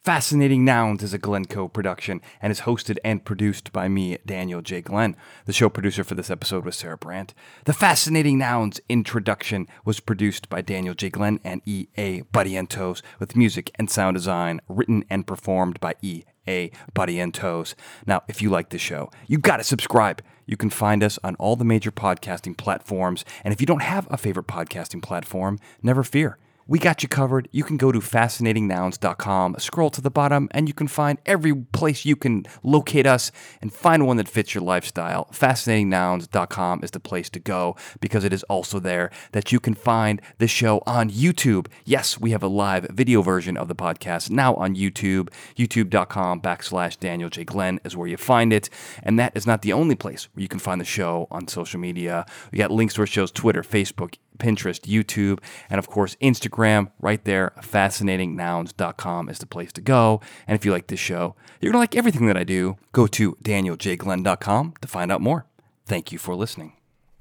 Fascinating 0.04 0.66
Nouns 0.66 1.02
is 1.02 1.14
a 1.14 1.18
Glencoe 1.18 1.66
production 1.66 2.20
and 2.42 2.50
is 2.50 2.60
hosted 2.60 2.98
and 3.02 3.24
produced 3.24 3.72
by 3.72 3.88
me, 3.88 4.18
Daniel 4.26 4.60
J. 4.60 4.82
Glenn. 4.82 5.16
The 5.46 5.52
show 5.54 5.70
producer 5.70 6.04
for 6.04 6.14
this 6.14 6.28
episode 6.28 6.66
was 6.66 6.76
Sarah 6.76 6.98
Brandt. 6.98 7.32
The 7.64 7.72
Fascinating 7.72 8.36
Nouns 8.36 8.82
introduction 8.90 9.66
was 9.86 10.00
produced 10.00 10.50
by 10.50 10.60
Daniel 10.60 10.92
J. 10.92 11.08
Glenn 11.08 11.40
and 11.42 11.62
E.A. 11.64 12.20
Barrientos, 12.34 13.00
with 13.18 13.34
music 13.34 13.70
and 13.76 13.88
sound 13.88 14.16
design 14.16 14.60
written 14.68 15.06
and 15.08 15.26
performed 15.26 15.80
by 15.80 15.94
E.A. 16.02 16.70
Barrientos. 16.94 17.74
Now, 18.06 18.24
if 18.28 18.42
you 18.42 18.50
like 18.50 18.68
the 18.68 18.78
show, 18.78 19.10
you 19.26 19.38
got 19.38 19.56
to 19.56 19.64
subscribe. 19.64 20.20
You 20.44 20.58
can 20.58 20.68
find 20.68 21.02
us 21.02 21.18
on 21.24 21.34
all 21.36 21.56
the 21.56 21.64
major 21.64 21.90
podcasting 21.90 22.58
platforms. 22.58 23.24
And 23.42 23.54
if 23.54 23.60
you 23.62 23.66
don't 23.66 23.80
have 23.80 24.06
a 24.10 24.18
favorite 24.18 24.48
podcasting 24.48 25.00
platform, 25.00 25.58
never 25.82 26.02
fear. 26.02 26.36
We 26.66 26.78
got 26.78 27.02
you 27.02 27.10
covered. 27.10 27.46
You 27.52 27.62
can 27.62 27.76
go 27.76 27.92
to 27.92 27.98
fascinatingnouns.com, 27.98 29.56
scroll 29.58 29.90
to 29.90 30.00
the 30.00 30.10
bottom, 30.10 30.48
and 30.52 30.66
you 30.66 30.72
can 30.72 30.88
find 30.88 31.18
every 31.26 31.54
place 31.54 32.06
you 32.06 32.16
can 32.16 32.46
locate 32.62 33.06
us 33.06 33.30
and 33.60 33.70
find 33.70 34.06
one 34.06 34.16
that 34.16 34.28
fits 34.28 34.54
your 34.54 34.64
lifestyle. 34.64 35.26
Fascinatingnouns.com 35.26 36.82
is 36.82 36.92
the 36.92 37.00
place 37.00 37.28
to 37.30 37.38
go 37.38 37.76
because 38.00 38.24
it 38.24 38.32
is 38.32 38.42
also 38.44 38.80
there 38.80 39.10
that 39.32 39.52
you 39.52 39.60
can 39.60 39.74
find 39.74 40.22
the 40.38 40.48
show 40.48 40.82
on 40.86 41.10
YouTube. 41.10 41.66
Yes, 41.84 42.18
we 42.18 42.30
have 42.30 42.42
a 42.42 42.48
live 42.48 42.86
video 42.90 43.20
version 43.20 43.58
of 43.58 43.68
the 43.68 43.74
podcast 43.74 44.30
now 44.30 44.54
on 44.54 44.74
YouTube. 44.74 45.28
YouTube.com 45.58 46.40
backslash 46.40 46.98
Daniel 46.98 47.28
J. 47.28 47.44
Glenn 47.44 47.78
is 47.84 47.94
where 47.94 48.08
you 48.08 48.16
find 48.16 48.54
it. 48.54 48.70
And 49.02 49.18
that 49.18 49.36
is 49.36 49.46
not 49.46 49.60
the 49.60 49.74
only 49.74 49.96
place 49.96 50.28
where 50.32 50.40
you 50.42 50.48
can 50.48 50.60
find 50.60 50.80
the 50.80 50.86
show 50.86 51.28
on 51.30 51.46
social 51.46 51.78
media. 51.78 52.24
We 52.52 52.58
got 52.58 52.70
links 52.70 52.94
to 52.94 53.02
our 53.02 53.06
shows 53.06 53.30
Twitter, 53.30 53.62
Facebook, 53.62 54.14
Pinterest, 54.38 54.80
YouTube, 54.80 55.40
and 55.70 55.78
of 55.78 55.88
course, 55.88 56.16
Instagram 56.22 56.90
right 57.00 57.24
there. 57.24 57.52
FascinatingNouns.com 57.60 59.28
is 59.28 59.38
the 59.38 59.46
place 59.46 59.72
to 59.72 59.80
go. 59.80 60.20
And 60.46 60.54
if 60.54 60.64
you 60.64 60.72
like 60.72 60.88
this 60.88 61.00
show, 61.00 61.36
you're 61.60 61.72
going 61.72 61.80
to 61.80 61.82
like 61.82 61.96
everything 61.96 62.26
that 62.26 62.36
I 62.36 62.44
do. 62.44 62.76
Go 62.92 63.06
to 63.08 63.36
DanielJGlenn.com 63.42 64.74
to 64.80 64.88
find 64.88 65.12
out 65.12 65.20
more. 65.20 65.46
Thank 65.86 66.12
you 66.12 66.18
for 66.18 66.34
listening. 66.34 66.74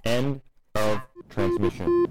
End 0.06 0.42
of 0.76 1.02
transmission. 1.30 2.06